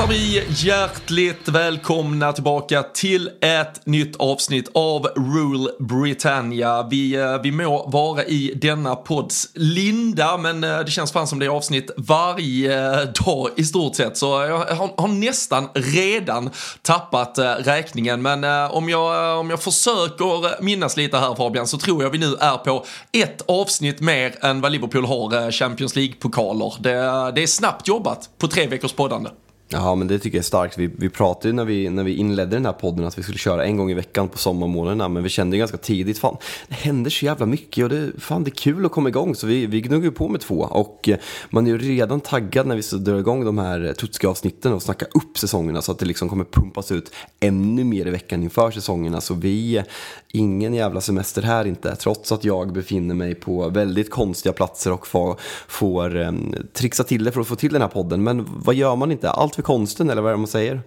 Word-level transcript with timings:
Hälsar 0.00 0.14
vi 0.14 0.44
hjärtligt 0.48 1.48
välkomna 1.48 2.32
tillbaka 2.32 2.82
till 2.82 3.30
ett 3.40 3.86
nytt 3.86 4.16
avsnitt 4.16 4.70
av 4.74 5.06
Rule 5.06 5.70
Britannia. 5.78 6.82
Vi, 6.90 7.14
eh, 7.14 7.42
vi 7.42 7.52
må 7.52 7.88
vara 7.88 8.24
i 8.24 8.52
denna 8.62 8.96
podds 8.96 9.48
linda, 9.54 10.36
men 10.36 10.64
eh, 10.64 10.78
det 10.78 10.90
känns 10.90 11.12
fan 11.12 11.26
som 11.26 11.38
det 11.38 11.46
är 11.46 11.50
avsnitt 11.50 11.90
varje 11.96 13.00
eh, 13.00 13.08
dag 13.26 13.48
i 13.56 13.64
stort 13.64 13.96
sett. 13.96 14.16
Så 14.16 14.26
jag 14.26 14.58
har, 14.58 15.00
har 15.02 15.08
nästan 15.08 15.68
redan 15.74 16.50
tappat 16.82 17.38
räkningen. 17.58 18.22
Men 18.22 18.44
om 18.70 18.88
jag, 18.88 19.38
om 19.40 19.50
jag 19.50 19.62
försöker 19.62 20.62
minnas 20.62 20.96
lite 20.96 21.18
här 21.18 21.34
Fabian 21.34 21.66
så 21.66 21.78
tror 21.78 22.02
jag 22.02 22.10
vi 22.10 22.18
nu 22.18 22.34
är 22.40 22.56
på 22.56 22.84
ett 23.12 23.42
avsnitt 23.48 24.00
mer 24.00 24.44
än 24.44 24.60
vad 24.60 24.72
Liverpool 24.72 25.04
har 25.04 25.50
Champions 25.50 25.96
League-pokaler. 25.96 26.74
Det, 26.80 26.92
det 27.34 27.42
är 27.42 27.46
snabbt 27.46 27.88
jobbat 27.88 28.30
på 28.38 28.48
tre 28.48 28.66
veckors 28.66 28.92
poddande. 28.92 29.30
Ja, 29.72 29.94
men 29.94 30.08
det 30.08 30.18
tycker 30.18 30.38
jag 30.38 30.42
är 30.42 30.46
starkt. 30.46 30.78
Vi, 30.78 30.90
vi 30.98 31.08
pratade 31.08 31.48
ju 31.48 31.52
när 31.52 31.64
vi, 31.64 31.90
när 31.90 32.04
vi 32.04 32.14
inledde 32.14 32.56
den 32.56 32.66
här 32.66 32.72
podden 32.72 33.06
att 33.06 33.18
vi 33.18 33.22
skulle 33.22 33.38
köra 33.38 33.64
en 33.64 33.76
gång 33.76 33.90
i 33.90 33.94
veckan 33.94 34.28
på 34.28 34.38
sommarmånaderna, 34.38 35.08
men 35.08 35.22
vi 35.22 35.28
kände 35.28 35.56
ju 35.56 35.58
ganska 35.58 35.76
tidigt, 35.76 36.18
fan, 36.18 36.36
det 36.68 36.74
händer 36.74 37.10
så 37.10 37.24
jävla 37.24 37.46
mycket 37.46 37.84
och 37.84 37.90
det, 37.90 38.12
fan, 38.18 38.44
det 38.44 38.48
är 38.48 38.54
kul 38.54 38.86
att 38.86 38.92
komma 38.92 39.08
igång, 39.08 39.34
så 39.34 39.46
vi, 39.46 39.66
vi 39.66 39.80
gnuggar 39.80 40.10
på 40.10 40.28
med 40.28 40.40
två. 40.40 40.60
Och 40.60 41.08
eh, 41.08 41.16
man 41.50 41.66
är 41.66 41.70
ju 41.70 41.78
redan 41.78 42.20
taggad 42.20 42.66
när 42.66 42.76
vi 42.76 42.82
så 42.82 42.96
drar 42.96 43.18
igång 43.18 43.44
de 43.44 43.58
här 43.58 43.84
eh, 43.84 43.92
Tutska-avsnitten 43.92 44.72
och 44.72 44.82
snackar 44.82 45.08
upp 45.14 45.38
säsongerna 45.38 45.82
så 45.82 45.92
att 45.92 45.98
det 45.98 46.06
liksom 46.06 46.28
kommer 46.28 46.44
pumpas 46.44 46.92
ut 46.92 47.12
ännu 47.40 47.84
mer 47.84 48.06
i 48.06 48.10
veckan 48.10 48.42
inför 48.42 48.70
säsongerna. 48.70 49.20
Så 49.20 49.34
vi, 49.34 49.76
eh, 49.76 49.84
ingen 50.28 50.74
jävla 50.74 51.00
semester 51.00 51.42
här 51.42 51.64
inte, 51.64 51.96
trots 51.96 52.32
att 52.32 52.44
jag 52.44 52.72
befinner 52.72 53.14
mig 53.14 53.34
på 53.34 53.68
väldigt 53.68 54.10
konstiga 54.10 54.52
platser 54.52 54.92
och 54.92 55.06
får, 55.06 55.36
får 55.68 56.16
um, 56.16 56.54
trixa 56.72 57.04
till 57.04 57.24
det 57.24 57.32
för 57.32 57.40
att 57.40 57.46
få 57.46 57.56
till 57.56 57.72
den 57.72 57.82
här 57.82 57.88
podden. 57.88 58.22
Men 58.22 58.46
vad 58.48 58.74
gör 58.74 58.96
man 58.96 59.12
inte? 59.12 59.30
Allt 59.30 59.59
för 59.60 59.66
konsten 59.66 60.10
eller 60.10 60.22
vad 60.22 60.30
är 60.30 60.34
det 60.34 60.38
man 60.38 60.46
säger? 60.46 60.82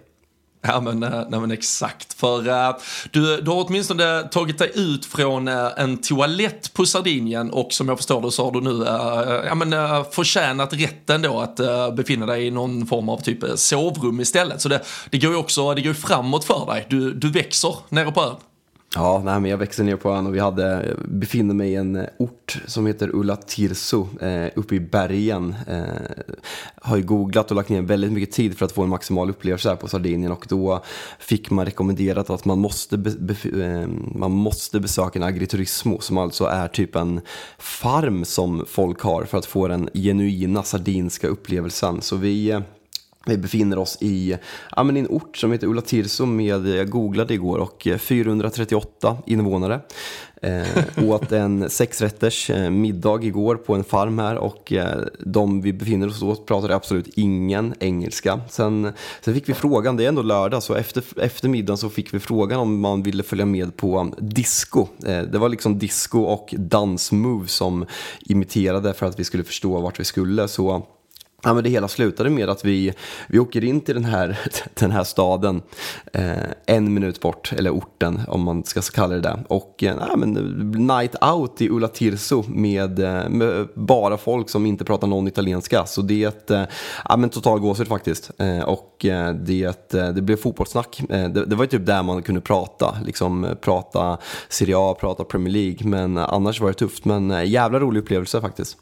Ja 0.66 0.80
men, 0.80 1.02
eh, 1.02 1.22
nej, 1.28 1.40
men 1.40 1.50
exakt, 1.50 2.14
för 2.14 2.48
uh, 2.48 2.76
du, 3.10 3.40
du 3.40 3.50
har 3.50 3.66
åtminstone 3.66 4.22
tagit 4.22 4.58
dig 4.58 4.70
ut 4.74 5.06
från 5.06 5.48
uh, 5.48 5.68
en 5.76 5.96
toalett 5.98 6.74
på 6.74 6.86
Sardinien 6.86 7.50
och 7.50 7.72
som 7.72 7.88
jag 7.88 7.98
förstår 7.98 8.22
det 8.22 8.30
så 8.30 8.44
har 8.44 8.52
du 8.52 8.60
nu 8.60 8.70
uh, 8.70 9.46
ja, 9.46 9.54
men, 9.54 9.72
uh, 9.72 10.04
förtjänat 10.10 10.72
rätten 10.72 11.22
då 11.22 11.40
att 11.40 11.56
befinna 11.96 12.26
dig 12.26 12.46
i 12.46 12.50
någon 12.50 12.86
form 12.86 13.08
av 13.08 13.18
typ 13.18 13.58
sovrum 13.58 14.20
istället. 14.20 14.60
Så 14.60 14.68
det, 14.68 14.80
det 15.10 15.18
går 15.18 15.30
ju 15.30 15.36
också 15.36 15.74
det 15.74 15.82
går 15.82 15.92
framåt 15.92 16.44
för 16.44 16.66
dig, 16.66 16.86
du, 16.90 17.12
du 17.14 17.30
växer 17.30 17.76
nere 17.88 18.12
på 18.12 18.20
ön. 18.20 18.36
Ja, 18.96 19.22
nej, 19.24 19.40
men 19.40 19.50
jag 19.50 19.58
växte 19.58 19.82
ner 19.82 19.96
på 19.96 20.10
ön 20.10 20.26
och 20.26 20.34
vi 20.34 20.38
hade, 20.38 20.96
befinner 21.04 21.54
mig 21.54 21.70
i 21.72 21.74
en 21.74 21.96
eh, 21.96 22.06
ort 22.18 22.62
som 22.66 22.86
heter 22.86 23.10
Ulla 23.14 23.36
Tirso 23.36 24.08
eh, 24.20 24.46
uppe 24.54 24.74
i 24.74 24.80
bergen. 24.80 25.54
Eh, 25.68 25.84
har 26.76 26.96
ju 26.96 27.02
googlat 27.02 27.50
och 27.50 27.56
lagt 27.56 27.68
ner 27.68 27.82
väldigt 27.82 28.12
mycket 28.12 28.34
tid 28.34 28.58
för 28.58 28.64
att 28.64 28.72
få 28.72 28.82
en 28.82 28.88
maximal 28.88 29.30
upplevelse 29.30 29.68
här 29.68 29.76
på 29.76 29.88
Sardinien 29.88 30.32
och 30.32 30.46
då 30.48 30.84
fick 31.18 31.50
man 31.50 31.64
rekommenderat 31.64 32.30
att 32.30 32.44
man 32.44 32.58
måste, 32.58 32.98
be, 32.98 33.10
be, 33.10 33.64
eh, 33.64 33.88
man 34.14 34.30
måste 34.30 34.80
besöka 34.80 35.18
en 35.18 35.22
agriturismo 35.22 36.00
som 36.00 36.18
alltså 36.18 36.44
är 36.44 36.68
typ 36.68 36.96
en 36.96 37.20
farm 37.58 38.24
som 38.24 38.64
folk 38.68 39.00
har 39.00 39.24
för 39.24 39.38
att 39.38 39.46
få 39.46 39.68
den 39.68 39.88
genuina 39.94 40.62
sardinska 40.62 41.28
upplevelsen. 41.28 42.00
Så 42.00 42.16
vi 42.16 42.50
eh, 42.50 42.60
vi 43.26 43.38
befinner 43.38 43.78
oss 43.78 43.98
i, 44.00 44.36
ja, 44.76 44.82
men 44.82 44.96
i 44.96 45.00
en 45.00 45.08
ort 45.08 45.36
som 45.36 45.52
heter 45.52 45.66
Ulla 45.66 45.80
Tirso 45.80 46.26
med, 46.26 46.66
jag 46.66 46.90
googlade 46.90 47.34
igår, 47.34 47.58
och 47.58 47.88
438 47.98 49.16
invånare. 49.26 49.80
Eh, 50.44 51.04
åt 51.08 51.32
en 51.32 51.70
sexrätters 51.70 52.50
eh, 52.50 52.70
middag 52.70 53.22
igår 53.22 53.54
på 53.56 53.74
en 53.74 53.84
farm 53.84 54.18
här 54.18 54.36
och 54.36 54.72
eh, 54.72 55.02
de 55.18 55.60
vi 55.60 55.72
befinner 55.72 56.06
oss 56.06 56.20
hos 56.20 56.46
pratade 56.46 56.74
absolut 56.74 57.08
ingen 57.08 57.74
engelska. 57.80 58.40
Sen, 58.50 58.92
sen 59.20 59.34
fick 59.34 59.48
vi 59.48 59.54
frågan, 59.54 59.96
det 59.96 60.04
är 60.04 60.08
ändå 60.08 60.22
lördag, 60.22 60.62
så 60.62 60.74
efter, 60.74 61.04
efter 61.16 61.48
middagen 61.48 61.78
så 61.78 61.90
fick 61.90 62.14
vi 62.14 62.20
frågan 62.20 62.60
om 62.60 62.80
man 62.80 63.02
ville 63.02 63.22
följa 63.22 63.46
med 63.46 63.76
på 63.76 64.14
disco. 64.18 64.86
Eh, 65.06 65.22
det 65.22 65.38
var 65.38 65.48
liksom 65.48 65.78
disco 65.78 66.20
och 66.20 66.54
dansmove 66.58 67.48
som 67.48 67.86
imiterade 68.20 68.94
för 68.94 69.06
att 69.06 69.18
vi 69.18 69.24
skulle 69.24 69.44
förstå 69.44 69.80
vart 69.80 70.00
vi 70.00 70.04
skulle. 70.04 70.48
Så 70.48 70.86
Ja, 71.44 71.54
men 71.54 71.64
det 71.64 71.70
hela 71.70 71.88
slutade 71.88 72.30
med 72.30 72.48
att 72.48 72.64
vi, 72.64 72.92
vi 73.28 73.38
åker 73.38 73.64
in 73.64 73.80
till 73.80 73.94
den 73.94 74.04
här, 74.04 74.38
den 74.74 74.90
här 74.90 75.04
staden 75.04 75.62
eh, 76.12 76.32
en 76.66 76.94
minut 76.94 77.20
bort, 77.20 77.52
eller 77.52 77.70
orten 77.70 78.20
om 78.28 78.42
man 78.42 78.64
ska 78.64 78.80
kalla 78.80 79.14
det 79.14 79.20
det. 79.20 79.44
Och 79.48 79.84
eh, 79.84 79.96
ja, 80.08 80.16
men, 80.16 80.32
night 80.86 81.24
out 81.24 81.60
i 81.60 81.68
Ulla 81.68 81.88
Tirso 81.88 82.44
med, 82.48 82.98
eh, 82.98 83.28
med, 83.28 83.68
bara 83.74 84.16
folk 84.16 84.50
som 84.50 84.66
inte 84.66 84.84
pratar 84.84 85.06
någon 85.06 85.28
italienska. 85.28 85.86
Så 85.86 86.02
det 86.02 86.24
är 86.24 86.60
eh, 86.60 86.68
ja, 87.08 87.16
men 87.16 87.30
total 87.30 87.60
gåshud 87.60 87.88
faktiskt. 87.88 88.30
Eh, 88.38 88.60
och 88.60 89.04
eh, 89.04 89.34
det, 89.34 89.94
eh, 89.94 90.08
det 90.08 90.22
blev 90.22 90.36
fotbollssnack. 90.36 91.02
Det, 91.08 91.28
det, 91.28 91.56
var 91.56 91.64
ju 91.64 91.68
typ 91.68 91.86
där 91.86 92.02
man 92.02 92.22
kunde 92.22 92.40
prata, 92.40 92.96
liksom 93.04 93.56
prata 93.60 94.18
Serie 94.48 94.74
A, 94.78 94.96
prata 95.00 95.24
Premier 95.24 95.52
League. 95.52 95.88
Men 95.88 96.18
annars 96.18 96.60
var 96.60 96.68
det 96.68 96.74
tufft. 96.74 97.04
Men 97.04 97.50
jävla 97.50 97.80
rolig 97.80 98.00
upplevelse 98.00 98.40
faktiskt. 98.40 98.76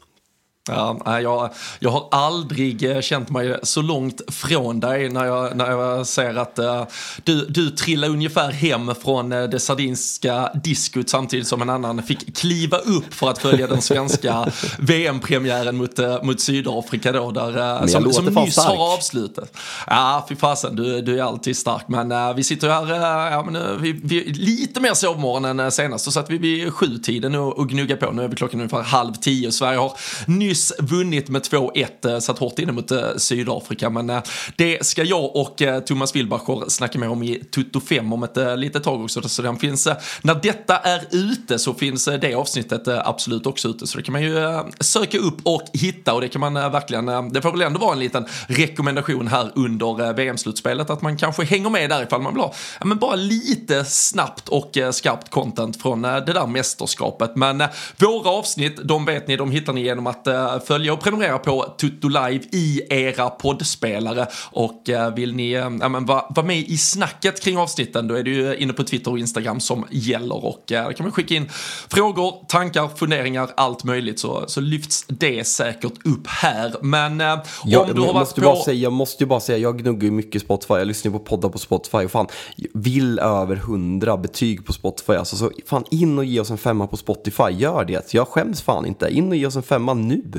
Ja, 0.67 1.19
jag, 1.21 1.49
jag 1.79 1.89
har 1.89 2.07
aldrig 2.11 2.83
eh, 2.83 3.01
känt 3.01 3.29
mig 3.29 3.59
så 3.63 3.81
långt 3.81 4.21
från 4.27 4.79
dig 4.79 5.09
när 5.09 5.25
jag, 5.25 5.57
när 5.57 5.71
jag 5.71 6.07
ser 6.07 6.35
att 6.35 6.59
uh, 6.59 6.83
du, 7.23 7.45
du 7.45 7.69
trillar 7.69 8.09
ungefär 8.09 8.51
hem 8.51 8.95
från 9.03 9.33
uh, 9.33 9.49
det 9.49 9.59
sardinska 9.59 10.51
diskot 10.63 11.09
samtidigt 11.09 11.47
som 11.47 11.61
en 11.61 11.69
annan 11.69 12.03
fick 12.03 12.37
kliva 12.37 12.77
upp 12.77 13.13
för 13.13 13.29
att 13.29 13.37
följa 13.37 13.67
den 13.67 13.81
svenska 13.81 14.51
VM-premiären 14.79 15.77
mot, 15.77 15.99
uh, 15.99 16.23
mot 16.23 16.41
Sydafrika 16.41 17.11
då, 17.11 17.31
där, 17.31 17.57
uh, 17.57 17.87
som, 17.87 18.13
som 18.13 18.25
nyss 18.25 18.53
stark. 18.53 18.67
har 18.67 18.93
avslutat. 18.93 19.57
Ja, 19.87 20.25
fy 20.29 20.35
fasen, 20.35 20.75
du, 20.75 21.01
du 21.01 21.19
är 21.19 21.23
alltid 21.23 21.57
stark. 21.57 21.87
Men 21.87 22.35
vi 22.35 22.43
sitter 22.43 22.69
här, 22.69 23.31
ja, 23.31 23.43
men, 23.51 23.81
vi, 23.81 23.91
vi, 24.03 24.23
lite 24.23 24.79
mer 24.79 24.93
sovmorgon 24.93 25.59
än 25.59 25.71
senast, 25.71 26.05
så 26.05 26.11
satt 26.11 26.29
vi 26.29 26.37
vid 26.37 26.73
sjutiden 26.73 27.35
och, 27.35 27.57
och 27.57 27.69
gnugga 27.69 27.97
på. 27.97 28.11
Nu 28.11 28.23
är 28.23 28.27
vi 28.27 28.35
klockan 28.35 28.59
ungefär 28.59 28.81
halv 28.81 29.13
tio. 29.13 29.51
Sverige 29.51 29.77
har 29.77 29.91
nyss 30.27 30.52
nyss 30.53 30.73
vunnit 30.79 31.29
med 31.29 31.41
2-1, 31.41 32.05
eh, 32.05 32.19
satt 32.19 32.39
hårt 32.39 32.59
inne 32.59 32.71
mot 32.71 32.91
eh, 32.91 32.99
Sydafrika, 33.17 33.89
men 33.89 34.09
eh, 34.09 34.21
det 34.55 34.85
ska 34.85 35.03
jag 35.03 35.35
och 35.35 35.61
Thomas 35.85 36.15
Wilbacher 36.15 36.69
snacka 36.69 36.99
mer 36.99 37.09
om 37.09 37.23
i 37.23 37.43
Tutto 37.55 37.79
5 37.79 38.13
om 38.13 38.23
ett 38.23 38.37
litet 38.57 38.83
tag 38.83 39.03
också, 39.03 39.21
så 39.21 39.41
den 39.41 39.57
finns, 39.57 39.87
när 40.21 40.35
detta 40.35 40.77
är 40.77 41.01
ute 41.11 41.59
så 41.59 41.73
finns 41.73 42.05
det 42.05 42.35
avsnittet 42.35 42.87
absolut 42.87 43.45
också 43.45 43.67
ute, 43.67 43.87
så 43.87 43.97
det 43.97 44.03
kan 44.03 44.13
man 44.13 44.21
ju 44.21 44.35
söka 44.79 45.17
upp 45.17 45.37
och 45.43 45.61
hitta. 45.73 46.13
Och 46.13 46.21
det 46.21 46.27
kan 46.27 46.41
man 46.41 46.53
verkligen, 46.53 47.05
det 47.05 47.41
får 47.41 47.51
väl 47.51 47.61
ändå 47.61 47.79
vara 47.79 47.93
en 47.93 47.99
liten 47.99 48.25
rekommendation 48.47 49.27
här 49.27 49.51
under 49.55 50.13
VM-slutspelet 50.13 50.89
att 50.89 51.01
man 51.01 51.17
kanske 51.17 51.43
hänger 51.43 51.69
med 51.69 51.89
där 51.89 52.03
ifall 52.03 52.21
man 52.21 52.33
vill 52.33 52.41
ha, 52.41 52.53
ja, 52.79 52.85
men 52.85 52.97
bara 52.97 53.15
lite 53.15 53.85
snabbt 53.85 54.49
och 54.49 54.77
skarpt 54.91 55.29
content 55.29 55.81
från 55.81 56.01
det 56.01 56.33
där 56.33 56.47
mästerskapet. 56.47 57.35
Men 57.35 57.63
våra 57.97 58.29
avsnitt, 58.29 58.79
de 58.83 59.05
vet 59.05 59.27
ni, 59.27 59.35
de 59.37 59.51
hittar 59.51 59.73
ni 59.73 59.81
genom 59.81 60.07
att 60.07 60.27
följa 60.65 60.93
och 60.93 61.01
prenumerera 61.01 61.37
på 61.37 61.75
Tutto 61.77 62.07
Live 62.07 62.43
i 62.51 62.81
era 62.89 63.29
poddspelare 63.29 64.27
och 64.51 64.89
vill 65.15 65.35
ni 65.35 65.51
ja, 65.51 65.69
men, 65.69 66.05
vara 66.05 66.25
var 66.29 66.43
med 66.43 66.57
i 66.57 66.77
snacket 66.77 67.41
kring 67.41 67.57
avsnitten 67.57 68.07
då 68.07 68.15
är 68.15 68.23
det 68.23 68.29
ju 68.29 68.55
inne 68.55 68.73
på 68.73 68.83
Twitter 68.83 69.11
och 69.11 69.19
Instagram 69.19 69.59
som 69.59 69.85
gäller 69.89 70.45
och 70.45 70.63
där 70.67 70.93
kan 70.93 71.05
man 71.05 71.11
skicka 71.11 71.35
in 71.35 71.49
frågor, 71.89 72.45
tankar, 72.47 72.89
funderingar, 72.95 73.49
allt 73.57 73.83
möjligt 73.83 74.19
så, 74.19 74.43
så 74.47 74.61
lyfts 74.61 75.05
det 75.07 75.43
säkert 75.47 75.93
upp 76.05 76.27
här. 76.27 76.75
Men 76.81 77.21
eh, 77.21 77.37
jag, 77.65 77.89
om 77.89 77.95
du 77.95 78.01
har 78.01 78.13
varit 78.13 78.35
på... 78.35 78.41
Bara 78.41 78.63
säga, 78.63 78.77
jag 78.77 78.93
måste 78.93 79.23
ju 79.23 79.27
bara 79.27 79.39
säga, 79.39 79.57
jag 79.57 79.79
gnuggar 79.79 80.03
ju 80.03 80.11
mycket 80.11 80.41
Spotify, 80.41 80.73
jag 80.73 80.87
lyssnar 80.87 81.11
på 81.11 81.19
poddar 81.19 81.49
på 81.49 81.57
Spotify 81.57 81.97
och 81.97 82.11
fan, 82.11 82.27
vill 82.73 83.19
över 83.19 83.55
hundra 83.55 84.17
betyg 84.17 84.65
på 84.65 84.73
Spotify. 84.73 85.13
Alltså 85.13 85.35
så 85.35 85.51
fan 85.65 85.83
in 85.91 86.17
och 86.17 86.25
ge 86.25 86.39
oss 86.39 86.49
en 86.49 86.57
femma 86.57 86.87
på 86.87 86.97
Spotify, 86.97 87.49
gör 87.51 87.85
det. 87.85 88.13
Jag 88.13 88.27
skäms 88.27 88.61
fan 88.61 88.85
inte, 88.85 89.09
in 89.09 89.29
och 89.29 89.35
ge 89.35 89.45
oss 89.45 89.55
en 89.55 89.63
femma 89.63 89.93
nu. 89.93 90.32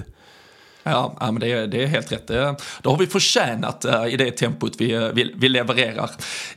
Ja, 0.85 1.17
men 1.21 1.41
det 1.41 1.53
är, 1.53 1.67
det 1.67 1.83
är 1.83 1.87
helt 1.87 2.13
rätt. 2.13 2.27
Det, 2.27 2.57
det 2.83 2.89
har 2.89 2.97
vi 2.97 3.07
förtjänat 3.07 3.85
uh, 3.85 4.07
i 4.07 4.17
det 4.17 4.31
tempot 4.31 4.73
vi, 4.79 4.97
uh, 4.97 5.09
vi, 5.15 5.35
vi, 5.37 5.49
levererar 5.49 6.11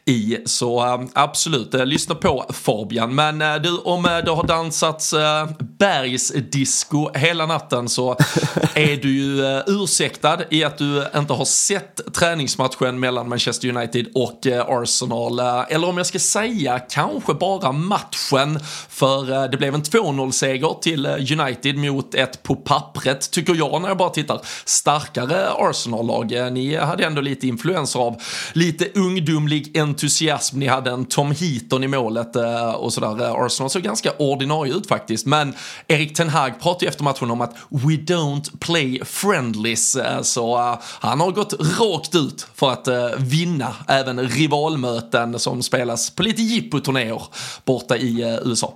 i. 0.06 0.38
Så 0.46 1.00
absolut, 1.14 1.74
lyssna 1.74 2.16
på 2.16 2.46
Fabian. 2.54 3.16
Men 3.16 3.62
du, 3.62 3.78
om 3.78 4.04
det 4.04 4.32
har 4.32 4.48
dansats 4.48 5.14
bergsdisco 5.60 7.10
hela 7.14 7.46
natten 7.46 7.90
så 7.90 8.12
är 8.74 8.98
du 8.98 9.18
ju 9.18 9.62
ursäktad 9.68 10.40
i 10.50 10.64
att 10.64 10.78
du 10.78 11.06
inte 11.16 11.34
har 11.34 11.46
sett 11.46 12.14
träningsmatchen 12.14 13.00
mellan 13.00 13.30
Manchester 13.30 13.70
United 13.70 14.08
och 14.16 14.48
Arsenal. 14.68 15.40
eller 15.70 15.90
om 15.90 15.98
jag 15.98 16.06
ska 16.06 16.20
säga 16.20 16.80
kanske 16.80 17.34
bara 17.34 17.72
matchen, 17.72 18.60
för 18.90 19.48
det 19.48 19.58
blev 19.58 19.76
en 19.76 19.84
2-0-seger 19.84 20.76
till 20.82 21.06
United 21.40 21.78
mot 21.78 22.16
ett 22.16 22.44
på 22.44 22.56
pappret, 22.56 23.32
tycker 23.32 23.56
jag 23.56 23.82
när 23.82 23.88
jag 23.88 23.98
bara 23.98 24.10
tittar, 24.22 24.42
starkare 24.66 25.50
Arsenal-lag. 25.52 26.32
Eh, 26.32 26.52
ni 26.52 26.76
hade 26.76 27.06
ändå 27.06 27.22
lite 27.22 27.48
influenser 27.48 28.00
av 28.00 28.22
lite 28.54 28.90
ungdomlig 28.96 29.78
entusiasm. 29.78 30.60
Ni 30.60 30.68
hade 30.68 30.92
en 30.92 31.06
Tom 31.06 31.32
Heaton 31.32 31.84
i 31.84 31.88
målet 31.88 32.36
eh, 32.36 32.70
och 32.70 32.94
sådär. 32.94 33.26
Eh, 33.26 33.32
Arsenal 33.32 33.70
såg 33.70 33.82
ganska 33.82 34.12
ordinarie 34.18 34.74
ut 34.74 34.88
faktiskt. 34.88 35.26
Men 35.26 35.54
Erik 35.88 36.16
Ten 36.16 36.30
Hag 36.30 36.62
pratade 36.62 36.86
ju 36.86 36.90
efter 36.90 37.04
matchen 37.04 37.32
om 37.32 37.42
att 37.42 37.56
we 37.70 37.94
don't 37.94 38.58
play 38.60 39.02
friendlies. 39.06 39.98
Så 40.22 40.78
han 41.00 41.20
har 41.20 41.32
gått 41.32 41.54
rakt 41.80 42.16
ut 42.16 42.48
för 42.56 42.72
att 42.72 42.88
vinna 43.18 43.76
även 43.88 44.28
rivalmöten 44.30 45.40
som 45.40 45.64
spelas 45.64 46.10
på 46.10 46.24
lite 46.24 46.42
jippoturnéer 46.42 47.22
borta 47.66 47.98
i 47.98 48.40
USA. 48.46 48.74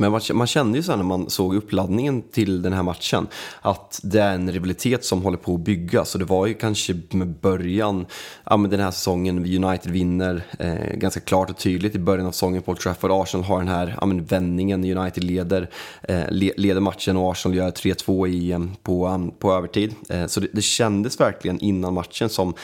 Men 0.00 0.12
man, 0.12 0.20
man 0.32 0.46
kände 0.46 0.78
ju 0.78 0.82
så 0.82 0.96
när 0.96 1.02
man 1.02 1.30
såg 1.30 1.54
uppladdningen 1.54 2.22
till 2.22 2.62
den 2.62 2.72
här 2.72 2.82
matchen 2.82 3.26
att 3.60 4.00
det 4.02 4.20
är 4.20 4.34
en 4.34 4.52
rivalitet 4.52 5.04
som 5.04 5.22
håller 5.22 5.38
på 5.38 5.54
att 5.54 5.60
byggas. 5.60 6.14
Och 6.14 6.18
det 6.18 6.24
var 6.24 6.46
ju 6.46 6.54
kanske 6.54 6.96
med 7.10 7.28
början, 7.28 8.06
ja 8.44 8.56
men 8.56 8.70
den 8.70 8.80
här 8.80 8.90
säsongen, 8.90 9.64
United 9.64 9.92
vinner 9.92 10.42
eh, 10.58 10.94
ganska 10.94 11.20
klart 11.20 11.50
och 11.50 11.58
tydligt 11.58 11.94
i 11.94 11.98
början 11.98 12.26
av 12.26 12.32
säsongen 12.32 12.62
på 12.62 12.70
Old 12.70 12.80
Trafford. 12.80 13.10
Arsenal 13.10 13.44
har 13.44 13.58
den 13.58 13.68
här 13.68 13.96
ja, 14.00 14.06
men 14.06 14.24
vändningen, 14.24 14.98
United 14.98 15.24
leder, 15.24 15.70
eh, 16.02 16.30
leder 16.30 16.80
matchen 16.80 17.16
och 17.16 17.32
Arsenal 17.32 17.56
gör 17.56 17.70
3-2 17.70 18.28
i, 18.28 18.50
eh, 18.50 18.60
på, 18.82 19.06
eh, 19.06 19.38
på 19.38 19.52
övertid. 19.52 19.94
Eh, 20.08 20.26
så 20.26 20.40
det, 20.40 20.48
det 20.52 20.62
kändes 20.62 21.20
verkligen 21.20 21.60
innan 21.60 21.94
matchen 21.94 22.28
som 22.28 22.54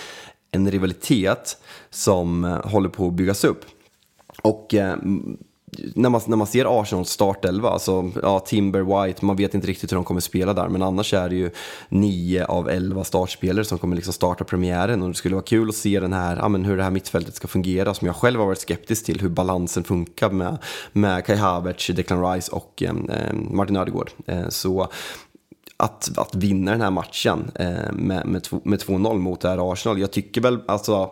en 0.50 0.70
rivalitet 0.70 1.58
som 1.90 2.44
eh, 2.44 2.66
håller 2.66 2.88
på 2.88 3.06
att 3.06 3.14
byggas 3.14 3.44
upp. 3.44 3.64
Och 4.42 4.74
eh, 4.74 4.96
när 5.94 6.08
man, 6.10 6.20
när 6.26 6.36
man 6.36 6.46
ser 6.46 6.80
Arsenals 6.80 7.10
startelva, 7.10 7.70
alltså 7.70 8.10
ja, 8.22 8.40
Timber, 8.40 9.04
White, 9.06 9.24
man 9.24 9.36
vet 9.36 9.54
inte 9.54 9.66
riktigt 9.66 9.92
hur 9.92 9.96
de 9.96 10.04
kommer 10.04 10.20
spela 10.20 10.54
där, 10.54 10.68
men 10.68 10.82
annars 10.82 11.14
är 11.14 11.28
det 11.28 11.34
ju 11.34 11.50
nio 11.88 12.44
av 12.44 12.68
elva 12.68 13.04
startspelare 13.04 13.64
som 13.64 13.78
kommer 13.78 13.96
liksom 13.96 14.12
starta 14.12 14.44
premiären 14.44 15.02
och 15.02 15.08
det 15.08 15.14
skulle 15.14 15.34
vara 15.34 15.44
kul 15.44 15.68
att 15.68 15.74
se 15.74 16.00
den 16.00 16.12
här, 16.12 16.36
ja, 16.36 16.48
men 16.48 16.64
hur 16.64 16.76
det 16.76 16.82
här 16.82 16.90
mittfältet 16.90 17.34
ska 17.34 17.48
fungera, 17.48 17.94
som 17.94 18.06
jag 18.06 18.16
själv 18.16 18.40
har 18.40 18.46
varit 18.46 18.60
skeptisk 18.60 19.04
till, 19.06 19.20
hur 19.20 19.28
balansen 19.28 19.84
funkar 19.84 20.30
med, 20.30 20.58
med 20.92 21.24
Kai 21.24 21.36
Havertz, 21.36 21.86
Declan 21.86 22.32
Rice 22.32 22.52
och 22.52 22.82
eh, 22.82 22.90
eh 22.90 23.32
Martin 23.32 23.76
Ödegård. 23.76 24.10
Eh, 24.26 24.48
så 24.48 24.88
att, 25.76 26.18
att 26.18 26.34
vinna 26.34 26.70
den 26.70 26.80
här 26.80 26.90
matchen 26.90 27.50
eh, 27.54 27.92
med, 27.92 28.26
med, 28.26 28.48
med 28.62 28.78
2-0 28.78 29.18
mot 29.18 29.40
det 29.40 29.48
här 29.48 29.72
Arsenal, 29.72 30.00
jag 30.00 30.10
tycker 30.10 30.40
väl 30.40 30.58
alltså 30.68 31.10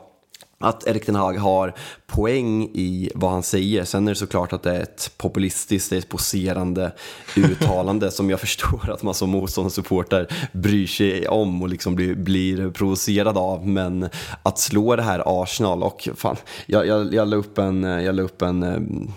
att 0.65 0.87
Erik 0.87 1.07
Den 1.07 1.15
Hag 1.15 1.35
har 1.35 1.75
poäng 2.07 2.63
i 2.63 3.11
vad 3.15 3.31
han 3.31 3.43
säger. 3.43 3.85
Sen 3.85 4.09
är 4.09 4.13
det 4.13 4.17
såklart 4.17 4.53
att 4.53 4.63
det 4.63 4.77
är 4.77 4.83
ett 4.83 5.11
populistiskt, 5.17 5.91
det 5.91 5.97
är 5.97 5.99
ett 5.99 6.09
poserande 6.09 6.93
uttalande 7.37 8.11
som 8.11 8.31
jag 8.31 8.41
förstår 8.41 8.91
att 8.91 9.03
man 9.03 9.15
som 9.15 9.31
motståndarsupporter 9.31 10.29
bryr 10.53 10.87
sig 10.87 11.29
om 11.29 11.63
och 11.63 11.69
liksom 11.69 11.95
blir, 11.95 12.15
blir 12.15 12.71
provocerad 12.71 13.39
av. 13.39 13.69
Men 13.69 14.09
att 14.43 14.59
slå 14.59 14.97
det 14.97 15.03
här 15.03 15.43
Arsenal 15.43 15.83
och 15.83 16.09
fan, 16.17 16.37
jag, 16.67 16.87
jag, 16.87 17.15
jag 17.15 17.29
la 17.29 17.37
upp, 17.37 17.59
en, 17.59 17.83
jag 17.83 18.15
la 18.15 18.23
upp 18.23 18.43
en, 18.43 18.63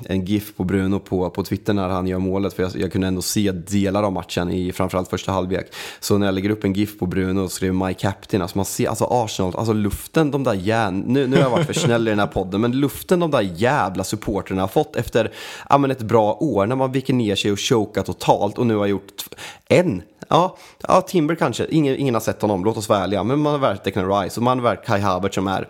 en 0.06 0.26
GIF 0.26 0.56
på 0.56 0.64
Bruno 0.64 1.00
på, 1.00 1.30
på 1.30 1.44
Twitter 1.44 1.74
när 1.74 1.90
han 1.90 2.08
gör 2.08 2.20
målet 2.20 2.54
för 2.54 2.64
jag, 2.64 2.72
jag 2.76 2.92
kunde 2.92 3.08
ändå 3.08 3.22
se 3.22 3.52
delar 3.52 4.04
av 4.04 4.14
matchen 4.14 4.52
i 4.52 4.72
framförallt 4.72 5.10
första 5.10 5.32
halvlek. 5.32 5.74
Så 6.00 6.18
när 6.18 6.28
jag 6.28 6.36
lägger 6.36 6.50
upp 6.50 6.64
en 6.64 6.74
GIF 6.74 7.00
på 7.00 7.06
Bruno 7.06 7.40
och 7.40 7.52
skriver 7.52 7.88
My 7.88 7.94
Captain, 7.94 8.42
alltså 8.42 8.58
man 8.58 8.66
ser 8.66 8.90
alltså 8.90 9.06
Arsenal, 9.10 9.56
alltså 9.56 9.74
luften, 9.74 10.32
de 10.32 10.44
där 10.44 10.54
järn, 10.54 11.04
nu, 11.08 11.28
nu 11.28 11.37
har 11.38 11.44
jag 11.44 11.50
varit 11.50 11.66
för 11.66 11.74
snäll 11.74 12.07
i 12.07 12.10
den 12.10 12.19
här 12.19 12.28
podden, 12.28 12.62
men 12.62 12.72
luften 12.72 13.19
de 13.19 13.31
där 13.31 13.42
jävla 13.42 14.04
supporterna 14.04 14.62
har 14.62 14.68
fått 14.68 14.95
efter 14.95 15.31
ja, 15.69 15.78
men 15.78 15.92
ett 15.92 16.01
bra 16.01 16.34
år 16.34 16.66
när 16.66 16.75
man 16.75 16.92
viker 16.92 17.13
ner 17.13 17.36
sig 17.36 17.51
och 17.51 17.60
chokar 17.60 18.04
totalt 18.04 18.57
och 18.57 18.68
nu 18.68 18.75
har 18.75 18.86
gjort 18.86 19.24
en. 19.69 20.01
Ja, 20.28 20.57
ja 20.81 21.01
Timber 21.01 21.36
kanske, 21.36 21.68
ingen, 21.69 21.95
ingen 21.95 22.13
har 22.13 22.22
sett 22.22 22.42
honom, 22.42 22.63
låt 22.63 22.78
oss 22.78 22.89
vara 22.89 23.00
ärliga, 23.00 23.24
men 23.24 23.39
man 23.39 23.51
har 23.51 23.60
värt 23.60 23.84
Declan 23.84 24.22
Rice 24.22 24.39
och 24.39 24.44
man 24.44 24.60
har 24.60 24.63
värt 24.63 24.86
Kai 24.86 25.00
Havertz 25.00 25.36
som 25.36 25.48
är 25.48 25.68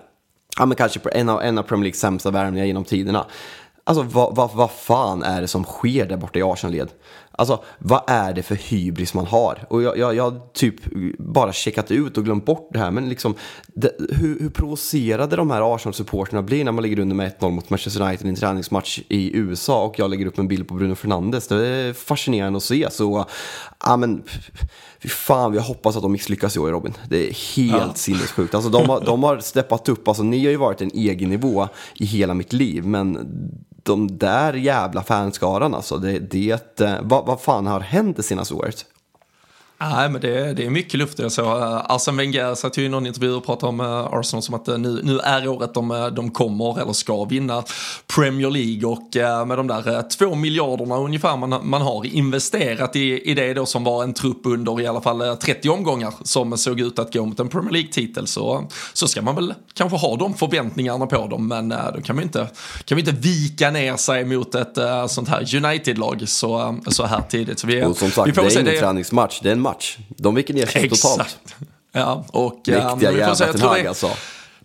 ja, 0.58 0.66
men 0.66 0.75
kanske 0.75 1.00
en 1.10 1.30
av, 1.30 1.42
en 1.42 1.58
av 1.58 1.64
Premier 1.64 1.84
Leagues 1.84 2.00
sämsta 2.00 2.31
värvningar 2.31 2.66
genom 2.66 2.84
tiderna. 2.84 3.25
Alltså 3.84 4.04
vad, 4.04 4.36
va, 4.36 4.50
va 4.54 4.68
fan 4.68 5.24
är 5.24 5.42
det 5.42 5.48
som 5.48 5.64
sker 5.64 6.06
där 6.06 6.18
borta 6.18 6.40
i 6.40 6.44
Arsenal-led? 6.44 6.90
Alltså, 7.39 7.63
vad 7.80 8.01
är 8.07 8.34
det 8.34 8.44
för 8.44 8.56
hybris 8.56 9.13
man 9.13 9.25
har? 9.25 9.66
Och 9.69 9.84
jag, 9.84 9.98
jag, 9.98 10.16
jag 10.16 10.31
har 10.31 10.39
typ 10.54 10.75
bara 11.19 11.54
checkat 11.54 11.92
ut 11.92 12.18
och 12.18 12.25
glömt 12.25 12.45
bort 12.45 12.69
det 12.74 12.80
här. 12.80 12.92
Men 12.92 13.10
liksom, 13.10 13.36
det, 13.68 13.92
hur, 14.10 14.39
hur 14.39 14.50
provocerade 14.50 15.35
de 15.35 15.52
här 15.52 15.76
Arsenal-supporterna 15.76 16.42
blir 16.42 16.66
när 16.66 16.71
man 16.71 16.83
ligger 16.83 17.00
under 17.00 17.16
med 17.16 17.31
1-0 17.40 17.52
mot 17.52 17.69
Manchester 17.69 18.02
United 18.02 18.28
i 18.28 18.30
en 18.30 18.35
träningsmatch 18.35 19.00
i 19.07 19.38
USA 19.38 19.85
och 19.85 20.00
jag 20.00 20.09
lägger 20.09 20.26
upp 20.26 20.38
en 20.38 20.47
bild 20.47 20.68
på 20.68 20.73
Bruno 20.73 20.95
Fernandes. 20.95 21.47
Det 21.47 21.68
är 21.68 21.94
fascinerande 21.94 22.57
att 22.57 22.64
se. 22.64 22.88
Så, 22.92 23.26
ja 23.83 23.97
men, 23.97 24.23
fy 25.00 25.09
fan, 25.09 25.54
jag 25.54 25.62
hoppas 25.62 25.95
att 25.95 26.02
de 26.02 26.12
misslyckas 26.12 26.56
i 26.56 26.59
år 26.59 26.71
Robin. 26.71 26.94
Det 27.09 27.30
är 27.30 27.56
helt 27.56 27.83
ja. 27.88 27.94
sinnessjukt. 27.94 28.56
Alltså, 28.56 28.69
de, 28.69 28.90
har, 28.90 29.02
de 29.06 29.23
har 29.23 29.40
steppat 29.40 29.90
upp, 29.90 30.07
alltså, 30.07 30.23
ni 30.23 30.44
har 30.44 30.52
ju 30.52 30.57
varit 30.57 30.81
en 30.81 30.92
egen 30.94 31.30
nivå 31.30 31.68
i 31.95 32.06
hela 32.06 32.33
mitt 32.33 32.54
liv. 32.54 32.85
Men 32.85 33.30
de 33.88 34.18
där 34.18 34.54
jävla 34.54 35.04
fanskaran 35.04 35.76
alltså. 35.76 35.98
Det, 35.98 36.20
det, 36.20 36.82
eh, 36.82 36.96
vad, 37.02 37.26
vad 37.26 37.42
fan 37.42 37.68
har 37.68 37.80
hänt 37.80 38.18
det 38.18 38.24
senaste 38.24 38.54
året? 38.54 38.86
Nej, 39.80 40.10
men 40.10 40.22
det, 40.22 40.54
det 40.54 40.66
är 40.66 40.69
mycket 40.69 40.94
luft. 40.94 41.19
Jag 41.19 41.31
såg 41.31 41.46
uh, 41.46 41.92
Arsene 41.92 42.18
Wenger 42.18 42.56
satt 42.56 42.78
ju 42.78 42.86
i 42.86 42.90
någon 42.90 43.07
intervju 43.07 43.34
och 43.34 43.46
pratade 43.46 43.69
om 43.69 43.80
uh, 43.80 44.14
Arsenal 44.14 44.44
som 44.44 44.56
att 44.56 44.69
uh, 44.69 44.78
nu, 44.78 45.02
nu 45.04 45.19
är 45.19 45.48
året 45.48 45.74
de, 45.74 46.12
de 46.16 46.31
kommer 46.31 46.81
eller 46.81 46.94
ska 46.94 47.26
vinna 47.26 47.64
Premier 48.16 48.50
League 48.50 48.90
och 48.90 49.48
med 49.48 49.57
de 49.57 49.68
där 49.68 50.10
två 50.10 50.36
miljarderna 50.36 50.98
ungefär 50.98 51.38
man, 51.38 51.69
man 51.69 51.81
har 51.81 52.06
investerat 52.06 52.96
i, 52.96 53.31
i 53.31 53.34
det 53.34 53.54
då 53.54 53.66
som 53.66 53.84
var 53.84 54.04
en 54.04 54.14
trupp 54.14 54.42
under 54.44 54.81
i 54.81 54.88
alla 54.88 55.02
fall 55.02 55.38
30 55.38 55.69
omgångar 55.69 56.14
som 56.24 56.57
såg 56.57 56.80
ut 56.80 57.00
att 57.00 57.14
gå 57.14 57.26
mot 57.26 57.40
en 57.40 57.48
Premier 57.48 57.72
League-titel 57.72 58.28
så, 58.28 58.68
så 58.94 59.07
ska 59.07 59.22
man 59.22 59.36
väl 59.36 59.54
kanske 59.74 59.98
ha 59.98 60.16
de 60.16 60.34
förväntningarna 60.34 61.06
på 61.06 61.28
dem 61.28 61.48
men 61.48 61.69
då 61.69 62.02
kan 62.04 62.18
vi 62.18 62.24
inte, 62.24 62.48
kan 62.86 62.96
vi 62.96 63.00
inte 63.00 63.12
vika 63.12 63.72
ner 63.72 63.96
sig 63.96 64.26
mot 64.26 64.56
ett 64.56 64.78
sånt 65.07 65.30
här 65.30 65.56
United-lag 65.56 66.30
så, 66.30 66.78
så 66.88 67.06
här 67.06 67.22
tidigt. 67.30 67.60
Så 67.60 67.68
vi, 67.68 67.84
och 67.84 67.98
som 67.98 68.12
sagt, 68.12 68.30
vi 68.30 68.34
får 68.34 68.44
det 68.44 68.56
är 68.56 68.60
ingen 68.60 68.80
träningsmatch, 68.80 69.40
det 69.44 69.50
är 69.50 69.54
en 69.54 69.67
match. 69.68 69.97
De 70.07 70.36
viker 70.36 70.54
ner 70.54 70.66
sig 70.66 70.90
totalt. 70.90 71.38
Ja, 71.92 72.26
och... 72.31 72.62
Mäktiga 72.68 73.12
jävla 73.12 73.36
Ten 73.36 73.62
Hag 73.62 73.88
alltså. 73.88 74.09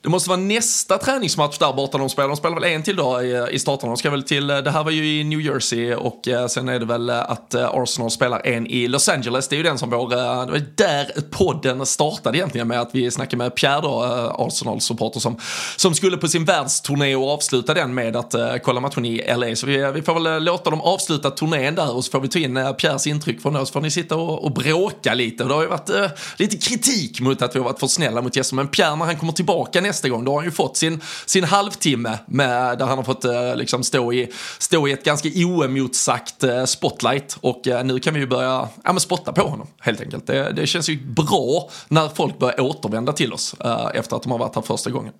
Det 0.03 0.09
måste 0.09 0.31
vara 0.31 0.41
nästa 0.41 0.99
träningsmatch 0.99 1.59
där 1.59 1.73
borta 1.73 1.99
de 1.99 2.09
spelar. 2.09 2.29
De 2.29 2.37
spelar 2.37 2.61
väl 2.61 2.73
en 2.73 2.83
till 2.83 2.97
då 2.97 3.23
i, 3.23 3.47
i 3.51 3.59
starten. 3.59 3.89
De 3.89 3.97
ska 3.97 4.11
väl 4.11 4.23
till, 4.23 4.47
det 4.47 4.71
här 4.71 4.85
var 4.85 4.91
ju 4.91 5.21
i 5.21 5.25
New 5.25 5.41
Jersey 5.41 5.95
och 5.95 6.29
eh, 6.29 6.47
sen 6.47 6.69
är 6.69 6.79
det 6.79 6.87
väl 6.87 7.11
eh, 7.11 7.31
att 7.31 7.55
eh, 7.55 7.71
Arsenal 7.75 8.11
spelar 8.11 8.47
en 8.47 8.67
i 8.67 8.89
Los 8.89 9.09
Angeles. 9.09 9.49
Det 9.49 9.55
är 9.55 9.57
ju 9.57 9.63
den 9.63 9.79
som 9.79 9.91
vår, 9.91 10.09
det 10.09 10.53
var 10.53 10.63
där 10.77 11.07
podden 11.31 11.87
startade 11.87 12.39
egentligen 12.39 12.69
med 12.69 12.81
att 12.81 12.91
vi 12.93 13.11
snackade 13.11 13.37
med 13.37 13.55
Pierre 13.55 13.81
då, 13.81 14.03
Arsenal-supporter 14.39 15.21
som, 15.21 15.37
som 15.77 15.95
skulle 15.95 16.17
på 16.17 16.29
sin 16.29 16.45
världsturné 16.45 17.17
och 17.17 17.31
avsluta 17.31 17.75
den 17.75 17.95
med 17.95 18.17
att 18.17 18.35
kolla 18.63 18.81
matchen 18.81 19.05
i 19.05 19.35
LA. 19.37 19.57
Så 19.57 19.67
vi, 19.67 19.93
vi 19.95 20.03
får 20.03 20.21
väl 20.21 20.45
låta 20.45 20.71
dem 20.71 20.81
avsluta 20.81 21.31
turnén 21.31 21.75
där 21.75 21.97
och 21.97 22.05
så 22.05 22.11
får 22.11 22.21
vi 22.21 22.29
ta 22.29 22.39
in 22.39 22.75
Pierres 22.79 23.07
intryck 23.07 23.43
från 23.43 23.53
det. 23.53 23.67
Så 23.67 23.73
får 23.73 23.81
ni 23.81 23.91
sitta 23.91 24.17
och, 24.17 24.45
och 24.45 24.53
bråka 24.53 25.15
lite. 25.15 25.45
Det 25.45 25.55
har 25.55 25.63
ju 25.63 25.69
varit 25.69 25.91
uh, 25.91 26.07
lite 26.37 26.57
kritik 26.57 27.21
mot 27.21 27.43
att 27.43 27.55
vi 27.55 27.59
har 27.59 27.65
varit 27.65 27.81
för 27.81 27.87
snälla 27.87 28.23
mot 28.23 28.37
gäster. 28.37 28.57
Men 28.57 28.69
Pierre 28.69 28.97
när 28.97 29.05
han 29.05 29.17
kommer 29.17 29.33
tillbaka 29.33 29.81
nästa 29.93 30.09
gång, 30.09 30.25
då 30.25 30.33
har 30.33 30.39
han 30.39 30.45
ju 30.45 30.51
fått 30.51 30.77
sin, 30.77 31.01
sin 31.27 31.45
halvtimme 31.45 32.19
med, 32.27 32.79
där 32.79 32.87
han 32.87 32.99
har 32.99 33.05
fått 33.05 33.25
eh, 33.25 33.57
liksom 33.57 33.83
stå, 33.83 34.13
i, 34.13 34.29
stå 34.59 34.89
i 34.89 34.93
ett 34.93 35.05
ganska 35.05 35.29
oemotsagt 35.35 36.45
eh, 36.45 36.65
spotlight. 36.65 37.39
Och 37.41 37.69
eh, 37.69 37.85
nu 37.85 37.99
kan 37.99 38.15
vi 38.15 38.21
ju 38.21 38.27
börja 38.27 38.69
ja, 38.85 38.93
men 38.93 39.01
spotta 39.01 39.33
på 39.33 39.43
honom 39.43 39.67
helt 39.81 40.01
enkelt. 40.01 40.27
Det, 40.27 40.53
det 40.53 40.67
känns 40.67 40.89
ju 40.89 40.99
bra 41.05 41.71
när 41.89 42.09
folk 42.09 42.39
börjar 42.39 42.61
återvända 42.61 43.13
till 43.13 43.33
oss 43.33 43.55
efter 43.95 44.17
att 44.17 44.23
de 44.23 44.33
har 44.33 44.39
varit 44.39 44.55
här 44.55 44.63
första 44.63 44.91
gången. 44.91 45.13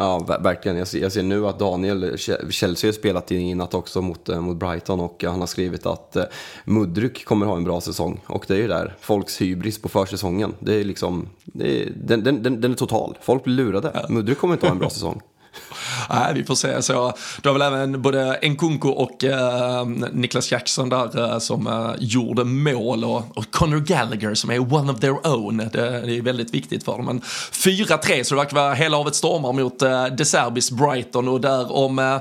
Ja, 0.00 0.38
verkligen. 0.40 0.78
Jag 0.78 0.88
ser, 0.88 0.98
jag 0.98 1.12
ser, 1.12 1.22
nu 1.22 1.46
att 1.46 1.58
Daniel 1.58 2.18
Chelsea 2.50 2.88
har 2.88 2.92
spelat 2.92 3.32
i 3.32 3.54
natt 3.54 3.74
också 3.74 4.02
mot, 4.02 4.28
mot 4.28 4.56
Brighton 4.56 5.00
och 5.00 5.24
han 5.24 5.40
har 5.40 5.46
skrivit 5.46 5.86
att 5.86 6.16
eh, 6.16 6.24
Mudryk 6.64 7.24
kommer 7.24 7.46
ha 7.46 7.56
en 7.56 7.64
bra 7.64 7.80
säsong. 7.80 8.20
Och 8.26 8.44
det 8.48 8.54
är 8.54 8.58
ju 8.58 8.68
där, 8.68 8.96
folks 9.00 9.40
hybris 9.40 9.82
på 9.82 9.88
försäsongen. 9.88 10.54
Det 10.58 10.74
är 10.74 10.84
liksom, 10.84 11.28
det 11.44 11.82
är, 11.82 11.92
den, 11.96 12.24
den, 12.24 12.42
den, 12.42 12.60
den 12.60 12.72
är 12.72 12.76
total. 12.76 13.18
Folk 13.22 13.44
blir 13.44 13.54
lurade. 13.54 14.06
Mudryk 14.08 14.38
kommer 14.38 14.54
inte 14.54 14.66
ha 14.66 14.72
en 14.72 14.78
bra 14.78 14.90
säsong. 14.90 15.20
Nej, 16.10 16.34
vi 16.34 16.44
får 16.44 16.54
se. 16.54 16.82
Så, 16.82 17.12
du 17.42 17.48
har 17.48 17.58
väl 17.58 17.62
även 17.62 18.02
både 18.02 18.38
Nkunku 18.42 18.88
och 18.88 19.24
eh, 19.24 19.86
Niklas 20.12 20.52
Jackson 20.52 20.88
där 20.88 21.32
eh, 21.32 21.38
som 21.38 21.66
eh, 21.66 21.90
gjorde 21.98 22.44
mål 22.44 23.04
och, 23.04 23.38
och 23.38 23.50
Conor 23.50 23.80
Gallagher 23.80 24.34
som 24.34 24.50
är 24.50 24.74
one 24.74 24.92
of 24.92 25.00
their 25.00 25.26
own. 25.26 25.56
Det, 25.56 26.02
det 26.06 26.16
är 26.18 26.22
väldigt 26.22 26.54
viktigt 26.54 26.84
för 26.84 26.92
dem. 26.92 27.06
Men 27.06 27.20
4-3 27.20 28.22
så 28.22 28.34
det 28.34 28.40
verkar 28.40 28.56
vara 28.56 28.74
hela 28.74 28.96
havet 28.96 29.14
stormar 29.14 29.52
mot 29.52 29.82
eh, 29.82 30.06
De 30.06 30.24
Serbis 30.24 30.70
Brighton 30.70 31.28
och 31.28 31.40
där 31.40 31.72
om 31.72 31.98
eh, 31.98 32.16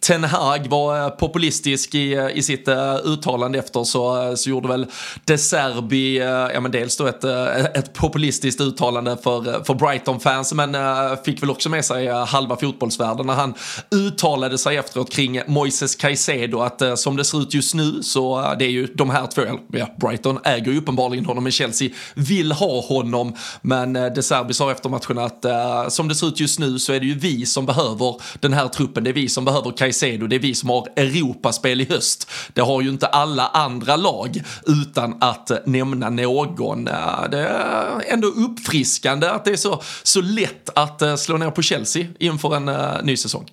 Ten 0.00 0.24
Hag 0.24 0.66
var 0.68 1.04
eh, 1.04 1.08
populistisk 1.08 1.94
i, 1.94 2.14
eh, 2.14 2.28
i 2.28 2.42
sitt 2.42 2.68
uttalande 3.04 3.58
efter 3.58 3.84
så, 3.84 4.36
så 4.36 4.50
gjorde 4.50 4.68
väl 4.68 4.86
De 5.24 5.38
Serbi, 5.38 6.18
ja 6.54 6.60
men 6.60 6.70
dels 6.70 6.96
då 6.96 7.06
ett, 7.06 7.24
ett 7.24 7.92
populistiskt 7.92 8.60
uttalande 8.60 9.16
för, 9.22 9.64
för 9.64 9.74
Brighton-fans 9.74 10.52
men 10.52 10.76
fick 11.24 11.42
väl 11.42 11.50
också 11.50 11.68
med 11.68 11.84
sig 11.84 12.08
halva 12.08 12.56
fotbollsvärlden 12.70 13.26
när 13.26 13.34
han 13.34 13.54
uttalade 13.90 14.58
sig 14.58 14.76
efteråt 14.76 15.10
kring 15.10 15.40
Moises 15.46 15.96
Caicedo 15.96 16.60
att 16.60 16.82
eh, 16.82 16.94
som 16.94 17.16
det 17.16 17.24
ser 17.24 17.42
ut 17.42 17.54
just 17.54 17.74
nu 17.74 18.02
så 18.02 18.40
eh, 18.40 18.58
det 18.58 18.64
är 18.64 18.70
ju 18.70 18.86
de 18.86 19.10
här 19.10 19.26
två, 19.26 19.42
ja, 19.72 19.86
Brighton 20.00 20.38
äger 20.44 20.72
ju 20.72 20.78
uppenbarligen 20.78 21.24
honom 21.26 21.44
men 21.44 21.52
Chelsea 21.52 21.90
vill 22.14 22.52
ha 22.52 22.80
honom. 22.80 23.36
Men 23.62 23.96
eh, 23.96 24.06
De 24.06 24.22
Serbi 24.22 24.54
sa 24.54 24.70
efter 24.70 24.88
matchen 24.88 25.18
att 25.18 25.44
eh, 25.44 25.88
som 25.88 26.08
det 26.08 26.14
ser 26.14 26.26
ut 26.26 26.40
just 26.40 26.58
nu 26.58 26.78
så 26.78 26.92
är 26.92 27.00
det 27.00 27.06
ju 27.06 27.14
vi 27.18 27.46
som 27.46 27.66
behöver 27.66 28.20
den 28.40 28.52
här 28.52 28.68
truppen. 28.68 29.04
Det 29.04 29.10
är 29.10 29.14
vi 29.14 29.28
som 29.28 29.44
behöver 29.44 29.70
Caicedo, 29.70 30.26
det 30.26 30.36
är 30.36 30.40
vi 30.40 30.54
som 30.54 30.70
har 30.70 30.88
Europaspel 30.96 31.80
i 31.80 31.86
höst. 31.90 32.30
Det 32.52 32.60
har 32.60 32.82
ju 32.82 32.88
inte 32.88 33.06
alla 33.06 33.46
andra 33.46 33.96
lag 33.96 34.42
utan 34.66 35.16
att 35.20 35.50
eh, 35.50 35.58
nämna 35.66 36.10
någon. 36.10 36.88
Eh, 36.88 37.30
det 37.30 37.38
är 37.38 38.02
ändå 38.06 38.28
uppfriskande 38.28 39.26
att 39.26 39.44
det 39.44 39.50
är 39.50 39.56
så, 39.56 39.82
så 40.02 40.20
lätt 40.20 40.70
att 40.74 41.02
eh, 41.02 41.16
slå 41.16 41.36
ner 41.36 41.50
på 41.50 41.62
Chelsea 41.62 42.06
inför 42.18 42.56
en 42.56 42.59
Eh, 42.68 43.04
ny 43.04 43.16
säsong. 43.16 43.46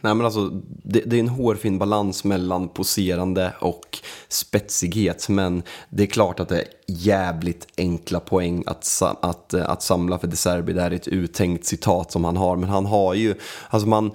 Nej, 0.00 0.14
men 0.14 0.24
alltså, 0.24 0.50
det, 0.82 1.00
det, 1.00 1.16
är 1.16 1.20
en 1.20 1.28
hårfin 1.28 1.78
balans 1.78 2.24
mellan 2.24 2.68
poserande 2.68 3.52
och 3.60 3.98
spetsighet. 4.28 5.28
Men 5.28 5.62
det 5.88 6.02
är 6.02 6.06
klart 6.06 6.40
att 6.40 6.48
det 6.48 6.58
är 6.58 6.68
jävligt 6.86 7.66
enkla 7.76 8.20
poäng 8.20 8.64
att, 8.66 9.02
att, 9.20 9.54
eh, 9.54 9.70
att 9.70 9.82
samla 9.82 10.18
för 10.18 10.26
De 10.26 10.36
Serbi. 10.36 10.72
Det 10.72 10.82
här 10.82 10.90
är 10.90 10.94
ett 10.94 11.08
uttänkt 11.08 11.66
citat 11.66 12.12
som 12.12 12.24
han 12.24 12.36
har. 12.36 12.56
Men 12.56 12.68
han 12.68 12.86
har 12.86 13.14
ju, 13.14 13.34
alltså 13.70 13.88
man, 13.88 14.10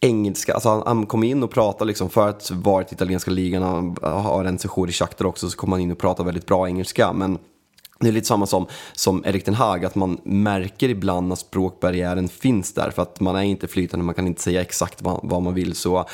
engelska, 0.00 0.54
alltså 0.54 0.68
han, 0.68 0.82
han 0.86 1.06
kom 1.06 1.24
in 1.24 1.42
och 1.42 1.50
pratade 1.50 1.88
liksom 1.88 2.10
för 2.10 2.28
att 2.28 2.50
vara 2.50 2.82
i 2.82 2.86
italienska 2.90 3.30
ligan, 3.30 3.62
han 3.62 4.22
har 4.22 4.44
en 4.44 4.58
session 4.58 4.88
i 4.88 4.92
Shakhtar 4.92 5.24
också, 5.24 5.50
så 5.50 5.56
kom 5.56 5.72
han 5.72 5.80
in 5.80 5.92
och 5.92 5.98
pratade 5.98 6.26
väldigt 6.26 6.46
bra 6.46 6.68
engelska. 6.68 7.12
Men 7.12 7.38
det 8.02 8.08
är 8.08 8.12
lite 8.12 8.26
samma 8.26 8.46
som, 8.46 8.66
som 8.92 9.24
Erik 9.26 9.44
Den 9.44 9.54
Haag, 9.54 9.84
att 9.84 9.94
man 9.94 10.20
märker 10.24 10.88
ibland 10.88 11.32
att 11.32 11.38
språkbarriären 11.38 12.28
finns 12.28 12.74
där 12.74 12.90
för 12.90 13.02
att 13.02 13.20
man 13.20 13.36
är 13.36 13.42
inte 13.42 13.68
flytande, 13.68 14.06
man 14.06 14.14
kan 14.14 14.26
inte 14.26 14.42
säga 14.42 14.60
exakt 14.60 15.02
vad, 15.02 15.20
vad 15.22 15.42
man 15.42 15.54
vill. 15.54 15.74
Så 15.74 16.08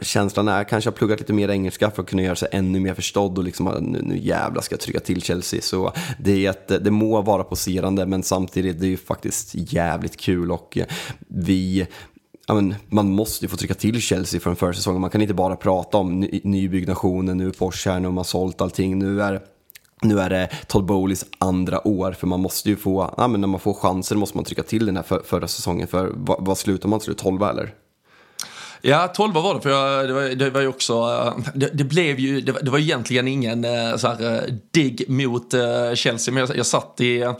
känslan 0.00 0.48
är 0.48 0.64
kanske 0.64 0.90
att 0.90 0.96
pluggat 0.96 1.20
lite 1.20 1.32
mer 1.32 1.48
engelska 1.48 1.90
för 1.90 2.02
att 2.02 2.08
kunna 2.08 2.22
göra 2.22 2.36
sig 2.36 2.48
ännu 2.52 2.80
mer 2.80 2.94
förstådd 2.94 3.38
och 3.38 3.44
liksom 3.44 3.66
ah, 3.66 3.78
nu, 3.80 4.02
nu 4.02 4.18
jävlar 4.18 4.62
ska 4.62 4.72
jag 4.72 4.80
trycka 4.80 5.00
till 5.00 5.22
Chelsea. 5.22 5.60
Så 5.60 5.92
det, 6.18 6.46
är 6.46 6.50
ett, 6.50 6.84
det 6.84 6.90
må 6.90 7.22
vara 7.22 7.44
poserande 7.44 8.06
men 8.06 8.22
samtidigt 8.22 8.80
det 8.80 8.86
är 8.86 8.90
ju 8.90 8.96
faktiskt 8.96 9.50
jävligt 9.54 10.16
kul 10.16 10.52
och 10.52 10.78
eh, 10.78 10.86
vi 11.28 11.86
ja 12.46 12.54
men, 12.54 12.74
man 12.88 13.10
måste 13.10 13.44
ju 13.44 13.48
få 13.48 13.56
trycka 13.56 13.74
till 13.74 14.00
Chelsea 14.00 14.40
för 14.40 14.50
en 14.50 14.56
försäsong. 14.56 15.00
Man 15.00 15.10
kan 15.10 15.22
inte 15.22 15.34
bara 15.34 15.56
prata 15.56 15.98
om 15.98 16.20
ny, 16.20 16.40
nybyggnationen, 16.44 17.38
nu 17.38 17.48
är 17.48 17.52
Porsche 17.52 17.90
här, 17.90 18.00
nu 18.00 18.06
har 18.08 18.12
man 18.12 18.24
sålt 18.24 18.60
allting, 18.60 18.98
nu 18.98 19.22
är 19.22 19.42
nu 20.02 20.20
är 20.20 20.30
det 20.30 20.48
Todd 20.66 20.84
Bowleys 20.84 21.24
andra 21.38 21.88
år, 21.88 22.12
för 22.12 22.26
man 22.26 22.40
måste 22.40 22.68
ju 22.68 22.76
få, 22.76 23.14
ja, 23.16 23.28
men 23.28 23.40
när 23.40 23.48
man 23.48 23.60
får 23.60 23.74
chanser 23.74 24.16
måste 24.16 24.36
man 24.36 24.44
trycka 24.44 24.62
till 24.62 24.86
den 24.86 24.96
här 24.96 25.02
för, 25.02 25.22
förra 25.24 25.48
säsongen. 25.48 25.88
För 25.88 26.12
vad, 26.14 26.46
vad 26.46 26.58
slutar 26.58 26.88
man 26.88 27.00
till? 27.00 27.14
12 27.14 27.42
eller? 27.42 27.74
Ja, 28.84 29.08
12 29.08 29.34
var 29.34 29.54
det, 29.54 29.60
för 29.60 29.70
jag, 29.70 30.08
det, 30.08 30.12
var, 30.12 30.22
det 30.22 30.50
var 30.50 30.60
ju 30.60 30.68
också, 30.68 30.92
eh, 30.92 31.52
det, 31.54 31.70
det 31.72 31.84
blev 31.84 32.18
ju, 32.20 32.40
det 32.40 32.52
var, 32.52 32.60
det 32.60 32.70
var 32.70 32.78
egentligen 32.78 33.28
ingen 33.28 33.64
eh, 33.64 33.96
så 33.96 34.08
här, 34.08 34.34
eh, 34.34 34.54
digg 34.70 35.04
mot 35.08 35.54
Chelsea, 35.94 36.34
men 36.34 36.46
jag, 36.46 36.56
jag 36.56 36.66
satt 36.66 37.00
i 37.00 37.34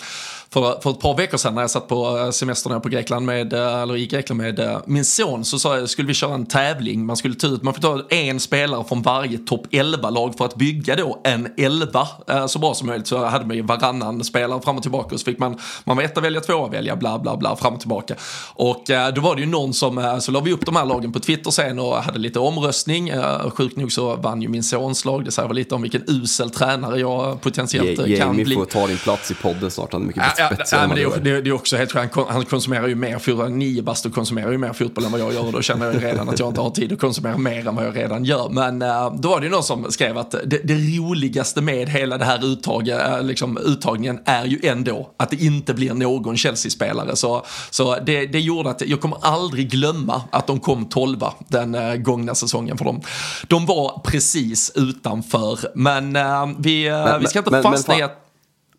för, 0.53 0.81
för 0.81 0.91
ett 0.91 1.01
par 1.01 1.17
veckor 1.17 1.39
sedan 1.39 1.55
när 1.55 1.61
jag 1.61 1.71
satt 1.71 1.89
på 1.89 2.19
eh, 2.19 2.31
semestern 2.31 2.81
på 2.81 2.89
Grekland 2.89 3.27
med, 3.27 3.53
eh, 3.53 3.83
eller 3.83 3.97
i 3.97 4.07
Grekland 4.07 4.43
med 4.43 4.59
eh, 4.59 4.79
min 4.87 5.05
son 5.05 5.45
så 5.45 5.59
sa 5.59 5.79
jag, 5.79 5.91
skulle 5.91 6.09
vi 6.09 6.15
köra 6.15 6.35
en 6.35 6.47
tävling. 6.47 7.07
Man 7.07 7.17
skulle 7.17 7.35
ta 7.35 7.47
ut, 7.47 7.63
man 7.63 7.75
får 7.75 7.83
ta 7.83 8.03
en 8.09 8.41
spelare 8.41 8.85
från 8.85 9.03
varje 9.03 9.39
topp 9.39 9.67
11-lag 9.71 10.35
för 10.39 10.45
att 10.45 10.57
bygga 10.57 10.97
då 10.97 11.21
en 11.25 11.49
11 11.57 12.09
så 12.49 12.59
bra 12.59 12.75
som 12.75 12.87
möjligt. 12.87 13.07
Så 13.07 13.25
hade 13.25 13.47
man 13.47 13.57
ju 13.57 13.63
varannan 13.63 14.25
spelare 14.25 14.63
fram 14.63 14.77
och 14.77 14.83
tillbaka 14.83 15.15
och 15.15 15.21
så 15.21 15.25
fick 15.25 15.39
man, 15.39 15.59
man 15.85 15.97
var 15.97 16.05
etta 16.05 16.21
välja, 16.21 16.41
tvåa 16.41 16.69
välja, 16.69 16.97
bla 16.97 17.19
bla 17.19 17.37
bla, 17.37 17.57
fram 17.57 17.75
och 17.75 17.81
tillbaka. 17.81 18.15
Och 18.55 18.85
då 19.15 19.21
var 19.21 19.35
det 19.35 19.41
ju 19.41 19.47
någon 19.47 19.75
som, 19.75 20.19
så 20.21 20.33
la 20.33 20.41
vi 20.41 20.53
upp 20.53 20.67
de 20.67 20.77
här 20.77 20.85
lagen 20.85 21.13
på 21.13 21.21
Twitter 21.21 21.51
sen 21.51 21.79
och 21.79 21.97
hade 21.97 22.19
lite 22.19 22.39
omröstning. 22.39 23.13
Sjukt 23.57 23.77
nog 23.77 23.93
så 23.93 24.17
vann 24.17 24.43
ju 24.43 24.49
min 24.49 24.63
sons 24.63 25.05
lag, 25.05 25.25
det 25.25 25.31
säger 25.31 25.49
väl 25.49 25.57
lite 25.57 25.75
om 25.75 25.83
vilken 25.83 26.03
usel 26.07 26.51
tränare 26.51 27.01
jag 27.01 27.41
potentiellt 27.41 27.99
Jamie 27.99 28.19
kan 28.19 28.35
bli. 28.35 28.43
Jamie 28.43 28.59
får 28.59 28.65
ta 28.65 28.87
din 28.87 28.99
plats 28.99 29.31
i 29.31 29.35
podden 29.35 29.71
snart, 29.71 29.93
han 29.93 30.03
är 30.03 30.07
mycket 30.07 30.42
spetsigare 30.47 30.85
ja, 31.01 31.11
men 31.11 31.25
det, 31.25 31.31
är, 31.31 31.43
det, 31.43 31.51
är 31.51 31.53
också 31.53 31.77
helt 31.77 31.95
han, 31.95 32.09
han 32.29 32.45
konsumerar 32.45 32.89
ju 32.89 32.95
mer 32.95 33.19
fotboll, 33.19 33.51
nio 33.51 33.83
bastu 33.83 34.11
konsumerar 34.11 34.53
ju 34.53 34.59
mer 34.59 34.73
fotboll 34.73 35.05
än 35.05 35.13
vad 35.13 35.21
jag 35.21 35.33
gör 35.35 35.47
och 35.47 35.53
då 35.53 35.63
känner 35.63 35.87
jag 35.87 36.05
redan 36.05 36.29
att 36.29 36.39
jag 36.39 36.49
inte 36.49 36.61
har 36.61 36.71
tid 36.71 36.93
att 36.93 37.01
konsumera 37.01 37.39
mer 37.39 37.69
än 37.69 37.77
vad 37.77 37.87
jag 37.87 37.97
redan 37.97 38.25
gör. 38.25 38.49
Men 38.49 38.83
uh, 38.83 39.15
då 39.15 39.29
var 39.29 39.41
det 39.41 39.47
ju 39.47 39.53
någon 39.53 39.63
som 39.63 39.93
skrev 39.93 40.19
att 40.19 40.31
det, 40.31 40.61
det 40.65 40.75
roligaste 40.75 41.61
med 41.61 41.89
hela 41.89 42.19
det 42.19 42.25
här 42.25 42.45
uttaget, 42.45 43.01
uh, 43.09 43.23
liksom, 43.23 43.59
uttagningen 43.59 44.19
är 44.25 44.45
ju 44.45 44.61
ändå 44.63 45.11
att 45.17 45.31
det 45.31 45.43
inte 45.43 45.75
blir 45.75 45.95
någon 45.95 46.37
Chelsea-spelare. 46.37 47.17
Så, 47.17 47.47
så 47.71 47.97
det, 48.07 48.27
det 48.27 48.41
gjorde 48.41 48.71
att 48.71 48.81
jag 48.81 49.01
kommer 49.01 49.19
aldrig 49.21 49.71
glömma 49.71 50.23
att 50.31 50.47
de 50.47 50.61
kom 50.61 50.85
tolva 50.85 51.33
den 51.49 51.75
uh, 51.75 51.95
gångna 51.95 52.35
säsongen 52.35 52.79
för 52.79 52.85
dem. 52.85 53.01
De 53.47 53.67
var 53.67 54.01
precis 54.05 54.73
utanför, 54.75 55.59
men 55.75 56.13
vi, 56.59 56.91
men, 56.91 57.21
vi 57.21 57.27
ska 57.27 57.39
inte 57.39 57.51
men, 57.51 57.63
fastna 57.63 57.99
i 57.99 58.03
att 58.03 58.23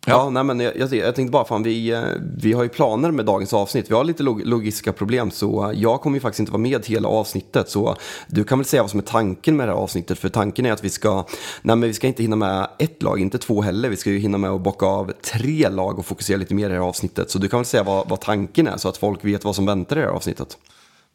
Ja, 0.06 0.12
ja 0.12 0.30
nej, 0.30 0.44
men 0.44 0.60
jag, 0.60 0.76
jag, 0.76 0.94
jag, 0.94 1.14
tänkte 1.14 1.32
bara, 1.32 1.44
fan, 1.44 1.62
vi, 1.62 1.90
eh, 1.90 2.02
vi 2.36 2.52
har 2.52 2.62
ju 2.62 2.68
planer 2.68 3.10
med 3.10 3.24
dagens 3.24 3.52
avsnitt. 3.52 3.90
Vi 3.90 3.94
har 3.94 4.04
lite 4.04 4.22
log 4.22 4.46
logistiska 4.46 4.92
problem, 4.92 5.30
så 5.30 5.72
jag 5.74 6.00
kommer 6.00 6.16
ju 6.16 6.20
faktiskt 6.20 6.40
inte 6.40 6.52
vara 6.52 6.62
med 6.62 6.86
hela 6.86 7.08
avsnittet. 7.08 7.68
Så 7.68 7.96
du 8.26 8.44
kan 8.44 8.58
väl 8.58 8.64
säga 8.64 8.82
vad 8.82 8.90
som 8.90 9.00
är 9.00 9.04
tanken 9.04 9.56
med 9.56 9.68
det 9.68 9.72
här 9.72 9.80
avsnittet. 9.80 10.18
För 10.18 10.28
tanken 10.28 10.66
är 10.66 10.72
att 10.72 10.84
vi 10.84 10.90
ska, 10.90 11.14
nej 11.62 11.76
men 11.76 11.80
vi 11.80 11.94
ska 11.94 12.06
inte 12.06 12.22
hinna 12.22 12.36
med 12.36 12.68
ett 12.78 13.02
lag, 13.02 13.20
inte 13.20 13.38
två 13.38 13.62
heller. 13.62 13.88
Vi 13.88 13.96
ska 13.96 14.10
ju 14.10 14.18
hinna 14.18 14.38
med 14.38 14.50
att 14.50 14.60
bocka 14.60 14.86
av 14.86 15.12
tre 15.32 15.68
lag 15.68 15.98
och 15.98 16.06
fokusera 16.06 16.36
lite 16.36 16.54
mer 16.54 16.66
i 16.66 16.68
det 16.68 16.74
här 16.74 16.88
avsnittet. 16.88 17.30
Så 17.30 17.38
du 17.38 17.48
kan 17.48 17.58
väl 17.58 17.66
säga 17.66 17.82
vad, 17.82 18.08
vad 18.08 18.20
tanken 18.20 18.66
är, 18.66 18.76
så 18.76 18.88
att 18.88 18.96
folk 18.96 19.24
vet 19.24 19.44
vad 19.44 19.54
som 19.54 19.66
väntar 19.66 19.96
i 19.96 20.00
det 20.00 20.06
här 20.06 20.14
avsnittet. 20.14 20.58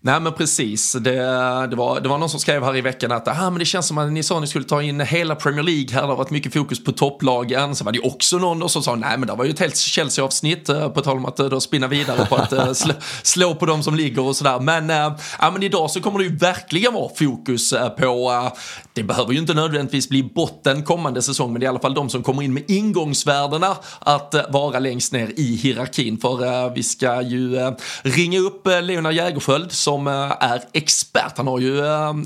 Nej 0.01 0.19
men 0.19 0.33
precis, 0.33 0.93
det, 0.93 1.11
det, 1.67 1.75
var, 1.75 1.99
det 1.99 2.09
var 2.09 2.17
någon 2.17 2.29
som 2.29 2.39
skrev 2.39 2.63
här 2.63 2.77
i 2.77 2.81
veckan 2.81 3.11
att 3.11 3.27
ah, 3.27 3.49
men 3.49 3.59
det 3.59 3.65
känns 3.65 3.87
som 3.87 3.97
att 3.97 4.11
ni 4.11 4.23
sa 4.23 4.35
att 4.35 4.41
ni 4.41 4.47
skulle 4.47 4.65
ta 4.65 4.81
in 4.81 4.99
hela 4.99 5.35
Premier 5.35 5.63
League 5.63 5.87
här, 5.93 6.01
det 6.01 6.07
har 6.07 6.15
varit 6.15 6.29
mycket 6.29 6.53
fokus 6.53 6.83
på 6.83 6.91
topplagen. 6.91 7.75
Så 7.75 7.83
var 7.83 7.91
det 7.91 7.99
också 7.99 8.37
någon 8.37 8.69
som 8.69 8.83
sa 8.83 8.95
nej 8.95 9.17
men 9.17 9.27
det 9.27 9.33
var 9.33 9.45
ju 9.45 9.51
ett 9.51 9.59
helt 9.59 9.77
Chelsea-avsnitt 9.77 10.69
eh, 10.69 10.89
på 10.89 11.01
tal 11.01 11.17
om 11.17 11.25
att 11.25 11.39
eh, 11.39 11.45
då 11.45 11.59
spinna 11.59 11.87
vidare 11.87 12.25
på 12.25 12.35
att 12.35 12.53
eh, 12.53 12.71
slå, 12.73 12.93
slå, 13.23 13.55
på 13.55 13.65
de 13.65 13.83
som 13.83 13.95
ligger 13.95 14.21
och 14.21 14.35
sådär. 14.35 14.59
Men, 14.59 14.89
äh, 14.89 15.13
men 15.53 15.63
idag 15.63 15.91
så 15.91 16.01
kommer 16.01 16.19
det 16.19 16.25
ju 16.25 16.35
verkligen 16.35 16.93
vara 16.93 17.09
fokus 17.15 17.73
på 17.97 18.31
det 18.99 19.03
behöver 19.03 19.33
ju 19.33 19.39
inte 19.39 19.53
nödvändigtvis 19.53 20.09
bli 20.09 20.23
botten 20.23 20.83
kommande 20.83 21.21
säsong, 21.21 21.53
men 21.53 21.59
det 21.59 21.63
är 21.63 21.67
i 21.67 21.69
alla 21.69 21.79
fall 21.79 21.93
de 21.93 22.09
som 22.09 22.23
kommer 22.23 22.43
in 22.43 22.53
med 22.53 22.63
ingångsvärdena 22.67 23.77
att 23.99 24.33
eh, 24.33 24.41
vara 24.49 24.79
längst 24.79 25.13
ner 25.13 25.31
i 25.35 25.55
hierarkin. 25.55 26.17
För 26.17 26.45
eh, 26.45 26.73
vi 26.73 26.83
ska 26.83 27.21
ju 27.21 27.57
eh, 27.57 27.71
ringa 28.01 28.39
upp 28.39 28.67
Leonard 28.81 29.13
Jägerskiöld 29.13 29.71
som 29.71 30.07
är 30.39 30.63
expert. 30.73 31.33
Han 31.37 31.47
har 31.47 31.59
ju 31.59 31.75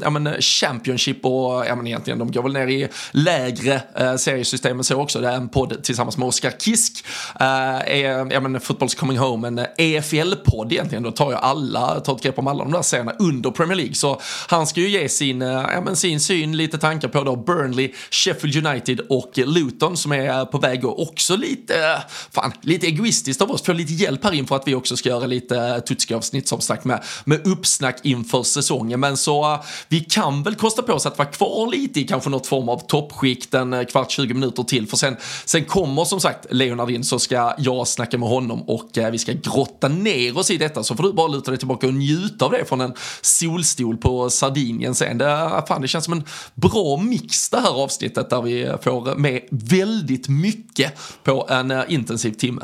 ja, 0.01 0.09
men, 0.09 0.41
Championship 0.41 1.25
och 1.25 1.65
ja, 1.67 1.75
men 1.75 1.87
egentligen 1.87 2.19
de 2.19 2.31
går 2.31 2.43
väl 2.43 2.53
ner 2.53 2.67
i 2.67 2.87
lägre 3.11 3.81
seriesystem 3.95 4.17
seriesystem 4.17 4.83
så 4.83 5.01
också. 5.01 5.19
Det 5.19 5.27
är 5.27 5.35
en 5.35 5.49
podd 5.49 5.83
tillsammans 5.83 6.17
med 6.17 6.27
Oskar 6.27 6.51
Kisk. 6.59 7.05
ja, 7.39 8.39
men, 8.39 8.59
Football's 8.59 8.97
Coming 8.97 9.17
Home, 9.17 9.47
en 9.47 9.59
EFL-podd 9.77 10.71
egentligen. 10.71 11.03
Då 11.03 11.11
tar 11.11 11.31
jag 11.31 11.41
alla, 11.41 11.99
tar 11.99 12.15
ett 12.15 12.23
grepp 12.23 12.39
om 12.39 12.47
alla 12.47 12.63
de 12.63 12.73
där 12.73 12.81
serierna 12.81 13.13
under 13.19 13.51
Premier 13.51 13.75
League. 13.75 13.95
Så 13.95 14.21
han 14.47 14.67
ska 14.67 14.81
ju 14.81 14.89
ge 14.89 15.09
sin, 15.09 15.41
ja, 15.41 15.81
men, 15.85 15.95
sin 15.95 16.19
syn, 16.19 16.57
lite 16.63 16.77
tankar 16.77 17.07
på 17.07 17.23
då 17.23 17.35
Burnley, 17.35 17.91
Sheffield 18.11 18.67
United 18.67 18.99
och 19.09 19.31
Luton 19.35 19.97
som 19.97 20.11
är 20.11 20.45
på 20.45 20.57
väg 20.57 20.85
och 20.85 21.01
också 21.01 21.35
lite, 21.35 22.03
fan, 22.31 22.51
lite 22.61 22.87
egoistiskt 22.87 23.41
av 23.41 23.51
oss, 23.51 23.61
få 23.61 23.73
lite 23.73 23.93
hjälp 23.93 24.23
här 24.23 24.33
inför 24.33 24.55
att 24.55 24.67
vi 24.67 24.75
också 24.75 24.97
ska 24.97 25.09
göra 25.09 25.25
lite 25.25 25.81
Tutski-avsnitt 25.87 26.47
som 26.47 26.61
sagt 26.61 26.85
med, 26.85 27.03
med 27.25 27.47
uppsnack 27.47 27.99
inför 28.03 28.43
säsongen. 28.43 28.99
Men 28.99 29.17
så 29.17 29.59
vi 29.87 29.99
kan 29.99 30.43
väl 30.43 30.55
kosta 30.55 30.81
på 30.81 30.93
oss 30.93 31.05
att 31.05 31.17
vara 31.17 31.29
kvar 31.29 31.71
lite 31.71 31.99
i 31.99 32.03
kanske 32.03 32.29
något 32.29 32.47
form 32.47 32.69
av 32.69 32.87
toppskikt 32.87 33.53
en 33.53 33.85
kvart, 33.85 34.11
20 34.11 34.33
minuter 34.33 34.63
till. 34.63 34.87
För 34.87 34.97
sen, 34.97 35.17
sen 35.45 35.65
kommer 35.65 36.05
som 36.05 36.19
sagt 36.19 36.45
Leonard 36.49 36.91
in 36.91 37.03
så 37.03 37.19
ska 37.19 37.53
jag 37.57 37.87
snacka 37.87 38.17
med 38.17 38.29
honom 38.29 38.61
och 38.61 38.97
eh, 38.97 39.11
vi 39.11 39.17
ska 39.17 39.31
grotta 39.31 39.87
ner 39.87 40.37
oss 40.37 40.51
i 40.51 40.57
detta. 40.57 40.83
Så 40.83 40.95
får 40.95 41.03
du 41.03 41.13
bara 41.13 41.27
luta 41.27 41.51
dig 41.51 41.57
tillbaka 41.57 41.87
och 41.87 41.93
njuta 41.93 42.45
av 42.45 42.51
det 42.51 42.65
från 42.65 42.81
en 42.81 42.93
solstol 43.21 43.97
på 43.97 44.29
Sardinien 44.29 44.95
sen. 44.95 45.17
Det, 45.17 45.63
fan, 45.67 45.81
det 45.81 45.87
känns 45.87 46.05
som 46.05 46.13
en 46.13 46.23
bra 46.55 46.97
mix 46.97 47.49
det 47.49 47.59
här 47.59 47.83
avsnittet 47.83 48.29
där 48.29 48.41
vi 48.41 48.73
får 48.81 49.15
med 49.15 49.41
väldigt 49.49 50.29
mycket 50.29 50.99
på 51.23 51.47
en 51.49 51.71
eh, 51.71 51.83
intensiv 51.87 52.31
timme. 52.31 52.61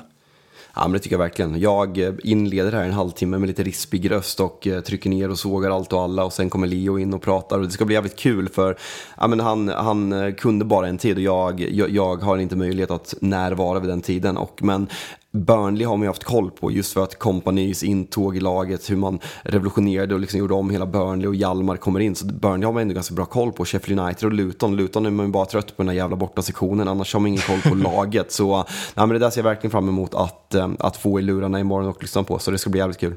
Ja, 0.75 0.81
men 0.81 0.91
det 0.91 1.00
tycker 1.00 1.13
jag 1.13 1.19
verkligen. 1.19 1.60
Jag 1.60 1.98
eh, 1.98 2.13
inleder 2.24 2.72
här 2.72 2.84
en 2.84 2.91
halvtimme 2.91 3.38
med 3.38 3.48
lite 3.48 3.63
rispig 3.63 4.12
röst 4.12 4.39
och 4.39 4.67
eh, 4.67 4.81
trycker 4.81 5.10
ner 5.10 5.29
och 5.29 5.39
sågar 5.39 5.72
allt 5.72 5.93
och 5.93 6.01
alla 6.01 6.25
och 6.25 6.34
sen 6.34 6.50
kommer 6.50 6.67
Leo 6.67 7.00
in 7.00 7.13
och 7.13 7.22
pratar 7.22 7.60
och 7.60 7.65
det 7.65 7.72
ska 7.72 7.86
bli 7.86 7.96
jävligt 7.96 8.19
kul 8.19 8.50
för 8.50 8.77
ja, 9.17 9.27
men 9.27 9.39
han, 9.39 9.69
han 9.69 10.34
kunde 10.38 10.65
bara 10.65 10.88
en 10.88 10.98
tid 10.98 11.15
och 11.15 11.24
jag, 11.24 11.60
jag, 11.60 11.89
jag 11.89 12.17
har 12.17 12.38
inte 12.38 12.55
möjlighet 12.55 12.91
att 12.91 13.13
närvara 13.22 13.79
vid 13.79 13.89
den 13.89 14.01
tiden. 14.01 14.38
Och, 14.38 14.63
men 14.63 14.88
Burnley 15.32 15.86
har 15.86 15.98
man 15.98 16.04
ju 16.04 16.08
haft 16.08 16.24
koll 16.24 16.52
på 16.52 16.72
just 16.72 16.94
för 16.94 17.04
att 17.04 17.20
kompanys 17.20 17.84
intåg 17.84 18.38
i 18.38 18.40
laget, 18.40 18.90
hur 18.90 18.96
man 18.96 19.20
revolutionerade 19.44 20.14
och 20.14 20.20
liksom 20.20 20.40
gjorde 20.40 20.54
om 20.54 20.70
hela 20.70 20.86
Burnley 20.86 21.28
och 21.28 21.36
Hjalmar 21.36 21.78
kommer 21.78 22.00
in. 22.00 22.16
Så 22.16 22.26
Burnley 22.26 22.66
har 22.66 22.74
man 22.74 22.82
ändå 22.82 22.94
ganska 22.94 23.16
bra 23.16 23.26
koll 23.26 23.52
på. 23.52 23.66
Sheffield 23.66 24.00
United 24.00 24.26
och 24.26 24.34
Luton. 24.34 24.76
Luton 24.76 25.06
är 25.06 25.12
man 25.12 25.26
ju 25.26 25.32
bara 25.32 25.46
trött 25.46 25.78
på 25.78 25.84
den 25.84 25.90
här 25.90 25.96
jävla 25.96 26.16
borta 26.16 26.42
sektionen, 26.42 26.88
annars 26.88 27.14
har 27.14 27.20
man 27.20 27.28
ingen 27.28 27.42
koll 27.42 27.62
på 27.62 27.76
laget. 27.90 28.32
Så 28.32 28.58
nej, 28.58 28.66
men 28.96 29.10
det 29.10 29.20
där 29.20 29.30
ser 29.30 29.42
jag 29.42 29.44
verkligen 29.44 29.72
fram 29.72 29.90
emot 29.90 30.14
att, 30.14 30.56
eh, 30.56 30.70
att 30.80 30.98
få 30.98 31.20
i 31.20 31.22
lurarna 31.22 31.60
imorgon 31.60 31.90
och 31.90 32.02
lyssna 32.02 32.24
på, 32.24 32.40
så 32.40 32.52
det 32.52 32.58
ska 32.58 32.70
bli 32.70 32.80
jävligt 32.80 33.00
kul. 33.00 33.16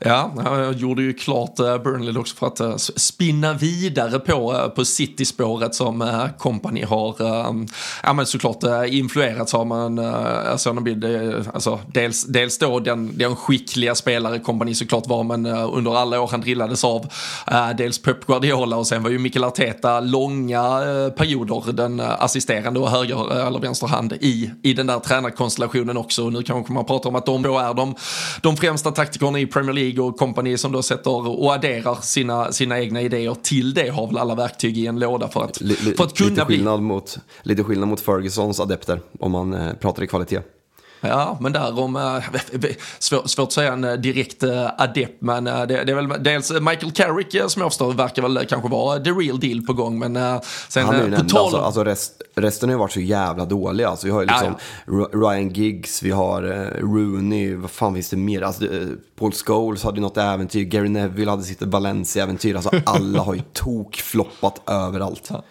Ja, 0.00 0.32
jag 0.44 0.72
gjorde 0.72 1.02
ju 1.02 1.12
klart 1.12 1.58
eh, 1.58 1.78
Burnley 1.78 2.16
också 2.16 2.36
för 2.36 2.46
att 2.46 2.60
eh, 2.60 2.76
spinna 2.76 3.52
vidare 3.52 4.18
på, 4.18 4.54
eh, 4.54 4.68
på 4.68 4.84
City-spåret 4.84 5.74
som 5.74 6.28
Company 6.38 6.84
har 6.84 7.22
ehm, 7.48 7.66
ja, 8.02 8.12
men 8.12 8.26
såklart 8.26 8.64
influerats 8.88 9.54
av. 9.54 9.66
Man, 9.66 9.98
alltså, 9.98 10.76
alltså, 11.52 11.80
dels, 11.92 12.24
dels 12.24 12.58
då 12.58 12.80
den, 12.80 13.18
den 13.18 13.36
skickliga 13.36 13.94
spelare 13.94 14.38
Company 14.38 14.74
såklart 14.74 15.06
var, 15.06 15.24
men 15.24 15.46
under 15.46 15.96
alla 15.96 16.20
år 16.20 16.28
han 16.30 16.40
drillades 16.40 16.84
av. 16.84 17.06
Dels 17.78 18.02
Pep 18.02 18.26
Guardiola 18.26 18.76
och 18.76 18.86
sen 18.86 19.02
var 19.02 19.10
ju 19.10 19.18
Mikael 19.18 19.44
Arteta 19.44 20.00
långa 20.00 20.80
perioder 21.16 21.72
den 21.72 22.00
assisterande 22.00 22.80
och 22.80 22.90
höger 22.90 23.46
eller 23.46 23.58
vänster 23.58 23.86
hand 23.86 24.12
i, 24.12 24.50
i 24.62 24.72
den 24.72 24.86
där 24.86 24.98
tränarkonstellationen 24.98 25.96
också. 25.96 26.24
Och 26.24 26.32
nu 26.32 26.42
kanske 26.42 26.72
man 26.72 26.84
pratar 26.84 27.10
om 27.10 27.16
att 27.16 27.26
de 27.26 27.42
då 27.42 27.58
är 27.58 27.74
de, 27.74 27.94
de 28.42 28.56
främsta 28.56 28.90
taktikerna 28.90 29.38
i 29.38 29.46
Premier 29.46 29.59
League 29.68 30.04
och 30.04 30.16
kompani 30.16 30.58
som 30.58 30.72
då 30.72 30.82
sätter 30.82 31.28
och 31.40 31.54
adderar 31.54 31.94
sina, 31.94 32.52
sina 32.52 32.80
egna 32.80 33.00
idéer 33.00 33.36
till 33.42 33.74
det 33.74 33.88
har 33.88 34.06
väl 34.06 34.18
alla 34.18 34.34
verktyg 34.34 34.78
i 34.78 34.86
en 34.86 34.98
låda 34.98 35.28
för 35.28 35.44
att, 35.44 35.60
L 35.60 35.70
för 35.96 36.04
att 36.04 36.16
kunna 36.16 36.30
lite 36.30 36.44
skillnad 36.44 36.78
bli... 36.78 36.86
Mot, 36.86 37.18
lite 37.42 37.64
skillnad 37.64 37.88
mot 37.88 38.00
Fergusons 38.00 38.60
adepter 38.60 39.00
om 39.18 39.32
man 39.32 39.54
eh, 39.54 39.72
pratar 39.74 40.02
i 40.02 40.06
kvalitet. 40.06 40.40
Ja, 41.00 41.38
men 41.40 41.52
därom, 41.52 41.96
äh, 41.96 42.18
svår, 42.98 43.28
svårt 43.28 43.46
att 43.46 43.52
säga 43.52 43.72
en 43.72 43.84
eh, 43.84 43.92
direkt 43.92 44.42
äh, 44.42 44.66
adept, 44.78 45.22
men 45.22 45.46
äh, 45.46 45.62
det, 45.66 45.84
det, 45.84 45.92
är 45.92 45.96
väl 45.96 46.22
dels 46.22 46.52
Michael 46.52 46.92
Carrick 46.92 47.50
som 47.50 47.62
jag 47.62 47.70
förstår 47.70 47.92
verkar 47.92 48.22
väl 48.22 48.46
kanske 48.46 48.68
vara 48.68 48.98
the 49.00 49.10
real 49.10 49.40
deal 49.40 49.62
på 49.62 49.72
gång, 49.72 49.98
men 49.98 50.16
äh, 50.16 50.40
sen 50.68 50.86
Han 50.86 50.94
är 50.94 51.04
ju 51.04 51.16
på 51.16 51.24
tal 51.24 51.40
alltså, 51.40 51.58
alltså 51.58 51.84
rest, 51.84 52.22
resten 52.34 52.68
har 52.68 52.74
ju 52.74 52.78
varit 52.78 52.92
så 52.92 53.00
jävla 53.00 53.44
dåliga. 53.44 53.88
Alltså, 53.88 54.06
vi 54.06 54.12
har 54.12 54.20
ju 54.20 54.26
liksom 54.26 54.54
ja, 54.86 55.08
ja. 55.12 55.18
Ryan 55.18 55.48
Giggs, 55.48 56.02
vi 56.02 56.10
har 56.10 56.42
Rooney, 56.80 57.54
vad 57.54 57.70
fan 57.70 57.94
finns 57.94 58.10
det 58.10 58.16
mer? 58.16 58.42
Alltså, 58.42 58.64
Paul 59.18 59.32
Scholes 59.32 59.84
hade 59.84 59.96
ju 59.96 60.02
något 60.02 60.16
äventyr, 60.16 60.64
Gary 60.64 60.88
Neville 60.88 61.30
hade 61.30 61.42
sitt 61.42 61.62
Valencia-äventyr, 61.62 62.54
alltså 62.54 62.70
alla 62.86 63.20
har 63.20 63.34
ju 63.34 63.42
tokfloppat 63.52 64.62
överallt. 64.66 65.26
Ja. 65.30 65.44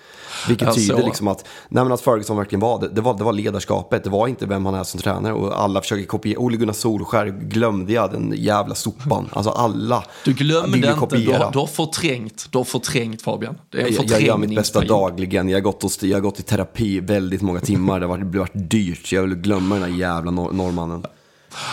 Vilket 0.48 0.68
alltså, 0.68 0.94
tyder 0.94 1.06
liksom 1.06 1.28
att, 1.28 1.48
nej 1.70 1.84
men 1.84 1.94
att 1.94 2.02
Ferguson 2.02 2.38
verkligen 2.38 2.60
var 2.60 2.80
det, 2.80 2.90
det 2.90 3.02
var, 3.02 3.18
det 3.18 3.24
var 3.24 3.34
ledarskapet, 3.34 4.04
det 4.04 4.10
var 4.10 4.28
inte 4.28 4.46
vem 4.46 4.66
han 4.66 4.76
är 4.76 4.84
som 4.84 5.00
tränare. 5.00 5.34
Och 5.34 5.62
alla 5.64 5.82
försöker 5.82 6.06
kopiera. 6.06 6.40
Ole 6.40 6.58
Gunnar 6.58 6.74
Solskär 6.74 7.26
glömde 7.26 7.94
jag 7.94 8.12
den 8.12 8.34
jävla 8.38 8.76
sopan. 8.76 9.30
Alltså 9.34 9.52
alla 9.52 10.04
Du 10.26 10.34
glömde 10.34 10.78
inte, 10.78 11.18
du 11.18 11.32
har, 11.32 11.52
du 11.52 11.60
har 11.60 11.68
förträngt, 11.68 12.48
du 12.52 12.58
har 12.58 12.66
förträngt 12.66 13.22
Fabian. 13.22 13.58
Det 13.70 13.82
är 13.82 13.92
jag, 13.92 14.06
jag 14.06 14.22
gör 14.22 14.38
mitt 14.38 14.56
bästa 14.56 14.82
dagligen, 14.82 15.50
jag 15.50 15.58
har, 15.58 15.62
gått 15.62 15.84
och, 15.84 15.92
jag 16.02 16.18
har 16.18 16.22
gått 16.22 16.40
i 16.40 16.44
terapi 16.44 17.00
väldigt 17.00 17.42
många 17.42 17.60
timmar, 17.60 18.00
det 18.00 18.06
har 18.06 18.18
varit, 18.18 18.36
varit 18.36 18.70
dyrt, 18.70 19.12
jag 19.12 19.22
vill 19.22 19.36
glömma 19.36 19.76
den 19.76 19.84
här 19.84 20.00
jävla 20.00 20.32
nor 20.32 20.52
norrmannen. 20.52 21.06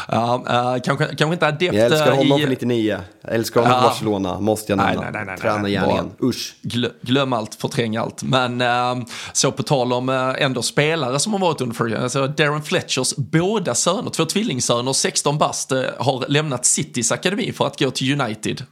Ja, 0.09 0.45
uh, 0.77 0.83
kanske, 0.83 1.05
kanske 1.07 1.33
inte 1.33 1.47
adept 1.47 1.75
Jag 1.75 1.87
älskar 1.87 2.11
honom 2.11 2.39
i... 2.39 2.43
för 2.43 2.51
99. 2.51 2.99
Jag 3.23 3.35
älskar 3.35 3.61
honom 3.61 3.77
uh, 3.77 3.83
Barcelona, 3.83 4.41
måste 4.41 4.73
jag 4.73 4.77
nämna. 4.77 5.01
Nej, 5.01 5.11
nej, 5.13 5.25
nej, 5.27 5.37
Tränargärningen, 5.39 6.11
usch. 6.23 6.55
Glö, 6.63 6.89
glöm 7.01 7.33
allt, 7.33 7.55
förträng 7.55 7.97
allt. 7.97 8.23
Men 8.23 8.61
uh, 8.61 9.07
så 9.33 9.53
på 9.53 9.63
tal 9.63 9.93
om 9.93 10.09
uh, 10.09 10.35
ändå 10.39 10.63
spelare 10.63 11.19
som 11.19 11.33
har 11.33 11.41
varit 11.41 11.61
under 11.61 11.77
för 11.77 12.03
alltså 12.03 12.27
Darren 12.27 12.63
Fletchers 12.63 13.17
båda 13.17 13.75
söner, 13.75 14.11
två 14.11 14.25
tvillingsöner, 14.25 14.93
16 14.93 15.39
bast, 15.39 15.73
uh, 15.73 15.83
har 15.99 16.25
lämnat 16.29 16.65
Citys 16.65 17.13
akademi 17.13 17.53
för 17.53 17.67
att 17.67 17.79
gå 17.79 17.91
till 17.91 18.21
United. 18.21 18.63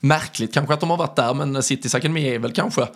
märkligt 0.00 0.54
kanske 0.54 0.74
att 0.74 0.80
de 0.80 0.90
har 0.90 0.96
varit 0.96 1.16
där, 1.16 1.34
men 1.34 1.62
Citys 1.62 1.94
akademi 1.94 2.34
är 2.34 2.38
väl 2.38 2.52
kanske 2.52 2.86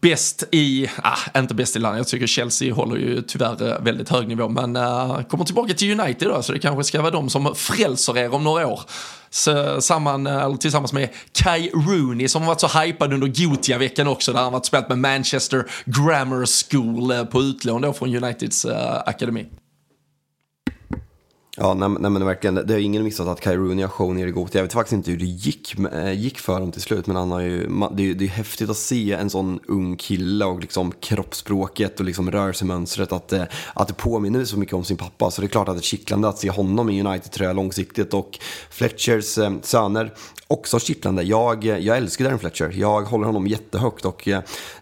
bäst 0.00 0.44
i, 0.52 0.90
ah, 1.02 1.38
inte 1.38 1.54
bäst 1.54 1.76
i 1.76 1.78
landet, 1.78 1.98
jag 1.98 2.08
tycker 2.08 2.26
Chelsea 2.26 2.74
håller 2.74 2.96
ju 2.96 3.22
tyvärr 3.22 3.68
eh, 3.68 3.82
väldigt 3.82 4.08
hög 4.08 4.28
nivå, 4.28 4.48
men 4.48 4.76
uh, 4.76 5.22
kommer 5.22 5.44
tillbaka 5.44 5.74
till 5.74 6.00
United 6.00 6.28
då, 6.28 6.42
så 6.42 6.52
det 6.52 6.58
kanske 6.58 6.84
ska 6.84 7.00
vara 7.00 7.10
de 7.10 7.30
som 7.30 7.54
frälser 7.54 8.18
er 8.18 8.34
om 8.34 8.44
några 8.44 8.66
år. 8.66 8.80
Så, 9.30 9.80
samman, 9.80 10.26
eh, 10.26 10.44
eller 10.44 10.56
tillsammans 10.56 10.92
med 10.92 11.08
Kai 11.32 11.70
Rooney 11.70 12.28
som 12.28 12.42
har 12.42 12.46
varit 12.46 12.60
så 12.60 12.80
hypad 12.80 13.12
under 13.12 13.26
Gotia-veckan 13.26 14.08
också, 14.08 14.32
där 14.32 14.40
han 14.40 14.52
varit 14.52 14.66
spelat 14.66 14.88
med 14.88 14.98
Manchester 14.98 15.66
Grammar 15.84 16.70
School 16.70 17.26
på 17.26 17.40
utlån 17.40 17.82
då 17.82 17.92
från 17.92 18.16
Uniteds 18.16 18.64
uh, 18.64 18.72
akademi. 19.06 19.46
Ja, 21.58 21.74
nej, 21.74 21.88
nej, 21.88 22.10
men 22.10 22.26
verkligen. 22.26 22.54
Det 22.54 22.72
har 22.72 22.80
ingen 22.80 23.04
missat 23.04 23.28
att 23.28 23.40
Kai 23.40 23.56
Rooney 23.56 23.84
har 23.84 23.88
show 23.88 24.14
nere 24.14 24.28
i 24.28 24.32
Gothia. 24.32 24.58
Jag 24.58 24.62
vet 24.62 24.72
faktiskt 24.72 24.92
inte 24.92 25.10
hur 25.10 25.18
det 25.18 25.24
gick, 25.24 25.78
eh, 25.92 26.12
gick 26.12 26.38
för 26.38 26.52
honom 26.52 26.72
till 26.72 26.82
slut, 26.82 27.06
men 27.06 27.16
han 27.16 27.30
har 27.30 27.40
ju, 27.40 27.68
det, 27.92 28.10
är, 28.10 28.14
det 28.14 28.24
är 28.24 28.28
häftigt 28.28 28.70
att 28.70 28.76
se 28.76 29.12
en 29.12 29.30
sån 29.30 29.60
ung 29.68 29.96
kille 29.96 30.44
och 30.44 30.60
liksom 30.60 30.92
kroppsspråket 31.00 32.00
och 32.00 32.06
liksom 32.06 32.30
rörelsemönstret, 32.30 33.12
att, 33.12 33.32
eh, 33.32 33.42
att 33.74 33.88
det 33.88 33.94
påminner 33.94 34.44
så 34.44 34.58
mycket 34.58 34.74
om 34.74 34.84
sin 34.84 34.96
pappa. 34.96 35.30
Så 35.30 35.40
det 35.40 35.46
är 35.46 35.48
klart 35.48 35.68
att 35.68 35.74
det 35.74 35.80
är 35.80 35.82
kittlande 35.82 36.28
att 36.28 36.38
se 36.38 36.50
honom 36.50 36.90
i 36.90 37.02
United-tröja 37.02 37.52
långsiktigt 37.52 38.14
och 38.14 38.38
Fletchers 38.70 39.38
eh, 39.38 39.52
söner 39.62 40.12
också 40.46 40.78
kittlande. 40.78 41.22
Jag, 41.22 41.64
jag 41.64 41.96
älskar 41.96 42.24
Darren 42.24 42.38
Fletcher. 42.38 42.72
Jag 42.74 43.02
håller 43.02 43.26
honom 43.26 43.46
jättehögt 43.46 44.04
och 44.04 44.28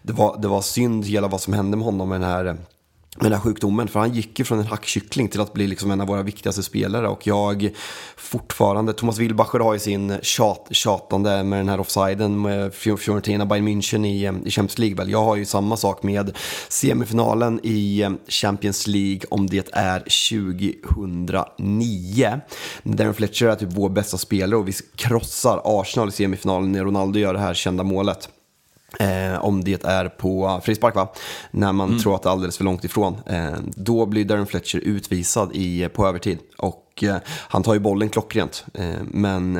det 0.01 0.13
var, 0.13 0.41
det 0.41 0.47
var 0.47 0.61
synd 0.61 1.05
hela 1.05 1.27
vad 1.27 1.41
som 1.41 1.53
hände 1.53 1.77
med 1.77 1.85
honom 1.85 2.09
med 2.09 2.21
den 2.21 2.29
här 2.29 2.57
med 3.15 3.25
den 3.25 3.33
här 3.33 3.39
sjukdomen. 3.39 3.87
För 3.87 3.99
han 3.99 4.13
gick 4.13 4.39
ju 4.39 4.45
från 4.45 4.59
en 4.59 4.65
hackkyckling 4.65 5.27
till 5.27 5.41
att 5.41 5.53
bli 5.53 5.67
liksom 5.67 5.91
en 5.91 6.01
av 6.01 6.07
våra 6.07 6.23
viktigaste 6.23 6.63
spelare. 6.63 7.07
Och 7.07 7.27
jag 7.27 7.69
fortfarande, 8.17 8.93
Thomas 8.93 9.17
Wilbacher 9.17 9.59
har 9.59 9.73
ju 9.73 9.79
sin 9.79 10.17
tjat, 10.21 10.67
tjatande 10.71 11.43
med 11.43 11.59
den 11.59 11.69
här 11.69 11.79
offsiden 11.79 12.41
med 12.41 12.73
Fiorentina 12.73 13.45
Bayern 13.45 13.67
München 13.67 14.05
i, 14.05 14.47
i 14.47 14.51
Champions 14.51 14.77
League. 14.77 14.95
Väl. 14.95 15.11
Jag 15.11 15.23
har 15.23 15.35
ju 15.35 15.45
samma 15.45 15.77
sak 15.77 16.03
med 16.03 16.37
semifinalen 16.69 17.59
i 17.63 18.01
eh, 18.01 18.11
Champions 18.27 18.87
League 18.87 19.21
om 19.29 19.47
det 19.47 19.69
är 19.73 19.99
2009. 19.99 22.39
Darren 22.83 23.13
Fletcher 23.13 23.45
är 23.45 23.55
typ 23.55 23.69
vår 23.71 23.89
bästa 23.89 24.17
spelare 24.17 24.59
och 24.59 24.67
vi 24.67 24.73
krossar 24.95 25.61
Arsenal 25.63 26.09
i 26.09 26.11
semifinalen 26.11 26.71
när 26.71 26.83
Ronaldo 26.83 27.19
gör 27.19 27.33
det 27.33 27.39
här 27.39 27.53
kända 27.53 27.83
målet. 27.83 28.29
Eh, 28.99 29.45
om 29.45 29.63
det 29.63 29.83
är 29.85 30.09
på 30.09 30.61
frispark 30.63 30.95
va? 30.95 31.07
När 31.51 31.71
man 31.71 31.89
mm. 31.89 32.01
tror 32.01 32.15
att 32.15 32.23
det 32.23 32.29
är 32.29 32.31
alldeles 32.31 32.57
för 32.57 32.63
långt 32.63 32.83
ifrån. 32.83 33.17
Eh, 33.25 33.53
då 33.75 34.05
blir 34.05 34.25
Darren 34.25 34.47
Fletcher 34.47 34.79
utvisad 34.79 35.51
i, 35.53 35.89
på 35.93 36.07
övertid. 36.07 36.37
Och 36.57 37.03
eh, 37.03 37.15
han 37.27 37.63
tar 37.63 37.73
ju 37.73 37.79
bollen 37.79 38.09
klockrent. 38.09 38.65
Eh, 38.73 38.85
men 39.03 39.57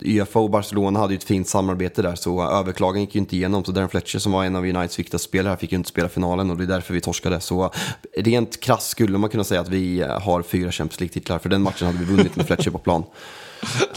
Uefa 0.00 0.38
och 0.38 0.50
Barcelona 0.50 1.00
hade 1.00 1.12
ju 1.12 1.16
ett 1.16 1.24
fint 1.24 1.48
samarbete 1.48 2.02
där 2.02 2.14
så 2.14 2.42
överklagan 2.42 3.00
gick 3.00 3.14
ju 3.14 3.20
inte 3.20 3.36
igenom. 3.36 3.64
Så 3.64 3.72
Darren 3.72 3.88
Fletcher 3.88 4.18
som 4.18 4.32
var 4.32 4.44
en 4.44 4.56
av 4.56 4.62
Uniteds 4.62 4.98
viktigaste 4.98 5.28
spelare 5.28 5.56
fick 5.56 5.72
ju 5.72 5.78
inte 5.78 5.88
spela 5.88 6.08
finalen 6.08 6.50
och 6.50 6.56
det 6.56 6.64
är 6.64 6.68
därför 6.68 6.94
vi 6.94 7.00
torskade. 7.00 7.40
Så 7.40 7.70
rent 8.16 8.60
krasst 8.60 8.88
skulle 8.88 9.18
man 9.18 9.30
kunna 9.30 9.44
säga 9.44 9.60
att 9.60 9.68
vi 9.68 10.02
har 10.02 10.42
fyra 10.42 10.72
Champions 10.72 11.00
League-titlar 11.00 11.38
för 11.38 11.48
den 11.48 11.62
matchen 11.62 11.86
hade 11.86 11.98
vi 11.98 12.04
vunnit 12.04 12.36
med 12.36 12.46
Fletcher 12.46 12.70
på 12.70 12.78
plan. 12.78 13.04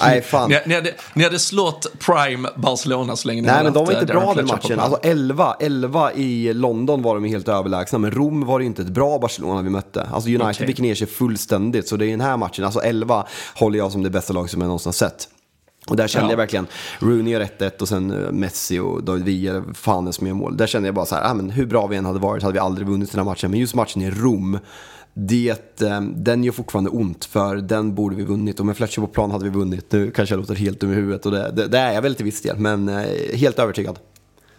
Nej, 0.02 0.22
fan. 0.22 0.50
Ni, 0.50 0.60
ni, 0.66 0.76
hade, 0.76 0.94
ni 1.14 1.24
hade 1.24 1.40
slått 1.40 2.00
Prime 2.00 2.50
Barcelona 2.56 3.16
så 3.16 3.28
länge 3.28 3.42
ni 3.42 3.48
Nej, 3.48 3.64
men 3.64 3.74
de 3.74 3.86
var 3.86 3.94
inte 3.94 4.06
bra 4.06 4.34
den 4.34 4.48
matchen. 4.48 4.80
Alltså 4.80 5.00
11, 5.04 5.56
11 5.60 6.14
i 6.14 6.54
London 6.54 7.02
var 7.02 7.16
de 7.16 7.26
helt 7.26 7.48
överlägsna, 7.48 8.00
men 8.00 8.12
Rom 8.12 8.46
var 8.46 8.60
det 8.60 8.66
inte 8.66 8.82
ett 8.82 8.88
bra 8.88 9.20
Barcelona 9.20 9.62
vi 9.62 9.70
mötte. 9.70 10.08
Alltså 10.12 10.30
United 10.30 10.50
okay. 10.50 10.68
fick 10.68 10.80
ner 10.80 10.96
sig 10.96 11.08
fullständigt, 11.08 11.88
så 11.88 11.98
det 11.98 12.06
är 12.06 12.12
den 12.12 12.22
här 12.22 12.38
matchen, 12.38 12.66
alltså 12.66 12.80
11 12.80 13.28
håller 13.56 13.78
jag 13.78 13.92
som 13.92 14.04
det 14.04 14.10
bästa 14.10 14.34
lag 14.34 14.50
som 14.50 14.62
jag 14.62 14.68
någonsin 14.68 14.94
sett. 14.94 15.28
Och 15.88 15.96
där 15.96 16.08
kände 16.08 16.28
ja. 16.28 16.32
jag 16.32 16.38
verkligen, 16.38 16.68
Rooney 17.00 17.34
gör 17.34 17.42
1-1 17.42 17.82
och 17.82 17.88
sen 17.88 18.12
eh, 18.12 18.32
Messi 18.32 18.80
och 18.80 19.04
David 19.04 19.26
Villa, 19.26 19.64
fan 19.74 20.14
som 20.14 20.28
gör 20.28 20.34
mål. 20.34 20.58
Där 20.58 20.68
kände 20.68 20.88
jag 20.88 20.96
bara 20.96 21.06
så 21.06 21.16
här, 21.16 21.32
ah, 21.32 21.34
men 21.34 21.50
hur 21.50 21.66
bra 21.66 21.88
vi 21.88 21.96
än 21.96 22.06
hade 22.06 22.20
varit 22.20 22.44
hade 22.44 22.54
vi 22.54 22.60
aldrig 22.60 22.88
vunnit 22.88 23.12
den 23.12 23.20
här 23.20 23.26
matchen. 23.26 23.52
Men 23.52 23.60
just 23.60 23.76
matchen 23.76 24.02
i 24.02 24.12
Rom, 24.12 24.60
det, 25.14 25.82
eh, 25.82 26.02
den 26.02 26.44
gör 26.44 26.52
fortfarande 26.52 26.90
ont 26.90 27.26
för 27.26 27.56
den 27.56 27.96
borde 27.96 28.16
vi 28.16 28.24
vunnit 28.24 28.60
och 28.60 28.66
med 28.66 28.78
Fletcher 28.78 29.02
på 29.02 29.08
plan 29.08 29.32
hade 29.32 29.44
vi 29.44 29.50
vunnit. 29.50 29.92
Nu 29.92 30.12
kanske 30.12 30.36
jag 30.36 30.40
låter 30.40 30.56
helt 30.56 30.80
dum 30.80 30.92
i 30.92 30.96
huvudet 30.96 31.26
och 31.26 31.32
det, 31.32 31.52
det, 31.52 31.68
det 31.68 31.78
är 31.78 31.94
jag 31.94 32.02
väl 32.02 32.16
till 32.16 32.26
viss 32.26 32.42
del 32.42 32.58
men 32.58 32.90
eh, 32.90 33.36
helt 33.36 33.60
övertygad. 33.60 34.00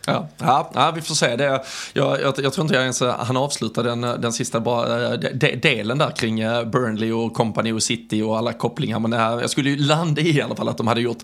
Ja, 0.07 0.29
ja, 0.39 0.71
ja, 0.75 0.93
vi 0.95 1.01
får 1.01 1.15
se. 1.15 1.37
Det, 1.37 1.45
jag, 1.93 2.21
jag, 2.21 2.35
jag 2.39 2.53
tror 2.53 2.61
inte 2.61 2.75
jag 2.75 2.83
ens 2.83 3.03
eh, 3.03 3.15
han 3.19 3.37
avslutar 3.37 3.85
den, 3.85 4.05
eh, 4.05 4.15
den 4.15 4.33
sista 4.33 4.61
bara, 4.61 5.13
eh, 5.13 5.19
de, 5.35 5.57
delen 5.57 5.99
där 5.99 6.11
kring 6.11 6.37
Burnley 6.71 7.13
och 7.13 7.35
Company 7.35 7.73
och 7.73 7.83
City 7.83 8.23
och 8.23 8.39
alla 8.39 8.53
kopplingar. 8.53 8.99
Men 8.99 9.13
jag 9.13 9.51
skulle 9.51 9.71
ju 9.71 9.77
landa 9.77 10.21
i 10.21 10.37
i 10.37 10.43
alla 10.43 10.57
fall 10.57 10.69
att 10.69 10.77
de 10.77 10.87
hade 10.87 11.01
gjort, 11.01 11.19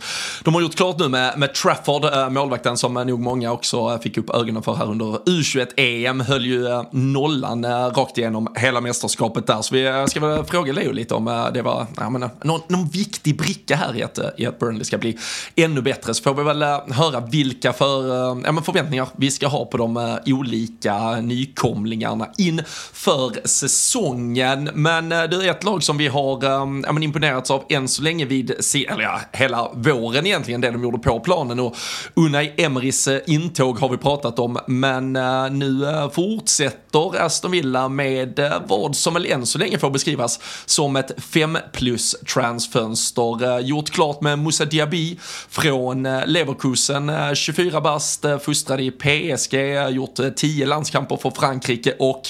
de 0.45 0.55
har 0.55 0.61
gjort 0.61 0.75
klart 0.75 0.99
nu 0.99 1.09
med, 1.09 1.39
med 1.39 1.55
Trafford, 1.55 2.33
målvakten 2.33 2.77
som 2.77 2.95
nog 2.95 3.21
många 3.21 3.53
också 3.53 3.99
fick 3.99 4.19
upp 4.19 4.31
ögonen 4.31 4.63
för 4.63 4.75
här 4.75 4.91
under 4.91 5.05
U21-EM, 5.05 6.21
höll 6.21 6.47
ju 6.47 6.85
nollan 6.91 7.67
rakt 7.91 8.19
igenom 8.19 8.49
hela 8.57 8.81
mästerskapet 8.81 9.47
där. 9.47 9.63
Så 9.63 9.75
vi 9.75 10.05
ska 10.09 10.21
väl 10.21 10.45
fråga 10.45 10.73
Leo 10.73 10.93
lite 10.93 11.15
om 11.15 11.51
det 11.55 11.63
var 11.63 11.87
ja, 11.97 12.09
någon, 12.09 12.61
någon 12.69 12.89
viktig 12.89 13.37
bricka 13.37 13.77
här 13.77 13.97
i 13.97 14.03
att, 14.03 14.19
i 14.37 14.47
att 14.47 14.59
Burnley 14.59 14.85
ska 14.85 14.99
bli 14.99 15.19
ännu 15.57 15.83
bättre. 15.83 16.15
Så 16.15 16.23
får 16.23 16.35
vi 16.35 16.43
väl 16.43 16.63
höra 16.93 17.21
vilka 17.21 17.73
för, 17.73 18.09
ja, 18.45 18.53
men 18.53 18.63
förväntningar 18.73 19.09
vi 19.17 19.31
ska 19.31 19.47
ha 19.47 19.65
på 19.65 19.77
de 19.77 19.97
eh, 19.97 20.17
olika 20.27 21.21
nykomlingarna 21.21 22.29
inför 22.39 23.47
säsongen. 23.47 24.71
Men 24.75 25.13
eh, 25.13 25.23
du, 25.23 25.39
det 25.39 25.47
är 25.47 25.51
ett 25.51 25.65
lag 25.65 25.83
som 25.83 25.97
vi 25.97 26.09
har 26.09 26.45
eh, 26.45 26.67
ja, 26.87 27.03
imponerats 27.03 27.51
av 27.51 27.65
än 27.69 27.89
så 27.89 28.03
länge 28.03 28.25
vid, 28.25 28.51
eller 28.51 29.03
ja, 29.03 29.21
hela 29.33 29.71
våren 29.73 30.27
egentligen, 30.27 30.61
det 30.61 30.71
de 30.71 30.83
gjorde 30.83 30.99
på 30.99 31.21
planen. 31.21 31.61
Och 31.61 31.77
Unai 32.15 32.53
Emerys 32.57 33.09
intåg 33.27 33.79
har 33.79 33.89
vi 33.89 33.97
pratat 33.97 34.39
om, 34.39 34.59
men 34.67 35.13
nu 35.59 35.87
fortsätter 36.13 37.23
Aston 37.23 37.51
Villa 37.51 37.89
med 37.89 38.61
vad 38.67 38.97
som 38.97 39.15
väl 39.15 39.27
än 39.27 39.47
så 39.47 39.59
länge 39.59 39.79
får 39.79 39.91
beskrivas 39.91 40.41
som 40.67 40.97
ett 40.97 41.13
5 41.19 41.59
plus 41.73 42.17
transfönster. 42.35 43.61
Gjort 43.61 43.91
klart 43.91 44.21
med 44.21 44.39
Moussa 44.39 44.65
Diaby 44.65 45.19
från 45.49 46.03
Leverkusen, 46.27 47.13
24 47.35 47.81
bast, 47.81 48.25
fostrad 48.59 48.81
i 48.81 48.91
PSG, 48.91 49.55
gjort 49.91 50.19
eh, 50.19 50.29
10 50.29 50.67
landskamper 50.67 51.17
för 51.17 51.31
Frankrike 51.31 51.95
och 51.99 52.29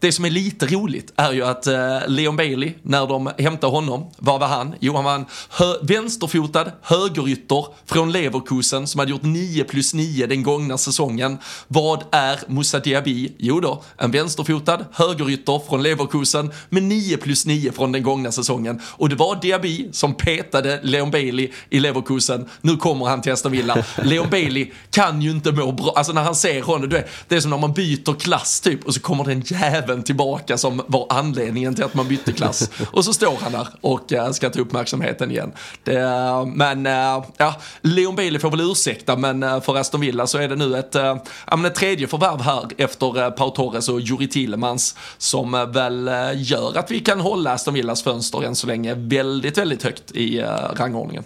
det 0.00 0.12
som 0.12 0.24
är 0.24 0.30
lite 0.30 0.66
roligt 0.66 1.12
är 1.16 1.32
ju 1.32 1.44
att 1.44 1.66
eh, 1.66 1.98
Leon 2.06 2.36
Bailey, 2.36 2.74
när 2.82 3.06
de 3.06 3.30
hämtar 3.38 3.68
honom, 3.68 4.10
vad 4.16 4.40
var 4.40 4.46
han? 4.46 4.74
Jo, 4.80 4.94
han 4.94 5.04
var 5.04 5.14
en 5.14 5.26
hö 5.48 5.74
vänsterfotad 5.82 6.72
högerytter 6.82 7.66
från 7.86 8.12
Leverkusen 8.12 8.86
som 8.86 8.98
hade 8.98 9.10
gjort 9.10 9.22
9 9.22 9.64
plus 9.64 9.94
9 9.94 10.26
den 10.26 10.42
gångna 10.42 10.78
säsongen. 10.78 11.38
Vad 11.68 12.04
är 12.12 12.38
Moussa 12.46 12.78
Diaby? 12.78 13.32
Jo 13.38 13.60
då, 13.60 13.82
en 13.96 14.10
vänsterfotad 14.10 14.84
högerytter 14.92 15.60
från 15.68 15.82
Leverkusen 15.82 16.50
med 16.68 16.82
9 16.82 17.16
plus 17.16 17.46
9 17.46 17.72
från 17.72 17.92
den 17.92 18.02
gångna 18.02 18.32
säsongen. 18.32 18.80
Och 18.86 19.08
det 19.08 19.16
var 19.16 19.40
Diaby 19.40 19.88
som 19.92 20.14
petade 20.14 20.80
Leon 20.82 21.10
Bailey 21.10 21.50
i 21.70 21.80
Leverkusen. 21.80 22.48
Nu 22.60 22.76
kommer 22.76 23.06
han 23.06 23.22
till 23.22 23.32
Aston 23.32 23.52
Villa. 23.52 23.84
Leon 24.02 24.30
Bailey 24.30 24.70
kan 24.90 25.22
ju 25.22 25.30
inte 25.30 25.52
må 25.52 25.72
bra, 25.72 25.92
alltså 25.96 26.12
när 26.12 26.22
han 26.22 26.34
ser 26.34 26.62
honom, 26.62 26.90
det 27.28 27.36
är 27.36 27.40
som 27.40 27.50
när 27.50 27.58
man 27.58 27.72
byter 27.72 28.18
klass 28.20 28.60
typ 28.60 28.84
och 28.84 28.94
så 28.94 29.00
kommer 29.00 29.24
det 29.24 29.32
en 29.32 29.42
jävel 29.88 29.98
även 29.98 30.02
tillbaka 30.02 30.58
som 30.58 30.82
var 30.86 31.06
anledningen 31.10 31.74
till 31.74 31.84
att 31.84 31.94
man 31.94 32.08
bytte 32.08 32.32
klass. 32.32 32.70
Och 32.92 33.04
så 33.04 33.12
står 33.12 33.36
han 33.40 33.52
där 33.52 33.68
och 33.80 34.12
uh, 34.12 34.30
ska 34.30 34.50
ta 34.50 34.60
uppmärksamheten 34.60 35.30
igen. 35.30 35.52
Det, 35.84 36.00
uh, 36.00 36.46
men 36.46 36.86
uh, 36.86 37.24
ja, 37.36 37.54
Leon 37.82 38.16
Bailey 38.16 38.40
får 38.40 38.50
väl 38.50 38.60
ursäkta, 38.60 39.16
men 39.16 39.60
för 39.60 39.76
Aston 39.76 40.00
Villa 40.00 40.26
så 40.26 40.38
är 40.38 40.48
det 40.48 40.56
nu 40.56 40.78
ett, 40.78 40.94
ett 40.94 41.74
tredje 41.74 42.06
förvärv 42.06 42.40
här 42.40 42.64
efter 42.76 43.30
Pau 43.30 43.50
Torres 43.50 43.88
och 43.88 44.00
Juri 44.00 44.28
Tillemans 44.28 44.96
som 45.18 45.52
väl 45.72 46.10
gör 46.34 46.78
att 46.78 46.90
vi 46.90 47.00
kan 47.00 47.20
hålla 47.20 47.52
Aston 47.52 47.74
Villas 47.74 48.02
fönster 48.02 48.44
än 48.44 48.54
så 48.54 48.66
länge 48.66 48.94
väldigt, 48.94 49.58
väldigt 49.58 49.82
högt 49.82 50.10
i 50.10 50.40
rangordningen. 50.76 51.24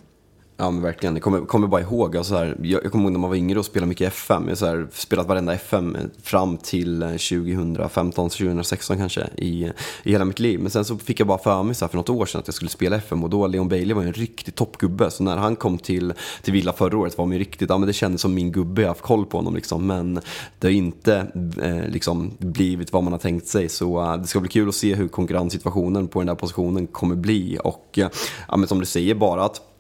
Ja 0.63 0.71
men 0.71 0.83
verkligen, 0.83 1.15
jag 1.15 1.23
kommer, 1.23 1.41
kommer 1.41 1.67
bara 1.67 1.81
ihåg, 1.81 2.17
alltså 2.17 2.35
här, 2.35 2.57
jag, 2.63 2.85
jag 2.85 2.93
kommer 2.93 3.05
ihåg 3.05 3.13
när 3.13 3.19
man 3.19 3.31
var 3.31 3.37
yngre 3.37 3.59
och 3.59 3.65
spelade 3.65 3.89
mycket 3.89 4.09
FM. 4.09 4.49
Jag 4.49 4.67
har 4.67 4.89
spelat 4.93 5.29
varenda 5.29 5.55
FM 5.55 5.97
fram 6.23 6.57
till 6.57 7.03
eh, 7.03 7.09
2015, 7.09 8.31
2016 8.31 8.97
kanske 8.97 9.29
i, 9.37 9.71
i 10.03 10.13
hela 10.13 10.25
mitt 10.25 10.39
liv. 10.39 10.61
Men 10.61 10.71
sen 10.71 10.85
så 10.85 10.99
fick 10.99 11.21
jag 11.21 11.27
bara 11.27 11.39
för 11.39 11.63
mig 11.63 11.75
så 11.75 11.85
här, 11.85 11.91
för 11.91 11.97
något 11.97 12.09
år 12.09 12.27
sedan 12.27 12.39
att 12.39 12.49
jag 12.49 12.55
skulle 12.55 12.69
spela 12.69 12.97
FM 12.97 13.25
och 13.25 13.31
då 13.31 13.47
Leon 13.47 13.69
Bailey 13.69 13.95
var 13.95 14.03
en 14.03 14.13
riktig 14.13 14.55
toppgubbe. 14.55 15.11
Så 15.11 15.23
när 15.23 15.37
han 15.37 15.57
kom 15.57 15.79
till, 15.79 16.13
till 16.43 16.53
Villa 16.53 16.73
förra 16.73 16.99
året 16.99 17.19
var 17.19 17.27
man 17.27 17.33
ju 17.33 17.39
riktigt, 17.39 17.71
ja 17.71 17.79
men 17.79 17.87
det 17.87 17.93
kändes 17.93 18.21
som 18.21 18.35
min 18.35 18.53
gubbe, 18.53 18.83
jag 18.83 18.89
har 18.89 18.95
haft 18.95 19.03
koll 19.03 19.27
på 19.27 19.39
honom 19.39 19.55
liksom. 19.55 19.87
Men 19.87 20.21
det 20.59 20.67
har 20.67 20.73
inte 20.73 21.27
eh, 21.63 21.89
liksom 21.89 22.31
blivit 22.39 22.93
vad 22.93 23.03
man 23.03 23.13
har 23.13 23.21
tänkt 23.21 23.47
sig. 23.47 23.69
Så 23.69 24.01
uh, 24.01 24.17
det 24.17 24.27
ska 24.27 24.41
bli 24.41 24.49
kul 24.49 24.69
att 24.69 24.75
se 24.75 24.95
hur 24.95 25.09
konkurrenssituationen 25.09 26.09
på 26.09 26.21
den 26.21 26.27
där 26.27 26.35
positionen 26.35 26.87
kommer 26.87 27.15
bli. 27.15 27.59
Och 27.65 27.99
uh, 27.99 28.07
ja, 28.49 28.57
men 28.57 28.69
som 28.69 28.81
du 28.81 28.87
säger, 28.87 29.15
bara 29.15 29.45
att 29.45 29.72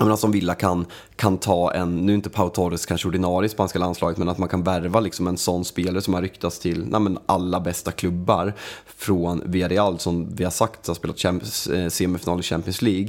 jag 0.00 0.06
menar 0.06 0.16
som 0.16 0.32
Villa 0.32 0.54
kan, 0.54 0.86
kan 1.16 1.38
ta 1.38 1.72
en, 1.72 1.96
nu 1.96 2.12
är 2.12 2.16
inte 2.16 2.30
Pau 2.30 2.48
Torres 2.48 2.86
kanske 2.86 3.08
ordinarie 3.08 3.46
i 3.46 3.48
spanska 3.48 3.78
landslaget, 3.78 4.18
men 4.18 4.28
att 4.28 4.38
man 4.38 4.48
kan 4.48 4.62
värva 4.62 5.00
liksom 5.00 5.26
en 5.26 5.36
sån 5.36 5.64
spelare 5.64 6.02
som 6.02 6.14
har 6.14 6.22
ryktats 6.22 6.58
till 6.58 6.86
nej, 6.86 7.00
men 7.00 7.18
alla 7.26 7.60
bästa 7.60 7.92
klubbar 7.92 8.54
från 8.86 9.42
Villarreal 9.46 9.98
som 9.98 10.34
vi 10.34 10.44
har 10.44 10.50
sagt 10.50 10.86
har 10.86 10.94
spelat 10.94 11.18
Champions, 11.18 11.66
eh, 11.66 11.88
semifinal 11.88 12.40
i 12.40 12.42
Champions 12.42 12.82
League. 12.82 13.08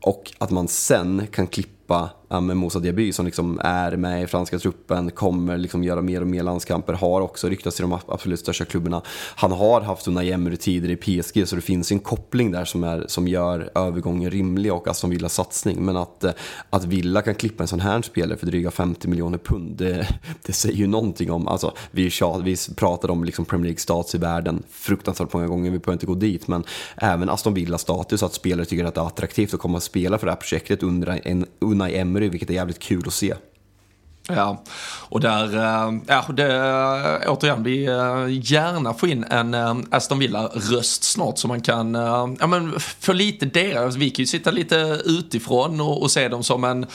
Och 0.00 0.32
att 0.38 0.50
man 0.50 0.68
sen 0.68 1.26
kan 1.26 1.46
klippa 1.46 2.10
ja, 2.34 2.40
med 2.40 2.56
Moussa 2.56 2.78
Diaby 2.78 3.12
som 3.12 3.26
liksom 3.26 3.60
är 3.64 3.96
med 3.96 4.22
i 4.22 4.26
franska 4.26 4.58
truppen, 4.58 5.10
kommer 5.10 5.58
liksom 5.58 5.84
göra 5.84 6.02
mer 6.02 6.20
och 6.20 6.26
mer 6.26 6.42
landskamper, 6.42 6.92
har 6.92 7.20
också 7.20 7.48
ryktats 7.48 7.76
till 7.76 7.82
de 7.82 7.98
absolut 8.06 8.40
största 8.40 8.64
klubbarna. 8.64 9.02
Han 9.36 9.52
har 9.52 9.80
haft 9.80 10.08
Unai 10.08 10.32
Emery 10.32 10.56
tidigare 10.56 10.92
i 10.92 10.96
PSG 10.96 11.48
så 11.48 11.56
det 11.56 11.62
finns 11.62 11.92
en 11.92 11.98
koppling 11.98 12.50
där 12.50 12.64
som, 12.64 12.84
är, 12.84 13.04
som 13.08 13.28
gör 13.28 13.70
övergången 13.74 14.30
rimlig 14.30 14.72
och 14.72 14.88
Aston 14.88 15.10
Villas 15.10 15.34
satsning. 15.34 15.84
Men 15.84 15.96
att, 15.96 16.24
eh, 16.24 16.32
att 16.70 16.84
Villa 16.84 17.22
kan 17.22 17.34
klippa 17.34 17.64
en 17.64 17.68
sån 17.68 17.80
här 17.80 18.02
spelare 18.02 18.38
för 18.38 18.46
dryga 18.46 18.70
50 18.70 19.08
miljoner 19.08 19.38
pund, 19.38 19.76
det, 19.76 20.08
det 20.42 20.52
säger 20.52 20.76
ju 20.76 20.86
någonting 20.86 21.30
om, 21.30 21.48
alltså 21.48 21.72
vi, 21.90 22.10
vi 22.44 22.56
pratar 22.76 23.10
om 23.10 23.24
liksom 23.24 23.44
Premier 23.44 23.64
League 23.64 23.80
stats 23.80 24.14
i 24.14 24.18
världen 24.18 24.62
fruktansvärt 24.70 25.32
många 25.32 25.46
gånger, 25.46 25.70
vi 25.70 25.78
behöver 25.78 25.92
inte 25.92 26.06
gå 26.06 26.14
dit, 26.14 26.48
men 26.48 26.64
även 26.96 27.28
Aston 27.28 27.54
Villas 27.54 27.80
status, 27.80 28.22
att 28.22 28.34
spelare 28.34 28.66
tycker 28.66 28.84
att 28.84 28.94
det 28.94 29.00
är 29.00 29.06
attraktivt 29.06 29.54
att 29.54 29.60
komma 29.60 29.76
och 29.76 29.82
spela 29.82 30.18
för 30.18 30.26
det 30.26 30.32
här 30.32 30.40
projektet 30.40 30.82
under 30.82 31.20
en 31.24 31.46
Unai 31.58 31.96
Emery, 31.96 32.23
vilket 32.28 32.50
är 32.50 32.54
jävligt 32.54 32.78
kul 32.78 33.02
att 33.06 33.14
se. 33.14 33.34
Ja, 34.28 34.62
och 35.08 35.20
där, 35.20 35.56
eh, 35.56 35.92
ja, 36.06 36.24
det, 36.32 36.56
eh, 37.24 37.32
återigen, 37.32 37.62
vi 37.62 37.84
eh, 37.84 38.26
gärna 38.28 38.94
få 38.94 39.06
in 39.06 39.24
en 39.24 39.54
Aston 39.90 40.18
Villa-röst 40.18 41.04
snart 41.04 41.38
så 41.38 41.48
man 41.48 41.60
kan, 41.60 41.94
ja 42.40 42.46
men 42.46 42.74
få 43.00 43.12
lite 43.12 43.46
deras, 43.46 43.84
alltså, 43.84 44.00
vi 44.00 44.10
kan 44.10 44.22
ju 44.22 44.26
sitta 44.26 44.50
lite 44.50 45.00
utifrån 45.04 45.80
och, 45.80 46.02
och 46.02 46.10
se 46.10 46.28
dem 46.28 46.42
som 46.42 46.64
en, 46.64 46.86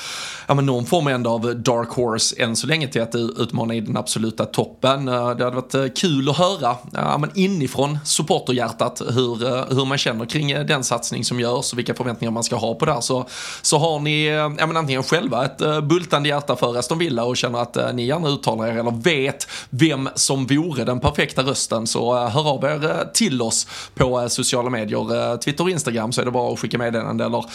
ja 0.47 0.53
men 0.53 0.65
någon 0.65 0.85
form 0.85 1.07
ändå 1.07 1.29
av 1.29 1.55
dark 1.55 1.89
horse 1.89 2.43
än 2.43 2.55
så 2.55 2.67
länge 2.67 2.87
till 2.87 3.01
att 3.01 3.15
utmana 3.15 3.73
i 3.73 3.81
den 3.81 3.97
absoluta 3.97 4.45
toppen. 4.45 5.05
Det 5.05 5.11
hade 5.13 5.49
varit 5.49 5.97
kul 5.97 6.29
att 6.29 6.37
höra, 6.37 6.75
ja 6.93 7.17
men 7.17 7.31
inifrån 7.35 7.99
supporterhjärtat 8.05 9.01
hur, 9.01 9.35
hur 9.75 9.85
man 9.85 9.97
känner 9.97 10.25
kring 10.25 10.65
den 10.65 10.83
satsning 10.83 11.25
som 11.25 11.39
görs 11.39 11.73
och 11.73 11.79
vilka 11.79 11.93
förväntningar 11.93 12.31
man 12.31 12.43
ska 12.43 12.55
ha 12.55 12.75
på 12.75 12.85
det 12.85 13.01
så, 13.01 13.27
så 13.61 13.77
har 13.77 13.99
ni, 13.99 14.25
ja 14.25 14.67
men 14.67 14.77
antingen 14.77 15.03
själva 15.03 15.45
ett 15.45 15.83
bultande 15.83 16.29
hjärta 16.29 16.55
för 16.55 16.77
Aston 16.77 16.99
Villa 16.99 17.18
gilla 17.19 17.23
och 17.25 17.37
känner 17.37 17.59
att 17.59 17.77
eh, 17.77 17.93
ni 17.93 18.05
gärna 18.05 18.29
uttalar 18.29 18.67
er 18.67 18.77
eller 18.77 18.91
vet 18.91 19.47
vem 19.69 20.09
som 20.15 20.45
vore 20.45 20.83
den 20.83 20.99
perfekta 20.99 21.41
rösten 21.41 21.87
så 21.87 22.15
eh, 22.15 22.29
hör 22.29 22.47
av 22.49 22.63
er 22.63 22.91
eh, 22.91 23.11
till 23.13 23.41
oss 23.41 23.67
på 23.95 24.29
sociala 24.29 24.69
medier, 24.69 25.37
Twitter 25.37 25.63
och 25.63 25.69
Instagram 25.69 26.11
så 26.11 26.21
är 26.21 26.25
det 26.25 26.31
bara 26.31 26.53
att 26.53 26.59
skicka 26.59 26.77
meddelande 26.77 27.25
eller 27.25 27.45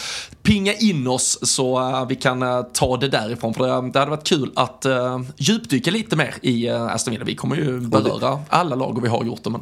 pinga 0.42 0.74
in 0.74 1.06
oss 1.06 1.38
så 1.42 2.06
vi 2.08 2.16
kan 2.16 2.64
ta 2.72 2.96
det 2.96 3.08
därifrån 3.08 3.54
för 3.54 3.66
det, 3.66 3.90
det 3.90 3.98
hade 3.98 4.10
varit 4.10 4.28
kul 4.28 4.52
att 4.56 4.86
djupdyka 5.36 5.90
lite 5.90 6.16
mer 6.16 6.34
i 6.42 6.68
Aston 6.68 7.12
Villa. 7.12 7.24
Vi 7.24 7.34
kommer 7.34 7.56
ju 7.56 7.80
beröra 7.80 8.40
alla 8.48 8.76
lag 8.76 8.96
och 8.96 9.04
vi 9.04 9.08
har 9.08 9.24
gjort 9.24 9.44
det 9.44 9.50
men 9.50 9.60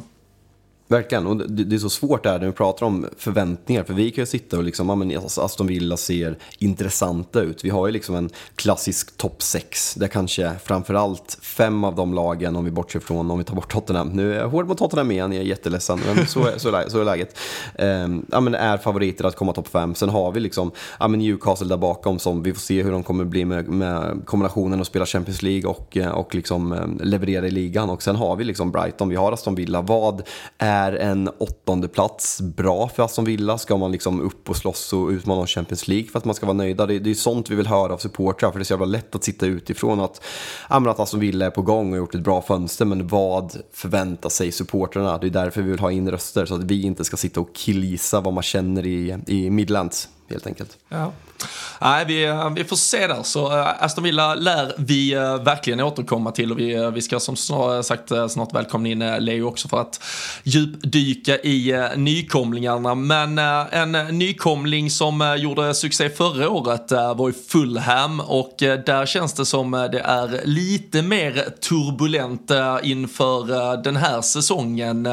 Verkligen, 0.87 1.27
och 1.27 1.37
det, 1.37 1.75
är 1.75 1.79
så 1.79 1.89
svårt 1.89 2.23
där 2.23 2.39
när 2.39 2.45
vi 2.45 2.51
pratar 2.51 2.85
om 2.85 3.07
förväntningar. 3.17 3.83
För 3.83 3.93
vi 3.93 4.11
kan 4.11 4.21
ju 4.21 4.25
sitta 4.25 4.57
och 4.57 4.63
liksom, 4.63 4.89
ja 4.89 4.95
men 4.95 5.17
Aston 5.37 5.67
Villa 5.67 5.97
ser 5.97 6.37
intressanta 6.57 7.41
ut. 7.41 7.65
Vi 7.65 7.69
har 7.69 7.87
ju 7.87 7.93
liksom 7.93 8.15
en 8.15 8.29
klassisk 8.55 9.17
topp 9.17 9.41
6. 9.41 9.95
Där 9.95 10.07
kanske 10.07 10.51
framförallt 10.63 11.37
fem 11.41 11.83
av 11.83 11.95
de 11.95 12.13
lagen, 12.13 12.55
om 12.55 12.65
vi 12.65 12.71
bortser 12.71 12.99
från, 12.99 13.31
om 13.31 13.37
vi 13.37 13.43
tar 13.43 13.55
bort 13.55 13.71
Tottenham. 13.71 14.09
Nu 14.09 14.33
är 14.33 14.39
jag 14.39 14.49
hård 14.49 14.67
mot 14.67 14.77
Tottenham 14.77 15.11
igen, 15.11 15.31
jag 15.31 15.41
är 15.41 15.45
jätteledsen. 15.45 15.99
Men 16.05 16.27
så 16.27 16.47
är, 16.47 16.57
så 16.57 16.75
är, 16.75 16.89
så 16.89 16.99
är 16.99 17.05
läget. 17.05 17.37
Ehm, 17.75 18.25
ja 18.31 18.39
men 18.39 18.55
är 18.55 18.77
favoriter 18.77 19.25
att 19.25 19.35
komma 19.35 19.53
topp 19.53 19.67
5. 19.67 19.95
Sen 19.95 20.09
har 20.09 20.31
vi 20.31 20.39
liksom, 20.39 20.71
ja 20.99 21.07
men 21.07 21.19
Newcastle 21.19 21.67
där 21.67 21.77
bakom 21.77 22.19
som 22.19 22.43
vi 22.43 22.53
får 22.53 22.61
se 22.61 22.83
hur 22.83 22.91
de 22.91 23.03
kommer 23.03 23.25
bli 23.25 23.45
med, 23.45 23.67
med 23.67 24.21
kombinationen 24.25 24.81
att 24.81 24.87
spela 24.87 25.05
Champions 25.05 25.41
League 25.41 25.69
och, 25.69 25.97
och 26.13 26.35
liksom 26.35 26.71
ehm, 26.71 26.99
leverera 27.03 27.47
i 27.47 27.51
ligan. 27.51 27.89
Och 27.89 28.03
sen 28.03 28.15
har 28.15 28.35
vi 28.35 28.43
liksom 28.43 28.71
Brighton, 28.71 29.09
vi 29.09 29.15
har 29.15 29.31
Aston 29.31 29.55
Villa. 29.55 29.81
Vad 29.81 30.21
är 30.57 30.82
är 30.91 30.93
en 30.93 31.29
åttonde 31.37 31.87
plats 31.87 32.41
bra 32.41 32.89
för 32.89 33.03
Aston 33.03 33.25
Villa? 33.25 33.57
Ska 33.57 33.77
man 33.77 33.91
liksom 33.91 34.21
upp 34.21 34.49
och 34.49 34.55
slåss 34.55 34.93
och 34.93 35.07
utmana 35.07 35.41
om 35.41 35.47
Champions 35.47 35.87
League 35.87 36.07
för 36.07 36.19
att 36.19 36.25
man 36.25 36.35
ska 36.35 36.45
vara 36.45 36.57
nöjda? 36.57 36.85
Det, 36.85 36.99
det 36.99 37.09
är 37.09 37.13
sånt 37.13 37.49
vi 37.49 37.55
vill 37.55 37.67
höra 37.67 37.93
av 37.93 37.97
supportrar, 37.97 38.51
för 38.51 38.59
det 38.59 38.63
är 38.63 38.65
så 38.65 38.73
jävla 38.73 38.85
lätt 38.85 39.15
att 39.15 39.23
sitta 39.23 39.45
utifrån 39.45 39.99
att, 39.99 40.21
ja, 40.69 40.89
att 40.89 40.99
Aston 40.99 41.19
Villa 41.19 41.45
är 41.45 41.49
på 41.49 41.61
gång 41.61 41.85
och 41.85 41.91
har 41.91 41.97
gjort 41.97 42.15
ett 42.15 42.23
bra 42.23 42.41
fönster, 42.41 42.85
men 42.85 43.07
vad 43.07 43.57
förväntar 43.73 44.29
sig 44.29 44.51
supportrarna? 44.51 45.17
Det 45.17 45.27
är 45.27 45.31
därför 45.31 45.61
vi 45.61 45.71
vill 45.71 45.79
ha 45.79 45.91
in 45.91 46.11
röster, 46.11 46.45
så 46.45 46.55
att 46.55 46.63
vi 46.63 46.83
inte 46.83 47.03
ska 47.03 47.17
sitta 47.17 47.39
och 47.39 47.55
killgissa 47.55 48.21
vad 48.21 48.33
man 48.33 48.43
känner 48.43 48.85
i, 48.85 49.17
i 49.27 49.49
Midlands, 49.49 50.09
helt 50.29 50.47
enkelt. 50.47 50.77
Ja. 50.89 51.11
Nej, 51.83 52.05
vi, 52.05 52.23
eh, 52.23 52.49
vi 52.49 52.63
får 52.63 52.75
se 52.75 53.07
där. 53.07 53.23
Så 53.23 53.59
eh, 53.59 53.83
Aston 53.83 54.03
Villa 54.03 54.35
lär 54.35 54.73
vi 54.77 55.13
eh, 55.13 55.43
verkligen 55.43 55.79
återkomma 55.79 56.31
till 56.31 56.51
och 56.51 56.59
vi, 56.59 56.91
vi 56.93 57.01
ska 57.01 57.19
som 57.19 57.35
sagt 57.83 58.11
snart 58.29 58.53
välkomna 58.53 58.89
in 58.89 58.99
Leo 59.19 59.47
också 59.47 59.67
för 59.67 59.81
att 59.81 60.03
djupdyka 60.43 61.37
i 61.37 61.89
nykomlingarna. 61.95 62.95
Men 62.95 63.37
en 63.37 63.91
nykomling 63.91 64.89
som 64.89 65.35
gjorde 65.39 65.73
succé 65.73 66.09
förra 66.09 66.49
året 66.49 66.91
var 66.91 67.27
ju 67.27 67.33
Fulham 67.33 68.19
och 68.19 68.55
där 68.59 69.05
känns 69.05 69.33
det 69.33 69.45
som 69.45 69.71
det 69.71 69.99
är 69.99 70.41
lite 70.45 71.01
mer 71.01 71.33
turbulent 71.69 72.51
inför 72.83 73.77
den 73.83 73.95
här 73.95 74.21
säsongen. 74.21 75.07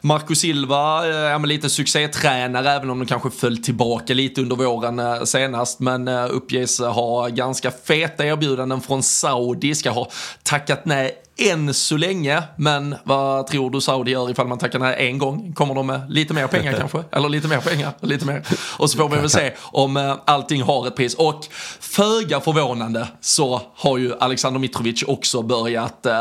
Marco 0.00 0.34
Silva, 0.34 1.02
lite 1.38 1.70
succétränare 1.70 2.70
även 2.70 2.90
om 2.90 2.98
de 2.98 3.06
kanske 3.06 3.30
föll 3.30 3.58
tillbaka 3.58 4.14
lite 4.14 4.40
under 4.40 4.56
våren 4.56 5.26
senare 5.26 5.45
senast, 5.46 5.80
men 5.80 6.08
eh, 6.08 6.26
uppges 6.30 6.80
ha 6.80 7.28
ganska 7.28 7.70
feta 7.70 8.26
erbjudanden 8.26 8.80
från 8.80 9.02
Saudi, 9.02 9.74
ska 9.74 9.90
ha 9.90 10.10
tackat 10.42 10.84
nej 10.84 11.22
än 11.38 11.74
så 11.74 11.96
länge, 11.96 12.42
men 12.56 12.94
vad 13.04 13.46
tror 13.46 13.70
du 13.70 13.80
Saudi 13.80 14.10
gör 14.10 14.30
ifall 14.30 14.46
man 14.46 14.58
tackar 14.58 14.78
nej 14.78 15.08
en 15.08 15.18
gång? 15.18 15.52
Kommer 15.52 15.74
de 15.74 15.86
med 15.86 16.10
lite 16.10 16.34
mer 16.34 16.46
pengar 16.46 16.72
kanske? 16.78 17.04
Eller 17.12 17.28
lite 17.28 17.48
mer 17.48 17.60
pengar? 17.60 17.92
Lite 18.00 18.26
mer. 18.26 18.42
Och 18.78 18.90
så 18.90 18.98
får 18.98 19.08
vi 19.08 19.16
väl 19.16 19.30
se 19.30 19.52
om 19.60 19.96
eh, 19.96 20.16
allting 20.24 20.62
har 20.62 20.86
ett 20.86 20.96
pris. 20.96 21.14
Och 21.14 21.46
föga 21.80 22.40
förvånande 22.40 23.08
så 23.20 23.62
har 23.74 23.98
ju 23.98 24.14
Alexander 24.20 24.60
Mitrovic 24.60 25.02
också 25.06 25.42
börjat 25.42 26.06
äh, 26.06 26.12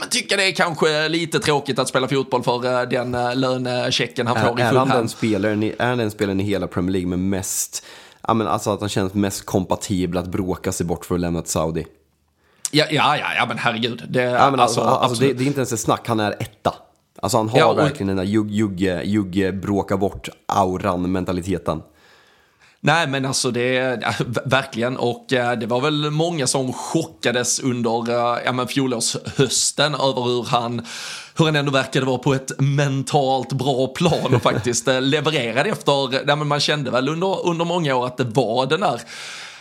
men 0.00 0.08
tycka 0.08 0.36
det 0.36 0.44
är 0.44 0.52
kanske 0.52 1.08
lite 1.08 1.38
tråkigt 1.38 1.78
att 1.78 1.88
spela 1.88 2.08
fotboll 2.08 2.42
för 2.42 2.82
äh, 2.82 2.88
den 2.88 3.14
äh, 3.14 3.36
lönechecken 3.36 4.26
han 4.26 4.36
får 4.36 4.60
är, 4.60 4.64
i 4.64 4.68
full 4.68 4.76
hand. 4.76 4.90
Är 4.90 4.94
han 4.94 5.98
den 5.98 6.10
spelaren 6.10 6.40
i 6.40 6.44
hela 6.44 6.66
Premier 6.66 6.92
League 6.92 7.08
med 7.08 7.18
mest 7.18 7.84
ja, 8.28 8.34
men 8.34 8.46
alltså 8.46 8.70
att 8.70 8.80
han 8.80 8.88
känns 8.88 9.14
mest 9.14 9.46
kompatibel 9.46 10.18
att 10.18 10.26
bråka 10.26 10.72
sig 10.72 10.86
bort 10.86 11.04
för 11.04 11.14
att 11.14 11.20
lämna 11.20 11.42
till 11.42 11.50
Saudi. 11.50 11.86
Ja, 12.70 12.84
ja, 12.90 13.16
ja, 13.16 13.26
ja 13.36 13.46
men 13.46 13.58
herregud. 13.58 14.04
Det, 14.08 14.22
ja, 14.22 14.50
men 14.50 14.60
alltså, 14.60 14.80
alltså, 14.80 15.04
alltså 15.04 15.20
det, 15.20 15.32
det, 15.32 15.44
är 15.44 15.46
inte 15.46 15.58
ens 15.58 15.72
ett 15.72 15.80
snack, 15.80 16.08
han 16.08 16.20
är 16.20 16.30
etta. 16.30 16.74
Alltså 17.22 17.38
han 17.38 17.48
har 17.48 17.58
ja, 17.58 17.66
och... 17.66 17.78
verkligen 17.78 18.06
den 18.06 18.16
där 18.16 18.24
jugge, 18.24 19.02
jugge, 19.02 19.52
bråka 19.52 19.96
bort 19.96 20.28
auran 20.46 21.12
mentaliteten. 21.12 21.82
Nej 22.80 23.06
men 23.06 23.24
alltså 23.24 23.50
det, 23.50 24.02
verkligen 24.44 24.96
och 24.96 25.32
eh, 25.32 25.58
det 25.58 25.66
var 25.66 25.80
väl 25.80 26.10
många 26.10 26.46
som 26.46 26.72
chockades 26.72 27.60
under 27.60 28.10
eh, 28.10 28.38
ja, 28.44 28.52
men 28.52 28.68
fjolårshösten 28.68 29.94
över 29.94 30.22
hur 30.24 30.44
han 30.44 30.86
hur 31.38 31.44
han 31.44 31.56
ändå 31.56 31.72
verkade 31.72 32.06
vara 32.06 32.18
på 32.18 32.34
ett 32.34 32.52
mentalt 32.58 33.52
bra 33.52 33.86
plan 33.86 34.34
och 34.34 34.42
faktiskt 34.42 34.88
eh, 34.88 35.00
levererade 35.00 35.70
efter, 35.70 36.28
ja, 36.28 36.36
men 36.36 36.46
man 36.46 36.60
kände 36.60 36.90
väl 36.90 37.08
under, 37.08 37.46
under 37.46 37.64
många 37.64 37.94
år 37.94 38.06
att 38.06 38.16
det 38.16 38.24
var 38.24 38.66
den 38.66 38.80
där 38.80 39.00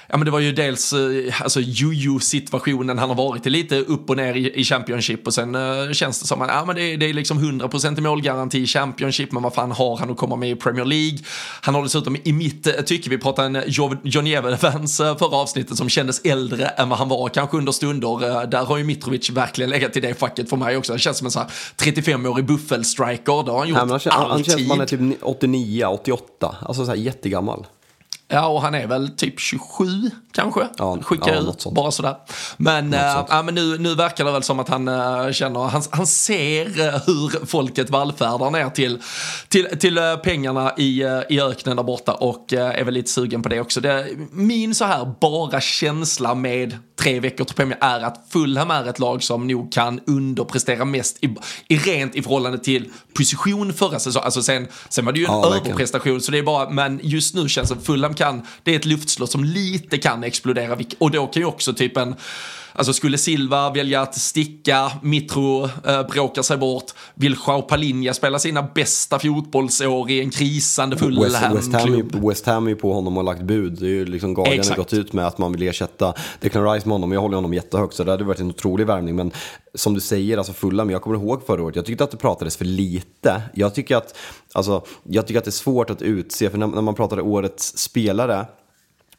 ja 0.09 0.17
men 0.17 0.25
det 0.25 0.31
var 0.31 0.39
ju 0.39 0.51
dels 0.51 0.93
eh, 0.93 1.41
alltså 1.41 1.59
juju 1.59 2.19
situationen 2.19 2.97
han 2.97 3.09
har 3.09 3.15
varit 3.15 3.45
lite 3.45 3.79
upp 3.79 4.09
och 4.09 4.17
ner 4.17 4.33
i, 4.33 4.59
i 4.59 4.63
Championship 4.63 5.27
och 5.27 5.33
sen 5.33 5.55
uh, 5.55 5.91
känns 5.91 6.21
det 6.21 6.27
som 6.27 6.41
att 6.41 6.49
ja, 6.49 6.65
men 6.65 6.75
det, 6.75 6.81
är, 6.81 6.97
det 6.97 7.05
är 7.05 7.13
liksom 7.13 7.39
100% 7.39 7.97
i 7.97 8.01
målgaranti 8.01 8.59
i 8.59 8.67
Championship 8.67 9.31
men 9.31 9.43
vad 9.43 9.53
fan 9.53 9.71
har 9.71 9.97
han 9.97 10.11
att 10.11 10.17
komma 10.17 10.35
med 10.35 10.49
i 10.49 10.55
Premier 10.55 10.85
League? 10.85 11.17
Han 11.61 11.75
har 11.75 11.83
dessutom 11.83 12.17
i 12.23 12.33
mitt 12.33 12.67
uh, 12.67 12.73
tycke, 12.73 13.09
vi 13.09 13.17
pratade 13.17 13.59
en 13.59 13.63
Johnny 14.03 14.33
Evans 14.33 14.99
uh, 14.99 15.17
förra 15.17 15.35
avsnittet 15.35 15.77
som 15.77 15.89
kändes 15.89 16.21
äldre 16.25 16.65
än 16.65 16.89
vad 16.89 16.99
han 16.99 17.09
var 17.09 17.29
kanske 17.29 17.57
under 17.57 17.71
stunder. 17.71 18.47
där 18.47 18.65
har 18.65 18.77
ju 18.77 18.83
Mitrovic 18.83 19.29
verkligen 19.29 19.69
legat 19.69 19.97
i 19.97 19.99
det 19.99 20.13
facket 20.13 20.49
för 20.49 20.57
mig 20.57 20.77
också. 20.77 20.93
Det 20.93 20.99
känns 20.99 21.17
som 21.17 21.27
en 21.27 21.31
sån 21.31 21.41
här 21.41 21.91
35-årig 21.91 22.45
buffelstriker, 22.45 23.43
det 23.43 23.51
har 23.51 23.59
han 23.59 23.67
gjort 23.69 23.77
ja, 23.77 23.79
han, 23.79 23.91
alltid. 23.91 24.11
Han 24.13 24.43
känns 24.43 24.61
som 24.61 24.69
han 24.71 24.81
är 24.81 24.85
typ 24.85 25.23
89, 25.23 25.85
88, 25.85 26.55
alltså 26.61 26.85
så 26.85 26.91
här 26.91 26.97
jättegammal. 26.97 27.65
Ja, 28.29 28.47
och 28.47 28.61
han 28.61 28.75
är 28.75 28.87
väl 28.87 29.09
typ 29.09 29.39
27 29.39 29.85
kanske. 30.31 30.67
Ja, 30.77 30.97
Skickar 31.01 31.33
ja, 31.33 31.39
ut 31.39 31.65
bara 31.71 31.91
sådär. 31.91 32.15
Men, 32.57 32.93
äh, 32.93 33.25
ja, 33.29 33.41
men 33.45 33.55
nu, 33.55 33.77
nu 33.77 33.95
verkar 33.95 34.25
det 34.25 34.31
väl 34.31 34.43
som 34.43 34.59
att 34.59 34.69
han 34.69 34.87
äh, 34.87 35.31
känner, 35.31 35.59
han, 35.59 35.81
han 35.89 36.07
ser 36.07 36.65
äh, 36.65 37.01
hur 37.05 37.45
folket 37.45 37.89
vallfärdar 37.89 38.51
ner 38.51 38.69
till, 38.69 39.01
till, 39.47 39.65
till 39.79 39.97
äh, 39.97 40.15
pengarna 40.15 40.73
i, 40.77 41.03
i 41.29 41.41
öknen 41.41 41.75
där 41.75 41.83
borta 41.83 42.13
och 42.13 42.53
är 42.53 42.83
väl 42.83 42.93
lite 42.93 43.09
sugen 43.09 43.43
på 43.43 43.49
det 43.49 43.61
också. 43.61 43.81
Det, 43.81 44.07
min 44.31 44.75
så 44.75 44.85
här 44.85 45.13
bara 45.19 45.61
känsla 45.61 46.35
med 46.35 46.77
tre 46.99 47.19
veckor 47.19 47.45
till 47.45 47.55
Premier 47.55 47.77
är 47.81 47.99
att 47.99 48.25
Fulham 48.29 48.71
är 48.71 48.89
ett 48.89 48.99
lag 48.99 49.23
som 49.23 49.47
nog 49.47 49.71
kan 49.71 49.99
underprestera 50.07 50.85
mest 50.85 51.23
i, 51.23 51.35
i 51.67 51.77
rent 51.77 52.15
i 52.15 52.21
förhållande 52.21 52.57
till 52.57 52.89
position 53.13 53.73
förra 53.73 53.99
säsongen. 53.99 54.25
Alltså 54.25 54.43
sen, 54.43 54.67
sen 54.89 55.05
var 55.05 55.11
det 55.11 55.19
ju 55.19 55.25
en 55.25 55.31
ja, 55.31 55.55
överprestation 55.55 56.21
så 56.21 56.31
det 56.31 56.37
är 56.37 56.43
bara, 56.43 56.69
men 56.69 56.99
just 57.03 57.35
nu 57.35 57.49
känns 57.49 57.69
det 57.69 57.75
Fulham 57.83 58.13
kan, 58.13 58.41
det 58.63 58.71
är 58.71 58.75
ett 58.75 58.85
luftslott 58.85 59.31
som 59.31 59.43
lite 59.43 59.97
kan 59.97 60.23
explodera 60.23 60.77
och 60.97 61.11
då 61.11 61.27
kan 61.27 61.41
ju 61.41 61.47
också 61.47 61.73
typ 61.73 61.97
en 61.97 62.15
Alltså 62.77 62.93
skulle 62.93 63.17
Silva 63.17 63.69
välja 63.69 64.01
att 64.01 64.15
sticka, 64.15 64.91
Mitro 65.01 65.63
eh, 65.63 66.07
bråkar 66.09 66.41
sig 66.41 66.57
bort, 66.57 66.91
vill 67.15 67.35
Joao 67.47 67.61
Palinja 67.61 68.13
spela 68.13 68.39
sina 68.39 68.63
bästa 68.63 69.19
fotbollsår 69.19 70.11
i 70.11 70.21
en 70.21 70.29
krisande 70.29 70.97
full 70.97 71.19
West, 71.19 71.35
West, 71.53 71.73
Ham, 71.73 72.09
West 72.27 72.45
Ham 72.45 72.65
är 72.65 72.69
ju 72.69 72.75
på 72.75 72.93
honom 72.93 73.17
och 73.17 73.23
lagt 73.23 73.41
bud. 73.41 73.73
Det 73.79 73.85
är 73.85 73.89
ju 73.89 74.05
liksom 74.05 74.33
Guardian 74.33 74.65
har 74.69 74.75
gått 74.75 74.93
ut 74.93 75.13
med 75.13 75.27
att 75.27 75.37
man 75.37 75.51
vill 75.51 75.61
ersätta 75.61 76.13
Declan 76.39 76.73
Rice 76.73 76.87
med 76.87 76.93
honom. 76.93 77.11
Jag 77.11 77.21
håller 77.21 77.35
honom 77.35 77.53
jättehögt 77.53 77.93
så 77.93 78.03
det 78.03 78.11
hade 78.11 78.23
varit 78.23 78.39
en 78.39 78.49
otrolig 78.49 78.87
värvning. 78.87 79.15
Men 79.15 79.31
som 79.73 79.93
du 79.93 79.99
säger, 79.99 80.37
alltså 80.37 80.53
Fulham, 80.53 80.89
jag 80.89 81.01
kommer 81.01 81.17
ihåg 81.17 81.45
förra 81.45 81.63
året, 81.63 81.75
jag 81.75 81.85
tyckte 81.85 82.03
att 82.03 82.11
det 82.11 82.17
pratades 82.17 82.57
för 82.57 82.65
lite. 82.65 83.41
Jag 83.53 83.75
tycker 83.75 83.95
att, 83.95 84.17
alltså, 84.53 84.85
jag 85.03 85.27
tycker 85.27 85.39
att 85.39 85.45
det 85.45 85.49
är 85.49 85.51
svårt 85.51 85.89
att 85.89 86.01
utse, 86.01 86.49
för 86.49 86.57
när, 86.57 86.67
när 86.67 86.81
man 86.81 86.95
pratade 86.95 87.21
årets 87.21 87.77
spelare 87.77 88.45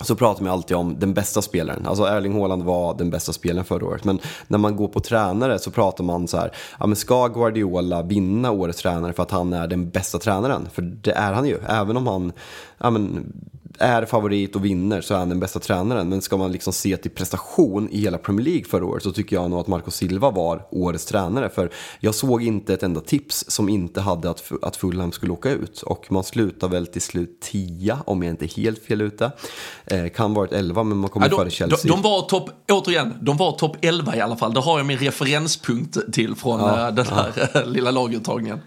så 0.05 0.17
pratar 0.17 0.43
man 0.43 0.53
alltid 0.53 0.77
om 0.77 0.99
den 0.99 1.15
bästa 1.15 1.43
spelaren. 1.43 1.87
Alltså 1.87 2.05
Erling 2.05 2.41
Haaland 2.41 2.63
var 2.63 2.95
den 2.95 3.11
bästa 3.11 3.33
spelaren 3.33 3.65
förra 3.65 3.87
året. 3.87 4.05
Men 4.05 4.19
när 4.49 4.59
man 4.59 4.77
går 4.77 4.89
på 4.89 5.01
tränare 5.01 5.59
så 5.59 5.71
pratar 5.71 6.05
man 6.05 6.29
så 6.29 6.37
här, 6.37 6.53
ja 6.79 6.87
men 6.87 6.97
ska 6.97 7.29
Guardiola 7.29 8.03
vinna 8.03 8.51
årets 8.51 8.83
tränare 8.83 9.13
för 9.13 9.23
att 9.23 9.31
han 9.31 9.53
är 9.53 9.67
den 9.67 9.91
bästa 9.91 10.19
tränaren? 10.19 10.69
För 10.73 10.83
det 10.83 11.13
är 11.13 11.33
han 11.33 11.47
ju, 11.47 11.59
även 11.69 11.97
om 11.97 12.07
han 12.07 12.33
ja 12.79 12.91
men, 12.91 13.33
är 13.79 14.05
favorit 14.05 14.57
och 14.57 14.65
vinner 14.65 15.01
så 15.01 15.15
är 15.15 15.19
han 15.19 15.29
den 15.29 15.41
bästa 15.41 15.59
tränaren. 15.59 16.09
Men 16.09 16.23
ska 16.23 16.37
man 16.37 16.53
liksom 16.53 16.73
se 16.73 16.97
till 16.97 17.11
prestation 17.11 17.89
i 17.91 18.01
hela 18.01 18.19
Premier 18.19 18.45
League 18.45 18.65
förra 18.65 18.85
året 18.85 19.03
så 19.03 19.13
tycker 19.13 19.37
jag 19.37 19.51
nog 19.51 19.61
att 19.61 19.67
Marco 19.67 19.91
Silva 19.91 20.31
var 20.31 20.67
årets 20.71 21.05
tränare. 21.05 21.49
För 21.49 21.71
jag 22.01 22.15
såg 22.15 22.43
inte 22.43 22.75
ett 22.75 22.83
enda 22.83 23.01
tips 23.01 23.45
som 23.49 23.69
inte 23.69 24.01
hade 24.01 24.31
att, 24.31 24.53
att 24.63 24.77
Fulham 24.77 25.13
skulle 25.13 25.33
åka 25.33 25.51
ut. 25.51 25.83
Och 25.83 26.13
man 26.13 26.25
slutar 26.25 26.69
väl 26.69 26.87
till 26.87 27.03
slut 27.03 27.41
10 27.41 27.99
om 28.07 28.23
jag 28.23 28.33
inte 28.33 28.45
är 28.45 28.57
helt 28.57 28.85
fel 28.85 29.01
ute. 29.01 29.33
Eh, 29.87 30.09
kan 30.09 30.35
varit 30.35 30.53
11 30.53 30.83
men 30.83 30.99
man 30.99 31.11
kommer 31.11 31.27
ja, 31.27 31.31
de, 31.31 31.37
före 31.37 31.51
Chelsea. 31.51 31.79
De, 31.83 31.89
de 31.89 32.03
var 32.03 32.23
topp, 32.23 32.51
återigen, 32.71 33.15
de 33.21 33.37
var 33.37 33.53
topp 33.53 33.77
11 33.81 34.17
i 34.17 34.21
alla 34.21 34.37
fall. 34.37 34.55
Det 34.55 34.61
har 34.61 34.79
jag 34.79 34.87
min 34.87 34.99
referenspunkt 34.99 36.13
till 36.13 36.35
från 36.35 36.61
ja, 36.61 36.89
äh, 36.89 36.95
den 36.95 37.07
här 37.07 37.51
ja. 37.55 37.65
lilla 37.65 37.91
laguttagningen. 37.91 38.61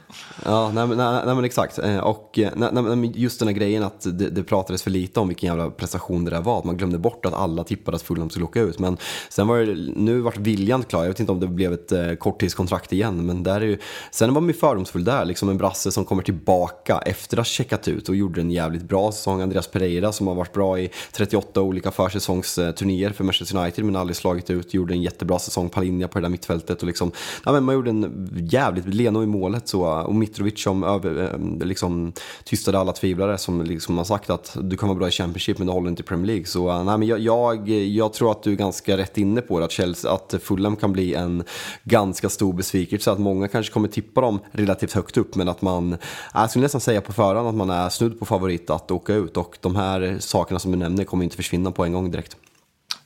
Ja, 0.46 0.72
nej, 0.72 0.88
nej, 0.88 0.98
nej, 0.98 1.36
men 1.36 1.46
exakt. 1.46 1.80
Eh, 1.80 1.98
och 1.98 2.40
nej, 2.56 2.70
nej, 2.72 3.12
just 3.16 3.40
den 3.40 3.48
här 3.48 3.56
grejen 3.56 3.84
att 3.84 4.02
det, 4.02 4.30
det 4.30 4.44
pratades 4.44 4.84
för 4.84 4.92
lite 4.92 5.01
lite 5.02 5.20
om 5.20 5.28
vilken 5.28 5.48
jävla 5.48 5.70
prestation 5.70 6.26
det 6.26 6.32
där 6.32 6.42
var. 6.42 6.60
Att 6.60 6.64
man 6.64 6.78
glömde 6.78 6.98
bort 6.98 7.26
att 7.26 7.34
alla 7.34 7.64
tippade 7.64 7.96
att 7.96 8.02
Fulham 8.02 8.30
skulle 8.30 8.46
åka 8.46 8.62
ut. 8.62 8.80
Men 8.80 8.98
sen 9.30 9.48
var 9.48 9.58
det, 9.58 9.76
nu 9.96 10.20
vart 10.20 10.38
viljan 10.38 10.84
klar. 10.84 11.02
Jag 11.02 11.08
vet 11.08 11.20
inte 11.20 11.32
om 11.32 11.40
det 11.40 11.48
blev 11.48 11.74
ett 11.74 11.92
eh, 11.92 12.14
korttidskontrakt 12.14 12.94
igen. 12.94 13.26
Men 13.26 13.44
där 13.44 13.62
är 13.62 13.66
ju, 13.66 13.78
sen 14.12 14.34
var 14.34 14.42
man 14.42 14.48
ju 14.48 14.54
fördomsfull 14.54 15.04
där. 15.04 15.26
Liksom 15.26 15.50
en 15.50 15.58
brasse 15.58 15.92
som 15.92 16.06
kommer 16.06 16.24
tillbaka 16.24 16.98
efter 17.06 17.38
att 17.38 17.40
ha 17.40 17.46
checkat 17.46 17.88
ut 17.88 18.10
och 18.10 18.16
gjorde 18.16 18.42
en 18.42 18.52
jävligt 18.52 18.84
bra 18.84 19.12
säsong. 19.12 19.42
Andreas 19.42 19.68
Pereira 19.68 20.12
som 20.12 20.28
har 20.28 20.36
varit 20.36 20.54
bra 20.54 20.80
i 20.80 20.90
38 21.12 21.62
olika 21.62 21.92
försäsongsturnéer 21.92 23.10
för 23.10 23.24
Manchester 23.24 23.58
United 23.58 23.86
men 23.86 23.96
aldrig 23.96 24.16
slagit 24.16 24.50
ut. 24.50 24.74
Gjorde 24.74 24.94
en 24.94 25.02
jättebra 25.02 25.40
säsong. 25.40 25.70
Palinja 25.70 26.08
på 26.08 26.20
det 26.20 26.26
där 26.26 26.30
mittfältet. 26.30 26.82
Och 26.82 26.88
liksom, 26.88 27.12
ja, 27.46 27.52
men 27.52 27.64
man 27.64 27.76
gjorde 27.76 27.90
en 27.90 28.30
jävligt, 28.52 28.86
Leno 28.86 29.24
i 29.24 29.28
målet 29.28 29.68
så. 29.68 29.84
Och 29.84 30.16
Mitrovic 30.16 30.64
som 30.64 30.84
över, 30.84 31.24
eh, 31.24 31.68
liksom, 31.68 32.14
tystade 32.44 32.80
alla 32.80 32.92
tvivlare 32.92 33.38
som 33.38 33.62
liksom 33.62 33.98
har 33.98 34.06
sagt 34.06 34.30
att 34.30 34.58
du 34.62 34.78
kan 34.78 34.90
vara 34.92 35.00
bra 35.00 35.08
i 35.08 35.12
Championship 35.12 35.58
men 35.58 35.68
det 35.68 35.74
håller 35.74 35.90
inte 35.90 36.02
i 36.02 36.06
Premier 36.06 36.28
League. 36.28 36.46
Så 36.46 36.70
uh, 36.70 36.84
nej, 36.84 36.98
men 36.98 37.08
jag, 37.08 37.20
jag, 37.20 37.70
jag, 37.70 38.14
tror 38.14 38.32
att 38.32 38.44
du 38.44 38.52
är 38.52 38.56
ganska 38.56 38.98
rätt 38.98 39.18
inne 39.18 39.42
på 39.42 39.60
det, 39.60 39.66
att, 39.66 39.72
Chelsea, 39.72 40.12
att 40.12 40.36
Fulham 40.42 40.76
kan 40.76 40.94
bli 40.94 41.14
en 41.14 41.44
ganska 41.84 42.30
stor 42.30 42.54
besvikelse. 42.54 43.12
Att 43.12 43.20
många 43.20 43.48
kanske 43.48 43.74
kommer 43.74 43.88
tippa 43.88 44.22
dem 44.22 44.40
relativt 44.52 44.94
högt 44.94 45.18
upp 45.18 45.36
men 45.36 45.50
att 45.50 45.62
man, 45.62 45.98
jag 46.34 46.50
skulle 46.50 46.64
nästan 46.64 46.82
säga 46.82 47.02
på 47.02 47.14
förhand 47.14 47.48
att 47.48 47.56
man 47.56 47.70
är 47.70 47.90
snudd 47.90 48.20
på 48.20 48.26
favorit 48.26 48.70
att 48.70 48.92
åka 48.92 49.14
ut 49.14 49.38
och 49.38 49.58
de 49.62 49.76
här 49.76 50.18
sakerna 50.20 50.60
som 50.60 50.72
du 50.72 50.78
nämner 50.78 51.04
kommer 51.04 51.24
inte 51.24 51.36
försvinna 51.36 51.72
på 51.72 51.86
en 51.86 51.94
gång 51.94 52.12
direkt. 52.12 52.38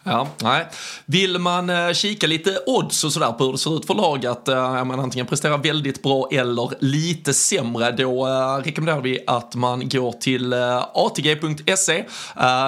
Ja, 0.08 0.28
nej. 0.44 0.66
Vill 1.06 1.40
man 1.40 1.70
eh, 1.70 1.94
kika 1.94 2.28
lite 2.28 2.60
odds 2.66 3.04
och 3.04 3.14
sådär 3.14 3.32
på 3.32 3.44
hur 3.44 3.52
det 3.52 3.58
ser 3.58 3.78
ut 3.78 3.86
för 3.86 3.94
lag 3.94 4.26
att 4.26 4.48
eh, 4.48 4.84
man 4.86 5.00
antingen 5.00 5.26
presterar 5.26 5.58
väldigt 5.58 6.04
bra 6.04 6.28
eller 6.32 6.72
lite 6.80 7.34
sämre, 7.34 7.92
då 7.92 8.28
eh, 8.28 8.64
rekommenderar 8.64 9.02
vi 9.02 9.20
att 9.28 9.56
man 9.56 9.90
går 9.90 10.12
till 10.12 10.54
eh, 10.54 10.78
atg.se. 10.94 12.04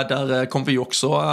Där 0.10 0.45
kommer 0.45 0.65
vi 0.65 0.78
också 0.78 1.23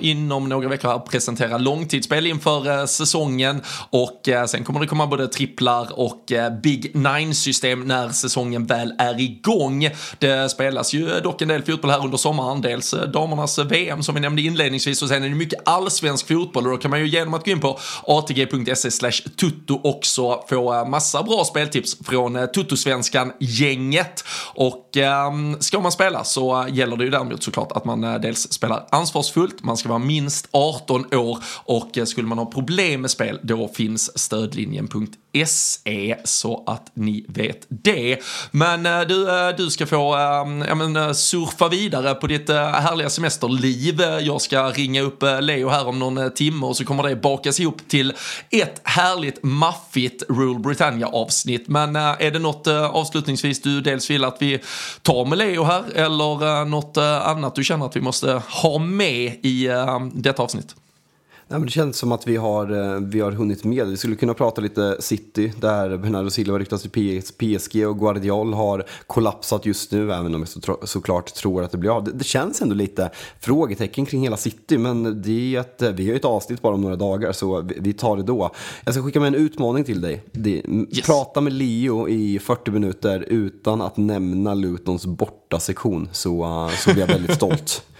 inom 0.00 0.48
några 0.48 0.68
veckor 0.68 0.98
presentera 0.98 1.58
långtidsspel 1.58 2.26
inför 2.26 2.86
säsongen 2.86 3.62
och 3.90 4.28
sen 4.46 4.64
kommer 4.64 4.80
det 4.80 4.86
komma 4.86 5.06
både 5.06 5.28
tripplar 5.28 5.98
och 5.98 6.32
Big 6.62 6.94
Nine-system 6.94 7.84
när 7.84 8.08
säsongen 8.08 8.66
väl 8.66 8.94
är 8.98 9.20
igång. 9.20 9.90
Det 10.18 10.48
spelas 10.50 10.94
ju 10.94 11.20
dock 11.20 11.42
en 11.42 11.48
del 11.48 11.62
fotboll 11.62 11.90
här 11.90 12.04
under 12.04 12.16
sommaren, 12.16 12.60
dels 12.60 12.94
damernas 13.12 13.58
VM 13.58 14.02
som 14.02 14.14
vi 14.14 14.20
nämnde 14.20 14.42
inledningsvis 14.42 15.02
och 15.02 15.08
sen 15.08 15.24
är 15.24 15.28
det 15.28 15.34
mycket 15.34 15.47
mycket 15.48 15.68
allsvensk 15.68 16.28
fotboll 16.28 16.66
och 16.66 16.70
då 16.70 16.76
kan 16.76 16.90
man 16.90 17.00
ju 17.00 17.06
genom 17.06 17.34
att 17.34 17.44
gå 17.44 17.50
in 17.50 17.60
på 17.60 17.78
atg.se 18.06 18.90
slash 18.90 19.22
tutto 19.36 19.80
också 19.84 20.44
få 20.48 20.74
eh, 20.74 20.88
massa 20.88 21.22
bra 21.22 21.44
speltips 21.44 21.96
från 22.04 22.36
eh, 22.36 22.46
Tuttosvenskan-gänget. 22.46 24.24
Och 24.54 24.96
eh, 24.96 25.32
ska 25.60 25.80
man 25.80 25.92
spela 25.92 26.24
så 26.24 26.62
eh, 26.62 26.74
gäller 26.74 26.96
det 26.96 27.04
ju 27.04 27.10
däremot 27.10 27.42
såklart 27.42 27.72
att 27.72 27.84
man 27.84 28.00
dels 28.00 28.52
spelar 28.52 28.86
ansvarsfullt, 28.90 29.64
man 29.64 29.76
ska 29.76 29.88
vara 29.88 29.98
minst 29.98 30.48
18 30.50 31.14
år 31.14 31.38
och 31.64 31.98
skulle 32.04 32.28
man 32.28 32.38
ha 32.38 32.46
problem 32.46 33.00
med 33.00 33.10
spel 33.10 33.40
då 33.42 33.68
finns 33.68 34.18
stödlinjen.se 34.18 35.27
SE 35.46 36.16
så 36.24 36.64
att 36.66 36.90
ni 36.94 37.24
vet 37.28 37.66
det. 37.68 38.18
Men 38.50 38.86
eh, 38.86 39.00
du, 39.00 39.30
eh, 39.30 39.56
du 39.56 39.70
ska 39.70 39.86
få 39.86 40.14
ehm, 40.14 40.64
ja, 40.68 40.74
men, 40.74 40.96
eh, 40.96 41.12
surfa 41.12 41.68
vidare 41.68 42.14
på 42.14 42.26
ditt 42.26 42.48
härliga 42.48 43.10
semesterliv. 43.10 44.00
Jag 44.20 44.40
ska 44.40 44.70
ringa 44.70 45.02
upp 45.02 45.22
Leo 45.40 45.68
här 45.68 45.88
om 45.88 45.98
någon 45.98 46.30
timme 46.34 46.66
och 46.66 46.76
så 46.76 46.84
kommer 46.84 47.02
det 47.02 47.16
bakas 47.16 47.60
ihop 47.60 47.88
till 47.88 48.12
ett 48.50 48.80
härligt 48.84 49.42
maffigt 49.42 50.22
Rule 50.28 50.58
Britannia 50.58 51.06
avsnitt. 51.06 51.68
Men 51.68 51.96
är 51.96 52.30
det 52.30 52.38
något 52.38 52.66
avslutningsvis 52.66 53.62
du 53.62 53.80
dels 53.80 54.10
vill 54.10 54.24
att 54.24 54.36
vi 54.40 54.60
tar 55.02 55.24
med 55.24 55.38
Leo 55.38 55.64
här 55.64 55.84
eller 55.94 56.64
något 56.64 56.96
annat 57.24 57.54
du 57.54 57.64
känner 57.64 57.86
att 57.86 57.96
vi 57.96 58.00
måste 58.00 58.42
ha 58.48 58.78
med 58.78 59.38
i 59.42 59.68
ehm, 59.68 60.10
detta 60.14 60.42
avsnitt? 60.42 60.74
Nej, 61.50 61.60
men 61.60 61.66
det 61.66 61.72
känns 61.72 61.98
som 61.98 62.12
att 62.12 62.26
vi 62.26 62.36
har, 62.36 62.94
eh, 62.94 63.00
vi 63.00 63.20
har 63.20 63.32
hunnit 63.32 63.64
med. 63.64 63.86
Vi 63.86 63.96
skulle 63.96 64.16
kunna 64.16 64.34
prata 64.34 64.60
lite 64.60 64.96
City, 65.00 65.52
där 65.60 65.96
Bernardo 65.96 66.30
Silva 66.30 66.58
ryktas 66.58 66.82
till 66.82 67.22
PSG 67.38 67.86
och 67.86 67.98
Guardiol 67.98 68.54
har 68.54 68.84
kollapsat 69.06 69.66
just 69.66 69.92
nu, 69.92 70.12
även 70.12 70.34
om 70.34 70.40
jag 70.40 70.48
så, 70.48 70.78
såklart 70.82 71.34
tror 71.34 71.62
att 71.62 71.70
det 71.70 71.78
blir 71.78 71.96
av. 71.96 72.04
Det, 72.04 72.12
det, 72.12 72.24
känns 72.24 72.62
ändå 72.62 72.74
lite 72.74 73.10
frågetecken 73.40 74.06
kring 74.06 74.22
hela 74.22 74.36
City, 74.36 74.78
men 74.78 75.22
det 75.22 75.56
är 75.56 75.60
ett, 75.60 75.82
vi 75.82 76.04
har 76.04 76.12
ju 76.12 76.16
ett 76.16 76.24
avsnitt 76.24 76.62
bara 76.62 76.74
om 76.74 76.80
några 76.80 76.96
dagar, 76.96 77.32
så 77.32 77.60
vi, 77.60 77.76
vi 77.80 77.92
tar 77.92 78.16
det 78.16 78.22
då. 78.22 78.50
Jag 78.84 78.94
ska 78.94 79.02
skicka 79.02 79.20
med 79.20 79.26
en 79.26 79.34
utmaning 79.34 79.84
till 79.84 80.00
dig. 80.00 80.24
Det, 80.32 80.50
yes. 80.50 81.06
Prata 81.06 81.40
med 81.40 81.52
Leo 81.52 82.08
i 82.08 82.38
40 82.38 82.70
minuter 82.70 83.24
utan 83.28 83.82
att 83.82 83.96
nämna 83.96 84.54
Lutons 84.54 85.06
borta 85.06 85.60
sektion, 85.60 86.08
så, 86.12 86.68
så 86.78 86.92
blir 86.92 87.00
jag 87.00 87.08
väldigt 87.08 87.36
stolt. 87.36 87.82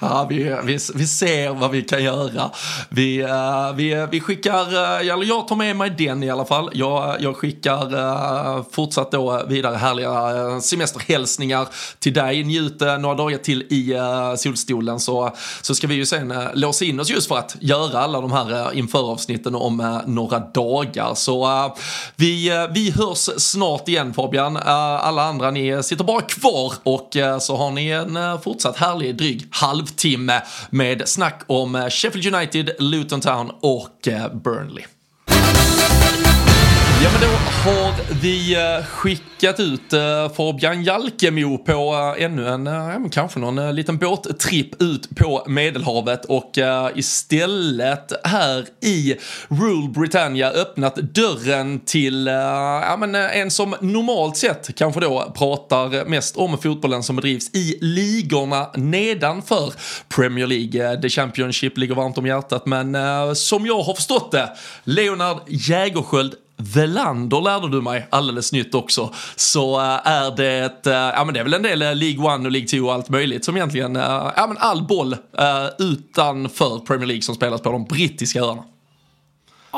Ja, 0.00 0.26
vi, 0.30 0.56
vi, 0.64 0.78
vi 0.94 1.06
ser 1.06 1.50
vad 1.50 1.70
vi 1.70 1.82
kan 1.82 2.04
göra. 2.04 2.50
Vi, 2.88 3.22
uh, 3.22 3.72
vi, 3.74 4.06
vi 4.10 4.20
skickar, 4.20 4.74
uh, 4.74 5.12
eller 5.12 5.24
jag 5.24 5.48
tar 5.48 5.56
med 5.56 5.76
mig 5.76 5.90
den 5.90 6.22
i 6.22 6.30
alla 6.30 6.44
fall. 6.44 6.70
Jag, 6.72 7.16
jag 7.20 7.36
skickar 7.36 7.94
uh, 7.94 8.64
fortsatt 8.70 9.12
då 9.12 9.42
vidare 9.48 9.76
härliga 9.76 10.60
semesterhälsningar 10.60 11.68
till 11.98 12.12
dig. 12.12 12.44
Njut 12.44 12.80
några 12.80 13.14
dagar 13.14 13.38
till 13.38 13.62
i 13.62 13.96
solstolen 14.36 15.00
så, 15.00 15.36
så 15.62 15.74
ska 15.74 15.86
vi 15.86 15.94
ju 15.94 16.06
sen 16.06 16.34
låsa 16.54 16.84
in 16.84 17.00
oss 17.00 17.10
just 17.10 17.28
för 17.28 17.38
att 17.38 17.56
göra 17.60 17.98
alla 17.98 18.20
de 18.20 18.32
här 18.32 18.72
införavsnitten 18.74 19.54
om 19.54 20.02
några 20.06 20.38
dagar. 20.38 21.14
Så 21.14 21.70
vi, 22.16 22.66
vi 22.74 22.90
hörs 22.90 23.28
snart 23.36 23.88
igen 23.88 24.14
Fabian. 24.14 24.56
alla 24.56 25.22
andra 25.22 25.50
ni 25.50 25.82
sitter 25.82 26.04
bara 26.04 26.20
kvar 26.20 26.72
och 26.82 27.16
så 27.40 27.56
har 27.56 27.70
ni 27.70 27.88
en 27.88 28.18
fortsatt 28.42 28.76
härlig 28.76 29.16
dryg 29.16 29.48
halvtimme 29.60 30.42
med 30.70 31.08
snack 31.08 31.42
om 31.46 31.88
Sheffield 31.90 32.34
United, 32.34 32.70
Luton 32.78 33.20
Town 33.20 33.50
och 33.60 34.08
eh, 34.08 34.34
Burnley. 34.34 34.84
Ja 37.02 37.10
men 37.12 37.20
då 37.20 37.26
har 37.70 38.20
vi 38.22 38.54
eh, 38.54 38.84
skickat 38.84 39.60
ut 39.60 39.92
eh, 39.92 40.28
Fabian 40.36 40.84
Jalkemo 40.84 41.58
på 41.58 42.14
eh, 42.18 42.24
ännu 42.24 42.48
en, 42.48 42.66
ja, 42.66 42.98
kanske 43.12 43.38
någon 43.38 43.74
liten 43.74 43.98
båttripp 43.98 44.82
ut 44.82 45.16
på 45.16 45.44
Medelhavet 45.46 46.24
och 46.24 46.58
istället 46.94 48.12
här 48.24 48.66
i 48.82 49.16
Rule 49.48 49.88
Britannia 49.88 50.50
öppnat 50.50 50.96
dörren 50.96 51.80
till 51.80 52.26
ja, 52.26 52.96
men 52.98 53.14
en 53.14 53.50
som 53.50 53.74
normalt 53.80 54.36
sett 54.36 54.76
kanske 54.76 55.00
då 55.00 55.32
pratar 55.36 56.04
mest 56.04 56.36
om 56.36 56.58
fotbollen 56.58 57.02
som 57.02 57.16
bedrivs 57.16 57.54
i 57.54 57.78
ligorna 57.80 58.70
nedanför 58.74 59.72
Premier 60.16 60.46
League. 60.46 61.02
The 61.02 61.08
Championship 61.08 61.78
ligger 61.78 61.94
varmt 61.94 62.18
om 62.18 62.26
hjärtat 62.26 62.66
men 62.66 62.96
som 63.36 63.66
jag 63.66 63.82
har 63.82 63.94
förstått 63.94 64.32
det, 64.32 64.50
Leonard 64.84 65.38
Jägerskiöld 65.46 66.34
Velander 66.56 67.40
lärde 67.40 67.70
du 67.70 67.82
mig 67.82 68.06
alldeles 68.10 68.52
nytt 68.52 68.74
också. 68.74 69.14
Så 69.36 69.80
eh, 69.80 70.06
är 70.06 70.36
det, 70.36 70.86
äh, 70.86 70.92
ja 70.92 71.24
men 71.24 71.34
det 71.34 71.40
är 71.40 71.44
väl 71.44 71.54
en 71.54 71.62
del 71.62 71.82
eh, 71.82 71.94
League 71.94 72.34
1 72.34 72.44
och 72.44 72.50
League 72.50 72.68
2 72.68 72.78
och 72.78 72.92
allt 72.92 73.08
möjligt 73.08 73.44
som 73.44 73.56
egentligen, 73.56 73.94
ja 73.94 74.46
men 74.48 74.56
all 74.58 74.86
boll 74.86 75.16
utanför 75.78 76.78
Premier 76.86 77.06
League 77.06 77.22
som 77.22 77.34
spelas 77.34 77.60
på 77.60 77.72
de 77.72 77.84
brittiska 77.84 78.40
öarna. 78.40 78.62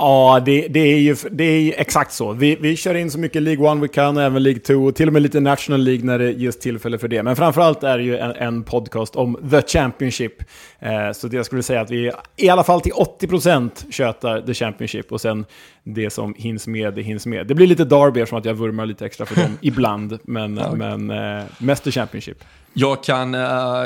Ja, 0.01 0.43
det, 0.45 0.69
det, 0.69 0.81
är 0.81 0.99
ju, 0.99 1.17
det 1.31 1.45
är 1.45 1.61
ju 1.61 1.73
exakt 1.73 2.13
så. 2.13 2.33
Vi, 2.33 2.57
vi 2.61 2.77
kör 2.77 2.95
in 2.95 3.11
så 3.11 3.19
mycket 3.19 3.43
League 3.43 3.73
1 3.73 3.79
vi 3.83 3.89
kan, 3.89 4.17
även 4.17 4.43
League 4.43 4.61
2 4.61 4.75
och 4.75 4.95
till 4.95 5.07
och 5.07 5.13
med 5.13 5.23
lite 5.23 5.41
National 5.41 5.81
League 5.81 6.05
när 6.05 6.19
det 6.19 6.33
ges 6.33 6.59
tillfälle 6.59 6.99
för 6.99 7.09
det. 7.09 7.23
Men 7.23 7.37
framförallt 7.37 7.83
är 7.83 7.99
det 7.99 8.05
ju 8.05 8.17
en, 8.17 8.31
en 8.31 8.65
podcast 8.65 9.17
om 9.17 9.49
The 9.51 9.63
Championship. 9.63 10.33
Eh, 10.81 11.13
så 11.13 11.29
det 11.29 11.37
jag 11.37 11.47
skulle 11.47 11.63
säga 11.63 11.81
att 11.81 11.91
vi 11.91 12.13
i 12.37 12.49
alla 12.49 12.65
fall 12.65 12.81
till 12.81 12.93
80% 12.93 13.71
tjötar 13.91 14.41
The 14.41 14.55
Championship 14.55 15.13
och 15.13 15.21
sen 15.21 15.45
det 15.85 16.11
som 16.11 16.35
hinns 16.39 16.67
med, 16.67 16.95
det 16.95 17.03
hinns 17.03 17.27
med. 17.27 17.47
Det 17.47 17.55
blir 17.55 17.67
lite 17.67 17.85
Derby 17.85 18.21
eftersom 18.21 18.39
att 18.39 18.45
jag 18.45 18.55
vurmar 18.55 18.87
lite 18.87 19.07
extra 19.07 19.27
för 19.27 19.35
dem 19.35 19.59
ibland, 19.61 20.19
men, 20.23 20.57
ja. 20.57 20.75
men 20.75 21.11
eh, 21.11 21.45
mest 21.59 21.85
The 21.85 21.91
Championship. 21.91 22.45
Jag 22.73 23.05
kan, 23.05 23.35
eh, 23.35 23.41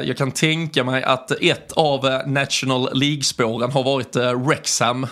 jag 0.05 0.17
kan 0.17 0.31
tänka 0.31 0.85
mig 0.85 1.03
att 1.03 1.31
ett 1.31 1.73
av 1.73 2.23
National 2.27 2.89
League-spåren 2.93 3.73
har 3.73 3.83
varit 3.83 4.17
Wrexham, 4.17 5.07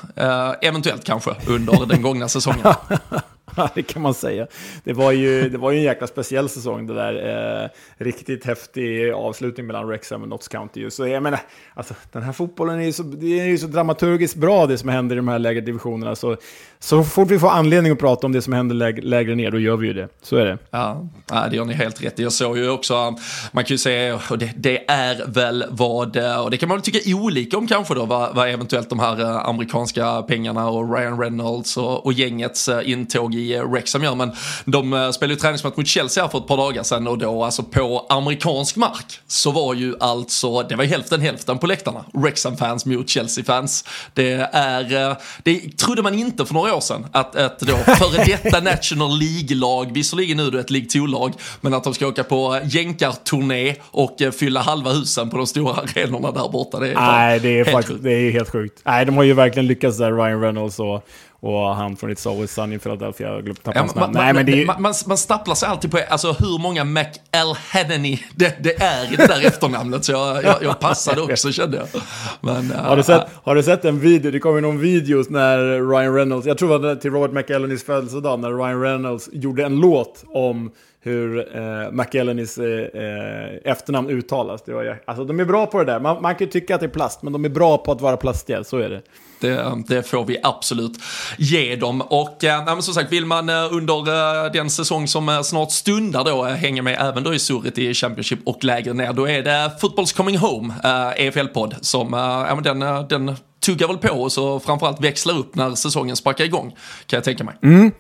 eventuellt 0.63 1.05
kanske, 1.05 1.31
under 1.47 1.87
den 1.87 2.03
gångna 2.03 2.29
säsongen. 2.29 2.67
Ja, 3.61 3.71
det 3.75 3.83
kan 3.83 4.03
man 4.03 4.15
säga. 4.15 4.47
Det 4.85 4.93
var 4.93 5.13
ju, 5.13 5.49
det 5.49 5.59
var 5.59 5.71
ju 5.71 5.79
en 5.79 5.85
jäkla 5.85 6.07
speciell 6.07 6.49
säsong 6.49 6.87
det 6.87 6.95
där. 6.95 7.63
Eh, 7.65 7.69
riktigt 8.05 8.45
häftig 8.45 9.11
avslutning 9.11 9.67
mellan 9.67 9.87
Wrexham 9.87 10.23
och 10.23 10.29
Notts 10.29 10.49
County. 10.49 10.91
Så 10.91 11.07
jag 11.07 11.23
menar, 11.23 11.41
alltså, 11.75 11.95
den 12.13 12.23
här 12.23 12.33
fotbollen 12.33 12.81
är 12.81 12.85
ju 12.85 12.93
så, 12.93 13.03
det 13.03 13.41
är 13.41 13.45
ju 13.45 13.59
så 13.59 13.67
dramaturgiskt 13.67 14.37
bra 14.37 14.67
det 14.67 14.79
som 14.79 14.89
händer 14.89 15.17
i 15.17 15.19
de 15.19 15.29
här 15.29 15.39
lägre 15.39 15.61
divisionerna. 15.61 16.17
Så, 16.17 16.37
så 16.79 17.05
fort 17.05 17.31
vi 17.31 17.39
får 17.39 17.51
anledning 17.51 17.93
att 17.93 17.99
prata 17.99 18.27
om 18.27 18.33
det 18.33 18.43
som 18.43 18.53
händer 18.53 18.75
läg, 18.75 19.05
lägre 19.05 19.35
ner, 19.35 19.51
då 19.51 19.59
gör 19.59 19.77
vi 19.77 19.87
ju 19.87 19.93
det. 19.93 20.09
Så 20.23 20.37
är 20.37 20.45
det. 20.45 20.59
Ja, 20.71 21.09
det 21.51 21.57
gör 21.57 21.65
ni 21.65 21.75
helt 21.75 22.05
rätt 22.05 22.19
Jag 22.19 22.33
såg 22.33 22.59
ju 22.59 22.71
också, 22.71 22.95
eh, 22.95 23.13
man 23.53 23.65
kan 23.65 23.75
ju 23.75 23.79
säga, 23.79 24.21
och 24.31 24.39
det, 24.39 24.51
det, 24.57 24.91
är 24.91 25.27
väl 25.27 25.65
vad, 25.71 26.17
eh, 26.17 26.41
och 26.41 26.51
det 26.51 26.57
kan 26.57 26.69
man 26.69 26.79
väl 26.79 26.85
tycka 26.85 27.17
olika 27.17 27.59
om 27.59 27.67
kanske 27.67 27.95
då, 27.95 28.05
vad, 28.05 28.35
vad 28.35 28.49
eventuellt 28.49 28.91
de 28.91 28.99
här 28.99 29.21
eh, 29.21 29.49
amerikanska 29.49 30.23
pengarna 30.23 30.69
och 30.69 30.97
Ryan 30.97 31.21
Reynolds 31.21 31.77
och, 31.77 32.07
och 32.07 32.13
gängets 32.13 32.69
intåg 32.85 33.35
i 33.35 33.50
i 33.51 33.61
Wrexham 33.61 34.05
gör. 34.05 34.15
Men 34.15 34.33
de 34.65 35.13
spelade 35.13 35.35
ju 35.35 35.41
träningsmatch 35.41 35.77
mot 35.77 35.87
Chelsea 35.87 36.25
här 36.25 36.31
för 36.31 36.39
ett 36.39 36.47
par 36.47 36.57
dagar 36.57 36.83
sedan 36.83 37.07
och 37.07 37.19
då 37.19 37.45
alltså 37.45 37.63
på 37.63 38.07
amerikansk 38.09 38.77
mark 38.77 39.21
så 39.27 39.51
var 39.51 39.75
ju 39.75 39.95
alltså, 40.01 40.63
det 40.63 40.77
var 40.77 40.85
hälften 40.85 41.21
hälften 41.21 41.59
på 41.59 41.67
läktarna. 41.67 42.05
Wrexham-fans 42.13 42.87
mot 42.87 43.09
Chelsea-fans. 43.09 43.85
Det 44.15 44.33
är, 44.53 45.17
det 45.43 45.77
trodde 45.77 46.03
man 46.03 46.15
inte 46.15 46.47
för 46.47 46.55
några 46.55 46.75
år 46.75 46.81
sedan 46.81 47.07
att 47.13 47.35
ett 47.35 47.61
då 47.61 47.77
före 47.77 48.25
detta 48.25 48.61
National 48.71 49.19
League-lag, 49.19 49.93
visserligen 49.95 50.37
nu 50.37 50.51
det 50.51 50.61
ett 50.61 50.71
League 50.71 50.89
2-lag, 50.89 51.33
men 51.61 51.75
att 51.75 51.85
de 51.85 51.95
ska 51.95 52.07
åka 52.07 52.25
på 52.25 52.61
jänkarturné 52.65 53.75
och 53.91 54.17
fylla 54.39 54.61
halva 54.61 54.91
husen 54.91 55.31
på 55.31 55.37
de 55.37 55.47
stora 55.47 55.73
arenorna 55.73 56.31
där 56.31 56.49
borta. 56.49 56.79
Det 56.79 56.91
är 56.91 56.95
Nej, 56.95 57.41
det 57.41 57.61
är, 57.61 57.65
faktiskt, 57.65 58.03
det 58.03 58.13
är 58.13 58.31
helt 58.31 58.51
sjukt. 58.51 58.81
Nej, 58.85 59.05
de 59.05 59.17
har 59.17 59.25
ju 59.25 59.33
verkligen 59.33 59.67
lyckats 59.67 59.99
där, 59.99 60.13
Ryan 60.13 60.41
Reynolds 60.41 60.79
och 60.79 61.07
och 61.41 61.75
han 61.75 61.97
från 61.97 62.11
It's 62.11 62.31
Always 62.31 62.53
Sunny 62.53 62.77
i 62.77 62.79
Philadelphia, 62.79 63.29
jag 63.29 63.45
glömde 63.45 63.63
tappa 63.63 63.79
hans 63.79 63.95
namn. 63.95 64.13
Nej, 64.15 64.33
men 64.33 64.47
det 64.47 64.63
är... 64.63 64.67
man, 64.67 64.83
man, 64.83 64.95
man 65.07 65.17
stapplar 65.17 65.55
sig 65.55 65.69
alltid 65.69 65.91
på 65.91 65.99
alltså, 66.09 66.33
hur 66.33 66.59
många 66.59 66.85
McElhenney 66.85 68.19
det, 68.35 68.63
det 68.63 68.83
är 68.83 69.13
i 69.13 69.17
det 69.17 69.27
där 69.27 69.47
efternamnet, 69.47 70.05
så 70.05 70.13
jag, 70.13 70.45
jag, 70.45 70.57
jag 70.63 70.81
passade 70.81 71.21
också 71.21 71.53
kände 71.53 71.77
jag. 71.77 72.03
Men, 72.41 72.71
har, 72.85 72.97
du 72.97 73.03
sett, 73.03 73.27
har 73.43 73.55
du 73.55 73.63
sett 73.63 73.85
en 73.85 74.01
video, 74.01 74.31
det 74.31 74.39
kom 74.39 74.55
ju 74.55 74.61
någon 74.61 74.79
video 74.79 75.25
när 75.29 75.59
Ryan 75.91 76.15
Reynolds, 76.15 76.47
jag 76.47 76.59
tror 76.59 76.79
det 76.79 76.89
var 76.89 76.95
till 76.95 77.11
Robert 77.11 77.33
McElhenneys 77.33 77.85
födelsedag, 77.85 78.41
när 78.41 78.51
Ryan 78.51 78.83
Reynolds 78.83 79.29
gjorde 79.33 79.65
en 79.65 79.81
låt 79.81 80.25
om 80.29 80.71
hur 81.03 81.57
eh, 81.57 81.93
McElhennys 81.93 82.59
eh, 82.59 83.03
eh, 83.03 83.73
efternamn 83.73 84.11
uttalas. 84.11 84.63
Det 84.63 84.73
var, 84.73 85.03
alltså, 85.05 85.25
de 85.25 85.41
är 85.41 85.45
bra 85.45 85.67
på 85.67 85.79
det 85.79 85.85
där. 85.85 86.01
Man, 86.01 86.23
man 86.23 86.35
kan 86.35 86.47
ju 86.47 86.51
tycka 86.51 86.75
att 86.75 86.81
det 86.81 86.87
är 86.87 86.91
plast, 86.91 87.23
men 87.23 87.33
de 87.33 87.45
är 87.45 87.49
bra 87.49 87.79
på 87.79 87.93
att 87.93 88.01
vara 88.01 88.17
plastiga, 88.17 88.65
så 88.65 88.79
är 88.79 88.89
det. 88.89 89.03
Det, 89.41 89.83
det, 89.87 90.03
får 90.03 90.25
vi 90.25 90.39
absolut 90.43 90.93
ge 91.39 91.77
dem. 91.77 92.01
Och 92.01 92.45
äh, 92.45 92.79
som 92.81 92.95
sagt, 92.95 93.13
vill 93.13 93.27
man 93.27 93.49
eh, 93.49 93.73
under 93.73 94.45
eh, 94.45 94.53
den 94.53 94.71
säsong 94.71 95.09
som 95.09 95.41
snart 95.45 95.73
stundar 95.73 96.25
då 96.25 96.45
hänga 96.45 96.83
med 96.83 96.97
även 97.01 97.25
då 97.25 97.35
i 97.35 97.39
surret 97.39 97.79
i 97.79 97.95
Championship 97.95 98.39
och 98.45 98.65
lägre 98.65 98.93
ner, 98.93 99.13
då 99.13 99.29
är 99.29 99.43
det 99.43 99.73
Football's 99.81 100.17
Coming 100.17 100.37
Home, 100.39 100.75
EFL-podd, 101.17 101.75
som 101.81 102.15
äh, 102.15 102.61
den, 102.63 102.79
den 103.09 103.37
tuggar 103.61 103.89
väl 103.89 103.99
på 103.99 104.23
oss 104.23 104.39
och 104.39 104.63
framförallt 104.63 105.01
växlar 105.01 105.39
upp 105.39 105.55
när 105.55 105.75
säsongen 105.75 106.17
sparkar 106.17 106.45
igång, 106.45 106.71
kan 107.07 107.17
jag 107.17 107.25
tänka 107.25 107.45
mig. 107.45 107.55
Mm. 107.63 107.91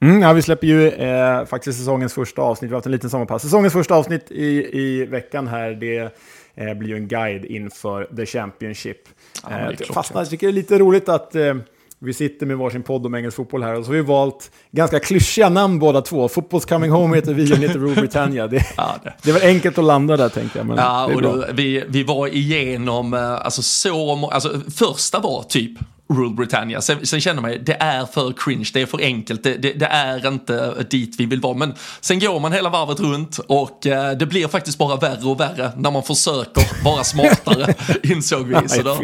Mm, 0.00 0.22
ja, 0.22 0.32
vi 0.32 0.42
släpper 0.42 0.66
ju 0.66 0.88
eh, 0.88 1.44
faktiskt 1.44 1.78
säsongens 1.78 2.14
första 2.14 2.42
avsnitt. 2.42 2.70
Vi 2.70 2.72
har 2.72 2.76
haft 2.76 2.86
en 2.86 2.92
liten 2.92 3.10
sommarpass. 3.10 3.42
Säsongens 3.42 3.72
första 3.72 3.94
avsnitt 3.94 4.30
i, 4.30 4.78
i 4.78 5.06
veckan 5.06 5.48
här, 5.48 5.70
det 5.70 6.14
eh, 6.54 6.74
blir 6.74 6.88
ju 6.88 6.96
en 6.96 7.08
guide 7.08 7.44
inför 7.44 8.04
The 8.16 8.26
Championship. 8.26 8.98
Ja, 9.42 9.50
eh, 9.50 9.76
jag 10.14 10.30
tycker 10.30 10.46
det 10.46 10.50
är 10.50 10.52
lite 10.52 10.78
roligt 10.78 11.08
att 11.08 11.34
eh, 11.34 11.54
vi 11.98 12.14
sitter 12.14 12.46
med 12.46 12.58
varsin 12.58 12.82
podd 12.82 13.06
om 13.06 13.14
engelsk 13.14 13.36
fotboll 13.36 13.62
här 13.62 13.74
och 13.74 13.84
så 13.84 13.90
har 13.90 13.96
vi 13.96 14.02
valt 14.02 14.50
ganska 14.70 15.00
klyschiga 15.00 15.48
namn 15.48 15.78
båda 15.78 16.02
två. 16.02 16.28
Football's 16.28 16.68
Coming 16.68 16.90
Home 16.90 17.16
heter 17.16 17.34
vi 17.34 17.52
och 17.52 17.56
heter 17.56 17.78
Rule 17.78 17.94
Britannia. 18.00 18.46
Det, 18.46 18.64
ja, 18.76 18.94
det. 19.02 19.14
det 19.22 19.32
var 19.32 19.40
enkelt 19.40 19.78
att 19.78 19.84
landa 19.84 20.16
där 20.16 20.28
tänkte 20.28 20.58
jag. 20.58 20.66
Men 20.66 20.76
ja, 20.76 21.06
och 21.14 21.22
då, 21.22 21.44
vi, 21.52 21.84
vi 21.88 22.02
var 22.02 22.26
igenom, 22.26 23.14
eh, 23.14 23.32
alltså 23.32 23.62
så 23.62 24.26
alltså 24.32 24.60
första 24.70 25.20
var 25.20 25.42
typ 25.42 25.78
Rule 26.08 26.34
Britannia. 26.34 26.80
Sen, 26.80 27.06
sen 27.06 27.20
känner 27.20 27.42
man 27.42 27.50
det 27.62 27.76
är 27.80 28.06
för 28.06 28.32
cringe, 28.32 28.70
det 28.72 28.82
är 28.82 28.86
för 28.86 29.00
enkelt, 29.00 29.42
det, 29.42 29.54
det, 29.54 29.72
det, 29.72 29.86
är 29.86 30.28
inte 30.28 30.86
dit 30.90 31.14
vi 31.18 31.26
vill 31.26 31.40
vara. 31.40 31.54
Men 31.54 31.74
sen 32.00 32.18
går 32.18 32.40
man 32.40 32.52
hela 32.52 32.68
varvet 32.70 33.00
runt 33.00 33.38
och 33.38 33.86
eh, 33.86 34.10
det 34.12 34.26
blir 34.26 34.48
faktiskt 34.48 34.78
bara 34.78 34.96
värre 34.96 35.24
och 35.24 35.40
värre 35.40 35.72
när 35.76 35.90
man 35.90 36.02
försöker 36.02 36.84
vara 36.84 37.04
smartare, 37.04 37.74
insåg 38.02 38.46
vi. 38.46 38.68
Så 38.68 38.82
då, 38.82 38.98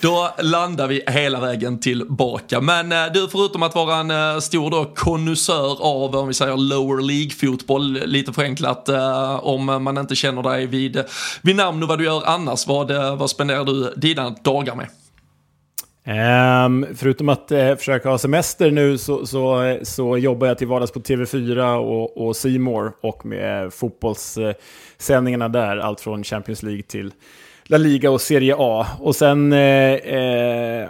då 0.00 0.34
landar 0.42 0.86
vi 0.86 1.02
hela 1.06 1.40
vägen 1.40 1.80
tillbaka. 1.80 2.60
Men 2.60 2.92
eh, 2.92 3.12
du, 3.14 3.28
förutom 3.28 3.62
att 3.62 3.74
vara 3.74 3.96
en 3.96 4.10
eh, 4.10 4.40
stor 4.40 4.70
då 4.70 4.84
konnässör 4.84 5.82
av, 5.82 6.16
om 6.16 6.28
vi 6.28 6.34
säger 6.34 6.56
lower 6.56 7.02
League-fotboll, 7.02 8.06
lite 8.06 8.32
förenklat, 8.32 8.88
eh, 8.88 9.46
om 9.46 9.64
man 9.64 9.98
inte 9.98 10.16
känner 10.16 10.42
dig 10.42 10.66
vid, 10.66 11.04
vid 11.42 11.56
namn 11.56 11.82
och 11.82 11.88
vad 11.88 11.98
du 11.98 12.04
gör 12.04 12.22
annars, 12.26 12.66
vad, 12.66 12.90
eh, 12.90 13.16
vad 13.16 13.30
spenderar 13.30 13.64
du 13.64 13.94
dina 13.96 14.30
dagar 14.30 14.74
med? 14.74 14.86
Um, 16.10 16.86
förutom 16.94 17.28
att 17.28 17.52
uh, 17.52 17.74
försöka 17.74 18.08
ha 18.08 18.18
semester 18.18 18.70
nu 18.70 18.98
så, 18.98 19.26
så, 19.26 19.78
så 19.82 20.18
jobbar 20.18 20.46
jag 20.46 20.58
till 20.58 20.66
vardags 20.66 20.92
på 20.92 21.00
TV4 21.00 21.76
och, 21.76 22.26
och 22.26 22.36
Simor 22.36 22.92
och 23.00 23.26
med 23.26 23.72
fotbollssändningarna 23.72 25.48
där, 25.48 25.76
allt 25.76 26.00
från 26.00 26.24
Champions 26.24 26.62
League 26.62 26.82
till 26.82 27.12
La 27.70 27.78
Liga 27.78 28.10
och 28.10 28.20
Serie 28.20 28.54
A. 28.58 28.86
Och 29.00 29.16
sen 29.16 29.52
eh, 29.52 29.94
eh, 29.94 30.88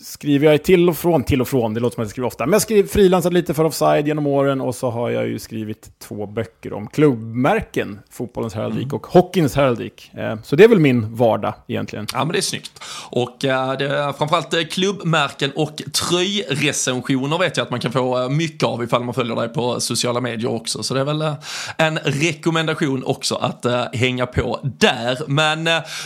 skriver 0.00 0.50
jag 0.50 0.62
till 0.62 0.88
och 0.88 0.96
från, 0.96 1.24
till 1.24 1.40
och 1.40 1.48
från, 1.48 1.74
det 1.74 1.80
låter 1.80 1.94
som 1.94 2.02
att 2.02 2.06
jag 2.06 2.10
skriver 2.10 2.26
ofta. 2.26 2.46
Men 2.46 2.52
jag 2.52 2.62
skriver 2.62 2.88
frilansat 2.88 3.32
lite 3.32 3.54
för 3.54 3.64
Offside 3.64 4.06
genom 4.06 4.26
åren 4.26 4.60
och 4.60 4.74
så 4.74 4.90
har 4.90 5.10
jag 5.10 5.28
ju 5.28 5.38
skrivit 5.38 5.98
två 5.98 6.26
böcker 6.26 6.72
om 6.72 6.86
klubbmärken, 6.86 7.98
fotbollens 8.10 8.54
heraldik 8.54 8.82
mm. 8.82 8.94
och 8.94 9.06
hockeyns 9.06 9.56
heraldik. 9.56 10.10
Eh, 10.14 10.36
så 10.42 10.56
det 10.56 10.64
är 10.64 10.68
väl 10.68 10.78
min 10.78 11.14
vardag 11.14 11.54
egentligen. 11.66 12.06
Ja 12.12 12.18
men 12.18 12.32
det 12.32 12.38
är 12.38 12.42
snyggt. 12.42 12.82
Och 13.10 13.44
eh, 13.44 13.72
det 13.78 13.86
är 13.86 14.12
framförallt 14.12 14.54
eh, 14.54 14.62
klubbmärken 14.62 15.50
och 15.54 15.82
tröjrecensioner 15.92 17.38
vet 17.38 17.56
jag 17.56 17.64
att 17.64 17.70
man 17.70 17.80
kan 17.80 17.92
få 17.92 18.28
mycket 18.28 18.64
av 18.64 18.84
ifall 18.84 19.04
man 19.04 19.14
följer 19.14 19.36
dig 19.36 19.48
på 19.48 19.80
sociala 19.80 20.20
medier 20.20 20.50
också. 20.50 20.82
Så 20.82 20.94
det 20.94 21.00
är 21.00 21.04
väl 21.04 21.34
en 21.76 21.98
rekommendation 21.98 23.04
också 23.04 23.34
att 23.34 23.66
hänga 23.92 24.26
på 24.26 24.60
där. 24.62 25.18
Men 25.26 25.64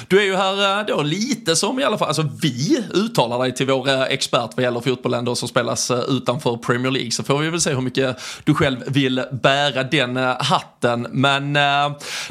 du 0.09 0.18
är 0.18 0.24
ju 0.24 0.37
här 0.37 0.85
då 0.85 1.03
lite 1.03 1.57
som 1.57 1.81
i 1.81 1.85
alla 1.85 1.99
fall, 1.99 2.09
alltså 2.09 2.29
vi 2.43 2.85
uttalar 2.95 3.39
dig 3.39 3.55
till 3.55 3.66
vår 3.67 3.89
eh, 3.89 4.03
expert 4.03 4.51
vad 4.57 4.64
gäller 4.64 4.81
fotbollen 4.81 5.37
som 5.37 5.49
spelas 5.49 5.91
eh, 5.91 5.99
utanför 6.09 6.57
Premier 6.57 6.91
League. 6.91 7.11
Så 7.11 7.23
får 7.23 7.39
vi 7.39 7.51
väl 7.51 7.61
se 7.61 7.75
hur 7.75 7.81
mycket 7.81 8.17
du 8.45 8.55
själv 8.55 8.77
vill 8.87 9.23
bära 9.43 9.83
den 9.83 10.17
hatten. 10.39 11.07
Men 11.11 11.53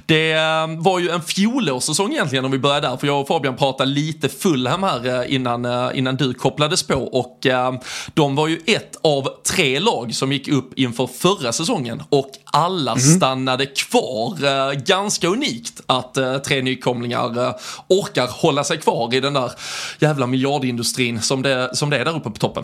det 0.06 0.36
var 0.78 1.00
ju 1.00 1.10
en 1.10 1.22
fjolårssäsong 1.22 2.14
egentligen 2.14 2.46
om 2.46 2.52
vi 2.52 2.60
börjar 2.60 2.82
där. 2.82 2.98
För 2.98 3.08
jag 3.08 3.22
och 3.22 3.28
Fabian 3.28 3.56
pratade 3.56 3.92
lite 3.92 4.30
Fulham 4.30 4.84
här 4.84 5.26
innan, 5.26 5.92
innan 5.96 6.16
du 6.16 6.34
kopplades 6.34 6.84
på. 6.84 6.96
Och 6.96 7.40
de 8.14 8.36
var 8.36 8.48
ju 8.48 8.62
ett 8.66 8.96
av 9.04 9.30
tre 9.48 9.80
lag 9.80 10.16
som 10.16 10.32
gick 10.32 10.48
upp 10.48 10.80
inför 10.80 11.08
förra 11.08 11.54
säsongen. 11.54 12.04
Och 12.10 12.32
alla 12.46 12.92
mm. 12.92 13.04
stannade 13.04 13.66
kvar. 13.66 14.74
Ganska 14.74 15.28
unikt 15.28 15.82
att 15.86 16.18
tre 16.46 16.62
nykomlingar 16.62 17.56
orkar 17.88 18.28
hålla 18.28 18.64
sig 18.64 18.78
kvar 18.78 19.14
i 19.14 19.20
den 19.20 19.34
där 19.34 19.52
jävla 20.00 20.28
miljardindustrin 20.28 21.22
som 21.26 21.42
det, 21.42 21.76
som 21.76 21.90
det 21.90 21.98
är 21.98 22.06
där 22.06 22.16
uppe 22.16 22.30
på 22.30 22.38
toppen. 22.38 22.64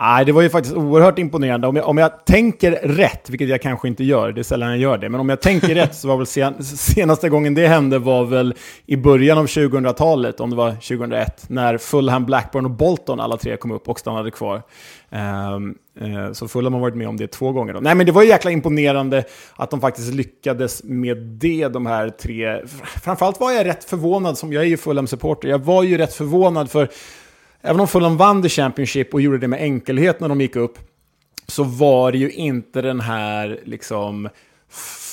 Nej, 0.00 0.24
det 0.24 0.32
var 0.32 0.42
ju 0.42 0.50
faktiskt 0.50 0.76
oerhört 0.76 1.18
imponerande. 1.18 1.68
Om 1.68 1.76
jag, 1.76 1.88
om 1.88 1.98
jag 1.98 2.24
tänker 2.24 2.72
rätt, 2.72 3.30
vilket 3.30 3.48
jag 3.48 3.62
kanske 3.62 3.88
inte 3.88 4.04
gör, 4.04 4.32
det 4.32 4.40
är 4.40 4.42
sällan 4.42 4.68
jag 4.68 4.78
gör 4.78 4.98
det, 4.98 5.08
men 5.08 5.20
om 5.20 5.28
jag 5.28 5.40
tänker 5.40 5.74
rätt 5.74 5.94
så 5.94 6.08
var 6.08 6.16
väl 6.16 6.26
sen, 6.26 6.64
senaste 6.64 7.28
gången 7.28 7.54
det 7.54 7.66
hände 7.66 7.98
var 7.98 8.24
väl 8.24 8.54
i 8.86 8.96
början 8.96 9.38
av 9.38 9.46
2000-talet, 9.46 10.40
om 10.40 10.50
det 10.50 10.56
var 10.56 10.70
2001, 10.70 11.44
när 11.48 11.78
Fulham, 11.78 12.26
Blackburn 12.26 12.64
och 12.64 12.70
Bolton 12.70 13.20
alla 13.20 13.36
tre 13.36 13.56
kom 13.56 13.70
upp 13.70 13.88
och 13.88 13.98
stannade 13.98 14.30
kvar. 14.30 14.62
Um, 15.10 15.74
uh, 16.02 16.32
så 16.32 16.48
Fulham 16.48 16.72
har 16.72 16.80
varit 16.80 16.96
med 16.96 17.08
om 17.08 17.16
det 17.16 17.26
två 17.26 17.52
gånger. 17.52 17.72
Då. 17.72 17.80
Nej, 17.80 17.94
men 17.94 18.06
det 18.06 18.12
var 18.12 18.22
ju 18.22 18.28
jäkla 18.28 18.50
imponerande 18.50 19.24
att 19.56 19.70
de 19.70 19.80
faktiskt 19.80 20.14
lyckades 20.14 20.84
med 20.84 21.16
det, 21.16 21.68
de 21.68 21.86
här 21.86 22.10
tre. 22.10 22.60
Framförallt 23.02 23.40
var 23.40 23.52
jag 23.52 23.66
rätt 23.66 23.84
förvånad, 23.84 24.38
som 24.38 24.52
jag 24.52 24.62
är 24.62 24.68
ju 24.68 24.76
Fulham-supporter, 24.76 25.48
jag 25.48 25.58
var 25.58 25.82
ju 25.82 25.98
rätt 25.98 26.14
förvånad 26.14 26.70
för 26.70 26.88
även 27.62 27.80
om 27.80 27.88
Fulham 27.88 28.16
vann 28.16 28.42
the 28.42 28.48
Championship 28.48 29.14
och 29.14 29.20
gjorde 29.20 29.38
det 29.38 29.48
med 29.48 29.60
enkelhet 29.60 30.20
när 30.20 30.28
de 30.28 30.40
gick 30.40 30.56
upp, 30.56 30.78
så 31.46 31.64
var 31.64 32.12
det 32.12 32.18
ju 32.18 32.30
inte 32.30 32.82
den 32.82 33.00
här 33.00 33.60
liksom 33.64 34.28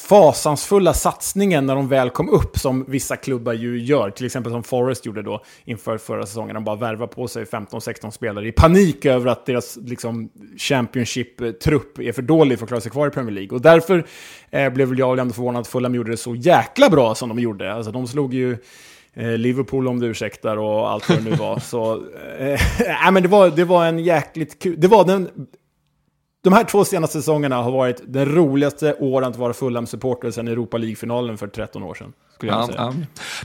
fasansfulla 0.07 0.93
satsningen 0.93 1.65
när 1.65 1.75
de 1.75 1.87
väl 1.87 2.09
kom 2.09 2.29
upp 2.29 2.57
som 2.57 2.85
vissa 2.87 3.15
klubbar 3.15 3.53
ju 3.53 3.79
gör. 3.79 4.09
Till 4.09 4.25
exempel 4.25 4.51
som 4.51 4.63
Forest 4.63 5.05
gjorde 5.05 5.21
då 5.21 5.43
inför 5.65 5.97
förra 5.97 6.25
säsongen. 6.25 6.53
De 6.53 6.63
bara 6.63 6.75
värvar 6.75 7.07
på 7.07 7.27
sig 7.27 7.43
15-16 7.43 8.11
spelare 8.11 8.47
i 8.47 8.51
panik 8.51 9.05
över 9.05 9.31
att 9.31 9.45
deras 9.45 9.77
liksom, 9.77 10.29
Championship-trupp 10.57 11.99
är 11.99 12.11
för 12.11 12.21
dålig 12.21 12.59
för 12.59 12.65
att 12.65 12.69
klara 12.69 12.81
sig 12.81 12.91
kvar 12.91 13.07
i 13.07 13.09
Premier 13.09 13.31
League. 13.31 13.55
Och 13.55 13.61
därför 13.61 14.05
eh, 14.49 14.69
blev 14.69 14.87
väl 14.87 14.99
jag 14.99 15.09
väl 15.09 15.19
ändå 15.19 15.33
förvånad 15.33 15.61
att 15.61 15.67
Fulham 15.67 15.95
gjorde 15.95 16.11
det 16.11 16.17
så 16.17 16.35
jäkla 16.35 16.89
bra 16.89 17.15
som 17.15 17.29
de 17.29 17.39
gjorde. 17.39 17.73
Alltså 17.73 17.91
de 17.91 18.07
slog 18.07 18.33
ju 18.33 18.57
Eh, 19.17 19.37
Liverpool 19.37 19.87
om 19.87 19.99
du 19.99 20.07
ursäktar 20.07 20.57
och 20.57 20.89
allt 20.89 21.09
vad 21.09 21.17
det 21.17 21.29
nu 21.29 21.35
var. 21.35 21.59
så, 21.59 21.93
äh, 22.39 23.11
men 23.11 23.23
det, 23.23 23.29
var, 23.29 23.49
det 23.49 23.63
var 23.63 23.85
en 23.85 23.99
jäkligt 23.99 24.59
kul... 24.59 24.75
Det 24.79 24.87
var 24.87 25.05
den, 25.05 25.29
de 26.43 26.53
här 26.53 26.63
två 26.63 26.85
senaste 26.85 27.17
säsongerna 27.17 27.55
har 27.55 27.71
varit 27.71 28.01
den 28.05 28.35
roligaste 28.35 28.95
åren 28.99 29.29
att 29.29 29.37
vara 29.37 29.53
Fulham-supporter 29.53 30.31
sedan 30.31 30.47
Europa 30.47 30.77
League-finalen 30.77 31.37
för 31.37 31.47
13 31.47 31.83
år 31.83 31.93
sedan 31.93 32.13
skulle 32.35 32.51
jag 32.51 32.65
säga. 32.65 32.77
Ja, 32.77 32.93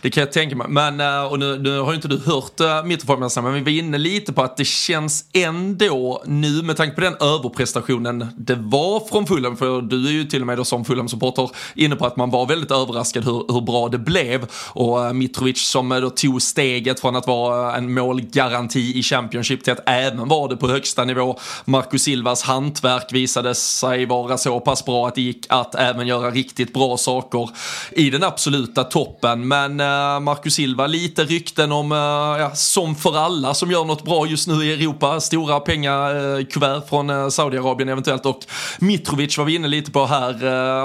det 0.03 0.11
kan 0.11 0.21
jag 0.21 0.33
tänka 0.33 0.57
mig. 0.57 0.67
Men, 0.69 1.01
eh, 1.01 1.25
och 1.25 1.39
nu, 1.39 1.59
nu 1.59 1.81
har 1.81 1.91
ju 1.91 1.97
inte 1.97 2.09
du 2.09 2.19
hört 2.19 2.61
uh, 2.61 2.85
mittfältsmästarna, 2.85 3.49
men 3.49 3.65
vi 3.65 3.73
var 3.73 3.85
inne 3.85 3.99
lite 3.99 4.33
på 4.33 4.43
att 4.43 4.57
det 4.57 4.65
känns 4.65 5.25
ändå 5.33 6.23
nu 6.27 6.63
med 6.63 6.77
tanke 6.77 6.95
på 6.95 7.01
den 7.01 7.15
överprestationen 7.21 8.27
det 8.37 8.55
var 8.55 9.09
från 9.09 9.27
Fulham, 9.27 9.57
för 9.57 9.83
du 9.83 10.07
är 10.07 10.13
ju 10.13 10.25
till 10.25 10.41
och 10.41 10.47
med 10.47 10.57
då 10.57 10.65
som 10.65 10.85
Fulham-supporter 10.85 11.51
inne 11.75 11.97
på 11.97 12.07
att 12.07 12.17
man 12.17 12.31
var 12.31 12.47
väldigt 12.47 12.71
överraskad 12.71 13.25
hur, 13.25 13.53
hur 13.53 13.61
bra 13.61 13.89
det 13.89 13.99
blev. 13.99 14.47
Och 14.69 14.99
uh, 14.99 15.13
Mitrovic 15.13 15.71
som 15.71 15.89
då 15.89 16.11
tog 16.11 16.43
steget 16.43 17.01
från 17.01 17.17
att 17.17 17.27
vara 17.27 17.77
en 17.77 17.95
målgaranti 17.95 18.99
i 18.99 19.03
Championship 19.03 19.65
till 19.65 19.73
att 19.73 19.89
även 19.89 20.29
vara 20.29 20.49
det 20.49 20.57
på 20.57 20.69
högsta 20.69 21.05
nivå. 21.05 21.39
Marco 21.65 21.99
Silvas 21.99 22.43
hantverk 22.43 23.13
visade 23.13 23.55
sig 23.55 24.07
vara 24.07 24.39
så 24.39 24.61
pass 24.61 24.85
bra 24.85 25.09
att 25.09 25.15
det 25.15 25.23
gick 25.23 25.47
att 25.49 25.75
även 25.75 26.07
göra 26.07 26.31
riktigt 26.31 26.75
bra 26.75 26.97
saker 26.97 27.51
i 27.91 28.11
den 28.11 28.23
absoluta 28.23 28.80
toppen. 28.85 29.49
Men 29.49 29.81
uh, 29.81 30.21
Marcus 30.21 30.55
Silva, 30.55 30.87
lite 30.87 31.25
rykten 31.25 31.73
om, 31.73 31.93
uh, 31.93 31.99
ja, 32.41 32.51
som 32.55 32.97
för 32.97 33.17
alla 33.17 33.55
som 33.55 33.71
gör 33.71 33.85
något 33.85 34.05
bra 34.05 34.27
just 34.27 34.49
nu 34.49 34.65
i 34.65 34.73
Europa, 34.73 35.21
stora 35.21 35.61
pengakuvert 35.61 36.77
uh, 36.77 36.89
från 36.89 37.11
uh, 37.11 37.29
Saudiarabien 37.29 37.89
eventuellt. 37.89 38.27
Och 38.27 38.41
Mitrovic 38.79 39.39
var 39.39 39.45
vi 39.45 39.55
inne 39.55 39.69
lite 39.69 39.91
på 39.91 40.07
här, 40.07 40.33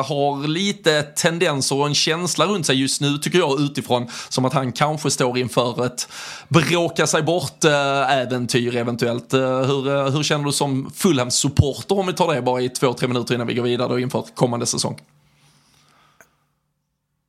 har 0.04 0.48
lite 0.48 1.02
tendenser 1.02 1.76
och 1.76 1.88
en 1.88 1.96
känsla 1.96 2.46
runt 2.46 2.66
sig 2.66 2.82
just 2.82 3.02
nu 3.02 3.18
tycker 3.18 3.40
jag 3.40 3.60
utifrån 3.62 4.08
som 4.30 4.46
att 4.46 4.54
han 4.54 4.72
kanske 4.72 5.12
står 5.12 5.38
inför 5.38 5.86
ett 5.86 6.08
bråka 6.48 7.08
sig 7.08 7.24
bort-äventyr 7.24 8.76
eventuellt. 8.76 9.34
hur, 9.34 10.12
hur 10.12 10.24
känner 10.24 10.46
du 10.46 10.52
som 10.52 10.92
Fulham-supporter 10.96 12.00
om 12.00 12.08
vi 12.08 12.14
tar 12.14 12.34
det 12.34 12.42
bara 12.42 12.62
i 12.62 12.70
två, 12.70 12.94
tre 12.94 13.08
minuter 13.08 13.36
innan 13.36 13.48
vi 13.48 13.54
går 13.54 13.64
vidare 13.64 13.88
då 13.88 14.00
inför 14.00 14.26
kommande 14.36 14.66
säsong? 14.66 15.00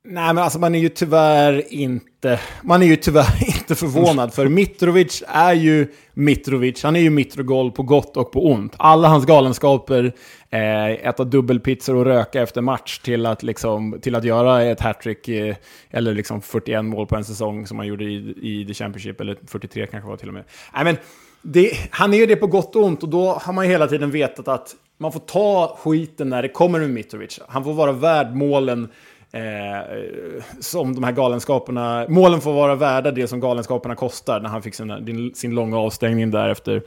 Nej, 0.09 0.33
men 0.33 0.43
alltså 0.43 0.59
man 0.59 0.75
är 0.75 0.79
ju 0.79 0.89
tyvärr 0.89 1.73
inte, 1.73 2.39
man 2.61 2.81
är 2.81 2.87
ju 2.87 2.95
tyvärr 2.95 3.47
inte 3.57 3.75
förvånad. 3.75 4.33
För 4.33 4.47
Mitrovic 4.47 5.23
är 5.27 5.53
ju 5.53 5.87
Mitrovic. 6.13 6.83
Han 6.83 6.95
är 6.95 6.99
ju 6.99 7.09
Mitrogol 7.09 7.71
på 7.71 7.83
gott 7.83 8.17
och 8.17 8.31
på 8.31 8.45
ont. 8.45 8.73
Alla 8.77 9.07
hans 9.07 9.25
galenskaper, 9.25 10.13
eh, 10.49 10.85
äta 10.85 11.23
dubbelpizzor 11.23 11.95
och 11.95 12.05
röka 12.05 12.41
efter 12.41 12.61
match 12.61 12.99
till 12.99 13.25
att, 13.25 13.43
liksom, 13.43 13.99
till 14.01 14.15
att 14.15 14.23
göra 14.23 14.63
ett 14.63 14.79
hattrick, 14.79 15.27
eh, 15.27 15.55
eller 15.91 16.13
liksom 16.13 16.41
41 16.41 16.85
mål 16.85 17.07
på 17.07 17.15
en 17.15 17.25
säsong 17.25 17.67
som 17.67 17.77
han 17.77 17.87
gjorde 17.87 18.03
i, 18.03 18.35
i 18.41 18.65
The 18.67 18.73
Championship, 18.73 19.21
eller 19.21 19.37
43 19.47 19.87
kanske 19.87 20.09
var 20.09 20.17
till 20.17 20.27
och 20.27 20.33
med. 20.33 20.43
Nej, 20.73 20.83
men 20.83 20.97
det, 21.41 21.71
han 21.89 22.13
är 22.13 22.17
ju 22.17 22.25
det 22.25 22.35
på 22.35 22.47
gott 22.47 22.75
och 22.75 22.83
ont 22.83 23.03
och 23.03 23.09
då 23.09 23.33
har 23.33 23.53
man 23.53 23.65
ju 23.65 23.71
hela 23.71 23.87
tiden 23.87 24.11
vetat 24.11 24.47
att 24.47 24.75
man 24.97 25.11
får 25.11 25.19
ta 25.19 25.77
skiten 25.79 26.29
när 26.29 26.41
det 26.41 26.49
kommer 26.49 26.79
med 26.79 26.89
Mitrovic. 26.89 27.39
Han 27.47 27.63
får 27.63 27.73
vara 27.73 27.91
värd 27.91 28.35
målen 28.35 28.89
Eh, 29.31 29.77
eh, 29.77 30.43
som 30.59 30.95
de 30.95 31.03
här 31.03 31.11
galenskaperna, 31.11 32.05
målen 32.09 32.41
får 32.41 32.53
vara 32.53 32.75
värda 32.75 33.11
det 33.11 33.27
som 33.27 33.39
galenskaperna 33.39 33.95
kostar 33.95 34.39
när 34.39 34.49
han 34.49 34.61
fick 34.61 34.75
sin, 34.75 35.31
sin 35.35 35.55
långa 35.55 35.77
avstängning 35.77 36.31
där 36.31 36.49
efter 36.49 36.81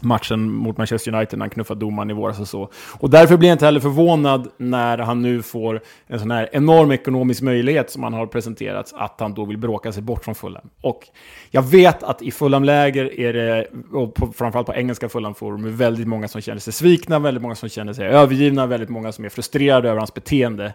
matchen 0.00 0.52
mot 0.52 0.76
Manchester 0.76 1.14
United 1.14 1.38
när 1.38 1.42
han 1.42 1.50
knuffade 1.50 1.80
domaren 1.80 2.10
i 2.10 2.12
våras 2.12 2.40
och 2.40 2.48
så. 2.48 2.70
Och 2.98 3.10
därför 3.10 3.36
blir 3.36 3.48
jag 3.48 3.54
inte 3.54 3.64
heller 3.64 3.80
förvånad 3.80 4.48
när 4.56 4.98
han 4.98 5.22
nu 5.22 5.42
får 5.42 5.80
en 6.06 6.18
sån 6.18 6.30
här 6.30 6.48
enorm 6.52 6.90
ekonomisk 6.92 7.42
möjlighet 7.42 7.90
som 7.90 8.02
han 8.02 8.12
har 8.12 8.26
presenterats, 8.26 8.94
att 8.96 9.20
han 9.20 9.34
då 9.34 9.44
vill 9.44 9.58
bråka 9.58 9.92
sig 9.92 10.02
bort 10.02 10.24
från 10.24 10.34
Fulham. 10.34 10.68
Och 10.80 11.08
jag 11.50 11.62
vet 11.62 12.02
att 12.02 12.22
i 12.22 12.30
Fulham-läger 12.30 13.20
är 13.20 13.32
det, 13.32 13.66
och 13.92 14.14
på, 14.14 14.32
framförallt 14.32 14.66
på 14.66 14.74
engelska 14.74 15.08
Fulham-forum, 15.08 15.64
är 15.64 15.70
väldigt 15.70 16.08
många 16.08 16.28
som 16.28 16.40
känner 16.40 16.60
sig 16.60 16.72
svikna, 16.72 17.18
väldigt 17.18 17.42
många 17.42 17.54
som 17.54 17.68
känner 17.68 17.92
sig 17.92 18.06
övergivna, 18.06 18.66
väldigt 18.66 18.88
många 18.88 19.12
som 19.12 19.24
är 19.24 19.28
frustrerade 19.28 19.88
över 19.88 19.98
hans 19.98 20.14
beteende. 20.14 20.72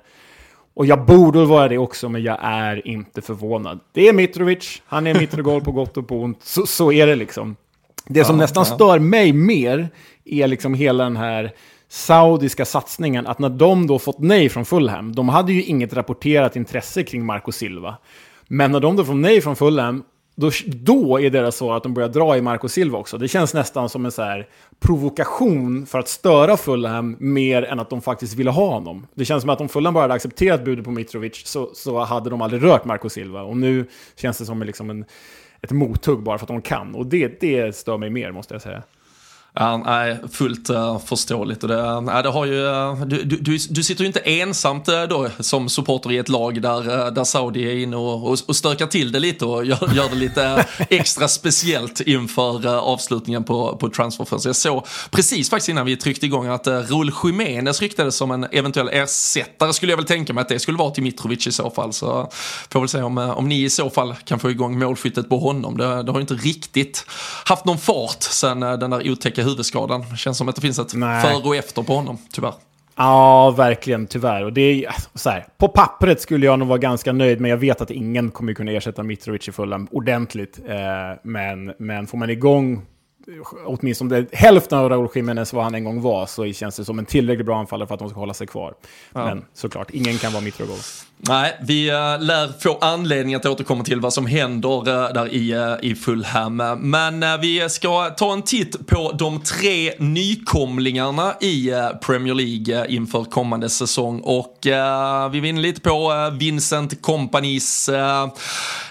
Och 0.74 0.86
jag 0.86 1.06
borde 1.06 1.46
vara 1.46 1.68
det 1.68 1.78
också, 1.78 2.10
men 2.10 2.24
jag 2.24 2.38
är 2.42 2.88
inte 2.88 3.22
förvånad. 3.22 3.80
Det 3.94 4.08
är 4.08 4.14
Mitrovic, 4.14 4.82
han 4.86 5.08
är 5.08 5.20
Mitrogol 5.20 5.62
på 5.62 5.72
gott 5.72 5.98
och 5.98 6.08
på 6.08 6.22
ont. 6.22 6.44
Så, 6.44 6.66
så 6.66 6.92
är 6.92 7.08
det 7.08 7.16
liksom. 7.16 7.56
Det 8.06 8.26
som 8.26 8.36
ja, 8.36 8.42
nästan 8.42 8.66
ja. 8.70 8.76
stör 8.76 9.00
mig 9.00 9.34
mer 9.34 9.90
är 10.26 10.48
liksom 10.48 10.74
hela 10.74 11.04
den 11.04 11.18
här 11.18 11.52
saudiska 11.90 12.66
satsningen, 12.66 13.28
att 13.28 13.40
när 13.40 13.50
de 13.50 13.88
då 13.88 14.00
fått 14.00 14.20
nej 14.20 14.50
från 14.50 14.66
Fulham, 14.66 15.16
de 15.16 15.30
hade 15.30 15.54
ju 15.54 15.64
inget 15.64 15.94
rapporterat 15.94 16.56
intresse 16.56 17.04
kring 17.04 17.26
Marco 17.26 17.52
Silva. 17.52 17.98
Men 18.48 18.72
när 18.72 18.80
de 18.80 18.96
då 18.96 19.06
får 19.06 19.14
nej 19.14 19.42
från 19.42 19.56
Fulham 19.56 20.04
då, 20.36 20.52
då 20.66 21.20
är 21.20 21.30
deras 21.30 21.56
svar 21.56 21.78
att 21.78 21.84
de 21.84 21.94
börjar 21.94 22.10
dra 22.10 22.38
i 22.38 22.42
Marco 22.42 22.70
Silva 22.70 22.98
också. 22.98 23.18
Det 23.18 23.28
känns 23.28 23.54
nästan 23.54 23.90
som 23.90 24.06
en 24.06 24.12
så 24.12 24.22
här 24.22 24.48
provokation 24.80 25.86
för 25.86 26.00
att 26.00 26.08
störa 26.08 26.58
Fulham 26.58 27.18
mer 27.20 27.64
än 27.64 27.80
att 27.80 27.90
de 27.90 28.02
faktiskt 28.02 28.36
ville 28.36 28.52
ha 28.52 28.74
honom. 28.74 29.08
Det 29.14 29.26
känns 29.26 29.42
som 29.42 29.50
att 29.50 29.62
om 29.62 29.70
Fulham 29.70 29.94
bara 29.94 30.02
hade 30.02 30.14
accepterat 30.14 30.66
budet 30.66 30.86
på 30.86 30.92
Mitrovic 30.92 31.48
så, 31.48 31.70
så 31.74 32.00
hade 32.00 32.30
de 32.30 32.42
aldrig 32.42 32.64
rört 32.64 32.86
Marco 32.86 33.10
Silva. 33.10 33.42
Och 33.42 33.58
nu 33.58 33.86
känns 34.16 34.38
det 34.38 34.46
som 34.46 34.64
liksom 34.64 34.90
en, 34.90 35.06
ett 35.62 35.72
mothugg 35.72 36.24
bara 36.24 36.38
för 36.38 36.44
att 36.44 36.48
de 36.48 36.62
kan. 36.62 36.96
Och 36.96 37.06
det, 37.06 37.42
det 37.42 37.76
stör 37.76 37.98
mig 37.98 38.10
mer 38.10 38.32
måste 38.32 38.54
jag 38.54 38.62
säga. 38.62 38.84
Ja, 39.54 39.78
nej, 39.78 40.18
fullt 40.32 40.70
uh, 40.70 41.00
förståeligt. 41.00 41.64
Och 41.64 41.70
det, 41.70 42.02
nej, 42.02 42.24
det 42.24 42.30
har 42.30 42.46
ju, 42.46 42.66
uh, 42.66 43.06
du, 43.06 43.24
du, 43.24 43.58
du 43.70 43.84
sitter 43.84 44.02
ju 44.02 44.08
inte 44.08 44.20
ensamt 44.20 44.90
uh, 44.90 45.04
då 45.04 45.30
som 45.40 45.70
supporter 45.70 46.12
i 46.12 46.18
ett 46.18 46.30
lag 46.30 46.62
där, 46.62 47.12
där 47.12 47.24
Saudi 47.24 47.64
är 47.64 47.84
inne 47.84 47.96
och, 47.96 48.32
och, 48.32 48.38
och 48.48 48.56
stökar 48.56 48.88
till 48.88 49.12
det 49.12 49.20
lite 49.20 49.46
och 49.46 49.66
gör, 49.66 49.90
gör 49.94 50.10
det 50.10 50.16
lite 50.16 50.66
extra 50.90 51.28
speciellt 51.28 52.02
inför 52.02 52.68
avslutningen 52.78 53.44
på, 53.44 53.78
på 53.78 53.90
transferfönstret. 53.90 54.50
Jag 54.50 54.56
såg 54.56 54.86
precis 55.10 55.50
faktiskt 55.50 55.70
innan 55.70 55.86
vi 55.86 55.98
tryckte 55.98 56.26
igång 56.26 56.48
att 56.48 56.68
uh, 56.68 56.74
Raúl 56.74 57.12
Jiménez 57.24 57.82
ryktades 57.82 58.16
som 58.16 58.32
en 58.32 58.48
eventuell 58.52 58.90
ersättare 58.90 59.74
skulle 59.74 59.92
jag 59.92 59.98
väl 59.98 60.06
tänka 60.06 60.34
mig 60.34 60.42
att 60.42 60.50
det 60.50 60.60
skulle 60.60 60.78
vara 60.78 60.92
till 60.92 61.04
Mitrovic 61.04 61.48
i 61.48 61.52
så 61.52 61.70
fall. 61.70 61.94
Så 61.94 62.30
får 62.70 62.80
väl 62.80 62.90
se 62.90 63.02
om, 63.02 63.18
om 63.18 63.48
ni 63.50 63.64
i 63.64 63.70
så 63.70 63.90
fall 63.90 64.16
kan 64.26 64.40
få 64.40 64.52
igång 64.52 64.80
målskyttet 64.80 65.30
på 65.30 65.40
honom. 65.40 65.78
Det, 65.78 66.04
det 66.04 66.12
har 66.12 66.20
ju 66.20 66.22
inte 66.22 66.34
riktigt 66.34 67.06
haft 67.46 67.66
någon 67.66 67.78
fart 67.78 68.24
sen 68.24 68.60
den 68.60 68.90
där 68.90 69.12
otäcka 69.12 69.41
otäcka 69.42 69.50
huvudskadan. 69.50 70.18
Känns 70.18 70.38
som 70.38 70.50
att 70.50 70.56
det 70.56 70.62
finns 70.62 70.80
ett 70.80 70.94
Nej. 70.94 71.22
före 71.22 71.48
och 71.48 71.56
efter 71.56 71.84
på 71.84 71.96
honom, 71.96 72.18
tyvärr. 72.32 72.54
Ja, 72.96 73.52
verkligen, 73.52 74.08
tyvärr. 74.08 74.44
Och 74.44 74.54
det 74.54 74.86
är, 74.86 74.94
så 75.16 75.30
här, 75.30 75.46
på 75.58 75.68
pappret 75.68 76.22
skulle 76.22 76.46
jag 76.46 76.60
nog 76.60 76.68
vara 76.68 76.78
ganska 76.78 77.14
nöjd, 77.14 77.42
men 77.42 77.52
jag 77.52 77.58
vet 77.58 77.82
att 77.82 77.92
ingen 77.92 78.32
kommer 78.32 78.54
kunna 78.54 78.72
ersätta 78.72 79.04
Mitrovic 79.04 79.48
i 79.48 79.52
Fulham 79.52 79.88
ordentligt. 79.92 80.60
Eh, 80.68 80.76
men, 81.24 81.74
men 81.80 82.08
får 82.08 82.18
man 82.18 82.30
igång 82.30 82.82
åtminstone 83.66 84.26
hälften 84.32 84.78
av 84.78 84.90
Raúl 84.90 85.10
Jiménez 85.16 85.54
vad 85.54 85.64
han 85.64 85.76
en 85.76 85.84
gång 85.84 86.02
var, 86.02 86.26
så 86.26 86.54
känns 86.54 86.76
det 86.76 86.86
som 86.86 87.00
en 87.00 87.06
tillräckligt 87.06 87.46
bra 87.46 87.60
anfallare 87.60 87.88
för 87.88 87.94
att 87.94 88.00
de 88.00 88.10
ska 88.10 88.20
hålla 88.20 88.34
sig 88.34 88.48
kvar. 88.48 88.74
Ja. 89.14 89.26
Men 89.26 89.46
såklart, 89.54 89.90
ingen 89.92 90.18
kan 90.18 90.34
vara 90.34 90.44
Mitrovic. 90.44 91.06
Nej, 91.28 91.58
vi 91.62 91.92
uh, 91.92 91.96
lär 92.20 92.62
få 92.62 92.78
anledning 92.82 93.36
att 93.36 93.46
återkomma 93.46 93.84
till 93.84 94.00
vad 94.00 94.14
som 94.14 94.26
händer 94.26 94.90
uh, 94.90 95.14
där 95.14 95.34
i, 95.34 95.56
uh, 95.56 95.76
i 95.82 95.96
Fulham. 95.96 96.56
Men 96.80 97.42
vi 97.42 97.70
ska 97.70 98.10
ta 98.10 98.34
en 98.34 98.42
titt 98.42 98.88
på 98.88 99.12
de 99.12 99.42
tre 99.42 99.94
nykomlingarna 99.98 101.34
i 101.42 101.72
Premier 102.02 102.34
League 102.34 102.88
inför 102.88 103.24
kommande 103.24 103.70
säsong. 103.70 104.20
Och 104.20 104.58
vi 105.32 105.40
vinner 105.40 105.62
lite 105.62 105.82
på 105.82 106.30
Vincent 106.40 107.02
Companys, 107.02 107.90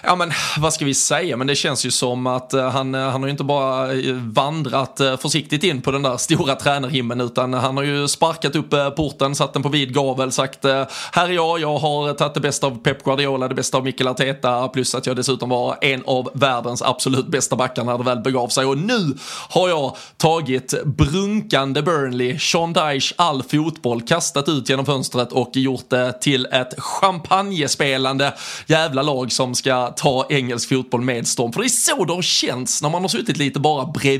ja 0.03 0.15
men 0.17 0.31
vad 0.57 0.73
ska 0.73 0.85
vi 0.85 0.93
säga, 0.93 1.37
men 1.37 1.47
det 1.47 1.55
känns 1.55 1.85
ju 1.85 1.91
som 1.91 2.27
att 2.27 2.53
han, 2.53 2.93
han 2.93 3.21
har 3.21 3.25
ju 3.25 3.31
inte 3.31 3.43
bara 3.43 3.87
vandrat 4.29 4.99
eh, 4.99 5.17
försiktigt 5.17 5.63
in 5.63 5.81
på 5.81 5.91
den 5.91 6.01
där 6.01 6.17
stora 6.17 6.55
tränarhimlen 6.55 7.21
utan 7.21 7.53
han 7.53 7.77
har 7.77 7.83
ju 7.83 8.07
sparkat 8.07 8.55
upp 8.55 8.73
eh, 8.73 8.89
porten, 8.89 9.35
satt 9.35 9.53
den 9.53 9.63
på 9.63 9.69
vid 9.69 9.93
gavel, 9.93 10.31
sagt 10.31 10.65
eh, 10.65 10.83
här 11.11 11.29
är 11.29 11.33
jag, 11.33 11.59
jag 11.59 11.77
har 11.77 12.13
tagit 12.13 12.33
det 12.33 12.39
bästa 12.39 12.67
av 12.67 12.83
Pep 12.83 13.03
Guardiola, 13.03 13.47
det 13.47 13.55
bästa 13.55 13.77
av 13.77 13.83
Mikel 13.83 14.07
Arteta, 14.07 14.67
plus 14.67 14.95
att 14.95 15.05
jag 15.05 15.15
dessutom 15.15 15.49
var 15.49 15.77
en 15.81 16.03
av 16.05 16.29
världens 16.33 16.81
absolut 16.81 17.27
bästa 17.27 17.55
backar 17.55 17.83
när 17.83 17.97
det 17.97 18.03
väl 18.03 18.19
begav 18.19 18.47
sig. 18.47 18.65
Och 18.65 18.77
nu 18.77 19.17
har 19.49 19.69
jag 19.69 19.95
tagit 20.17 20.83
brunkande 20.85 21.81
Burnley, 21.81 22.39
Sean 22.39 22.73
Dyche, 22.73 23.13
all 23.15 23.43
fotboll, 23.43 24.01
kastat 24.01 24.49
ut 24.49 24.69
genom 24.69 24.85
fönstret 24.85 25.31
och 25.31 25.49
gjort 25.53 25.89
det 25.89 26.21
till 26.21 26.45
ett 26.45 26.73
champagnespelande 26.77 28.33
jävla 28.67 29.01
lag 29.01 29.31
som 29.31 29.55
ska 29.55 29.87
ta 29.87 30.25
engelsk 30.29 30.69
fotboll 30.69 31.01
med 31.01 31.27
storm. 31.27 31.53
För 31.53 31.59
det 31.59 31.67
är 31.67 31.69
så 31.69 32.05
det 32.05 32.13
har 32.13 32.21
känts 32.21 32.81
när 32.81 32.89
man 32.89 33.01
har 33.01 33.09
suttit 33.09 33.37
lite 33.37 33.59
bara 33.59 33.85
bredvid. 33.85 34.10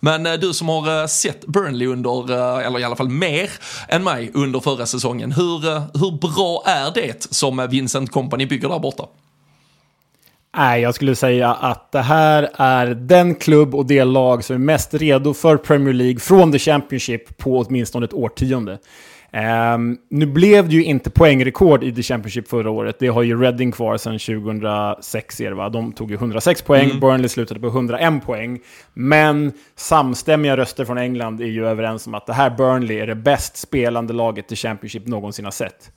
Men 0.00 0.26
eh, 0.26 0.32
du 0.32 0.52
som 0.52 0.68
har 0.68 1.00
eh, 1.00 1.06
sett 1.06 1.46
Burnley 1.46 1.86
under, 1.86 2.30
eh, 2.30 2.66
eller 2.66 2.78
i 2.78 2.84
alla 2.84 2.96
fall 2.96 3.08
mer 3.08 3.50
än 3.88 4.04
mig 4.04 4.30
under 4.34 4.60
förra 4.60 4.86
säsongen, 4.86 5.32
hur, 5.32 5.58
hur 5.98 6.18
bra 6.18 6.62
är 6.66 6.94
det 6.94 7.26
som 7.30 7.66
Vincent 7.70 8.10
Company 8.10 8.46
bygger 8.46 8.68
där 8.68 8.78
borta? 8.78 9.04
Nej, 10.56 10.82
jag 10.82 10.94
skulle 10.94 11.14
säga 11.14 11.54
att 11.54 11.92
det 11.92 12.02
här 12.02 12.50
är 12.56 12.86
den 12.86 13.34
klubb 13.34 13.74
och 13.74 13.86
det 13.86 14.04
lag 14.04 14.44
som 14.44 14.54
är 14.54 14.60
mest 14.60 14.94
redo 14.94 15.34
för 15.34 15.56
Premier 15.56 15.94
League 15.94 16.20
från 16.20 16.52
the 16.52 16.58
Championship 16.58 17.38
på 17.38 17.58
åtminstone 17.58 18.04
ett 18.04 18.12
årtionde. 18.12 18.78
Um, 19.36 19.98
nu 20.08 20.26
blev 20.26 20.68
det 20.68 20.74
ju 20.74 20.84
inte 20.84 21.10
poängrekord 21.10 21.84
i 21.84 21.92
The 21.92 22.02
Championship 22.02 22.48
förra 22.48 22.70
året. 22.70 22.96
Det 22.98 23.08
har 23.08 23.22
ju 23.22 23.40
Reading 23.42 23.72
kvar 23.72 23.96
sedan 23.96 24.18
2006. 24.18 25.40
Är 25.40 25.50
det, 25.50 25.56
va? 25.56 25.68
De 25.68 25.92
tog 25.92 26.10
ju 26.10 26.16
106 26.16 26.62
poäng, 26.62 26.84
mm. 26.84 27.00
Burnley 27.00 27.28
slutade 27.28 27.60
på 27.60 27.66
101 27.66 28.24
poäng. 28.24 28.60
Men 28.94 29.52
samstämmiga 29.74 30.56
röster 30.56 30.84
från 30.84 30.98
England 30.98 31.40
är 31.40 31.46
ju 31.46 31.66
överens 31.66 32.06
om 32.06 32.14
att 32.14 32.26
det 32.26 32.32
här 32.32 32.50
Burnley 32.50 32.98
är 32.98 33.06
det 33.06 33.14
bäst 33.14 33.56
spelande 33.56 34.12
laget 34.12 34.48
The 34.48 34.56
Championship 34.56 35.06
någonsin 35.06 35.44
har 35.44 35.52
sett. 35.52 35.90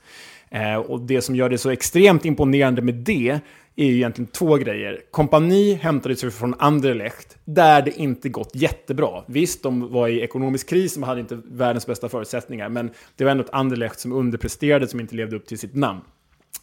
Eh, 0.51 0.75
och 0.75 1.01
det 1.01 1.21
som 1.21 1.35
gör 1.35 1.49
det 1.49 1.57
så 1.57 1.69
extremt 1.69 2.25
imponerande 2.25 2.81
med 2.81 2.95
det 2.95 3.39
är 3.75 3.85
ju 3.85 3.95
egentligen 3.95 4.31
två 4.31 4.55
grejer. 4.55 5.01
Kompani 5.11 5.73
hämtades 5.73 6.23
ju 6.23 6.31
från 6.31 6.55
Anderlecht, 6.59 7.37
där 7.45 7.81
det 7.81 7.99
inte 7.99 8.29
gått 8.29 8.51
jättebra. 8.53 9.23
Visst, 9.27 9.63
de 9.63 9.91
var 9.91 10.07
i 10.07 10.21
ekonomisk 10.21 10.69
kris, 10.69 10.93
de 10.93 11.03
hade 11.03 11.19
inte 11.19 11.41
världens 11.45 11.87
bästa 11.87 12.09
förutsättningar, 12.09 12.69
men 12.69 12.91
det 13.15 13.23
var 13.23 13.31
ändå 13.31 13.43
ett 13.43 13.53
Anderlecht 13.53 13.99
som 13.99 14.11
underpresterade, 14.11 14.87
som 14.87 14.99
inte 14.99 15.15
levde 15.15 15.35
upp 15.35 15.45
till 15.45 15.59
sitt 15.59 15.75
namn. 15.75 16.01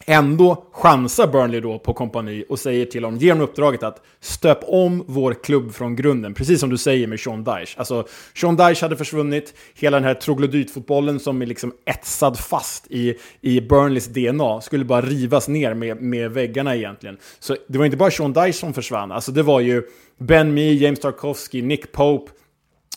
Ändå 0.09 0.63
chansar 0.71 1.27
Burnley 1.27 1.59
då 1.59 1.79
på 1.79 1.93
kompani 1.93 2.45
och 2.49 2.59
säger 2.59 2.85
till 2.85 3.03
honom, 3.03 3.19
ger 3.19 3.31
honom 3.31 3.47
uppdraget 3.47 3.83
att 3.83 4.01
stöp 4.19 4.59
om 4.63 5.03
vår 5.07 5.33
klubb 5.43 5.73
från 5.73 5.95
grunden. 5.95 6.33
Precis 6.33 6.59
som 6.59 6.69
du 6.69 6.77
säger 6.77 7.07
med 7.07 7.19
Sean 7.19 7.43
Dyche. 7.43 7.73
Alltså, 7.77 8.07
Sean 8.35 8.55
Dyche 8.55 8.81
hade 8.81 8.97
försvunnit, 8.97 9.53
hela 9.75 9.97
den 9.97 10.03
här 10.03 10.13
troglodytfotbollen 10.13 11.19
som 11.19 11.41
är 11.41 11.45
liksom 11.45 11.73
etsad 11.85 12.39
fast 12.39 12.87
i, 12.89 13.15
i 13.41 13.61
Burnleys 13.61 14.07
DNA 14.07 14.61
skulle 14.61 14.85
bara 14.85 15.01
rivas 15.01 15.47
ner 15.47 15.73
med, 15.73 16.01
med 16.01 16.31
väggarna 16.31 16.75
egentligen. 16.75 17.17
Så 17.39 17.55
det 17.67 17.77
var 17.77 17.85
inte 17.85 17.97
bara 17.97 18.11
Sean 18.11 18.33
Dyche 18.33 18.53
som 18.53 18.73
försvann, 18.73 19.11
alltså 19.11 19.31
det 19.31 19.43
var 19.43 19.59
ju 19.59 19.83
Ben 20.19 20.53
Mee, 20.53 20.73
James 20.73 20.99
Tarkovsky, 20.99 21.61
Nick 21.61 21.91
Pope, 21.91 22.31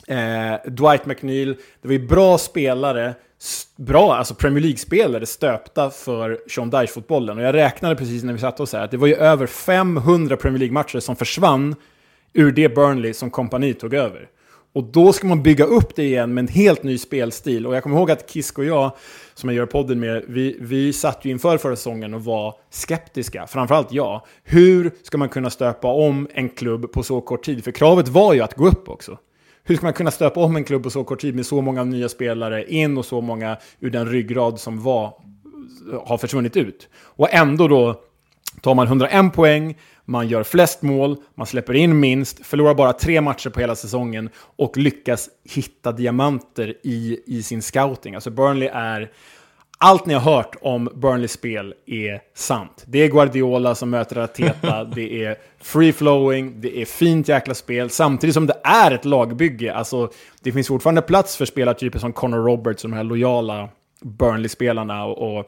eh, 0.06 0.70
Dwight 0.70 1.06
McNeil. 1.06 1.56
Det 1.82 1.88
var 1.88 1.92
ju 1.92 2.06
bra 2.06 2.38
spelare 2.38 3.14
bra, 3.76 4.14
alltså 4.14 4.34
Premier 4.34 4.62
League-spelare 4.62 5.26
stöpta 5.26 5.90
för 5.90 6.40
Sean 6.48 6.70
Dyche-fotbollen. 6.70 7.38
Och 7.38 7.44
jag 7.44 7.54
räknade 7.54 7.96
precis 7.96 8.22
när 8.22 8.32
vi 8.32 8.38
satt 8.38 8.60
oss 8.60 8.72
här 8.72 8.84
att 8.84 8.90
det 8.90 8.96
var 8.96 9.06
ju 9.06 9.14
över 9.14 9.46
500 9.46 10.36
Premier 10.36 10.58
League-matcher 10.58 11.00
som 11.00 11.16
försvann 11.16 11.74
ur 12.32 12.52
det 12.52 12.74
Burnley 12.74 13.14
som 13.14 13.30
kompani 13.30 13.74
tog 13.74 13.94
över. 13.94 14.28
Och 14.72 14.84
då 14.84 15.12
ska 15.12 15.26
man 15.26 15.42
bygga 15.42 15.64
upp 15.64 15.96
det 15.96 16.04
igen 16.04 16.34
med 16.34 16.42
en 16.42 16.48
helt 16.48 16.82
ny 16.82 16.98
spelstil. 16.98 17.66
Och 17.66 17.74
jag 17.74 17.82
kommer 17.82 17.96
ihåg 17.96 18.10
att 18.10 18.30
Kisk 18.30 18.58
och 18.58 18.64
jag, 18.64 18.92
som 19.34 19.48
jag 19.48 19.56
gör 19.56 19.66
podden 19.66 20.00
med, 20.00 20.24
vi, 20.28 20.56
vi 20.60 20.92
satt 20.92 21.24
ju 21.24 21.30
inför 21.30 21.58
förra 21.58 21.76
säsongen 21.76 22.14
och 22.14 22.24
var 22.24 22.54
skeptiska. 22.70 23.46
Framförallt 23.46 23.92
jag. 23.92 24.22
Hur 24.44 24.90
ska 25.02 25.18
man 25.18 25.28
kunna 25.28 25.50
stöpa 25.50 25.88
om 25.88 26.28
en 26.32 26.48
klubb 26.48 26.92
på 26.92 27.02
så 27.02 27.20
kort 27.20 27.44
tid? 27.44 27.64
För 27.64 27.70
kravet 27.70 28.08
var 28.08 28.34
ju 28.34 28.40
att 28.40 28.54
gå 28.54 28.68
upp 28.68 28.88
också 28.88 29.18
hur 29.64 29.76
ska 29.76 29.86
man 29.86 29.92
kunna 29.92 30.10
stöpa 30.10 30.40
om 30.40 30.56
en 30.56 30.64
klubb 30.64 30.82
på 30.82 30.90
så 30.90 31.04
kort 31.04 31.20
tid 31.20 31.34
med 31.34 31.46
så 31.46 31.60
många 31.60 31.84
nya 31.84 32.08
spelare 32.08 32.64
in 32.64 32.98
och 32.98 33.04
så 33.04 33.20
många 33.20 33.56
ur 33.80 33.90
den 33.90 34.08
ryggrad 34.08 34.60
som 34.60 34.82
var, 34.82 35.14
har 36.06 36.18
försvunnit 36.18 36.56
ut? 36.56 36.88
Och 36.94 37.34
ändå 37.34 37.68
då 37.68 38.00
tar 38.60 38.74
man 38.74 38.86
101 38.86 39.32
poäng, 39.32 39.76
man 40.04 40.28
gör 40.28 40.42
flest 40.42 40.82
mål, 40.82 41.16
man 41.34 41.46
släpper 41.46 41.74
in 41.74 42.00
minst, 42.00 42.46
förlorar 42.46 42.74
bara 42.74 42.92
tre 42.92 43.20
matcher 43.20 43.50
på 43.50 43.60
hela 43.60 43.76
säsongen 43.76 44.30
och 44.56 44.76
lyckas 44.76 45.28
hitta 45.44 45.92
diamanter 45.92 46.74
i, 46.82 47.20
i 47.26 47.42
sin 47.42 47.62
scouting. 47.62 48.14
Alltså 48.14 48.30
Burnley 48.30 48.68
är 48.72 49.10
allt 49.84 50.06
ni 50.06 50.14
har 50.14 50.20
hört 50.20 50.56
om 50.60 50.88
Burnleys 50.94 51.32
spel 51.32 51.74
är 51.86 52.20
sant. 52.34 52.84
Det 52.86 52.98
är 52.98 53.08
Guardiola 53.08 53.74
som 53.74 53.90
möter 53.90 54.18
Arteta, 54.18 54.84
det 54.94 55.24
är 55.24 55.36
free-flowing, 55.62 56.60
det 56.60 56.78
är 56.78 56.84
fint 56.84 57.28
jäkla 57.28 57.54
spel, 57.54 57.90
samtidigt 57.90 58.34
som 58.34 58.46
det 58.46 58.60
är 58.64 58.90
ett 58.90 59.04
lagbygge. 59.04 59.74
Alltså, 59.74 60.10
det 60.42 60.52
finns 60.52 60.68
fortfarande 60.68 61.02
plats 61.02 61.36
för 61.36 61.44
spelartyper 61.44 61.98
som 61.98 62.12
Connor 62.12 62.44
Roberts, 62.44 62.82
de 62.82 62.92
här 62.92 63.04
lojala 63.04 63.68
Burnley-spelarna 64.02 65.04
och, 65.04 65.38
och 65.38 65.46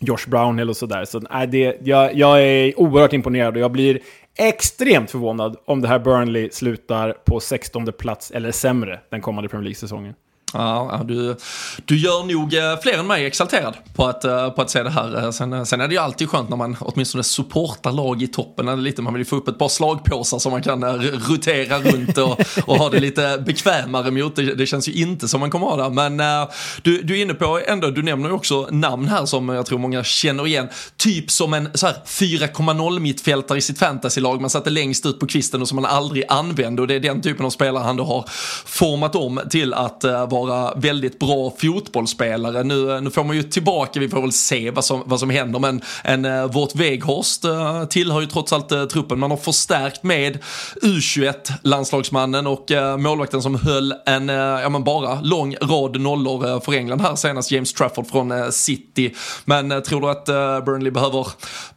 Josh 0.00 0.28
Brownhill 0.28 0.68
och 0.68 0.76
sådär. 0.76 1.04
Så 1.04 1.20
nej, 1.20 1.46
det, 1.46 1.78
jag, 1.82 2.14
jag 2.14 2.42
är 2.42 2.80
oerhört 2.80 3.12
imponerad 3.12 3.54
och 3.54 3.62
jag 3.62 3.72
blir 3.72 4.00
extremt 4.38 5.10
förvånad 5.10 5.56
om 5.64 5.80
det 5.80 5.88
här 5.88 5.98
Burnley 5.98 6.50
slutar 6.50 7.12
på 7.12 7.40
16 7.40 7.86
plats 7.98 8.30
eller 8.30 8.52
sämre 8.52 9.00
den 9.10 9.20
kommande 9.20 9.48
Premier 9.48 9.64
League-säsongen. 9.64 10.14
Ja, 10.54 11.02
du, 11.04 11.36
du 11.84 11.96
gör 11.98 12.24
nog 12.32 12.54
eh, 12.54 12.80
fler 12.82 12.98
än 12.98 13.06
mig 13.06 13.26
exalterad 13.26 13.74
på 13.94 14.06
att, 14.06 14.24
eh, 14.24 14.50
på 14.50 14.62
att 14.62 14.70
se 14.70 14.82
det 14.82 14.90
här. 14.90 15.24
Eh, 15.24 15.30
sen, 15.30 15.66
sen 15.66 15.80
är 15.80 15.88
det 15.88 15.94
ju 15.94 16.00
alltid 16.00 16.28
skönt 16.28 16.48
när 16.48 16.56
man 16.56 16.76
åtminstone 16.80 17.24
supportar 17.24 17.92
lag 17.92 18.22
i 18.22 18.26
toppen. 18.26 18.68
Eller 18.68 18.82
lite, 18.82 19.02
man 19.02 19.12
vill 19.12 19.20
ju 19.20 19.24
få 19.24 19.36
upp 19.36 19.48
ett 19.48 19.58
par 19.58 19.68
slagpåsar 19.68 20.38
som 20.38 20.52
man 20.52 20.62
kan 20.62 20.84
rotera 21.02 21.78
runt 21.78 22.18
och, 22.18 22.40
och 22.66 22.76
ha 22.76 22.90
det 22.90 23.00
lite 23.00 23.42
bekvämare 23.46 24.10
mot. 24.10 24.36
Det, 24.36 24.54
det, 24.54 24.66
känns 24.66 24.88
ju 24.88 24.92
inte 24.92 25.28
som 25.28 25.40
man 25.40 25.50
kommer 25.50 25.66
ha 25.66 25.88
det. 25.88 25.90
Men 25.90 26.46
du, 26.82 27.02
du 27.02 27.18
är 27.18 27.22
inne 27.22 27.34
på 27.34 27.60
ändå, 27.66 27.90
du 27.90 28.02
nämner 28.02 28.28
ju 28.28 28.34
också 28.34 28.68
namn 28.70 29.08
här 29.08 29.26
som 29.26 29.48
jag 29.48 29.66
tror 29.66 29.78
många 29.78 30.04
känner 30.04 30.46
igen. 30.46 30.68
Typ 30.96 31.30
som 31.30 31.54
en 31.54 31.68
4,0 31.68 32.98
mittfältare 32.98 33.58
i 33.58 33.60
sitt 33.60 33.78
fantasylag. 33.78 34.40
Man 34.40 34.50
satte 34.50 34.70
längst 34.70 35.06
ut 35.06 35.20
på 35.20 35.26
kvisten 35.26 35.62
och 35.62 35.68
som 35.68 35.76
man 35.76 35.84
aldrig 35.84 36.24
använde. 36.28 36.82
Och 36.82 36.88
det 36.88 36.94
är 36.94 37.00
den 37.00 37.22
typen 37.22 37.46
av 37.46 37.50
spelare 37.50 37.84
han 37.84 37.96
då 37.96 38.04
har 38.04 38.24
format 38.64 39.16
om 39.16 39.40
till 39.50 39.74
att 39.74 40.04
vara 40.04 40.43
vara 40.46 40.74
väldigt 40.74 41.18
bra 41.18 41.52
fotbollsspelare. 41.58 42.62
Nu, 42.62 43.00
nu 43.00 43.10
får 43.10 43.24
man 43.24 43.36
ju 43.36 43.42
tillbaka, 43.42 44.00
vi 44.00 44.08
får 44.08 44.20
väl 44.20 44.32
se 44.32 44.70
vad 44.70 44.84
som, 44.84 45.02
vad 45.06 45.20
som 45.20 45.30
händer, 45.30 45.58
men 45.58 45.80
en 46.04 46.24
uh, 46.24 46.34
eh, 46.34 46.46
Vårt 46.46 46.74
Weghorst 46.74 47.44
uh, 47.44 47.84
tillhör 47.84 48.20
ju 48.20 48.26
trots 48.26 48.52
allt 48.52 48.72
uh, 48.72 48.84
truppen. 48.84 49.18
Man 49.18 49.30
har 49.30 49.38
förstärkt 49.38 50.02
med 50.02 50.38
U21-landslagsmannen 50.82 52.46
och 52.46 52.70
uh, 52.70 52.96
målvakten 52.96 53.42
som 53.42 53.54
höll 53.54 53.94
en, 54.06 54.28
ja 54.28 54.68
men 54.68 54.84
bara 54.84 55.20
lång 55.20 55.56
rad 55.62 56.00
nollor 56.00 56.60
för 56.60 56.72
England 56.72 57.00
här 57.00 57.14
senast, 57.14 57.50
James 57.50 57.72
Trafford 57.72 58.06
från 58.06 58.52
City. 58.52 59.14
Men 59.44 59.82
tror 59.82 60.00
du 60.00 60.10
att 60.10 60.26
Burnley 60.64 60.90
behöver, 60.90 61.26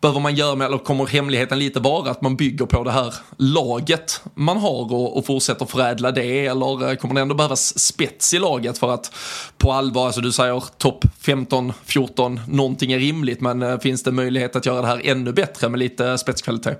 behöver 0.01 0.19
man 0.19 0.35
göra 0.35 0.55
med, 0.55 0.65
eller 0.65 0.77
kommer 0.77 1.05
hemligheten 1.05 1.59
lite 1.59 1.79
vara 1.79 2.11
att 2.11 2.21
man 2.21 2.35
bygger 2.35 2.65
på 2.65 2.83
det 2.83 2.91
här 2.91 3.13
laget 3.37 4.21
man 4.35 4.57
har 4.57 4.93
och, 4.93 5.17
och 5.17 5.25
fortsätter 5.25 5.65
förädla 5.65 6.11
det, 6.11 6.45
eller 6.45 6.95
kommer 6.95 7.15
det 7.15 7.21
ändå 7.21 7.35
behövas 7.35 7.79
spets 7.79 8.33
i 8.33 8.39
laget? 8.39 8.56
Laget 8.57 8.77
för 8.77 8.93
att 8.93 9.11
på 9.57 9.71
allvar, 9.71 10.05
alltså 10.05 10.21
du 10.21 10.31
säger 10.31 10.63
topp 10.77 11.05
15, 11.19 11.73
14, 11.85 12.39
någonting 12.47 12.91
är 12.91 12.99
rimligt, 12.99 13.41
men 13.41 13.61
eh, 13.61 13.79
finns 13.79 14.03
det 14.03 14.11
möjlighet 14.11 14.55
att 14.55 14.65
göra 14.65 14.81
det 14.81 14.87
här 14.87 15.01
ännu 15.03 15.33
bättre 15.33 15.69
med 15.69 15.79
lite 15.79 16.17
spetskvalitet? 16.17 16.79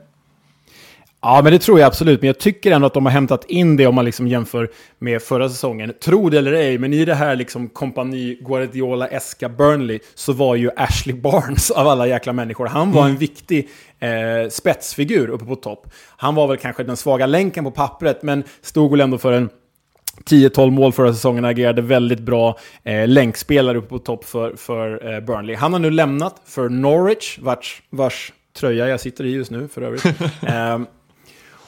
Ja, 1.21 1.41
men 1.43 1.53
det 1.53 1.59
tror 1.59 1.79
jag 1.79 1.87
absolut. 1.87 2.21
Men 2.21 2.27
jag 2.27 2.39
tycker 2.39 2.71
ändå 2.71 2.87
att 2.87 2.93
de 2.93 3.05
har 3.05 3.11
hämtat 3.11 3.45
in 3.45 3.77
det 3.77 3.87
om 3.87 3.95
man 3.95 4.05
liksom 4.05 4.27
jämför 4.27 4.69
med 4.99 5.21
förra 5.21 5.49
säsongen. 5.49 5.93
Tro 6.03 6.29
det 6.29 6.37
eller 6.37 6.53
ej, 6.53 6.77
men 6.77 6.93
i 6.93 7.05
det 7.05 7.15
här 7.15 7.35
liksom 7.35 7.69
kompani 7.69 8.37
Guardiola-eska 8.41 9.49
Burnley 9.49 9.99
så 10.15 10.33
var 10.33 10.55
ju 10.55 10.69
Ashley 10.75 11.15
Barnes 11.15 11.71
av 11.71 11.87
alla 11.87 12.07
jäkla 12.07 12.33
människor. 12.33 12.65
Han 12.65 12.91
var 12.91 13.01
en 13.01 13.07
mm. 13.07 13.19
viktig 13.19 13.69
eh, 13.99 14.49
spetsfigur 14.49 15.29
uppe 15.29 15.45
på 15.45 15.55
topp. 15.55 15.87
Han 16.17 16.35
var 16.35 16.47
väl 16.47 16.57
kanske 16.57 16.83
den 16.83 16.97
svaga 16.97 17.25
länken 17.25 17.63
på 17.63 17.71
pappret, 17.71 18.23
men 18.23 18.43
stod 18.61 18.91
väl 18.91 19.01
ändå 19.01 19.17
för 19.17 19.31
en 19.31 19.49
10-12 20.25 20.71
mål 20.71 20.93
förra 20.93 21.13
säsongen, 21.13 21.45
agerade 21.45 21.81
väldigt 21.81 22.19
bra. 22.19 22.57
Eh, 22.83 23.07
länkspelare 23.07 23.77
uppe 23.77 23.87
på 23.87 23.99
topp 23.99 24.25
för, 24.25 24.55
för 24.55 25.13
eh, 25.13 25.19
Burnley. 25.19 25.55
Han 25.55 25.73
har 25.73 25.79
nu 25.79 25.91
lämnat 25.91 26.41
för 26.45 26.69
Norwich, 26.69 27.39
vars, 27.41 27.81
vars 27.89 28.33
tröja 28.59 28.87
jag 28.87 28.99
sitter 28.99 29.25
i 29.25 29.31
just 29.31 29.51
nu 29.51 29.67
för 29.67 29.81
övrigt. 29.81 30.05
eh, 30.41 30.79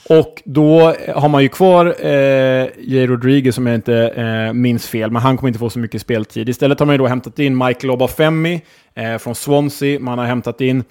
och 0.10 0.42
då 0.46 0.96
har 1.16 1.30
man 1.30 1.44
ju 1.44 1.50
kvar 1.50 1.86
eh, 2.06 2.68
J. 2.78 3.08
Rodriguez 3.08 3.56
som 3.56 3.68
jag 3.68 3.76
inte 3.76 3.96
eh, 3.96 4.54
minns 4.54 4.88
fel, 4.88 5.12
men 5.12 5.22
han 5.22 5.38
kommer 5.38 5.48
inte 5.48 5.60
få 5.60 5.70
så 5.70 5.80
mycket 5.80 6.02
speltid. 6.02 6.50
Istället 6.50 6.80
har 6.80 6.86
man 6.86 6.94
ju 6.94 6.98
då 6.98 7.08
hämtat 7.08 7.40
in 7.40 7.58
Michael 7.58 7.92
Obafemi 7.92 8.62
eh, 8.94 9.18
från 9.18 9.36
Swansea. 9.36 10.00
Man 10.00 10.20
har 10.20 10.26
hämtat 10.26 10.62
in 10.62 10.84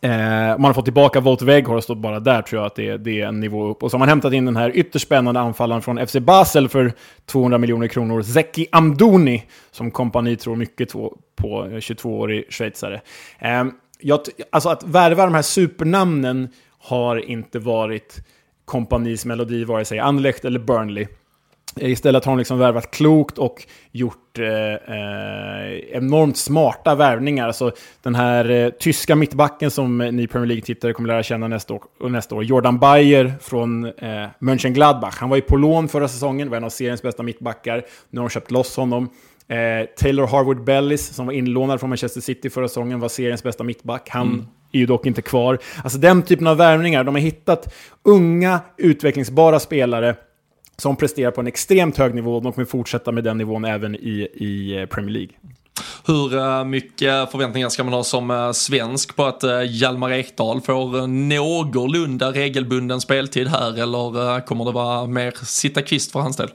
Eh, 0.00 0.10
man 0.58 0.64
har 0.64 0.72
fått 0.72 0.84
tillbaka 0.84 1.20
Volt 1.20 1.42
Weghorst 1.42 1.90
och 1.90 1.96
bara 1.96 2.20
där 2.20 2.42
tror 2.42 2.60
jag 2.60 2.66
att 2.66 2.74
det, 2.74 2.96
det, 2.96 3.20
är 3.20 3.26
en 3.26 3.40
nivå 3.40 3.66
upp. 3.66 3.82
Och 3.82 3.90
så 3.90 3.94
har 3.94 3.98
man 3.98 4.08
hämtat 4.08 4.32
in 4.32 4.44
den 4.44 4.56
här 4.56 4.76
ytterst 4.76 5.06
spännande 5.06 5.40
anfallaren 5.40 5.82
från 5.82 6.06
FC 6.06 6.16
Basel 6.16 6.68
för 6.68 6.92
200 7.26 7.58
miljoner 7.58 7.88
kronor, 7.88 8.22
Zeki 8.22 8.66
Amdouni, 8.72 9.44
som 9.70 9.90
kompani 9.90 10.36
tror 10.36 10.56
mycket 10.56 10.92
på, 10.92 11.04
eh, 11.04 11.42
på 11.42 11.64
22-årig 11.64 12.52
schweizare. 12.52 13.00
Eh, 13.38 13.64
jag, 14.00 14.20
alltså 14.50 14.68
att 14.68 14.82
värva 14.84 15.24
de 15.24 15.34
här 15.34 15.42
supernamnen 15.42 16.48
har 16.78 17.30
inte 17.30 17.58
varit 17.58 18.26
kompanis 18.64 19.24
melodi, 19.24 19.64
vare 19.64 19.84
sig 19.84 19.98
Anderlecht 19.98 20.44
eller 20.44 20.60
Burnley. 20.60 21.06
Istället 21.76 22.24
har 22.24 22.32
hon 22.32 22.38
liksom 22.38 22.58
värvat 22.58 22.90
klokt 22.90 23.38
och 23.38 23.66
gjort 23.92 24.38
eh, 24.38 24.94
eh, 24.96 25.78
enormt 25.92 26.36
smarta 26.36 26.94
värvningar. 26.94 27.46
Alltså 27.46 27.72
den 28.02 28.14
här 28.14 28.50
eh, 28.50 28.68
tyska 28.70 29.16
mittbacken 29.16 29.70
som 29.70 29.98
ni 29.98 30.26
Premier 30.26 30.46
League-tittare 30.46 30.92
kommer 30.92 31.08
lära 31.08 31.22
känna 31.22 31.48
nästa 31.48 31.74
år, 31.74 32.08
nästa 32.08 32.34
år. 32.34 32.44
Jordan 32.44 32.78
Bayer 32.78 33.34
från 33.40 33.84
eh, 33.84 34.28
Mönchengladbach. 34.38 35.16
Han 35.18 35.28
var 35.28 35.36
ju 35.36 35.42
på 35.42 35.56
lån 35.56 35.88
förra 35.88 36.08
säsongen, 36.08 36.50
var 36.50 36.56
en 36.56 36.64
av 36.64 36.70
seriens 36.70 37.02
bästa 37.02 37.22
mittbackar. 37.22 37.84
Nu 38.10 38.20
har 38.20 38.28
de 38.28 38.30
köpt 38.30 38.50
loss 38.50 38.76
honom. 38.76 39.08
Eh, 39.48 39.86
Taylor 39.96 40.26
Harwood 40.26 40.64
Bellis, 40.64 41.06
som 41.06 41.26
var 41.26 41.32
inlånad 41.32 41.80
från 41.80 41.90
Manchester 41.90 42.20
City 42.20 42.50
förra 42.50 42.68
säsongen, 42.68 43.00
var 43.00 43.08
seriens 43.08 43.42
bästa 43.42 43.64
mittback. 43.64 44.08
Han 44.10 44.28
mm. 44.28 44.46
är 44.72 44.78
ju 44.78 44.86
dock 44.86 45.06
inte 45.06 45.22
kvar. 45.22 45.58
Alltså 45.84 45.98
den 45.98 46.22
typen 46.22 46.46
av 46.46 46.56
värvningar, 46.56 47.04
de 47.04 47.14
har 47.14 47.22
hittat 47.22 47.74
unga, 48.02 48.60
utvecklingsbara 48.76 49.60
spelare 49.60 50.16
som 50.82 50.96
presterar 50.96 51.30
på 51.30 51.40
en 51.40 51.46
extremt 51.46 51.96
hög 51.96 52.14
nivå. 52.14 52.40
De 52.40 52.52
kommer 52.52 52.66
fortsätta 52.66 53.12
med 53.12 53.24
den 53.24 53.38
nivån 53.38 53.64
även 53.64 53.94
i, 53.94 54.28
i 54.34 54.80
eh, 54.80 54.86
Premier 54.86 55.12
League. 55.12 55.34
Hur 56.06 56.38
eh, 56.38 56.64
mycket 56.64 57.30
förväntningar 57.30 57.68
ska 57.68 57.84
man 57.84 57.92
ha 57.92 58.04
som 58.04 58.30
eh, 58.30 58.52
svensk 58.52 59.16
på 59.16 59.24
att 59.24 59.44
Hjalmar 59.68 60.12
Ekdal 60.12 60.60
får 60.60 61.06
någorlunda 61.06 62.32
regelbunden 62.32 63.00
speltid 63.00 63.48
här 63.48 63.82
eller 63.82 64.46
kommer 64.46 64.64
det 64.64 64.72
vara 64.72 65.06
mer 65.06 65.34
sitta 65.44 65.82
kvist 65.82 66.12
för 66.12 66.20
hans 66.20 66.36
del? 66.36 66.48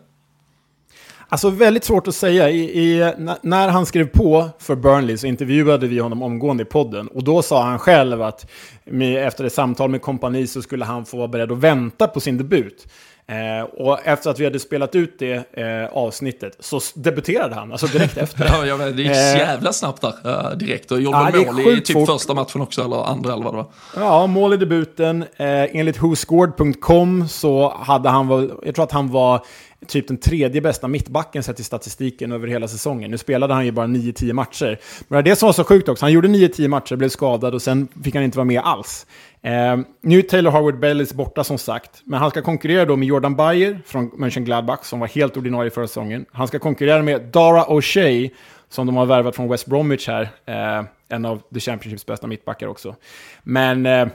Alltså 1.29 1.49
väldigt 1.49 1.83
svårt 1.83 2.07
att 2.07 2.15
säga. 2.15 2.49
I, 2.49 2.59
i, 2.59 3.13
när 3.41 3.69
han 3.69 3.85
skrev 3.85 4.05
på 4.05 4.49
för 4.59 4.75
Burnley 4.75 5.17
så 5.17 5.27
intervjuade 5.27 5.87
vi 5.87 5.99
honom 5.99 6.23
omgående 6.23 6.63
i 6.63 6.65
podden. 6.65 7.07
Och 7.07 7.23
då 7.23 7.41
sa 7.41 7.63
han 7.63 7.79
själv 7.79 8.21
att 8.21 8.51
med, 8.85 9.27
efter 9.27 9.43
ett 9.43 9.53
samtal 9.53 9.89
med 9.89 10.01
kompani 10.01 10.47
så 10.47 10.61
skulle 10.61 10.85
han 10.85 11.05
få 11.05 11.17
vara 11.17 11.27
beredd 11.27 11.51
att 11.51 11.57
vänta 11.57 12.07
på 12.07 12.19
sin 12.19 12.37
debut. 12.37 12.87
Eh, 13.27 13.63
och 13.63 13.99
efter 14.05 14.29
att 14.29 14.39
vi 14.39 14.43
hade 14.43 14.59
spelat 14.59 14.95
ut 14.95 15.19
det 15.19 15.53
eh, 15.53 15.97
avsnittet 15.97 16.57
så 16.59 16.79
debuterade 16.95 17.55
han, 17.55 17.71
alltså 17.71 17.87
direkt 17.87 18.17
efter. 18.17 18.65
ja, 18.65 18.75
vet, 18.75 18.97
det 18.97 19.01
gick 19.01 19.11
eh, 19.11 19.37
jävla 19.37 19.73
snabbt 19.73 20.01
där 20.01 20.49
uh, 20.51 20.57
direkt. 20.57 20.91
Och 20.91 21.01
gjorde 21.01 21.31
ja, 21.33 21.53
mål 21.53 21.59
i 21.59 21.81
typ 21.81 21.93
fort. 21.93 22.07
första 22.07 22.33
matchen 22.33 22.61
också, 22.61 22.83
eller 22.83 23.09
andra 23.09 23.33
eller 23.33 23.43
vad 23.43 23.53
det 23.53 23.57
var. 23.57 23.71
Ja, 23.95 24.27
mål 24.27 24.53
i 24.53 24.57
debuten. 24.57 25.21
Eh, 25.21 25.75
enligt 25.77 26.03
whoscored.com 26.03 27.27
så 27.27 27.73
hade 27.79 28.09
han, 28.09 28.51
jag 28.63 28.75
tror 28.75 28.83
att 28.83 28.91
han 28.91 29.11
var 29.11 29.45
typ 29.87 30.07
den 30.07 30.17
tredje 30.17 30.61
bästa 30.61 30.87
mittbacken 30.87 31.43
sett 31.43 31.59
i 31.59 31.63
statistiken 31.63 32.31
över 32.31 32.47
hela 32.47 32.67
säsongen. 32.67 33.11
Nu 33.11 33.17
spelade 33.17 33.53
han 33.53 33.65
ju 33.65 33.71
bara 33.71 33.87
9-10 33.87 34.33
matcher. 34.33 34.79
Men 35.07 35.23
det 35.23 35.35
som 35.35 35.45
var 35.45 35.53
så 35.53 35.63
sjukt 35.63 35.89
också, 35.89 36.05
han 36.05 36.11
gjorde 36.11 36.27
9-10 36.27 36.67
matcher, 36.67 36.95
blev 36.95 37.09
skadad 37.09 37.53
och 37.53 37.61
sen 37.61 37.87
fick 38.03 38.15
han 38.15 38.23
inte 38.23 38.37
vara 38.37 38.45
med 38.45 38.61
alls. 38.61 39.05
Eh, 39.41 39.77
nu 40.01 40.17
är 40.17 40.21
Taylor 40.21 40.51
Howard 40.51 40.79
Bellis 40.79 41.13
borta 41.13 41.43
som 41.43 41.57
sagt, 41.57 42.01
men 42.03 42.19
han 42.19 42.29
ska 42.29 42.41
konkurrera 42.41 42.85
då 42.85 42.95
med 42.95 43.07
Jordan 43.07 43.35
Bayer 43.35 43.81
från 43.85 44.11
Mönchengladbach 44.17 44.83
som 44.83 44.99
var 44.99 45.07
helt 45.07 45.37
ordinarie 45.37 45.71
förra 45.71 45.87
säsongen. 45.87 46.25
Han 46.31 46.47
ska 46.47 46.59
konkurrera 46.59 47.01
med 47.01 47.21
Dara 47.21 47.63
O'Shea 47.63 48.29
som 48.69 48.85
de 48.85 48.95
har 48.95 49.05
värvat 49.05 49.35
från 49.35 49.49
West 49.49 49.65
Bromwich 49.65 50.07
här, 50.07 50.29
eh, 50.45 50.85
en 51.09 51.25
av 51.25 51.41
The 51.53 51.59
Championships 51.59 52.05
bästa 52.05 52.27
mittbackar 52.27 52.67
också. 52.67 52.95
Men 53.43 53.85
eh, 53.85 54.07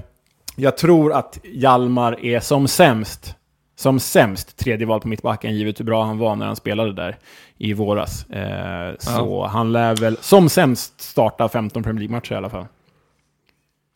jag 0.56 0.76
tror 0.76 1.12
att 1.12 1.40
Hjalmar 1.44 2.24
är 2.24 2.40
som 2.40 2.68
sämst 2.68 3.34
som 3.78 4.00
sämst 4.00 4.56
tredje 4.56 4.86
val 4.86 5.00
på 5.00 5.08
mittbacken, 5.08 5.56
givet 5.56 5.80
hur 5.80 5.84
bra 5.84 6.04
han 6.04 6.18
var 6.18 6.36
när 6.36 6.46
han 6.46 6.56
spelade 6.56 6.92
där 6.92 7.18
i 7.58 7.72
våras. 7.72 8.30
Eh, 8.30 8.94
så 8.98 9.46
han 9.46 9.72
lär 9.72 9.96
väl 9.96 10.16
som 10.20 10.48
sämst 10.48 11.00
starta 11.00 11.48
15 11.48 11.82
Premier 11.82 12.00
League-matcher 12.00 12.32
i 12.32 12.36
alla 12.36 12.50
fall. 12.50 12.66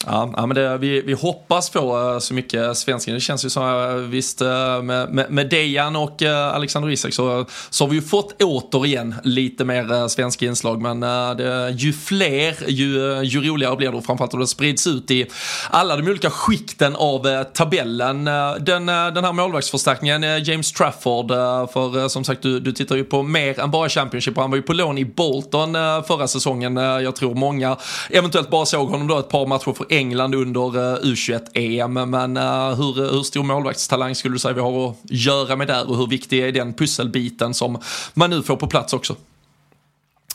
Ja, 0.07 0.46
men 0.46 0.55
det, 0.55 0.78
vi, 0.78 1.00
vi 1.00 1.12
hoppas 1.12 1.70
få 1.70 2.12
eh, 2.12 2.18
så 2.18 2.34
mycket 2.34 2.76
svenskar. 2.76 3.12
Det 3.12 3.20
känns 3.20 3.44
ju 3.44 3.50
som, 3.50 3.62
eh, 3.62 3.94
visst 3.94 4.40
eh, 4.40 4.82
med, 4.82 5.14
med, 5.14 5.30
med 5.30 5.50
Dejan 5.50 5.96
och 5.96 6.22
Alexander 6.22 6.90
Isak 6.90 7.14
så, 7.14 7.46
så 7.70 7.84
har 7.84 7.88
vi 7.88 7.96
ju 7.96 8.03
fått 8.03 8.42
återigen 8.42 9.14
lite 9.24 9.64
mer 9.64 10.09
svenska 10.09 10.46
inslag. 10.46 10.82
Men 10.82 11.00
det, 11.36 11.70
ju 11.70 11.92
fler 11.92 12.70
ju, 12.70 13.22
ju 13.22 13.48
roligare 13.50 13.76
blir 13.76 13.92
det. 13.92 14.03
Framförallt 14.03 14.34
om 14.34 14.40
det 14.40 14.46
sprids 14.46 14.86
ut 14.86 15.11
i 15.11 15.26
alla 15.70 15.96
de 15.96 16.09
olika 16.09 16.30
skikten 16.30 16.96
av 16.96 17.44
tabellen. 17.44 18.24
Den, 18.61 18.86
den 18.86 19.24
här 19.24 19.32
målvaktsförstärkningen, 19.32 20.44
James 20.44 20.72
Trafford, 20.72 21.28
för 21.72 22.09
som 22.09 22.24
sagt 22.24 22.42
du, 22.42 22.61
du 22.61 22.72
tittar 22.72 22.96
ju 22.96 23.05
på 23.05 23.22
mer 23.22 23.61
än 23.61 23.70
bara 23.70 23.88
Championship. 23.88 24.36
Han 24.36 24.50
var 24.50 24.57
ju 24.57 24.62
på 24.62 24.72
lån 24.72 24.98
i 24.98 25.05
Bolton 25.05 25.72
förra 26.07 26.28
säsongen. 26.28 26.76
Jag 26.76 27.16
tror 27.16 27.34
många 27.34 27.76
eventuellt 28.11 28.50
bara 28.50 28.66
såg 28.66 28.88
honom 28.88 29.07
då 29.07 29.18
ett 29.18 29.28
par 29.28 29.46
matcher 29.46 29.72
för 29.72 29.91
England 29.93 30.34
under 30.34 30.61
eh, 30.61 30.99
U21-EM. 30.99 32.11
Men 32.11 32.36
eh, 32.36 32.76
hur, 32.76 33.05
eh, 33.05 33.11
hur 33.11 33.22
stor 33.22 33.43
målvaktstalang 33.45 34.14
skulle 34.14 34.34
du 34.34 34.38
säga 34.38 34.55
vi 34.55 34.61
har 34.61 34.90
att 34.90 34.97
göra 35.05 35.57
med 35.57 35.66
där 35.66 35.90
och 35.90 35.97
hur 35.97 36.07
viktig 36.07 36.40
är 36.40 36.53
den 36.53 36.72
pusselbiten 36.72 37.55
som 37.55 37.78
man 38.14 38.30
nu 38.30 38.43
får 38.43 38.57
på 38.57 38.66
plats 38.66 38.93
också? 38.93 39.16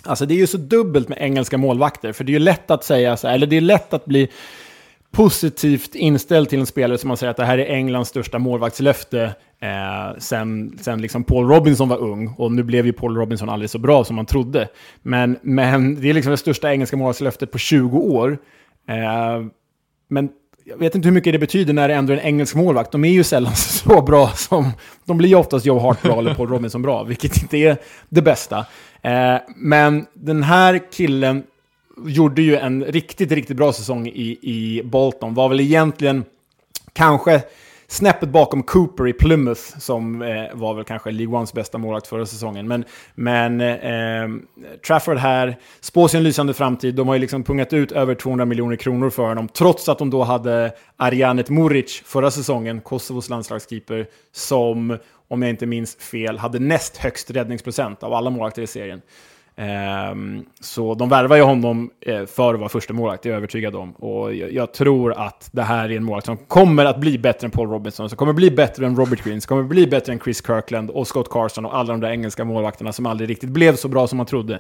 Alltså 0.04 0.26
det 0.26 0.34
är 0.34 0.38
ju 0.38 0.48
så 0.48 0.58
dubbelt 0.58 1.10
med 1.10 1.18
engelska 1.22 1.58
målvakter, 1.58 2.14
för 2.14 2.24
det 2.24 2.30
är 2.30 2.34
ju 2.34 2.40
lätt 2.40 2.72
att 2.72 2.84
säga 2.84 3.18
så 3.18 3.28
här, 3.28 3.36
eller 3.36 3.48
det 3.48 3.58
är 3.58 3.62
lätt 3.62 3.94
att 3.94 4.06
bli 4.06 4.28
positivt 5.12 5.96
inställd 5.96 6.50
till 6.50 6.60
en 6.60 6.66
spelare 6.66 6.98
som 6.98 7.08
man 7.08 7.18
säger 7.18 7.32
att 7.32 7.38
det 7.38 7.46
här 7.46 7.58
är 7.58 7.74
Englands 7.74 8.10
största 8.10 8.40
målvaktslöfte 8.40 9.36
eh, 9.60 10.18
sen, 10.18 10.78
sen 10.82 11.02
liksom 11.02 11.24
Paul 11.24 11.48
Robinson 11.48 11.90
var 11.90 11.98
ung. 11.98 12.28
Och 12.38 12.52
nu 12.52 12.64
blev 12.64 12.86
ju 12.86 12.94
Paul 12.94 13.18
Robinson 13.18 13.50
aldrig 13.50 13.70
så 13.70 13.80
bra 13.80 14.04
som 14.04 14.16
man 14.16 14.26
trodde. 14.26 14.68
Men, 15.02 15.40
men 15.42 16.02
det 16.02 16.10
är 16.10 16.14
liksom 16.14 16.32
det 16.32 16.38
största 16.38 16.72
engelska 16.72 16.98
målvaktslöftet 16.98 17.52
på 17.52 17.58
20 17.58 17.98
år. 17.98 18.38
Eh, 18.88 19.46
men 20.08 20.30
jag 20.64 20.78
vet 20.78 20.96
inte 20.96 21.08
hur 21.08 21.14
mycket 21.14 21.34
det 21.34 21.40
betyder 21.40 21.74
när 21.74 21.88
det 21.88 21.94
ändå 21.94 22.14
är 22.14 22.18
en 22.18 22.24
engelsk 22.24 22.56
målvakt. 22.56 22.92
De 22.92 23.06
är 23.06 23.10
ju 23.10 23.24
sällan 23.24 23.56
så 23.56 24.02
bra 24.02 24.30
som... 24.30 24.72
De 25.06 25.18
blir 25.18 25.30
ju 25.30 25.36
oftast 25.36 25.66
Joe 25.66 25.80
Hart 25.80 26.02
bra 26.02 26.20
eller 26.20 26.34
Paul 26.34 26.50
Robinson 26.50 26.82
bra, 26.82 27.04
vilket 27.04 27.42
inte 27.42 27.58
är 27.58 27.78
det 28.10 28.22
bästa. 28.22 28.66
Eh, 29.02 29.36
men 29.56 30.06
den 30.14 30.44
här 30.44 30.82
killen 30.92 31.44
gjorde 32.06 32.42
ju 32.42 32.56
en 32.56 32.86
riktigt, 32.86 33.32
riktigt 33.32 33.58
bra 33.58 33.74
säsong 33.74 34.08
i, 34.08 34.38
i 34.42 34.82
Bolton. 34.86 35.34
Var 35.34 35.50
väl 35.50 35.60
egentligen 35.60 36.24
kanske 36.94 37.42
snäppet 37.88 38.30
bakom 38.30 38.64
Cooper 38.64 39.08
i 39.08 39.14
Plymouth, 39.14 39.62
som 39.80 40.22
eh, 40.22 40.46
var 40.54 40.74
väl 40.74 40.84
kanske 40.84 41.12
League 41.12 41.38
Ones 41.38 41.54
bästa 41.54 41.78
målvakt 41.78 42.08
förra 42.08 42.26
säsongen. 42.26 42.68
Men, 42.68 42.86
men 43.16 43.62
eh, 43.62 44.48
Trafford 44.88 45.18
här 45.18 45.58
spås 45.80 46.16
en 46.16 46.24
lysande 46.24 46.54
framtid. 46.54 46.96
De 46.96 47.08
har 47.08 47.16
ju 47.16 47.22
liksom 47.22 47.44
pungat 47.44 47.74
ut 47.74 47.92
över 47.92 48.16
200 48.16 48.46
miljoner 48.46 48.76
kronor 48.76 49.10
för 49.10 49.28
honom, 49.28 49.48
trots 49.48 49.90
att 49.90 50.00
de 50.00 50.10
då 50.10 50.24
hade 50.24 50.72
Arjanet 50.98 51.50
Muric 51.50 52.02
förra 52.06 52.32
säsongen, 52.32 52.82
Kosovos 52.82 53.30
landslagskeeper, 53.30 54.08
som, 54.32 54.98
om 55.28 55.42
jag 55.42 55.50
inte 55.50 55.66
minns 55.66 55.96
fel, 55.96 56.38
hade 56.38 56.60
näst 56.60 56.98
högst 56.98 57.32
räddningsprocent 57.32 58.04
av 58.04 58.14
alla 58.14 58.30
målvakter 58.30 58.62
i 58.62 58.68
serien. 58.68 59.02
Ehm, 59.60 60.46
så 60.60 60.96
de 60.96 61.10
värvar 61.10 61.36
ju 61.36 61.42
honom 61.42 61.90
eh, 62.02 62.26
för 62.26 62.54
att 62.54 62.60
vara 62.60 62.70
första 62.70 62.94
målakt, 62.94 63.24
det 63.24 63.30
är 63.30 63.32
jag 63.32 63.38
övertygad 63.38 63.76
om. 63.76 63.92
Och 63.92 64.34
jag, 64.34 64.74
tror 64.74 65.14
att 65.14 65.50
det 65.52 65.62
här 65.62 65.92
är 65.92 65.98
en 65.98 66.04
målvakt 66.04 66.26
som 66.26 66.38
kommer 66.38 66.86
att 66.86 67.00
bli 67.00 67.18
bättre 67.18 67.46
än 67.46 67.52
Paul 67.52 67.70
Robinson, 67.70 68.10
som 68.10 68.18
kommer 68.18 68.34
bli 68.34 68.52
bättre 68.52 68.86
än 68.86 68.96
Robert 68.96 69.24
Green, 69.24 69.42
som 69.42 69.48
kommer 69.50 69.64
bli 69.64 69.88
bättre 69.88 70.14
än 70.14 70.20
Chris 70.20 70.48
Kirkland 70.48 70.90
och 70.90 71.08
Scott 71.08 71.30
Carson 71.30 71.66
och 71.66 71.78
alla 71.78 71.94
de 71.94 72.00
där 72.00 72.10
engelska 72.10 72.46
målvakterna 72.46 72.94
som 72.94 73.06
aldrig 73.06 73.30
riktigt 73.30 73.50
blev 73.50 73.76
så 73.76 73.88
bra 73.88 74.08
som 74.08 74.18
man 74.18 74.26
trodde. 74.26 74.60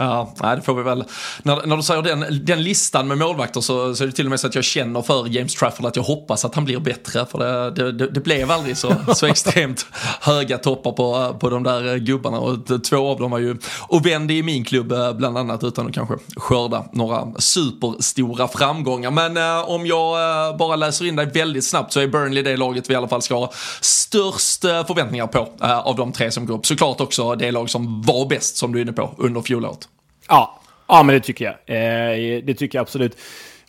Ja, 0.00 0.34
nej, 0.42 0.56
det 0.56 0.62
får 0.62 0.74
vi 0.74 0.82
väl. 0.82 1.04
När, 1.42 1.66
när 1.66 1.76
du 1.76 1.82
säger 1.82 2.02
den, 2.02 2.44
den 2.44 2.62
listan 2.62 3.08
med 3.08 3.18
målvakter 3.18 3.60
så, 3.60 3.94
så 3.94 4.04
är 4.04 4.06
det 4.06 4.12
till 4.12 4.26
och 4.26 4.30
med 4.30 4.40
så 4.40 4.46
att 4.46 4.54
jag 4.54 4.64
känner 4.64 5.02
för 5.02 5.28
James 5.28 5.54
Trafford 5.54 5.86
att 5.86 5.96
jag 5.96 6.02
hoppas 6.02 6.44
att 6.44 6.54
han 6.54 6.64
blir 6.64 6.78
bättre. 6.78 7.26
För 7.26 7.38
det, 7.38 7.70
det, 7.70 7.92
det, 7.92 8.10
det 8.10 8.20
blev 8.20 8.50
aldrig 8.50 8.76
så, 8.76 8.94
så 9.14 9.26
extremt 9.26 9.86
höga 10.20 10.58
toppar 10.58 10.92
på, 10.92 11.36
på 11.40 11.50
de 11.50 11.62
där 11.62 11.96
gubbarna. 11.96 12.38
Och 12.38 12.84
två 12.84 13.08
av 13.08 13.18
dem 13.18 13.30
var 13.30 13.38
ju 13.38 13.56
och 13.80 14.06
vände 14.06 14.34
i 14.34 14.42
min 14.42 14.64
klubb 14.64 14.92
eh, 14.92 15.12
bland 15.12 15.38
annat 15.38 15.64
utan 15.64 15.86
att 15.86 15.94
kanske 15.94 16.14
skörda 16.36 16.84
några 16.92 17.26
superstora 17.38 18.48
framgångar. 18.48 19.10
Men 19.10 19.36
eh, 19.36 19.70
om 19.70 19.86
jag 19.86 20.48
eh, 20.50 20.56
bara 20.56 20.76
läser 20.76 21.04
in 21.04 21.16
dig 21.16 21.26
väldigt 21.26 21.64
snabbt 21.64 21.92
så 21.92 22.00
är 22.00 22.06
Burnley 22.06 22.42
det 22.42 22.56
laget 22.56 22.90
vi 22.90 22.94
i 22.94 22.96
alla 22.96 23.08
fall 23.08 23.22
ska 23.22 23.34
ha 23.34 23.52
störst 23.80 24.64
eh, 24.64 24.86
förväntningar 24.86 25.26
på 25.26 25.48
eh, 25.62 25.78
av 25.78 25.96
de 25.96 26.12
tre 26.12 26.30
som 26.30 26.46
går 26.46 26.54
upp. 26.54 26.66
Såklart 26.66 27.00
också 27.00 27.34
det 27.34 27.50
lag 27.50 27.70
som 27.70 28.02
var 28.02 28.28
bäst 28.28 28.56
som 28.56 28.72
du 28.72 28.78
är 28.78 28.82
inne 28.82 28.92
på 28.92 29.14
under 29.18 29.40
fjolåret. 29.40 29.87
Ja, 30.28 30.60
ja 30.88 31.02
men 31.02 31.14
det 31.14 31.20
tycker 31.20 31.44
jag. 31.44 31.54
Eh, 31.54 32.42
det 32.44 32.54
tycker 32.54 32.78
jag 32.78 32.82
absolut 32.82 33.18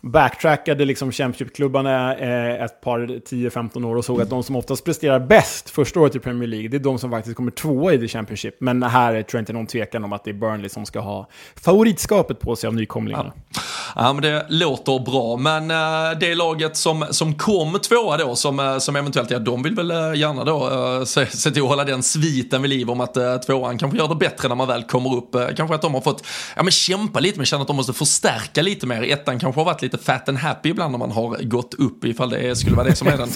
backtrackade 0.01 0.85
liksom 0.85 1.11
Championship-klubbarna 1.11 2.15
eh, 2.15 2.63
ett 2.63 2.81
par 2.81 2.99
10-15 2.99 3.85
år 3.85 3.95
och 3.95 4.05
såg 4.05 4.21
att 4.21 4.29
de 4.29 4.43
som 4.43 4.55
oftast 4.55 4.85
presterar 4.85 5.19
bäst 5.19 5.69
första 5.69 5.99
året 5.99 6.15
i 6.15 6.19
Premier 6.19 6.47
League, 6.47 6.69
det 6.69 6.77
är 6.77 6.79
de 6.79 6.99
som 6.99 7.11
faktiskt 7.11 7.35
kommer 7.35 7.51
tvåa 7.51 7.93
i 7.93 7.99
The 7.99 8.07
Championship. 8.07 8.55
Men 8.59 8.83
här 8.83 9.11
tror 9.23 9.37
jag 9.37 9.41
inte 9.41 9.53
någon 9.53 9.67
tvekan 9.67 10.03
om 10.03 10.13
att 10.13 10.23
det 10.23 10.31
är 10.31 10.33
Burnley 10.33 10.69
som 10.69 10.85
ska 10.85 10.99
ha 10.99 11.29
favoritskapet 11.55 12.39
på 12.39 12.55
sig 12.55 12.67
av 12.67 12.73
nykomlingarna. 12.73 13.33
Ja. 13.53 13.61
ja, 13.95 14.13
men 14.13 14.21
det 14.21 14.45
låter 14.49 14.99
bra. 14.99 15.37
Men 15.37 15.71
äh, 15.71 16.19
det 16.19 16.35
laget 16.35 16.77
som, 16.77 17.05
som 17.09 17.33
kom 17.33 17.79
tvåa 17.79 18.17
då, 18.17 18.35
som, 18.35 18.59
eh, 18.59 18.77
som 18.77 18.95
eventuellt, 18.95 19.31
ja 19.31 19.39
de 19.39 19.63
vill 19.63 19.75
väl 19.75 19.91
eh, 19.91 20.13
gärna 20.13 20.43
då 20.43 20.69
äh, 20.99 21.03
se, 21.03 21.25
se 21.25 21.51
till 21.51 21.61
att 21.61 21.69
hålla 21.69 21.83
den 21.83 22.03
sviten 22.03 22.61
vid 22.61 22.69
liv 22.69 22.89
om 22.89 23.01
att 23.01 23.17
äh, 23.17 23.37
tvåan 23.37 23.77
kanske 23.77 23.97
gör 23.97 24.07
det 24.07 24.15
bättre 24.15 24.47
när 24.47 24.55
man 24.55 24.67
väl 24.67 24.83
kommer 24.83 25.15
upp. 25.15 25.35
kanske 25.55 25.75
att 25.75 25.81
de 25.81 25.93
har 25.93 26.01
fått 26.01 26.23
ja, 26.55 26.63
men 26.63 26.71
kämpa 26.71 27.19
lite, 27.19 27.37
men 27.37 27.45
känner 27.45 27.61
att 27.61 27.67
de 27.67 27.75
måste 27.75 27.93
förstärka 27.93 28.61
lite 28.61 28.87
mer. 28.87 29.03
Ettan 29.03 29.39
kanske 29.39 29.59
har 29.59 29.65
varit 29.65 29.81
lite 29.81 29.88
lite 29.91 30.03
fat 30.03 30.29
and 30.29 30.37
happy 30.37 30.69
ibland 30.69 30.91
när 30.91 30.99
man 30.99 31.11
har 31.11 31.43
gått 31.43 31.73
upp 31.73 32.05
ifall 32.05 32.29
det 32.29 32.55
skulle 32.55 32.75
vara 32.75 32.87
det 32.87 32.95
som 32.95 33.07
är 33.07 33.17
den 33.17 33.29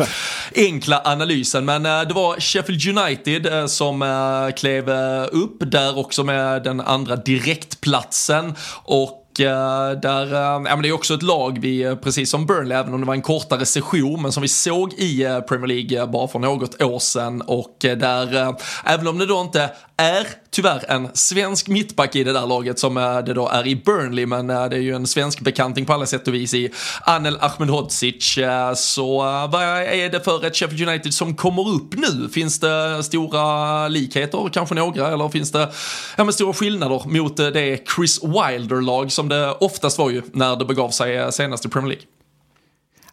enkla 0.55 1.01
analysen. 1.05 1.65
Men 1.65 1.85
äh, 1.85 2.01
det 2.01 2.13
var 2.13 2.39
Sheffield 2.39 2.97
United 2.97 3.45
äh, 3.45 3.65
som 3.65 4.01
äh, 4.01 4.55
klev 4.55 4.89
upp 5.31 5.57
där 5.59 5.97
också 5.97 6.23
med 6.23 6.63
den 6.63 6.81
andra 6.81 7.15
direktplatsen 7.15 8.53
och 8.83 9.22
Eh, 9.39 9.91
där, 10.01 10.33
eh, 10.33 10.39
ja 10.39 10.59
men 10.59 10.81
det 10.81 10.89
är 10.89 10.91
också 10.91 11.13
ett 11.13 11.23
lag 11.23 11.57
vi, 11.61 11.83
eh, 11.83 11.95
precis 11.95 12.29
som 12.29 12.45
Burnley, 12.45 12.77
även 12.77 12.93
om 12.93 13.01
det 13.01 13.07
var 13.07 13.13
en 13.13 13.21
kortare 13.21 13.65
session, 13.65 14.21
men 14.21 14.31
som 14.31 14.41
vi 14.41 14.47
såg 14.47 14.93
i 14.93 15.41
Premier 15.47 15.67
League 15.67 16.07
bara 16.07 16.27
för 16.27 16.39
något 16.39 16.81
år 16.81 16.99
sedan 16.99 17.41
och 17.41 17.75
där, 17.79 18.55
även 18.85 19.07
om 19.07 19.17
det 19.17 19.25
då 19.25 19.41
inte 19.41 19.69
är 19.97 20.27
tyvärr 20.51 20.91
en 20.91 21.09
svensk 21.13 21.67
mittback 21.67 22.15
i 22.15 22.23
det 22.23 22.33
där 22.33 22.47
laget 22.47 22.79
som 22.79 22.93
det 23.25 23.33
då 23.33 23.49
är 23.49 23.67
i 23.67 23.75
Burnley, 23.75 24.25
men 24.25 24.47
det 24.47 24.53
är 24.53 24.75
ju 24.75 24.95
en 24.95 25.07
svensk 25.07 25.39
bekanting 25.39 25.85
på 25.85 25.93
alla 25.93 26.05
sätt 26.05 26.27
och 26.27 26.33
vis 26.33 26.53
i 26.53 26.69
Anel 27.01 27.37
Ahmedhodzic. 27.41 28.37
Så 28.75 29.17
vad 29.51 29.63
är 29.63 30.09
det 30.09 30.19
för 30.19 30.45
ett 30.45 30.55
Sheffield 30.55 30.89
United 30.89 31.13
som 31.13 31.35
kommer 31.35 31.69
upp 31.69 31.93
nu? 31.93 32.29
Finns 32.29 32.59
det 32.59 33.03
stora 33.03 33.87
likheter, 33.87 34.49
kanske 34.53 34.75
några, 34.75 35.13
eller 35.13 35.29
finns 35.29 35.51
det 35.51 35.71
ja, 36.17 36.23
men 36.23 36.33
stora 36.33 36.53
skillnader 36.53 37.01
mot 37.05 37.37
det 37.37 37.79
Chris 37.95 38.23
Wilder-lag 38.23 39.11
som 39.11 39.22
som 39.23 39.29
det 39.29 39.51
oftast 39.51 39.97
var 39.97 40.09
ju 40.09 40.21
när 40.33 40.55
det 40.55 40.65
begav 40.65 40.89
sig 40.89 41.31
senast 41.31 41.65
i 41.65 41.69
Premier 41.69 41.89
League? 41.89 42.05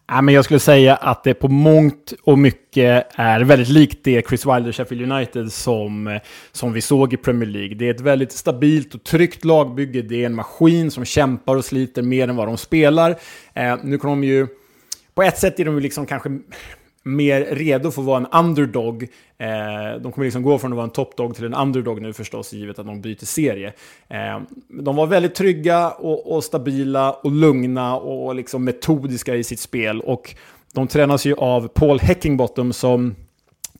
Ja, 0.07 0.21
men 0.21 0.33
jag 0.33 0.45
skulle 0.45 0.59
säga 0.59 0.95
att 0.95 1.23
det 1.23 1.33
på 1.33 1.47
mångt 1.47 2.13
och 2.23 2.39
mycket 2.39 3.07
är 3.15 3.41
väldigt 3.41 3.69
likt 3.69 3.99
det 4.03 4.27
Chris 4.27 4.45
Wilder 4.45 4.71
Sheffield 4.71 5.11
United 5.11 5.51
som, 5.51 6.19
som 6.51 6.73
vi 6.73 6.81
såg 6.81 7.13
i 7.13 7.17
Premier 7.17 7.49
League. 7.49 7.75
Det 7.75 7.87
är 7.87 7.93
ett 7.93 8.01
väldigt 8.01 8.31
stabilt 8.31 8.95
och 8.95 9.03
tryggt 9.03 9.45
lagbygge. 9.45 10.01
Det 10.01 10.21
är 10.21 10.25
en 10.25 10.35
maskin 10.35 10.91
som 10.91 11.05
kämpar 11.05 11.55
och 11.55 11.65
sliter 11.65 12.01
mer 12.01 12.27
än 12.27 12.35
vad 12.35 12.47
de 12.47 12.57
spelar. 12.57 13.15
Eh, 13.53 13.75
nu 13.83 13.97
kommer 13.97 14.15
de 14.15 14.23
ju... 14.23 14.47
På 15.15 15.23
ett 15.23 15.37
sätt 15.37 15.59
är 15.59 15.65
de 15.65 15.75
ju 15.75 15.81
liksom 15.81 16.05
kanske 16.05 16.29
mer 17.03 17.41
redo 17.41 17.91
för 17.91 18.01
att 18.01 18.05
vara 18.05 18.17
en 18.17 18.45
underdog. 18.45 19.03
Eh, 19.37 20.01
de 20.01 20.11
kommer 20.11 20.25
liksom 20.25 20.43
gå 20.43 20.57
från 20.57 20.71
att 20.71 20.75
vara 20.75 20.83
en 20.83 20.89
topdog 20.89 21.35
till 21.35 21.45
en 21.45 21.53
underdog 21.53 22.01
nu 22.01 22.13
förstås, 22.13 22.53
givet 22.53 22.79
att 22.79 22.85
de 22.85 23.01
byter 23.01 23.25
serie. 23.25 23.73
Eh, 24.07 24.41
de 24.69 24.95
var 24.95 25.07
väldigt 25.07 25.35
trygga 25.35 25.89
och, 25.89 26.35
och, 26.35 26.43
stabila 26.43 27.11
och 27.11 27.31
lugna 27.31 27.95
och 27.95 28.35
liksom 28.35 28.63
metodiska 28.63 29.35
i 29.35 29.43
sitt 29.43 29.59
spel. 29.59 30.01
Och 30.01 30.35
de 30.73 30.87
tränas 30.87 31.25
ju 31.25 31.35
av 31.35 31.67
Paul 31.67 31.99
Heckingbottom 31.99 32.73
som 32.73 33.15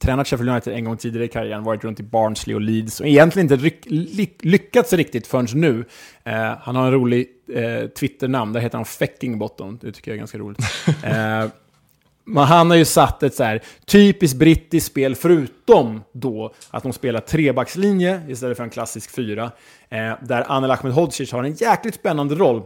tränat 0.02 0.28
Sheffield 0.28 0.50
United 0.52 0.74
en 0.74 0.84
gång 0.84 0.98
tidigare 0.98 1.26
i 1.26 1.28
karriären, 1.28 1.64
varit 1.64 1.84
runt 1.84 2.00
i 2.00 2.04
Barnsley 2.04 2.56
och 2.56 2.62
Leeds 2.62 3.00
och 3.00 3.08
egentligen 3.08 3.52
inte 3.52 3.72
lyckats 4.40 4.94
riktigt 4.94 5.28
förrän 5.28 5.48
nu. 5.54 5.86
Eh, 6.24 6.54
han 6.62 6.76
har 6.76 6.86
en 6.86 6.92
rolig 6.92 7.28
eh, 7.54 7.88
Twitter-namn, 7.88 8.54
där 8.54 8.60
heter 8.60 8.78
han 8.78 8.86
Feckingbottom, 8.86 9.80
det 9.82 9.92
tycker 9.92 10.12
jag 10.12 10.16
är 10.16 10.20
ganska 10.20 10.38
roligt. 10.38 10.60
Eh, 11.04 11.46
men 12.26 12.44
han 12.44 12.70
har 12.70 12.78
ju 12.78 12.86
satt 12.86 13.24
ett 13.24 13.36
så 13.36 13.44
här 13.44 13.62
typiskt 13.86 14.40
brittiskt 14.40 14.88
spel, 14.88 15.16
förutom 15.16 16.02
då 16.12 16.54
att 16.72 16.84
de 16.84 16.94
spelar 16.94 17.20
trebackslinje 17.20 18.22
istället 18.28 18.58
för 18.58 18.64
en 18.64 18.70
klassisk 18.70 19.12
fyra. 19.16 19.52
Eh, 19.90 20.14
där 20.22 20.46
Anel 20.48 20.72
Ahmedhodzic 20.72 21.32
har 21.32 21.44
en 21.44 21.54
jäkligt 21.54 21.96
spännande 21.96 22.36
roll. 22.36 22.62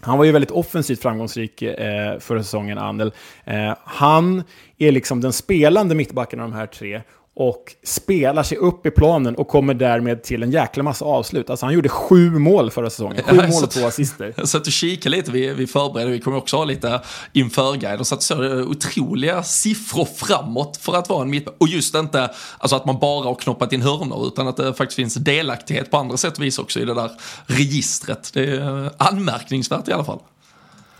Han 0.00 0.18
var 0.18 0.24
ju 0.24 0.32
väldigt 0.32 0.50
offensivt 0.50 1.02
framgångsrik 1.02 1.62
eh, 1.62 2.18
förra 2.18 2.42
säsongen, 2.42 2.78
Anel. 2.78 3.12
Eh, 3.44 3.74
han 3.84 4.42
är 4.78 4.92
liksom 4.92 5.20
den 5.20 5.32
spelande 5.32 5.94
mittbacken 5.94 6.40
av 6.40 6.50
de 6.50 6.56
här 6.56 6.66
tre 6.66 7.02
och 7.40 7.74
spelar 7.84 8.42
sig 8.42 8.58
upp 8.58 8.86
i 8.86 8.90
planen 8.90 9.36
och 9.36 9.48
kommer 9.48 9.74
därmed 9.74 10.22
till 10.22 10.42
en 10.42 10.50
jäkla 10.50 10.82
massa 10.82 11.04
avslut. 11.04 11.50
Alltså 11.50 11.66
han 11.66 11.74
gjorde 11.74 11.88
sju 11.88 12.30
mål 12.30 12.70
förra 12.70 12.90
säsongen, 12.90 13.22
sju 13.22 13.36
mål 13.36 13.64
och 13.64 13.70
två 13.70 13.86
assister. 13.86 14.34
Jag 14.36 14.48
satt 14.48 14.66
och 14.66 14.72
kikade 14.72 15.16
lite, 15.16 15.30
vi, 15.30 15.54
vi 15.54 15.66
förberedde, 15.66 16.10
vi 16.10 16.20
kommer 16.20 16.36
också 16.36 16.56
ha 16.56 16.64
lite 16.64 17.00
införguide 17.32 18.00
och 18.00 18.06
satt 18.06 18.22
så 18.22 18.62
otroliga 18.62 19.42
siffror 19.42 20.04
framåt 20.04 20.76
för 20.76 20.96
att 20.96 21.08
vara 21.08 21.22
en 21.22 21.30
mittback. 21.30 21.54
Och 21.58 21.68
just 21.68 21.94
inte 21.94 22.30
alltså 22.58 22.76
att 22.76 22.84
man 22.84 22.98
bara 22.98 23.24
har 23.24 23.34
knoppat 23.34 23.72
in 23.72 23.82
hörnor 23.82 24.26
utan 24.26 24.48
att 24.48 24.56
det 24.56 24.74
faktiskt 24.74 24.96
finns 24.96 25.14
delaktighet 25.14 25.90
på 25.90 25.96
andra 25.96 26.16
sätt 26.16 26.38
och 26.38 26.44
vis 26.44 26.58
också 26.58 26.80
i 26.80 26.84
det 26.84 26.94
där 26.94 27.10
registret. 27.46 28.30
Det 28.34 28.44
är 28.44 28.90
anmärkningsvärt 28.96 29.88
i 29.88 29.92
alla 29.92 30.04
fall. 30.04 30.20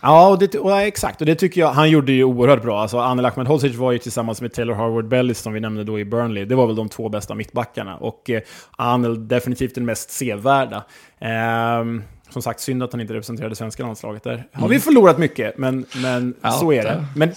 Ja, 0.02 0.28
och 0.28 0.38
det, 0.38 0.58
och 0.58 0.80
exakt. 0.80 1.20
Och 1.20 1.26
det 1.26 1.34
tycker 1.34 1.60
jag, 1.60 1.68
han 1.68 1.90
gjorde 1.90 2.12
ju 2.12 2.24
oerhört 2.24 2.62
bra. 2.62 2.80
Alltså, 2.80 2.98
Anel 2.98 3.24
Ahmedhodzic 3.24 3.76
var 3.76 3.92
ju 3.92 3.98
tillsammans 3.98 4.40
med 4.40 4.52
Taylor 4.52 4.74
Harvard 4.74 5.08
Bellis, 5.08 5.38
som 5.38 5.52
vi 5.52 5.60
nämnde 5.60 5.84
då 5.84 6.00
i 6.00 6.04
Burnley, 6.04 6.44
det 6.44 6.54
var 6.54 6.66
väl 6.66 6.76
de 6.76 6.88
två 6.88 7.08
bästa 7.08 7.34
mittbackarna. 7.34 7.96
Och 7.96 8.30
eh, 8.30 8.42
Anel 8.70 9.28
definitivt 9.28 9.74
den 9.74 9.84
mest 9.84 10.10
sevärda. 10.10 10.84
Eh, 11.18 11.84
som 12.30 12.42
sagt, 12.42 12.60
synd 12.60 12.82
att 12.82 12.92
han 12.92 13.00
inte 13.00 13.14
representerade 13.14 13.56
svenska 13.56 13.82
landslaget. 13.82 14.24
Där 14.24 14.46
har 14.52 14.68
vi 14.68 14.74
mm. 14.74 14.80
förlorat 14.80 15.18
mycket, 15.18 15.58
men, 15.58 15.86
men 16.02 16.34
ja, 16.40 16.50
så 16.50 16.72
är 16.72 16.82
det. 16.82 17.04
Men, 17.16 17.32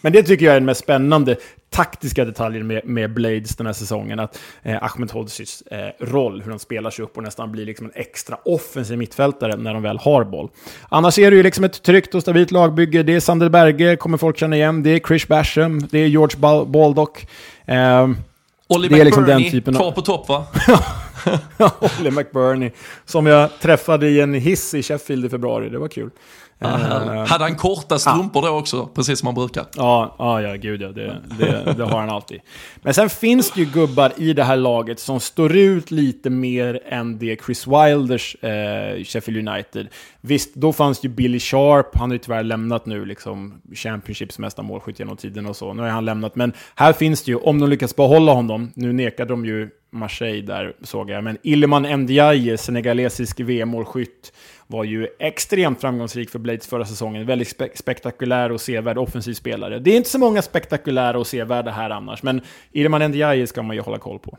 men 0.00 0.12
det 0.12 0.22
tycker 0.22 0.44
jag 0.44 0.52
är 0.52 0.60
den 0.60 0.66
mest 0.66 0.80
spännande 0.80 1.36
taktiska 1.70 2.24
detaljer 2.24 2.62
med, 2.62 2.80
med 2.84 3.14
Blades 3.14 3.56
den 3.56 3.66
här 3.66 3.72
säsongen. 3.72 4.20
Att 4.20 4.38
eh, 4.62 4.82
Ahmed 4.82 5.10
Hodzics 5.10 5.62
eh, 5.62 5.90
roll, 5.98 6.42
hur 6.42 6.50
de 6.50 6.58
spelar 6.58 6.90
sig 6.90 7.04
upp 7.04 7.16
och 7.16 7.22
nästan 7.22 7.52
blir 7.52 7.66
liksom 7.66 7.86
en 7.86 7.92
extra 7.94 8.38
offensiv 8.44 8.98
mittfältare 8.98 9.56
när 9.56 9.74
de 9.74 9.82
väl 9.82 9.98
har 9.98 10.24
boll. 10.24 10.48
Annars 10.88 11.18
är 11.18 11.30
det 11.30 11.36
ju 11.36 11.42
liksom 11.42 11.64
ett 11.64 11.82
tryggt 11.82 12.14
och 12.14 12.22
stabilt 12.22 12.50
lagbygge. 12.50 13.02
Det 13.02 13.14
är 13.14 13.20
Sander 13.20 13.48
Berge, 13.48 13.96
kommer 13.96 14.18
folk 14.18 14.38
känna 14.38 14.56
igen. 14.56 14.82
Det 14.82 14.90
är 14.90 14.98
Chris 14.98 15.28
Basham, 15.28 15.88
det 15.90 15.98
är 15.98 16.06
George 16.06 16.38
Baldock. 16.66 17.26
Eh, 17.64 18.08
Olly 18.68 18.88
det 18.88 19.00
är 19.00 19.04
liksom 19.04 19.24
den 19.24 19.50
typen 19.50 19.76
av... 19.76 19.92
på 19.92 20.02
topp 20.02 20.28
va? 20.28 20.46
Olly 21.98 22.10
McBurney, 22.10 22.70
som 23.04 23.26
jag 23.26 23.50
träffade 23.60 24.08
i 24.08 24.20
en 24.20 24.34
hiss 24.34 24.74
i 24.74 24.82
Sheffield 24.82 25.24
i 25.24 25.28
februari. 25.28 25.68
Det 25.68 25.78
var 25.78 25.88
kul. 25.88 26.10
Uh, 26.64 27.26
hade 27.26 27.44
han 27.44 27.56
korta 27.56 27.98
strumpor 27.98 28.44
uh, 28.44 28.50
då 28.50 28.58
också, 28.58 28.86
precis 28.86 29.18
som 29.18 29.26
han 29.26 29.34
brukar? 29.34 29.66
Ja, 29.76 30.14
ja, 30.18 30.42
ja 30.42 30.56
gud 30.56 30.82
ja, 30.82 30.88
det, 30.88 31.22
det, 31.38 31.74
det, 31.76 31.84
har 31.84 32.00
han 32.00 32.10
alltid. 32.10 32.40
Men 32.82 32.94
sen 32.94 33.10
finns 33.10 33.50
det 33.50 33.60
ju 33.60 33.66
gubbar 33.66 34.12
i 34.16 34.32
det 34.32 34.44
här 34.44 34.56
laget 34.56 35.00
som 35.00 35.20
står 35.20 35.56
ut 35.56 35.90
lite 35.90 36.30
mer 36.30 36.80
än 36.86 37.18
det 37.18 37.44
Chris 37.44 37.66
Wilders 37.66 38.34
eh, 38.34 39.04
Sheffield 39.04 39.48
United. 39.48 39.88
Visst, 40.20 40.54
då 40.54 40.72
fanns 40.72 41.04
ju 41.04 41.08
Billy 41.08 41.40
Sharp, 41.40 41.96
han 41.96 42.10
har 42.10 42.14
ju 42.14 42.18
tyvärr 42.18 42.42
lämnat 42.42 42.86
nu, 42.86 43.04
liksom 43.04 43.60
Championships 43.74 44.38
mesta 44.38 44.62
målskytt 44.62 44.98
genom 44.98 45.16
tiden 45.16 45.46
och 45.46 45.56
så. 45.56 45.74
Nu 45.74 45.82
har 45.82 45.88
han 45.88 46.04
lämnat, 46.04 46.36
men 46.36 46.52
här 46.74 46.92
finns 46.92 47.22
det 47.22 47.30
ju, 47.30 47.36
om 47.36 47.60
de 47.60 47.70
lyckas 47.70 47.96
behålla 47.96 48.32
honom, 48.32 48.72
nu 48.74 48.92
nekade 48.92 49.32
de 49.32 49.44
ju 49.44 49.70
Marseille 49.90 50.42
där 50.46 50.76
såg 50.82 51.10
jag, 51.10 51.24
men 51.24 51.38
Ilman 51.42 51.82
Ndiaye, 51.82 52.58
senegalesisk 52.58 53.40
VM-målskytt, 53.40 54.32
var 54.66 54.84
ju 54.84 55.08
extremt 55.18 55.80
framgångsrik 55.80 56.30
för 56.30 56.38
Blades 56.38 56.66
förra 56.66 56.84
säsongen. 56.84 57.26
Väldigt 57.26 57.48
spe 57.48 57.68
spektakulär 57.74 58.52
och 58.52 58.60
sevärd 58.60 58.98
offensiv 58.98 59.34
spelare. 59.34 59.78
Det 59.78 59.90
är 59.90 59.96
inte 59.96 60.10
så 60.10 60.18
många 60.18 60.42
spektakulära 60.42 61.18
och 61.18 61.26
sevärda 61.26 61.70
här 61.70 61.90
annars, 61.90 62.22
men 62.22 62.40
Ilman 62.72 63.10
Ndiaye 63.10 63.46
ska 63.46 63.62
man 63.62 63.76
ju 63.76 63.82
hålla 63.82 63.98
koll 63.98 64.18
på. 64.18 64.38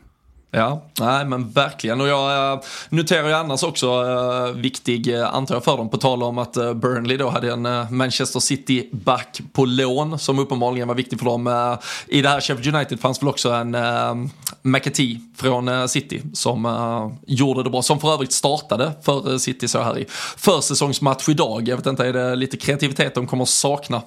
Ja, 0.54 0.82
nej 1.00 1.24
men 1.24 1.50
verkligen. 1.50 2.00
Och 2.00 2.08
jag 2.08 2.52
eh, 2.52 2.60
noterar 2.88 3.28
ju 3.28 3.34
annars 3.34 3.62
också 3.62 3.86
eh, 3.86 4.56
viktig, 4.56 5.14
eh, 5.14 5.34
antar 5.34 5.54
jag 5.54 5.64
för 5.64 5.76
dem, 5.76 5.88
på 5.88 5.96
tal 5.96 6.22
om 6.22 6.38
att 6.38 6.52
Burnley 6.52 7.16
då 7.16 7.28
hade 7.28 7.52
en 7.52 7.96
Manchester 7.96 8.40
City-back 8.40 9.40
på 9.52 9.64
lån 9.64 10.18
som 10.18 10.38
uppenbarligen 10.38 10.88
var 10.88 10.94
viktig 10.94 11.18
för 11.18 11.26
dem. 11.26 11.76
I 12.08 12.22
det 12.22 12.28
här 12.28 12.40
Sheffield 12.40 12.76
United 12.76 13.00
fanns 13.00 13.22
väl 13.22 13.28
också 13.28 13.50
en 13.50 13.74
äh, 13.74 14.14
McAtee 14.62 15.20
från 15.36 15.88
City 15.88 16.22
som 16.34 17.18
gjorde 17.26 17.62
det 17.62 17.70
bra. 17.70 17.82
Som 17.82 18.00
för 18.00 18.14
övrigt 18.14 18.32
startade 18.32 18.92
för 19.02 19.38
City 19.38 19.68
så 19.68 19.82
här 19.82 19.98
i 19.98 20.06
försäsongsmatch 20.36 21.28
idag. 21.28 21.68
Jag 21.68 21.76
vet 21.76 21.86
inte, 21.86 22.06
är 22.06 22.12
det 22.12 22.36
lite 22.36 22.56
kreativitet 22.56 23.14
de 23.14 23.26
kommer 23.26 23.44
sakna 23.44 24.02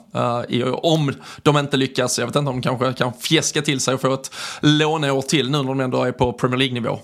i, 0.50 0.64
om 0.64 1.14
de 1.42 1.58
inte 1.58 1.78
lyckas? 1.78 2.20
Jag 2.20 2.26
vet 2.26 2.36
inte 2.36 2.50
om 2.50 2.62
de 2.62 2.78
kanske 2.78 2.94
kan 2.94 3.14
fjäska 3.14 3.62
till 3.62 3.80
sig 3.80 3.94
och 3.94 4.02
få 4.02 4.14
ett 4.14 4.32
låneår 4.62 5.22
till 5.22 5.52
nu 5.52 5.58
när 5.58 5.68
de 5.68 5.80
ändå 5.80 6.04
är 6.04 6.12
på 6.12 6.35
Premier 6.38 6.58
League-nivå? 6.58 7.00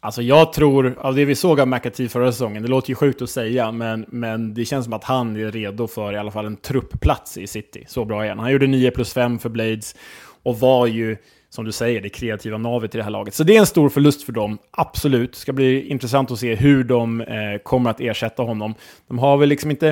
Alltså 0.00 0.22
jag 0.22 0.52
tror, 0.52 0.94
av 0.98 1.14
det 1.14 1.24
vi 1.24 1.34
såg 1.34 1.60
av 1.60 1.68
McAtee 1.68 2.08
förra 2.08 2.32
säsongen, 2.32 2.62
det 2.62 2.68
låter 2.68 2.88
ju 2.88 2.94
sjukt 2.94 3.22
att 3.22 3.30
säga, 3.30 3.72
men, 3.72 4.04
men 4.08 4.54
det 4.54 4.64
känns 4.64 4.84
som 4.84 4.92
att 4.92 5.04
han 5.04 5.36
är 5.36 5.50
redo 5.50 5.86
för 5.86 6.12
i 6.12 6.16
alla 6.16 6.30
fall 6.30 6.46
en 6.46 6.56
truppplats 6.56 7.38
i 7.38 7.46
City. 7.46 7.84
Så 7.88 8.04
bra 8.04 8.24
igen. 8.24 8.38
Han 8.38 8.52
gjorde 8.52 8.66
9 8.66 8.90
plus 8.90 9.12
5 9.12 9.38
för 9.38 9.48
Blades 9.48 9.94
och 10.42 10.60
var 10.60 10.86
ju, 10.86 11.16
som 11.50 11.64
du 11.64 11.72
säger, 11.72 12.00
det 12.00 12.08
kreativa 12.08 12.58
navet 12.58 12.94
i 12.94 12.98
det 12.98 13.04
här 13.04 13.10
laget. 13.10 13.34
Så 13.34 13.44
det 13.44 13.56
är 13.56 13.60
en 13.60 13.66
stor 13.66 13.88
förlust 13.88 14.22
för 14.22 14.32
dem, 14.32 14.58
absolut. 14.70 15.32
Det 15.32 15.38
ska 15.38 15.52
bli 15.52 15.88
intressant 15.88 16.30
att 16.30 16.38
se 16.38 16.54
hur 16.54 16.84
de 16.84 17.20
eh, 17.20 17.58
kommer 17.62 17.90
att 17.90 18.00
ersätta 18.00 18.42
honom. 18.42 18.74
De 19.08 19.18
har 19.18 19.36
väl 19.36 19.48
liksom 19.48 19.70
inte... 19.70 19.88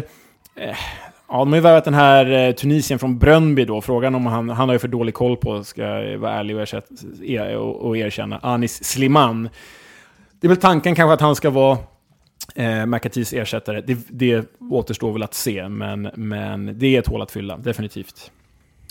Eh, 0.56 0.76
Ja, 1.28 1.38
de 1.38 1.48
har 1.48 1.56
ju 1.56 1.60
värvat 1.60 1.84
den 1.84 1.94
här 1.94 2.30
eh, 2.30 2.52
Tunisien 2.52 2.98
från 2.98 3.18
Brönby 3.18 3.64
då. 3.64 3.80
Frågan 3.80 4.14
om 4.14 4.26
han, 4.26 4.48
han 4.48 4.68
har 4.68 4.74
ju 4.74 4.78
för 4.78 4.88
dålig 4.88 5.14
koll 5.14 5.36
på, 5.36 5.64
ska 5.64 5.82
jag 5.82 6.18
vara 6.18 6.32
ärlig 6.32 6.56
och, 6.56 6.62
ersätt, 6.62 6.88
och, 7.56 7.86
och 7.86 7.96
erkänna, 7.96 8.38
Anis 8.42 8.84
Sliman. 8.84 9.48
Det 10.40 10.46
är 10.46 10.48
väl 10.48 10.56
tanken 10.56 10.94
kanske 10.94 11.14
att 11.14 11.20
han 11.20 11.36
ska 11.36 11.50
vara 11.50 11.78
eh, 12.54 12.86
McAtees 12.86 13.32
ersättare. 13.32 13.80
Det, 13.80 13.98
det 14.08 14.44
återstår 14.70 15.12
väl 15.12 15.22
att 15.22 15.34
se, 15.34 15.68
men, 15.68 16.10
men 16.14 16.78
det 16.78 16.96
är 16.96 16.98
ett 16.98 17.06
hål 17.06 17.22
att 17.22 17.30
fylla, 17.30 17.56
definitivt. 17.56 18.30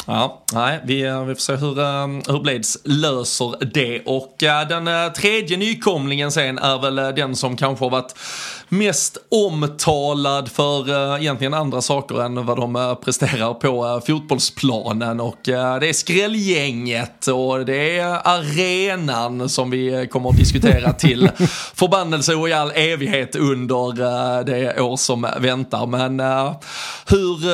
Ja, 0.07 0.43
nej, 0.53 0.79
vi, 0.83 1.01
eh, 1.01 1.25
vi 1.25 1.35
får 1.35 1.41
se 1.41 1.55
hur, 1.55 1.79
eh, 1.79 2.07
hur 2.07 2.39
Blades 2.39 2.77
löser 2.83 3.65
det. 3.73 4.01
Och 4.05 4.35
den 4.69 5.13
tredje 5.13 5.57
nykomlingen 5.57 6.31
sen 6.31 6.57
är 6.57 6.81
väl 6.81 6.95
den 6.95 7.35
som 7.35 7.57
kanske 7.57 7.85
har 7.85 7.89
varit 7.89 8.13
mest 8.69 9.17
omtalad 9.31 10.51
för 10.51 10.89
uh, 10.89 11.21
egentligen 11.21 11.53
andra 11.53 11.81
saker 11.81 12.21
än 12.21 12.45
vad 12.45 12.57
de 12.57 12.75
uh, 12.75 12.95
presterar 12.95 13.53
på 13.53 13.85
uh, 13.85 13.99
fotbollsplanen. 14.05 15.19
Och 15.19 15.39
det 15.43 15.89
är 15.89 15.93
skrällgänget 15.93 17.27
och 17.27 17.65
det 17.65 17.97
är 17.99 18.27
arenan 18.27 19.49
som 19.49 19.69
vi 19.69 20.07
kommer 20.11 20.29
att 20.29 20.37
diskutera 20.37 20.93
till 20.93 21.29
förbannelse 21.75 22.35
och 22.35 22.49
i 22.49 22.53
all 22.53 22.71
evighet 22.71 23.35
under 23.35 24.43
det 24.43 24.81
år 24.81 24.97
som 24.97 25.27
väntar. 25.39 25.85
Men 25.85 26.19
hur, 27.05 27.49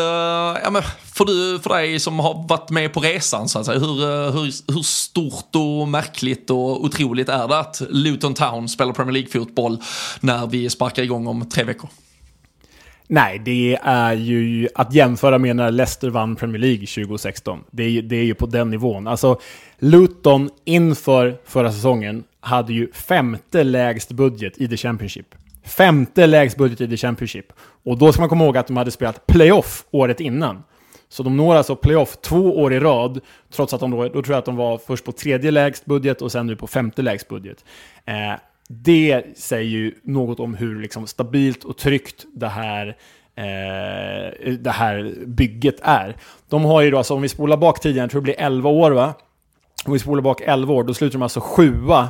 ja 0.64 0.70
men 0.72 0.84
för, 1.14 1.26
du, 1.26 1.60
för 1.60 1.70
dig 1.70 2.00
som 2.00 2.20
har 2.20 2.48
varit 2.48 2.70
med 2.70 2.94
på 2.94 3.00
resan 3.00 3.50
så 3.50 3.60
att 3.60 3.66
säga, 3.66 3.80
hur, 3.80 4.04
eh, 4.04 4.32
hur, 4.32 4.74
hur 4.74 4.82
stort 4.82 5.56
och 5.56 5.88
märkligt 5.88 6.50
och 6.50 6.84
otroligt 6.84 7.30
är 7.30 7.48
det 7.48 7.60
att 7.60 7.82
Luton 7.90 8.34
Town 8.34 8.70
spelar 8.70 8.94
Premier 8.94 9.14
League-fotboll 9.14 9.82
när 10.20 10.48
vi 10.48 10.70
sparkar 10.70 11.04
igång 11.04 11.28
om 11.28 11.50
tre 11.50 11.64
veckor? 11.64 11.90
Nej, 13.08 13.42
det 13.46 13.80
är 13.84 14.14
ju 14.14 14.68
att 14.76 14.94
jämföra 14.94 15.38
med 15.38 15.56
när 15.56 15.72
Leicester 15.72 16.10
vann 16.10 16.36
Premier 16.36 16.60
League 16.60 16.88
2016. 16.88 17.64
Det 17.72 17.84
är, 17.84 18.02
det 18.02 18.16
är 18.16 18.24
ju 18.24 18.34
på 18.34 18.46
den 18.46 18.70
nivån. 18.70 19.08
Alltså, 19.08 19.40
Luton 19.80 20.50
inför 20.66 21.38
förra 21.46 21.72
säsongen 21.72 22.24
hade 22.40 22.74
ju 22.74 22.92
femte 22.92 23.64
lägst 23.64 24.12
budget 24.12 24.58
i 24.58 24.68
The 24.68 24.78
Championship. 24.78 25.36
Femte 25.64 26.28
lägst 26.28 26.58
budget 26.58 26.82
i 26.82 26.88
The 26.88 26.98
Championship. 26.98 27.54
Och 27.84 27.98
då 27.98 28.12
ska 28.12 28.22
man 28.22 28.30
komma 28.30 28.46
ihåg 28.46 28.58
att 28.58 28.68
de 28.68 28.78
hade 28.78 28.92
spelat 28.92 29.28
playoff 29.28 29.86
året 29.92 30.20
innan. 30.20 30.64
Så 31.12 31.24
de 31.24 31.38
når 31.38 31.56
alltså 31.56 31.76
playoff 31.76 32.18
två 32.22 32.62
år 32.62 32.74
i 32.74 32.80
rad, 32.80 33.20
trots 33.54 33.74
att 33.74 33.80
de 33.80 33.92
då, 33.92 34.04
då 34.04 34.10
tror 34.10 34.28
jag 34.28 34.38
att 34.38 34.46
de 34.46 34.56
var 34.56 34.78
först 34.78 35.06
på 35.06 35.12
tredje 35.12 35.52
lägst 35.52 35.86
budget 35.86 36.22
och 36.22 36.32
sen 36.32 36.48
nu 36.48 36.56
på 36.56 36.68
femte 36.68 37.02
lägst 37.02 37.28
budget. 37.28 37.66
Eh, 38.06 38.40
det 38.68 39.24
säger 39.38 39.70
ju 39.70 39.96
något 40.04 40.40
om 40.40 40.54
hur 40.54 40.82
liksom, 40.82 41.08
stabilt 41.08 41.64
och 41.64 41.78
tryggt 41.78 42.26
det 42.34 42.48
här, 42.48 42.88
eh, 43.36 44.54
det 44.60 44.72
här 44.72 45.16
bygget 45.26 45.76
är. 45.82 46.16
De 46.50 46.66
har 46.66 46.82
ju 46.82 46.92
då, 46.92 46.98
alltså 46.98 47.14
om 47.14 47.22
vi 47.22 47.30
spolar 47.30 47.58
bak 47.58 47.80
tiden, 47.80 48.02
jag 48.02 48.12
tror 48.12 48.22
det 48.22 48.24
blir 48.24 48.40
11 48.40 48.70
år 48.70 48.92
va? 48.92 49.14
Om 49.86 49.94
vi 49.94 50.00
spolar 50.00 50.22
bak 50.22 50.42
11 50.42 50.74
år, 50.74 50.84
då 50.84 50.94
slutar 50.94 51.14
de 51.14 51.22
alltså 51.22 51.40
sjua 51.40 52.10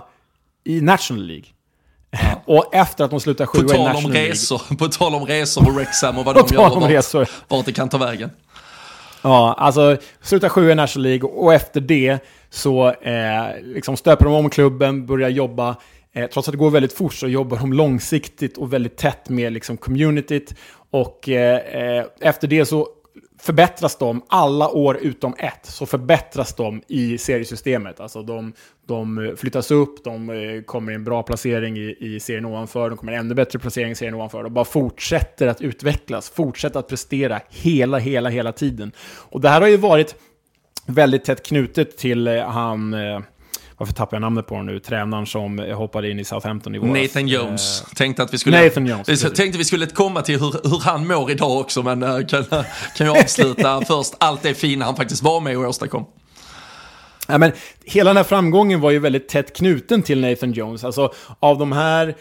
i 0.63 0.81
National 0.81 1.23
League. 1.23 1.45
Ja. 2.11 2.41
Och 2.45 2.75
efter 2.75 3.03
att 3.03 3.11
de 3.11 3.19
slutar 3.19 3.45
sjua 3.45 3.61
i 3.61 3.65
National 3.65 4.05
om 4.05 4.11
League... 4.11 4.31
Resor, 4.31 4.75
på 4.75 4.87
tal 4.87 5.15
om 5.15 5.25
resor 5.25 5.69
och 5.69 5.77
Rexham 5.77 6.17
och 6.17 6.25
vad 6.25 6.35
de 6.35 6.55
gör 6.55 6.75
och 6.75 6.81
vart, 6.81 7.29
vart 7.47 7.65
det 7.65 7.73
kan 7.73 7.89
ta 7.89 7.97
vägen. 7.97 8.29
Ja, 9.22 9.55
alltså 9.57 9.97
slutar 10.22 10.49
sju 10.49 10.72
i 10.72 10.76
National 10.76 11.03
League 11.03 11.30
och 11.30 11.53
efter 11.53 11.82
det 11.82 12.19
så 12.49 12.89
eh, 12.89 13.61
liksom 13.63 13.97
stöper 13.97 14.26
de 14.26 14.34
om 14.34 14.49
klubben, 14.49 15.05
börjar 15.05 15.30
jobba. 15.30 15.76
Eh, 16.13 16.30
trots 16.30 16.47
att 16.47 16.51
det 16.51 16.57
går 16.57 16.69
väldigt 16.69 16.93
fort 16.93 17.13
så 17.13 17.28
jobbar 17.28 17.57
de 17.57 17.74
långsiktigt 17.74 18.57
och 18.57 18.74
väldigt 18.74 18.97
tätt 18.97 19.30
med 19.30 19.53
liksom, 19.53 19.78
communityt. 19.78 20.55
Och 20.91 21.30
eh, 21.30 21.57
eh 21.57 22.05
efter 22.19 22.47
det 22.47 22.65
så 22.65 22.88
förbättras 23.41 23.97
de 23.97 24.21
alla 24.27 24.69
år 24.69 24.97
utom 25.01 25.35
ett, 25.37 25.65
så 25.65 25.85
förbättras 25.85 26.53
de 26.53 26.81
i 26.87 27.17
seriesystemet. 27.17 27.99
Alltså 27.99 28.23
de, 28.23 28.53
de 28.87 29.25
eh, 29.25 29.35
flyttas 29.35 29.71
upp, 29.71 30.03
de 30.03 30.29
eh, 30.29 30.61
kommer 30.61 30.91
i 30.91 30.95
en 30.95 31.03
bra 31.03 31.23
placering 31.23 31.77
i, 31.77 31.97
i 31.99 32.19
serien 32.19 32.45
ovanför, 32.45 32.89
de 32.89 32.97
kommer 32.97 33.11
i 33.11 33.15
en 33.15 33.21
ännu 33.25 33.33
bättre 33.33 33.59
placering 33.59 33.91
i 33.91 33.95
serien 33.95 34.15
ovanför. 34.15 34.43
De 34.43 34.53
bara 34.53 34.65
fortsätter 34.65 35.47
att 35.47 35.61
utvecklas, 35.61 36.29
fortsätter 36.29 36.79
att 36.79 36.87
prestera 36.87 37.41
hela, 37.49 37.97
hela, 37.97 38.29
hela 38.29 38.51
tiden. 38.51 38.91
Och 39.01 39.41
det 39.41 39.49
här 39.49 39.61
har 39.61 39.67
ju 39.67 39.77
varit 39.77 40.15
väldigt 40.85 41.23
tätt 41.23 41.45
knutet 41.45 41.97
till 41.97 42.27
eh, 42.27 42.43
han 42.43 42.93
eh, 42.93 43.19
varför 43.82 43.93
tappar 43.93 44.17
jag 44.17 44.21
namnet 44.21 44.47
på 44.47 44.55
honom 44.55 44.73
nu? 44.73 44.79
Tränaren 44.79 45.25
som 45.25 45.59
hoppade 45.59 46.11
in 46.11 46.19
i 46.19 46.23
Southampton 46.25 46.75
i 46.75 46.77
våras. 46.77 46.93
Nathan 46.93 47.27
Jones. 47.27 47.82
Eh, 47.82 47.88
tänkte 47.95 48.23
att 48.23 48.34
vi 48.34 48.38
skulle... 48.38 48.63
Nathan 48.63 48.88
Jones. 48.88 49.09
Vi 49.09 49.17
tänkte 49.17 49.57
vi 49.57 49.65
skulle 49.65 49.86
komma 49.86 50.21
till 50.21 50.39
hur, 50.39 50.69
hur 50.69 50.79
han 50.79 51.07
mår 51.07 51.32
idag 51.32 51.59
också, 51.59 51.84
men 51.84 52.03
uh, 52.03 52.25
kan, 52.25 52.45
kan 52.97 53.07
jag 53.07 53.17
avsluta 53.17 53.82
först 53.88 54.13
allt 54.17 54.41
det 54.41 54.53
fina 54.53 54.86
han 54.86 54.95
faktiskt 54.95 55.23
var 55.23 55.39
med 55.39 55.57
och 55.57 55.63
åstadkom. 55.63 56.05
Ja, 57.27 57.38
men 57.38 57.51
hela 57.86 58.09
den 58.09 58.17
här 58.17 58.23
framgången 58.23 58.82
var 58.82 58.91
ju 58.91 58.99
väldigt 58.99 59.29
tätt 59.29 59.57
knuten 59.57 60.01
till 60.01 60.21
Nathan 60.21 60.51
Jones. 60.51 60.84
Alltså 60.84 61.13
av 61.39 61.57
de 61.57 61.71
här, 61.71 62.15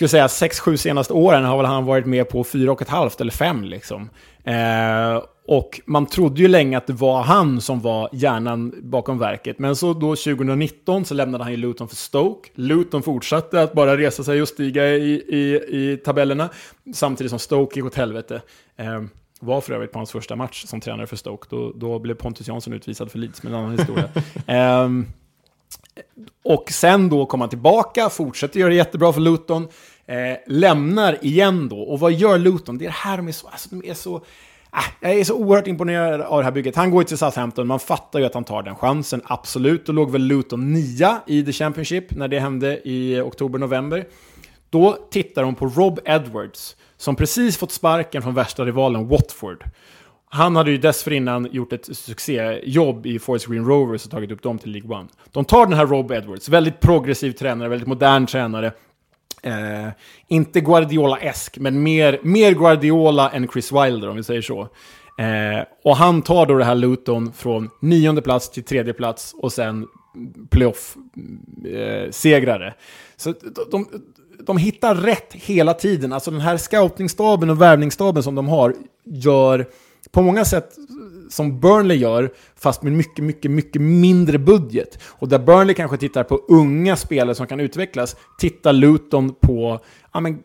jag 0.00 0.10
säga, 0.10 0.28
sex, 0.28 0.60
sju 0.60 0.76
senaste 0.76 1.12
åren 1.12 1.44
har 1.44 1.56
väl 1.56 1.66
han 1.66 1.84
varit 1.84 2.06
med 2.06 2.28
på 2.28 2.44
fyra 2.44 2.72
och 2.72 2.82
ett 2.82 2.88
halvt 2.88 3.20
eller 3.20 3.32
fem 3.32 3.64
liksom. 3.64 4.10
Eh, 4.44 5.22
och 5.46 5.80
man 5.86 6.06
trodde 6.06 6.40
ju 6.40 6.48
länge 6.48 6.78
att 6.78 6.86
det 6.86 6.92
var 6.92 7.22
han 7.22 7.60
som 7.60 7.80
var 7.80 8.08
hjärnan 8.12 8.74
bakom 8.82 9.18
verket. 9.18 9.58
Men 9.58 9.76
så 9.76 9.92
då 9.94 10.16
2019 10.16 11.04
så 11.04 11.14
lämnade 11.14 11.44
han 11.44 11.52
ju 11.52 11.56
Luton 11.56 11.88
för 11.88 11.96
Stoke. 11.96 12.50
Luton 12.54 13.02
fortsatte 13.02 13.62
att 13.62 13.72
bara 13.72 13.96
resa 13.96 14.24
sig 14.24 14.42
och 14.42 14.48
stiga 14.48 14.88
i, 14.88 15.12
i, 15.12 15.60
i 15.68 15.96
tabellerna. 15.96 16.48
Samtidigt 16.94 17.30
som 17.30 17.38
Stoke 17.38 17.78
gick 17.78 17.86
åt 17.86 17.94
helvete. 17.94 18.42
Eh, 18.76 19.02
var 19.40 19.60
för 19.60 19.72
övrigt 19.72 19.92
på 19.92 19.98
hans 19.98 20.12
första 20.12 20.36
match 20.36 20.64
som 20.66 20.80
tränare 20.80 21.06
för 21.06 21.16
Stoke. 21.16 21.46
Då, 21.50 21.72
då 21.72 21.98
blev 21.98 22.14
Pontus 22.14 22.48
Jansson 22.48 22.72
utvisad 22.72 23.10
för 23.10 23.18
Leeds, 23.18 23.42
men 23.42 23.54
en 23.54 23.58
annan 23.58 23.78
historia. 23.78 24.08
eh, 24.46 24.88
och 26.44 26.70
sen 26.70 27.08
då 27.08 27.26
kom 27.26 27.40
han 27.40 27.50
tillbaka, 27.50 28.10
fortsätter 28.10 28.60
göra 28.60 28.70
det 28.70 28.76
jättebra 28.76 29.12
för 29.12 29.20
Luton. 29.20 29.68
Eh, 30.06 30.16
lämnar 30.46 31.24
igen 31.24 31.68
då. 31.68 31.80
Och 31.80 32.00
vad 32.00 32.12
gör 32.12 32.38
Luton? 32.38 32.78
Det 32.78 32.84
är 32.84 32.86
det 32.86 32.92
här 32.92 33.16
de 33.16 33.28
är 33.28 33.32
så... 33.32 33.46
Alltså, 33.46 33.68
de 33.70 33.90
är 33.90 33.94
så 33.94 34.24
Äh, 34.72 35.08
jag 35.10 35.20
är 35.20 35.24
så 35.24 35.34
oerhört 35.34 35.66
imponerad 35.66 36.20
av 36.20 36.38
det 36.38 36.44
här 36.44 36.52
bygget. 36.52 36.76
Han 36.76 36.90
går 36.90 37.02
ju 37.02 37.06
till 37.06 37.18
Southampton, 37.18 37.66
man 37.66 37.80
fattar 37.80 38.18
ju 38.18 38.24
att 38.24 38.34
han 38.34 38.44
tar 38.44 38.62
den 38.62 38.76
chansen, 38.76 39.22
absolut. 39.24 39.86
Då 39.86 39.92
låg 39.92 40.10
väl 40.10 40.22
Luton 40.22 40.72
nia 40.72 41.20
i 41.26 41.44
The 41.44 41.52
Championship 41.52 42.14
när 42.14 42.28
det 42.28 42.40
hände 42.40 42.88
i 42.88 43.20
oktober-november. 43.20 44.06
Då 44.70 44.98
tittar 45.10 45.42
de 45.42 45.54
på 45.54 45.66
Rob 45.66 46.00
Edwards, 46.04 46.76
som 46.96 47.16
precis 47.16 47.56
fått 47.56 47.72
sparken 47.72 48.22
från 48.22 48.34
värsta 48.34 48.64
rivalen 48.64 49.08
Watford. 49.08 49.64
Han 50.32 50.56
hade 50.56 50.70
ju 50.70 50.78
dessförinnan 50.78 51.48
gjort 51.52 51.72
ett 51.72 51.96
succéjobb 51.96 53.06
i 53.06 53.18
Forest 53.18 53.46
Green 53.46 53.66
Rovers 53.66 54.04
och 54.04 54.10
tagit 54.10 54.30
upp 54.30 54.42
dem 54.42 54.58
till 54.58 54.72
League 54.72 54.96
One. 54.96 55.08
De 55.32 55.44
tar 55.44 55.66
den 55.66 55.76
här 55.76 55.86
Rob 55.86 56.12
Edwards, 56.12 56.48
väldigt 56.48 56.80
progressiv 56.80 57.32
tränare, 57.32 57.68
väldigt 57.68 57.88
modern 57.88 58.26
tränare, 58.26 58.72
Eh, 59.42 59.88
inte 60.28 60.60
Guardiola-esk, 60.60 61.58
men 61.58 61.82
mer, 61.82 62.20
mer 62.22 62.52
Guardiola 62.52 63.30
än 63.30 63.48
Chris 63.48 63.72
Wilder 63.72 64.08
om 64.08 64.16
vi 64.16 64.22
säger 64.22 64.42
så. 64.42 64.60
Eh, 65.18 65.64
och 65.84 65.96
han 65.96 66.22
tar 66.22 66.46
då 66.46 66.58
det 66.58 66.64
här 66.64 66.74
Luton 66.74 67.32
från 67.32 67.70
nionde 67.80 68.22
plats 68.22 68.50
till 68.50 68.64
tredje 68.64 68.92
plats 68.92 69.34
och 69.38 69.52
sen 69.52 69.86
playoff-segrare. 70.50 72.66
Eh, 72.66 72.72
så 73.16 73.32
de, 73.32 73.64
de, 73.70 73.86
de 74.46 74.56
hittar 74.56 74.94
rätt 74.94 75.32
hela 75.32 75.74
tiden. 75.74 76.12
Alltså 76.12 76.30
den 76.30 76.40
här 76.40 76.56
scoutingstaben 76.56 77.50
och 77.50 77.60
värvningsstaben 77.60 78.22
som 78.22 78.34
de 78.34 78.48
har 78.48 78.74
gör 79.04 79.66
på 80.10 80.22
många 80.22 80.44
sätt 80.44 80.76
som 81.30 81.60
Burnley 81.60 81.96
gör, 81.96 82.30
fast 82.56 82.82
med 82.82 82.92
mycket, 82.92 83.24
mycket, 83.24 83.50
mycket 83.50 83.82
mindre 83.82 84.38
budget. 84.38 84.98
Och 85.04 85.28
där 85.28 85.38
Burnley 85.38 85.74
kanske 85.74 85.96
tittar 85.96 86.24
på 86.24 86.36
unga 86.48 86.96
spelare 86.96 87.34
som 87.34 87.46
kan 87.46 87.60
utvecklas, 87.60 88.16
tittar 88.38 88.72
Luton 88.72 89.34
på 89.34 89.80
ja, 90.12 90.20
men, 90.20 90.42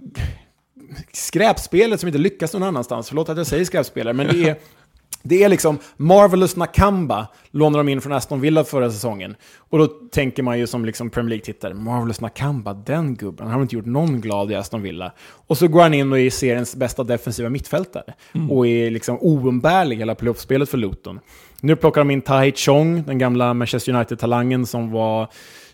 skräpspelet 1.11 1.99
som 1.99 2.07
inte 2.07 2.19
lyckas 2.19 2.53
någon 2.53 2.63
annanstans. 2.63 3.07
Förlåt 3.07 3.29
att 3.29 3.37
jag 3.37 3.47
säger 3.47 3.65
skräpspelare, 3.65 4.13
men 4.13 4.27
det 4.27 4.49
är 4.49 4.57
det 5.27 5.43
är 5.43 5.49
liksom 5.49 5.79
Marvelous 5.97 6.55
Nakamba 6.55 7.27
lånar 7.51 7.77
de 7.77 7.89
in 7.89 8.01
från 8.01 8.13
Aston 8.13 8.41
Villa 8.41 8.63
förra 8.63 8.91
säsongen. 8.91 9.35
Och 9.57 9.77
då 9.77 9.87
tänker 9.87 10.43
man 10.43 10.59
ju 10.59 10.67
som 10.67 10.85
liksom 10.85 11.09
Premier 11.09 11.29
League-tittare, 11.29 11.73
Marvelous 11.73 12.21
Nakamba, 12.21 12.73
den 12.73 13.15
gubben, 13.15 13.47
han 13.47 13.55
har 13.55 13.61
inte 13.61 13.75
gjort 13.75 13.85
någon 13.85 14.21
glad 14.21 14.51
i 14.51 14.55
Aston 14.55 14.81
Villa. 14.81 15.11
Och 15.47 15.57
så 15.57 15.67
går 15.67 15.81
han 15.81 15.93
in 15.93 16.11
och 16.11 16.19
är 16.19 16.29
seriens 16.29 16.75
bästa 16.75 17.03
defensiva 17.03 17.49
mittfältare. 17.49 18.13
Mm. 18.35 18.51
Och 18.51 18.67
är 18.67 18.91
liksom 18.91 19.17
oumbärlig 19.21 19.97
hela 19.97 20.15
playoffspelet 20.15 20.69
för 20.69 20.77
Luton. 20.77 21.19
Nu 21.61 21.75
plockar 21.75 22.01
de 22.01 22.11
in 22.11 22.21
Tai 22.21 22.51
Chong, 22.51 23.03
den 23.03 23.17
gamla 23.17 23.53
Manchester 23.53 23.93
United-talangen 23.93 24.65
som 24.65 24.91
var 24.91 25.27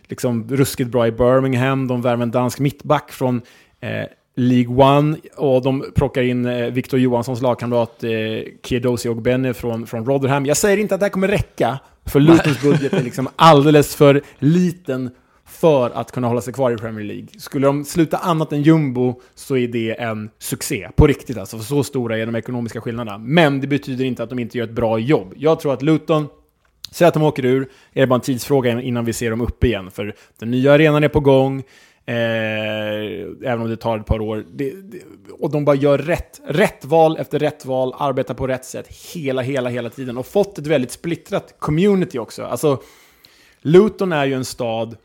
liksom 0.03 0.49
ruskigt 0.49 0.89
bra 0.89 1.07
i 1.07 1.11
Birmingham. 1.11 1.87
De 1.87 2.01
värver 2.01 2.23
en 2.23 2.31
dansk 2.31 2.59
mittback 2.59 3.11
från 3.11 3.41
eh, 3.79 4.05
League 4.35 4.75
One 4.85 5.17
och 5.37 5.61
de 5.61 5.85
plockar 5.95 6.21
in 6.21 6.45
eh, 6.45 6.67
Victor 6.67 6.99
Johanssons 6.99 7.41
lagkamrat 7.41 8.03
eh, 8.03 8.09
Kiedosi 8.63 9.09
och 9.09 9.15
Benny 9.15 9.53
från, 9.53 9.87
från 9.87 10.05
Rotherham. 10.05 10.45
Jag 10.45 10.57
säger 10.57 10.77
inte 10.77 10.95
att 10.95 11.01
det 11.01 11.05
här 11.05 11.11
kommer 11.11 11.27
räcka, 11.27 11.79
för 12.05 12.19
Lutons 12.19 12.61
budget 12.61 12.93
är 12.93 13.03
liksom 13.03 13.29
alldeles 13.35 13.95
för 13.95 14.21
liten 14.39 15.11
för 15.45 15.89
att 15.89 16.11
kunna 16.11 16.27
hålla 16.27 16.41
sig 16.41 16.53
kvar 16.53 16.71
i 16.71 16.77
Premier 16.77 17.05
League. 17.05 17.27
Skulle 17.37 17.67
de 17.67 17.85
sluta 17.85 18.17
annat 18.17 18.53
än 18.53 18.61
jumbo 18.61 19.21
så 19.35 19.57
är 19.57 19.67
det 19.67 20.01
en 20.01 20.29
succé. 20.39 20.89
På 20.95 21.07
riktigt 21.07 21.37
alltså, 21.37 21.57
för 21.57 21.63
så 21.63 21.83
stora 21.83 22.17
är 22.17 22.25
de 22.25 22.35
ekonomiska 22.35 22.81
skillnaderna. 22.81 23.17
Men 23.17 23.61
det 23.61 23.67
betyder 23.67 24.05
inte 24.05 24.23
att 24.23 24.29
de 24.29 24.39
inte 24.39 24.57
gör 24.57 24.65
ett 24.65 24.71
bra 24.71 24.99
jobb. 24.99 25.33
Jag 25.37 25.59
tror 25.59 25.73
att 25.73 25.81
Luton, 25.81 26.27
säg 26.91 27.07
att 27.07 27.13
de 27.13 27.23
åker 27.23 27.45
ur, 27.45 27.69
är 27.93 28.01
det 28.01 28.07
bara 28.07 28.15
en 28.15 28.21
tidsfråga 28.21 28.81
innan 28.81 29.05
vi 29.05 29.13
ser 29.13 29.29
dem 29.29 29.41
upp 29.41 29.63
igen. 29.63 29.91
För 29.91 30.15
den 30.39 30.51
nya 30.51 30.73
arenan 30.73 31.03
är 31.03 31.07
på 31.07 31.19
gång, 31.19 31.63
Eh, 32.11 33.51
även 33.51 33.61
om 33.61 33.69
det 33.69 33.77
tar 33.77 33.99
ett 33.99 34.05
par 34.05 34.21
år. 34.21 34.45
Det, 34.51 34.71
det, 34.81 35.01
och 35.39 35.51
de 35.51 35.65
bara 35.65 35.75
gör 35.75 35.97
rätt, 35.97 36.41
rätt 36.45 36.85
val 36.85 37.17
efter 37.17 37.39
rätt 37.39 37.65
val, 37.65 37.95
arbetar 37.97 38.33
på 38.33 38.47
rätt 38.47 38.65
sätt 38.65 38.87
hela, 39.13 39.41
hela, 39.41 39.69
hela 39.69 39.89
tiden. 39.89 40.17
Och 40.17 40.25
fått 40.25 40.57
ett 40.57 40.67
väldigt 40.67 40.91
splittrat 40.91 41.55
community 41.59 42.19
också. 42.19 42.43
Alltså, 42.43 42.81
Luton 43.61 44.11
är 44.11 44.25
ju 44.25 44.33
en 44.33 44.45
stad 44.45 44.97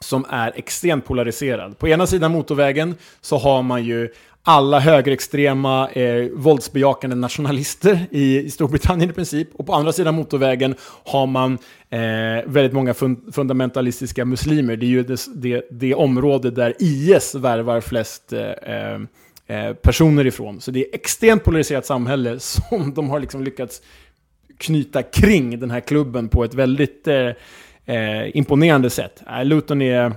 som 0.00 0.24
är 0.28 0.52
extremt 0.56 1.04
polariserad. 1.04 1.78
På 1.78 1.88
ena 1.88 2.06
sidan 2.06 2.32
motorvägen 2.32 2.94
så 3.20 3.36
har 3.36 3.62
man 3.62 3.84
ju 3.84 4.12
alla 4.48 4.80
högerextrema 4.80 5.90
eh, 5.90 6.28
våldsbejakande 6.32 7.16
nationalister 7.16 8.06
i, 8.10 8.38
i 8.38 8.50
Storbritannien 8.50 9.10
i 9.10 9.12
princip. 9.12 9.48
Och 9.54 9.66
på 9.66 9.74
andra 9.74 9.92
sidan 9.92 10.14
motorvägen 10.14 10.74
har 11.04 11.26
man 11.26 11.58
eh, 11.90 11.98
väldigt 12.46 12.72
många 12.72 12.94
fun 12.94 13.32
fundamentalistiska 13.32 14.24
muslimer. 14.24 14.76
Det 14.76 14.86
är 14.86 14.88
ju 14.88 15.02
det, 15.02 15.26
det, 15.34 15.68
det 15.70 15.94
område 15.94 16.50
där 16.50 16.74
IS 16.78 17.34
värvar 17.34 17.80
flest 17.80 18.32
eh, 18.32 18.40
eh, 18.40 19.00
eh, 19.46 19.74
personer 19.74 20.26
ifrån. 20.26 20.60
Så 20.60 20.70
det 20.70 20.80
är 20.80 20.94
extremt 20.94 21.44
polariserat 21.44 21.86
samhälle 21.86 22.38
som 22.40 22.94
de 22.94 23.10
har 23.10 23.20
liksom 23.20 23.44
lyckats 23.44 23.82
knyta 24.58 25.02
kring 25.02 25.60
den 25.60 25.70
här 25.70 25.80
klubben 25.80 26.28
på 26.28 26.44
ett 26.44 26.54
väldigt 26.54 27.08
eh, 27.08 27.30
eh 27.86 28.36
imponerande 28.36 28.90
sätt. 28.90 29.22
Äh, 29.26 29.44
Luton 29.44 29.82
är 29.82 30.12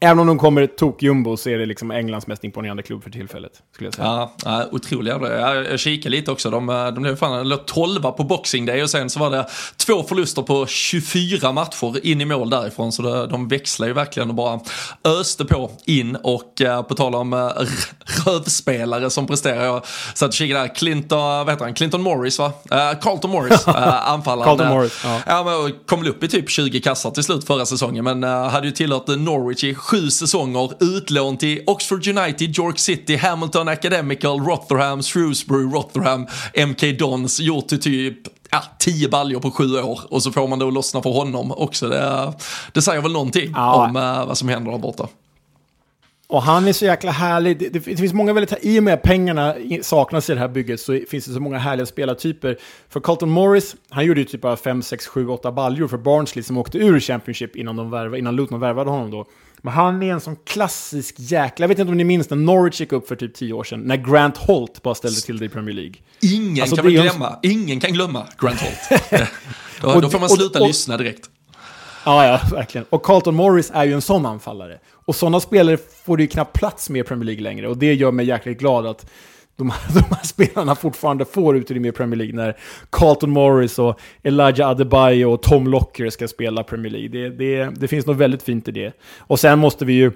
Även 0.00 0.18
om 0.18 0.26
de 0.26 0.38
kommer 0.38 0.66
tok-jumbo 0.66 1.36
så 1.36 1.50
är 1.50 1.58
det 1.58 1.66
liksom 1.66 1.90
Englands 1.90 2.26
mest 2.26 2.44
imponerande 2.44 2.82
klubb 2.82 3.02
för 3.02 3.10
tillfället. 3.10 3.52
Skulle 3.74 3.86
jag 3.86 3.94
säga. 3.94 4.28
Ja, 4.44 4.64
otroliga. 4.72 5.18
Jag, 5.22 5.72
jag 5.72 5.80
kikade 5.80 6.16
lite 6.16 6.30
också. 6.30 6.50
De, 6.50 6.66
de 6.66 7.02
blev 7.02 7.16
fan 7.16 7.48
låg 7.48 7.66
12 7.66 8.02
på 8.02 8.24
Boxing 8.24 8.66
Day 8.66 8.82
och 8.82 8.90
sen 8.90 9.10
så 9.10 9.20
var 9.20 9.30
det 9.30 9.46
två 9.86 10.02
förluster 10.02 10.42
på 10.42 10.66
24 10.66 11.52
matcher 11.52 12.06
in 12.06 12.20
i 12.20 12.24
mål 12.24 12.50
därifrån. 12.50 12.92
Så 12.92 13.02
det, 13.02 13.26
de 13.26 13.48
växlar 13.48 13.86
ju 13.86 13.92
verkligen 13.92 14.28
och 14.28 14.34
bara 14.34 14.60
öste 15.04 15.44
på 15.44 15.70
in. 15.84 16.16
Och 16.16 16.60
uh, 16.60 16.82
på 16.82 16.94
tal 16.94 17.14
om 17.14 17.32
uh, 17.32 17.50
rövspelare 18.26 19.10
som 19.10 19.26
presterar. 19.26 19.64
Jag 19.64 19.82
satt 20.14 20.28
och 20.28 20.34
kikade 20.34 20.60
där. 20.60 20.74
Clinton, 20.74 21.18
vad 21.18 21.50
heter 21.50 21.64
han? 21.64 21.74
Clinton 21.74 22.02
Morris 22.02 22.38
va? 22.38 22.46
Uh, 22.46 23.00
Carlton 23.00 23.30
Morris, 23.30 23.68
uh, 23.68 23.74
anfallaren. 24.10 24.48
Carlton 24.48 24.68
Morris, 24.68 25.00
ja. 25.04 25.20
ja 25.26 25.44
men, 25.44 25.74
kom 25.86 26.00
väl 26.00 26.08
upp 26.08 26.22
i 26.22 26.28
typ 26.28 26.50
20 26.50 26.80
kassar 26.80 27.10
till 27.10 27.24
slut 27.24 27.46
förra 27.46 27.66
säsongen. 27.66 28.04
Men 28.04 28.22
hade 28.22 28.66
ju 28.66 28.72
tillhört 28.72 29.06
Norwich 29.06 29.64
i 29.64 29.74
sju 29.86 30.10
säsonger, 30.10 30.70
utlån 30.80 31.36
till 31.36 31.62
Oxford 31.66 32.08
United, 32.08 32.58
York 32.58 32.78
City, 32.78 33.16
Hamilton 33.16 33.68
Academical, 33.68 34.40
Rotherham, 34.40 35.02
Shrewsbury, 35.02 35.64
Rotherham, 35.64 36.26
MK 36.68 36.98
Dons, 36.98 37.40
gjort 37.40 37.68
till 37.68 37.80
typ 37.80 38.18
ja, 38.50 38.62
tio 38.78 39.08
baljor 39.08 39.40
på 39.40 39.50
sju 39.50 39.78
år 39.78 40.00
och 40.08 40.22
så 40.22 40.32
får 40.32 40.48
man 40.48 40.58
då 40.58 40.70
lossna 40.70 41.02
för 41.02 41.10
honom 41.10 41.52
också. 41.52 41.88
Det, 41.88 42.32
det 42.72 42.82
säger 42.82 43.02
väl 43.02 43.12
någonting 43.12 43.52
ja. 43.54 43.86
om 43.86 43.96
uh, 43.96 44.26
vad 44.26 44.38
som 44.38 44.48
händer 44.48 44.70
där 44.70 44.78
borta. 44.78 45.08
Och 46.28 46.42
han 46.42 46.68
är 46.68 46.72
så 46.72 46.84
jäkla 46.84 47.10
härlig. 47.10 47.58
Det, 47.58 47.68
det, 47.68 47.78
det 47.78 47.96
finns 47.96 48.12
många 48.12 48.32
väldigt, 48.32 48.64
i 48.64 48.78
och 48.78 48.82
med 48.82 48.94
att 48.94 49.02
pengarna 49.02 49.54
saknas 49.82 50.30
i 50.30 50.34
det 50.34 50.40
här 50.40 50.48
bygget 50.48 50.80
så 50.80 51.00
finns 51.10 51.24
det 51.24 51.32
så 51.32 51.40
många 51.40 51.58
härliga 51.58 51.86
spelartyper. 51.86 52.58
För 52.88 53.00
Carlton 53.00 53.30
Morris, 53.30 53.76
han 53.88 54.04
gjorde 54.04 54.20
ju 54.20 54.26
typ 54.26 54.40
bara 54.40 54.56
5, 54.56 54.82
6, 54.82 55.06
7, 55.06 55.28
8 55.28 55.52
baljor 55.52 55.88
för 55.88 55.98
Barnsley 55.98 56.42
som 56.42 56.58
åkte 56.58 56.78
ur 56.78 57.00
Championship 57.00 57.56
innan, 57.56 57.76
de 57.76 57.90
värva, 57.90 58.18
innan 58.18 58.36
Luton 58.36 58.60
värvade 58.60 58.90
honom 58.90 59.10
då. 59.10 59.26
Men 59.66 59.74
han 59.74 60.02
är 60.02 60.12
en 60.12 60.20
sån 60.20 60.36
klassisk 60.44 61.14
jäkla... 61.18 61.64
Jag 61.64 61.68
vet 61.68 61.78
inte 61.78 61.90
om 61.90 61.96
ni 61.96 62.04
minns 62.04 62.30
när 62.30 62.36
Norwich 62.36 62.80
gick 62.80 62.92
upp 62.92 63.08
för 63.08 63.16
typ 63.16 63.34
10 63.34 63.52
år 63.52 63.64
sedan, 63.64 63.80
när 63.80 63.96
Grant 63.96 64.36
Holt 64.36 64.82
bara 64.82 64.94
ställde 64.94 65.20
till 65.20 65.38
det 65.38 65.44
i 65.44 65.48
Premier 65.48 65.74
League. 65.74 65.94
Ingen 66.20 66.62
alltså, 66.62 66.76
kan 66.76 66.84
väl 66.84 66.94
glömma, 66.94 67.38
en... 67.42 67.50
ingen 67.50 67.80
kan 67.80 67.92
glömma 67.92 68.26
Grant 68.38 68.60
Holt. 68.60 69.02
då, 69.80 70.00
då 70.00 70.10
får 70.10 70.20
man 70.20 70.28
sluta 70.28 70.58
och, 70.58 70.62
och, 70.62 70.68
lyssna 70.68 70.96
direkt. 70.96 71.30
Ja, 72.04 72.26
ja, 72.26 72.40
verkligen. 72.56 72.86
Och 72.90 73.02
Carlton 73.02 73.34
Morris 73.34 73.70
är 73.74 73.84
ju 73.84 73.92
en 73.92 74.02
sån 74.02 74.26
anfallare. 74.26 74.78
Och 74.92 75.16
sådana 75.16 75.40
spelare 75.40 75.78
får 76.04 76.16
det 76.16 76.22
ju 76.22 76.28
knappt 76.28 76.52
plats 76.58 76.90
med 76.90 77.00
i 77.00 77.02
Premier 77.02 77.24
League 77.24 77.42
längre. 77.42 77.68
Och 77.68 77.76
det 77.76 77.94
gör 77.94 78.12
mig 78.12 78.26
jäkligt 78.26 78.58
glad 78.58 78.86
att 78.86 79.10
de, 79.56 79.72
de 79.94 80.14
här 80.14 80.24
spelarna 80.24 80.74
fortfarande 80.74 81.24
får 81.24 81.56
utrymme 81.56 81.88
i 81.88 81.92
Premier 81.92 82.16
League 82.16 82.36
när 82.36 82.56
Carlton 82.90 83.30
Morris 83.30 83.78
och 83.78 84.00
Elijah 84.22 84.68
Adebayo 84.70 85.26
och 85.26 85.42
Tom 85.42 85.66
Locker 85.66 86.10
ska 86.10 86.28
spela 86.28 86.62
Premier 86.62 86.92
League. 86.92 87.08
Det, 87.08 87.28
det, 87.28 87.70
det 87.80 87.88
finns 87.88 88.06
något 88.06 88.16
väldigt 88.16 88.42
fint 88.42 88.68
i 88.68 88.70
det. 88.70 88.92
Och 89.18 89.40
sen 89.40 89.58
måste 89.58 89.84
vi 89.84 89.92
ju 89.92 90.12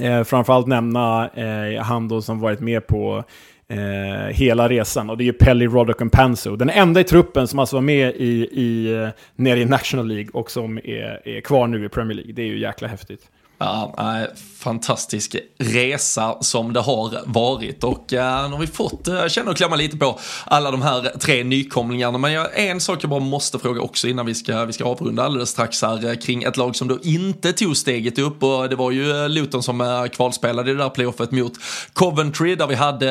eh, 0.00 0.24
framförallt 0.24 0.66
nämna 0.66 1.28
eh, 1.28 1.82
han 1.82 2.08
då 2.08 2.22
som 2.22 2.40
varit 2.40 2.60
med 2.60 2.86
på 2.86 3.24
eh, 3.68 4.34
hela 4.34 4.68
resan. 4.68 5.10
Och 5.10 5.16
det 5.16 5.22
är 5.22 5.26
ju 5.26 5.32
Pelly 5.32 5.66
Roddock 5.66 6.00
och 6.00 6.12
Panso. 6.12 6.56
Den 6.56 6.70
enda 6.70 7.00
i 7.00 7.04
truppen 7.04 7.48
som 7.48 7.58
alltså 7.58 7.76
var 7.76 7.80
med 7.80 8.14
i, 8.16 8.48
i, 8.52 8.94
eh, 9.02 9.08
nere 9.36 9.60
i 9.60 9.64
National 9.64 10.08
League 10.08 10.30
och 10.32 10.50
som 10.50 10.78
är, 10.78 11.28
är 11.28 11.40
kvar 11.40 11.66
nu 11.66 11.84
i 11.84 11.88
Premier 11.88 12.16
League. 12.16 12.32
Det 12.32 12.42
är 12.42 12.46
ju 12.46 12.58
jäkla 12.58 12.88
häftigt. 12.88 13.30
Ja, 13.58 13.94
äh, 13.98 14.28
fantastisk 14.58 15.36
resa 15.58 16.36
som 16.40 16.72
det 16.72 16.80
har 16.80 17.22
varit. 17.26 17.84
Och 17.84 18.12
äh, 18.12 18.48
nu 18.48 18.54
har 18.54 18.60
vi 18.60 18.66
fått 18.66 19.08
eh, 19.08 19.18
äh, 19.18 19.28
känna 19.28 19.50
och 19.50 19.56
klämma 19.56 19.76
lite 19.76 19.96
på 19.96 20.18
alla 20.44 20.70
de 20.70 20.82
här 20.82 21.18
tre 21.20 21.44
nykomlingarna. 21.44 22.18
Men 22.18 22.32
jag, 22.32 22.48
en 22.54 22.80
sak 22.80 22.98
jag 23.02 23.10
bara 23.10 23.20
måste 23.20 23.58
fråga 23.58 23.80
också 23.80 24.08
innan 24.08 24.26
vi 24.26 24.34
ska, 24.34 24.64
vi 24.64 24.72
ska 24.72 24.84
avrunda 24.84 25.24
alldeles 25.24 25.50
strax 25.50 25.82
här 25.82 26.20
kring 26.20 26.42
ett 26.42 26.56
lag 26.56 26.76
som 26.76 26.88
då 26.88 26.98
inte 27.02 27.52
tog 27.52 27.76
steget 27.76 28.18
upp. 28.18 28.42
Och 28.42 28.68
det 28.68 28.76
var 28.76 28.90
ju 28.90 29.28
Luton 29.28 29.62
som 29.62 30.08
kvalspelade 30.12 30.70
i 30.70 30.74
det 30.74 30.82
där 30.82 30.90
playoffet 30.90 31.30
mot 31.30 31.52
Coventry 31.92 32.54
där 32.54 32.66
vi 32.66 32.74
hade 32.74 33.06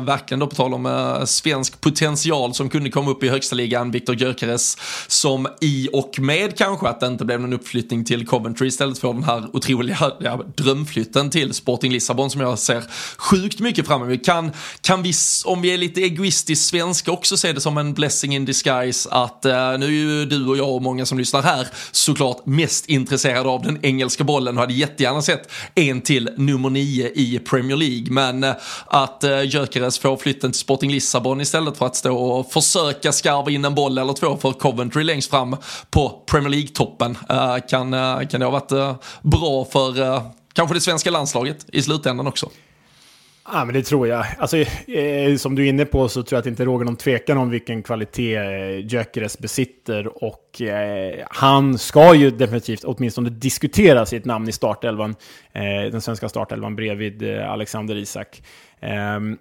verkligen 0.00 0.38
då 0.38 0.46
på 0.46 0.54
tal 0.54 0.74
om 0.74 1.16
svensk 1.24 1.80
potential 1.80 2.54
som 2.54 2.68
kunde 2.68 2.90
komma 2.90 3.10
upp 3.10 3.24
i 3.24 3.28
högsta 3.28 3.56
ligan, 3.56 3.90
Viktor 3.90 4.16
Gyökeres 4.16 4.76
som 5.06 5.48
i 5.60 5.88
och 5.92 6.18
med 6.18 6.58
kanske 6.58 6.88
att 6.88 7.00
det 7.00 7.06
inte 7.06 7.24
blev 7.24 7.40
någon 7.40 7.52
uppflyttning 7.52 8.04
till 8.04 8.26
Coventry 8.26 8.68
istället 8.68 8.98
för 8.98 9.12
den 9.12 9.24
här 9.24 9.44
otroliga 9.52 9.71
otroliga 9.74 10.12
ja, 10.20 10.44
drömflytten 10.56 11.30
till 11.30 11.54
Sporting 11.54 11.92
Lissabon 11.92 12.30
som 12.30 12.40
jag 12.40 12.58
ser 12.58 12.84
sjukt 13.16 13.60
mycket 13.60 13.86
fram 13.86 14.02
emot. 14.02 14.24
Kan, 14.24 14.52
kan 14.80 15.02
vi, 15.02 15.12
om 15.44 15.62
vi 15.62 15.74
är 15.74 15.78
lite 15.78 16.00
egoistiskt 16.00 16.66
svenska, 16.68 17.12
också 17.12 17.36
se 17.36 17.52
det 17.52 17.60
som 17.60 17.78
en 17.78 17.94
blessing 17.94 18.34
in 18.34 18.44
disguise 18.44 19.08
att 19.10 19.44
eh, 19.44 19.78
nu 19.78 19.86
är 19.86 19.90
ju 19.90 20.24
du 20.24 20.46
och 20.46 20.56
jag 20.56 20.70
och 20.70 20.82
många 20.82 21.06
som 21.06 21.18
lyssnar 21.18 21.42
här 21.42 21.68
såklart 21.92 22.46
mest 22.46 22.86
intresserade 22.86 23.48
av 23.48 23.62
den 23.62 23.78
engelska 23.82 24.24
bollen 24.24 24.56
och 24.56 24.60
hade 24.60 24.74
jättegärna 24.74 25.22
sett 25.22 25.50
en 25.74 26.00
till 26.00 26.30
nummer 26.36 26.70
nio 26.70 27.08
i 27.14 27.38
Premier 27.38 27.76
League. 27.76 28.06
Men 28.10 28.44
eh, 28.44 28.54
att 28.86 29.24
eh, 29.24 29.42
Gyökeres 29.42 29.98
får 29.98 30.16
flytten 30.16 30.52
till 30.52 30.60
Sporting 30.60 30.90
Lissabon 30.90 31.40
istället 31.40 31.76
för 31.76 31.86
att 31.86 31.96
stå 31.96 32.16
och 32.16 32.52
försöka 32.52 33.12
skarva 33.12 33.50
in 33.50 33.64
en 33.64 33.74
boll 33.74 33.98
eller 33.98 34.12
två 34.12 34.36
för 34.36 34.52
Coventry 34.52 35.04
längst 35.04 35.30
fram 35.30 35.56
på 35.90 36.22
Premier 36.30 36.50
League-toppen 36.50 37.16
eh, 37.28 37.56
kan, 37.68 37.94
eh, 37.94 38.28
kan 38.28 38.40
det 38.40 38.46
ha 38.46 38.50
varit 38.50 38.72
eh, 38.72 38.94
bra 39.22 39.61
bra 39.62 39.64
för 39.64 40.00
uh, 40.00 40.22
kanske 40.52 40.74
det 40.74 40.80
svenska 40.80 41.10
landslaget 41.10 41.66
i 41.72 41.82
slutändan 41.82 42.26
också. 42.26 42.50
Ja, 43.52 43.64
men 43.64 43.74
det 43.74 43.82
tror 43.82 44.08
jag. 44.08 44.26
Alltså, 44.38 44.56
eh, 44.56 45.36
som 45.36 45.54
du 45.54 45.64
är 45.64 45.68
inne 45.68 45.84
på 45.84 46.08
så 46.08 46.22
tror 46.22 46.36
jag 46.36 46.38
att 46.38 46.44
det 46.44 46.50
inte 46.50 46.64
råder 46.64 46.84
någon 46.84 46.96
tvekan 46.96 47.38
om 47.38 47.50
vilken 47.50 47.82
kvalitet 47.82 48.36
eh, 48.36 48.86
Gyökeres 48.86 49.38
besitter. 49.38 50.24
Och 50.24 50.62
eh, 50.62 51.26
han 51.30 51.78
ska 51.78 52.14
ju 52.14 52.30
definitivt 52.30 52.84
åtminstone 52.84 53.30
diskutera 53.30 54.06
sitt 54.06 54.24
namn 54.24 54.48
i 54.48 54.52
startelvan. 54.52 55.14
Eh, 55.52 55.90
den 55.92 56.00
svenska 56.00 56.28
startelvan 56.28 56.76
bredvid 56.76 57.22
eh, 57.22 57.50
Alexander 57.50 57.96
Isak. 57.96 58.42
Ehm, 58.80 59.38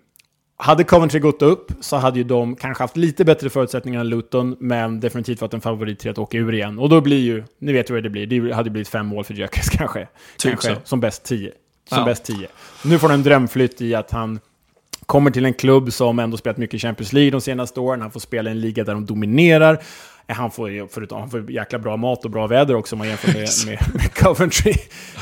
hade 0.64 0.84
Coventry 0.84 1.20
gått 1.20 1.42
upp 1.42 1.72
så 1.80 1.98
hade 1.98 2.18
ju 2.18 2.24
de 2.24 2.56
kanske 2.56 2.84
haft 2.84 2.98
lite 2.98 3.26
bättre 3.26 3.50
förutsättningar 3.50 4.00
än 4.00 4.10
Luton, 4.10 4.56
men 4.60 5.00
definitivt 5.00 5.42
varit 5.42 5.54
en 5.54 5.62
favorit 5.62 6.00
till 6.00 6.12
att 6.12 6.18
åka 6.18 6.38
ur 6.38 6.54
igen. 6.54 6.80
Och 6.80 6.90
då 6.90 7.02
blir 7.02 7.20
ju, 7.20 7.44
ni 7.60 7.74
vet 7.74 7.90
vad 7.90 8.04
det 8.04 8.10
blir, 8.10 8.28
det 8.28 8.56
hade 8.56 8.70
blivit 8.70 8.88
fem 8.88 9.06
mål 9.06 9.24
för 9.24 9.34
Gyökeres 9.34 9.70
kanske. 9.78 10.08
Typ 10.38 10.52
kanske 10.52 10.76
så. 10.76 10.82
som 10.84 11.00
bäst 11.00 11.24
tio. 11.24 11.52
Som 11.90 11.98
ja. 11.98 12.06
bäst 12.06 12.26
tio. 12.26 12.48
Nu 12.86 13.00
får 13.00 13.10
han 13.10 13.20
en 13.20 13.24
drömflytt 13.24 13.82
i 13.82 13.96
att 13.96 14.12
han 14.12 14.40
kommer 15.06 15.32
till 15.32 15.46
en 15.46 15.54
klubb 15.54 15.94
som 15.94 16.20
ändå 16.20 16.38
spelat 16.38 16.58
mycket 16.58 16.82
Champions 16.82 17.14
League 17.14 17.32
de 17.32 17.42
senaste 17.42 17.80
åren. 17.80 18.02
Han 18.02 18.12
får 18.12 18.20
spela 18.20 18.50
i 18.50 18.52
en 18.52 18.62
liga 18.62 18.84
där 18.84 18.94
de 18.94 19.06
dominerar. 19.06 19.84
Han 20.28 20.52
får, 20.52 20.88
förutom, 20.88 21.20
han 21.20 21.30
får 21.30 21.52
jäkla 21.52 21.80
bra 21.80 21.98
mat 21.98 22.26
och 22.26 22.32
bra 22.32 22.48
väder 22.48 22.76
också 22.76 22.96
om 22.96 22.98
man 22.98 23.08
jämför 23.08 23.28
med, 23.28 23.48
med, 23.66 23.96
med 23.96 24.14
Coventry. 24.14 24.74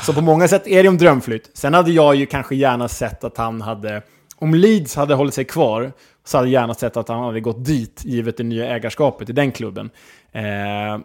Så 0.02 0.12
på 0.12 0.20
många 0.20 0.48
sätt 0.48 0.66
är 0.66 0.82
det 0.82 0.88
en 0.88 0.98
drömflytt. 0.98 1.50
Sen 1.54 1.74
hade 1.74 1.92
jag 1.92 2.14
ju 2.14 2.26
kanske 2.26 2.56
gärna 2.56 2.88
sett 2.88 3.24
att 3.24 3.36
han 3.36 3.60
hade 3.60 4.02
om 4.40 4.54
Leeds 4.54 4.96
hade 4.96 5.14
hållit 5.14 5.34
sig 5.34 5.44
kvar 5.44 5.92
så 6.24 6.38
hade 6.38 6.50
jag 6.50 6.60
gärna 6.62 6.74
sett 6.74 6.96
att 6.96 7.08
han 7.08 7.24
hade 7.24 7.40
gått 7.40 7.64
dit, 7.64 8.02
givet 8.04 8.36
det 8.36 8.42
nya 8.42 8.66
ägarskapet 8.66 9.30
i 9.30 9.32
den 9.32 9.52
klubben. 9.52 9.90
Eh, 10.32 10.42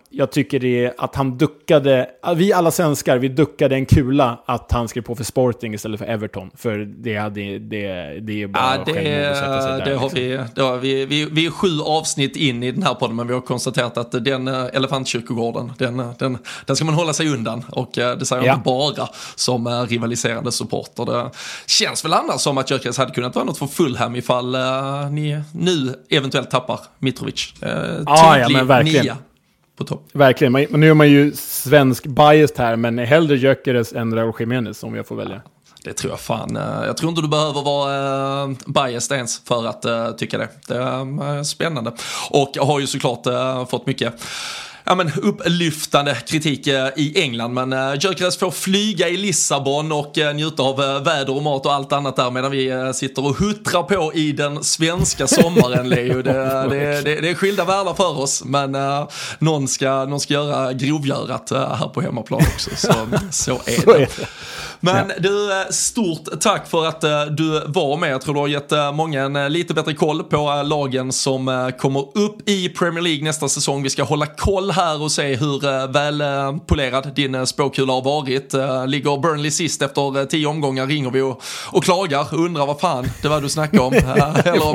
jag 0.09 0.31
tycker 0.31 0.59
det 0.59 0.85
är 0.85 0.93
att 0.97 1.15
han 1.15 1.37
duckade, 1.37 2.09
vi 2.35 2.53
alla 2.53 2.71
svenskar, 2.71 3.17
vi 3.17 3.27
duckade 3.27 3.75
en 3.75 3.85
kula 3.85 4.39
att 4.45 4.71
han 4.71 4.87
skrev 4.87 5.01
på 5.01 5.15
för 5.15 5.23
Sporting 5.23 5.73
istället 5.73 5.99
för 5.99 6.07
Everton. 6.07 6.51
För 6.55 6.77
det, 6.77 7.17
hade, 7.17 7.59
det, 7.59 8.19
det 8.21 8.43
är 8.43 8.47
bara 8.47 8.75
ja, 8.75 8.93
det, 8.93 9.29
att 9.29 9.37
sätta 9.37 9.61
sig 9.61 9.71
där. 9.71 9.85
Det 9.85 9.95
har 9.95 10.09
liksom. 10.09 10.19
vi, 10.19 10.39
det 10.55 10.61
har 10.61 10.77
vi, 10.77 11.05
vi, 11.05 11.25
vi 11.25 11.45
är 11.45 11.51
sju 11.51 11.81
avsnitt 11.81 12.35
in 12.35 12.63
i 12.63 12.71
den 12.71 12.83
här 12.83 12.93
podden, 12.93 13.15
men 13.15 13.27
vi 13.27 13.33
har 13.33 13.41
konstaterat 13.41 13.97
att 13.97 14.11
den 14.11 14.47
eh, 14.47 14.65
elefantkyrkogården, 14.73 15.71
den, 15.77 15.99
eh, 15.99 16.11
den, 16.19 16.37
den 16.65 16.75
ska 16.75 16.85
man 16.85 16.95
hålla 16.95 17.13
sig 17.13 17.29
undan. 17.29 17.65
Och 17.69 17.97
eh, 17.97 18.17
det 18.17 18.25
säger 18.25 18.41
jag 18.41 18.49
ja. 18.49 18.53
inte 18.53 18.63
bara 18.63 19.09
som 19.35 19.85
rivaliserande 19.89 20.51
supporter. 20.51 21.05
Det 21.05 21.29
känns 21.65 22.05
väl 22.05 22.13
annars 22.13 22.41
som 22.41 22.57
att 22.57 22.71
Gyökeres 22.71 22.97
hade 22.97 23.11
kunnat 23.11 23.35
vara 23.35 23.45
något 23.45 23.57
för 23.57 23.67
Fulham 23.67 24.15
ifall 24.15 24.57
ni 25.11 25.41
nu 25.53 25.95
eventuellt 26.09 26.51
tappar 26.51 26.79
Mitrovic. 26.99 27.53
Uh, 27.63 27.69
ah, 28.05 28.37
ja, 28.37 28.49
men 28.49 28.67
verkligen. 28.67 29.03
Nia 29.05 29.14
på 29.75 29.83
topp. 29.83 30.09
Verkligen, 30.13 30.51
men 30.53 30.79
nu 30.79 30.89
är 30.89 30.93
man 30.93 31.09
ju 31.09 31.31
svensk 31.35 32.05
biased 32.05 32.57
här, 32.57 32.75
men 32.75 32.97
hellre 32.97 33.35
Gyökeres 33.35 33.93
än 33.93 34.15
Raúl 34.15 34.33
Jiménez 34.39 34.83
om 34.83 34.95
jag 34.95 35.07
får 35.07 35.15
välja. 35.15 35.41
Det 35.83 35.93
tror 35.93 36.11
jag 36.11 36.19
fan. 36.19 36.55
Eh, 36.55 36.85
jag 36.85 36.97
tror 36.97 37.09
inte 37.09 37.21
du 37.21 37.27
behöver 37.27 37.61
vara 37.61 38.45
uh, 38.45 38.55
biased 38.65 39.17
ens 39.17 39.39
för 39.39 39.65
att 39.65 39.85
uh, 39.85 40.11
tycka 40.11 40.37
det. 40.37 40.49
Det 40.67 40.75
är 40.75 41.43
spännande. 41.43 41.91
Och 42.29 42.51
jag 42.53 42.65
har 42.65 42.79
ju 42.79 42.87
såklart 42.87 43.23
fått 43.69 43.87
mycket 43.87 44.13
ja, 44.85 44.95
men, 44.95 45.11
upplyftande 45.21 46.15
kritik 46.15 46.67
eh, 46.67 46.87
i 46.95 47.21
England. 47.21 47.53
Men 47.53 47.73
uh, 47.73 47.95
Gyökeres 47.99 48.37
får 48.37 48.51
flyga 48.51 49.09
i 49.09 49.17
Lissabon 49.17 49.91
och 49.91 50.17
uh, 50.17 50.33
njuta 50.33 50.63
av 50.63 50.77
väder 51.03 51.35
och 51.35 51.43
mat 51.43 51.65
och 51.65 51.73
allt 51.73 51.93
annat 51.93 52.15
där 52.15 52.31
medan 52.31 52.51
vi 52.51 52.91
sitter 52.95 53.25
och 53.25 53.35
huttrar 53.35 53.83
på 53.83 54.13
i 54.13 54.31
den 54.31 54.63
svenska 54.63 55.27
sommaren, 55.41 55.89
Leo. 55.89 56.21
Det, 56.21 56.33
det, 56.69 57.01
det, 57.01 57.21
det 57.21 57.29
är 57.29 57.35
skilda 57.35 57.65
världar 57.65 57.93
för 57.93 58.19
oss, 58.19 58.43
men 58.43 58.75
uh, 58.75 59.07
någon, 59.39 59.67
ska, 59.67 60.05
någon 60.05 60.19
ska 60.19 60.33
göra 60.33 60.73
grovgörat 60.73 61.51
uh, 61.51 61.57
här 61.57 61.87
på 61.87 62.01
hemmaplan 62.01 62.41
också. 62.53 62.69
Så, 62.75 62.93
så 63.31 63.51
är 63.51 63.97
det. 63.97 64.27
Men 64.85 65.09
ja. 65.09 65.15
du, 65.19 65.73
stort 65.73 66.41
tack 66.41 66.67
för 66.67 66.85
att 66.85 67.01
du 67.37 67.63
var 67.67 67.97
med. 67.97 68.11
Jag 68.11 68.21
tror 68.21 68.33
du 68.33 68.39
har 68.39 68.47
gett 68.47 68.71
många 68.93 69.23
en 69.23 69.53
lite 69.53 69.73
bättre 69.73 69.93
koll 69.93 70.23
på 70.23 70.63
lagen 70.65 71.11
som 71.11 71.71
kommer 71.79 72.17
upp 72.17 72.49
i 72.49 72.69
Premier 72.69 73.01
League 73.01 73.23
nästa 73.23 73.49
säsong. 73.49 73.83
Vi 73.83 73.89
ska 73.89 74.03
hålla 74.03 74.25
koll 74.25 74.71
här 74.71 75.01
och 75.01 75.11
se 75.11 75.35
hur 75.35 75.87
välpolerad 75.87 77.15
din 77.15 77.47
spåkula 77.47 77.93
har 77.93 78.01
varit. 78.01 78.53
Ligger 78.89 79.21
Burnley 79.21 79.51
sist 79.51 79.81
efter 79.81 80.25
tio 80.25 80.47
omgångar 80.47 80.87
ringer 80.87 81.11
vi 81.11 81.21
och, 81.21 81.43
och 81.71 81.83
klagar 81.83 82.27
och 82.33 82.39
undrar 82.39 82.65
vad 82.65 82.79
fan 82.79 83.05
det 83.21 83.27
var 83.27 83.41
du 83.41 83.49
snackade 83.49 83.83
om. 83.83 83.93
Eller 84.45 84.67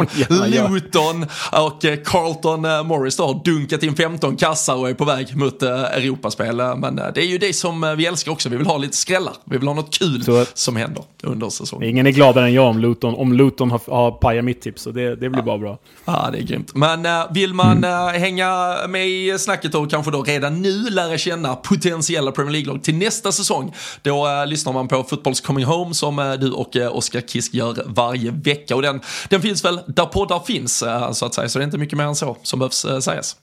om 0.64 0.74
Luton 0.74 1.26
och 1.52 1.80
Carlton 2.04 2.86
Morris 2.86 3.16
då 3.16 3.26
har 3.26 3.44
dunkat 3.44 3.82
in 3.82 3.96
15 3.96 4.36
kassar 4.36 4.74
och 4.74 4.90
är 4.90 4.94
på 4.94 5.04
väg 5.04 5.36
mot 5.36 5.62
Europaspel. 5.62 6.56
Men 6.56 6.96
det 6.96 7.20
är 7.20 7.26
ju 7.26 7.38
det 7.38 7.52
som 7.52 7.94
vi 7.98 8.06
älskar 8.06 8.32
också. 8.32 8.48
Vi 8.48 8.56
vill 8.56 8.66
ha 8.66 8.78
lite 8.78 8.96
skrällar. 8.96 9.34
Vi 9.44 9.58
vill 9.58 9.68
ha 9.68 9.74
något 9.74 9.99
kul 10.01 10.24
Så, 10.24 10.44
som 10.55 10.76
händer 10.76 11.05
under 11.22 11.51
säsongen. 11.51 11.88
Ingen 11.88 12.07
är 12.07 12.11
gladare 12.11 12.46
än 12.46 12.53
jag 12.53 12.66
om 12.66 12.78
Luton, 12.78 13.14
om 13.14 13.32
Luton 13.32 13.70
har, 13.70 13.80
har 13.86 14.11
pajat 14.11 14.44
mitt 14.44 14.62
tips. 14.62 14.82
Så 14.82 14.90
det, 14.90 15.09
det 15.09 15.16
blir 15.16 15.38
ja. 15.38 15.42
bara 15.42 15.59
bra. 15.59 15.78
Ja, 16.05 16.28
det 16.32 16.38
är 16.38 16.42
grymt. 16.42 16.74
Men 16.74 17.07
äh, 17.07 17.32
vill 17.32 17.55
man 17.55 17.76
mm. 17.76 18.14
äh, 18.14 18.20
hänga 18.20 18.76
med 18.88 19.09
i 19.09 19.38
snacket 19.38 19.74
och 19.74 19.90
kanske 19.90 20.11
då 20.11 20.22
redan 20.22 20.62
nu 20.62 20.90
lära 20.90 21.18
känna 21.18 21.57
potentiella 21.57 22.32
Premier 22.32 22.53
League-lag 22.53 22.82
till 22.82 22.94
nästa 22.94 23.32
säsong, 23.32 23.74
då 24.03 24.28
äh, 24.28 24.46
lyssnar 24.46 24.72
man 24.72 24.88
på 24.88 25.03
Footballs 25.03 25.40
Coming 25.40 25.64
Home 25.64 25.94
som 25.94 26.36
du 26.40 26.51
och 26.51 26.76
Oskar 26.76 27.20
Kisk 27.20 27.55
gör 27.55 27.76
varje 27.86 28.30
vecka. 28.30 28.76
Och 28.76 28.82
den, 28.82 29.01
den 29.28 29.42
finns 29.42 29.64
väl 29.64 29.80
där 29.86 30.07
poddar 30.07 30.40
finns, 30.46 30.84
så 31.12 31.26
att 31.26 31.34
säga. 31.34 31.48
Så 31.48 31.59
det 31.59 31.62
är 31.62 31.66
inte 31.66 31.78
mycket 31.78 31.98
mer 31.98 32.05
än 32.05 32.14
så 32.14 32.36
som 32.42 32.59
behövs 32.59 32.86
sägas. 33.01 33.36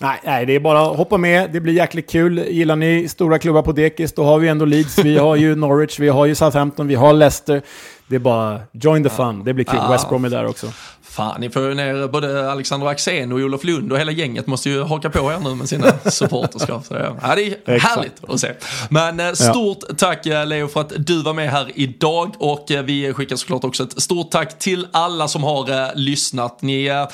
Nej, 0.00 0.20
nej, 0.24 0.46
det 0.46 0.52
är 0.52 0.60
bara 0.60 0.80
att 0.90 0.96
hoppa 0.96 1.16
med. 1.18 1.50
Det 1.50 1.60
blir 1.60 1.72
jäkligt 1.72 2.10
kul. 2.10 2.38
Gillar 2.38 2.76
ni 2.76 3.08
stora 3.08 3.38
klubbar 3.38 3.62
på 3.62 3.72
dekis, 3.72 4.12
då 4.12 4.24
har 4.24 4.38
vi 4.38 4.48
ändå 4.48 4.64
Leeds, 4.64 4.98
vi 4.98 5.18
har 5.18 5.36
ju 5.36 5.54
Norwich, 5.56 5.98
vi 5.98 6.08
har 6.08 6.26
ju 6.26 6.34
Southampton, 6.34 6.88
vi 6.88 6.94
har 6.94 7.12
Leicester. 7.12 7.62
Det 8.06 8.14
är 8.14 8.20
bara 8.20 8.60
join 8.72 9.04
the 9.04 9.10
fun. 9.10 9.44
Det 9.44 9.54
blir 9.54 9.64
kul. 9.64 9.80
West 9.90 10.08
Brom 10.08 10.24
är 10.24 10.30
där 10.30 10.46
också. 10.46 10.66
Fan, 11.14 11.40
ni 11.40 11.50
får 11.50 11.62
ju 11.62 11.74
ner 11.74 12.08
både 12.08 12.52
Alexander 12.52 12.86
Axén 12.86 13.32
och 13.32 13.38
Olof 13.38 13.64
Lund 13.64 13.92
och 13.92 13.98
hela 13.98 14.12
gänget 14.12 14.46
måste 14.46 14.70
ju 14.70 14.82
haka 14.82 15.10
på 15.10 15.32
er 15.32 15.38
nu 15.38 15.54
med 15.54 15.68
sina 15.68 15.98
supporterskap. 16.10 16.84
Så 16.86 16.94
ja, 16.94 17.34
det 17.34 17.54
är 17.64 17.78
härligt 17.78 18.24
att 18.28 18.40
se. 18.40 18.52
Men 18.90 19.20
eh, 19.20 19.32
stort 19.32 19.78
ja. 19.88 19.94
tack 19.98 20.26
eh, 20.26 20.46
Leo 20.46 20.68
för 20.68 20.80
att 20.80 20.92
du 20.96 21.22
var 21.22 21.32
med 21.32 21.50
här 21.50 21.70
idag 21.74 22.34
och 22.38 22.70
eh, 22.70 22.82
vi 22.82 23.12
skickar 23.12 23.36
såklart 23.36 23.64
också 23.64 23.82
ett 23.82 24.02
stort 24.02 24.30
tack 24.30 24.58
till 24.58 24.86
alla 24.92 25.28
som 25.28 25.42
har 25.42 25.96
lyssnat. 25.96 26.62
Ni 26.62 27.06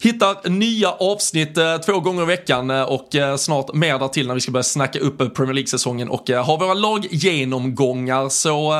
hittar 0.00 0.48
nya 0.48 0.90
avsnitt 0.90 1.58
två 1.86 2.00
gånger 2.00 2.22
i 2.22 2.26
veckan 2.26 2.70
och 2.70 3.08
snart 3.38 3.74
mer 3.74 3.98
där 3.98 4.08
till 4.08 4.26
när 4.26 4.34
vi 4.34 4.40
ska 4.40 4.52
börja 4.52 4.62
snacka 4.62 4.98
upp 4.98 5.18
Premier 5.18 5.54
League-säsongen 5.54 6.08
och 6.08 6.28
ha 6.28 6.56
våra 6.56 6.74
laggenomgångar. 6.74 8.28
Så 8.28 8.74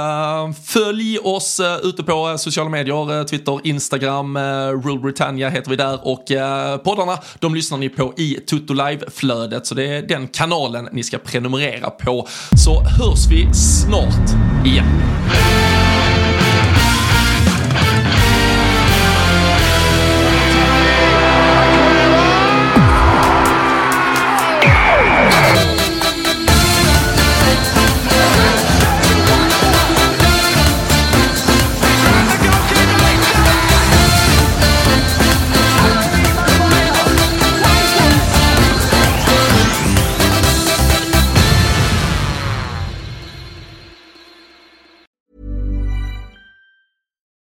följ 0.67 1.19
oss 1.19 1.61
ute 1.83 2.03
på 2.03 2.39
sociala 2.39 2.71
medier, 2.71 3.25
Twitter, 3.25 3.61
Instagram, 3.65 4.39
Eh, 4.59 4.81
Rule 4.87 5.01
Britannia 5.01 5.49
heter 5.49 5.71
vi 5.71 5.77
där 5.77 5.99
och 6.03 6.31
eh, 6.31 6.77
poddarna 6.77 7.19
de 7.39 7.55
lyssnar 7.55 7.79
ni 7.79 7.89
på 7.89 8.13
i 8.17 8.35
Tutto 8.35 8.75
Live-flödet 8.75 9.67
så 9.67 9.75
det 9.75 9.87
är 9.87 10.03
den 10.03 10.29
kanalen 10.29 10.89
ni 10.93 11.03
ska 11.03 11.19
prenumerera 11.19 11.91
på. 11.91 12.29
Så 12.57 12.81
hörs 12.81 13.27
vi 13.31 13.55
snart 13.55 14.31
igen. 14.67 14.87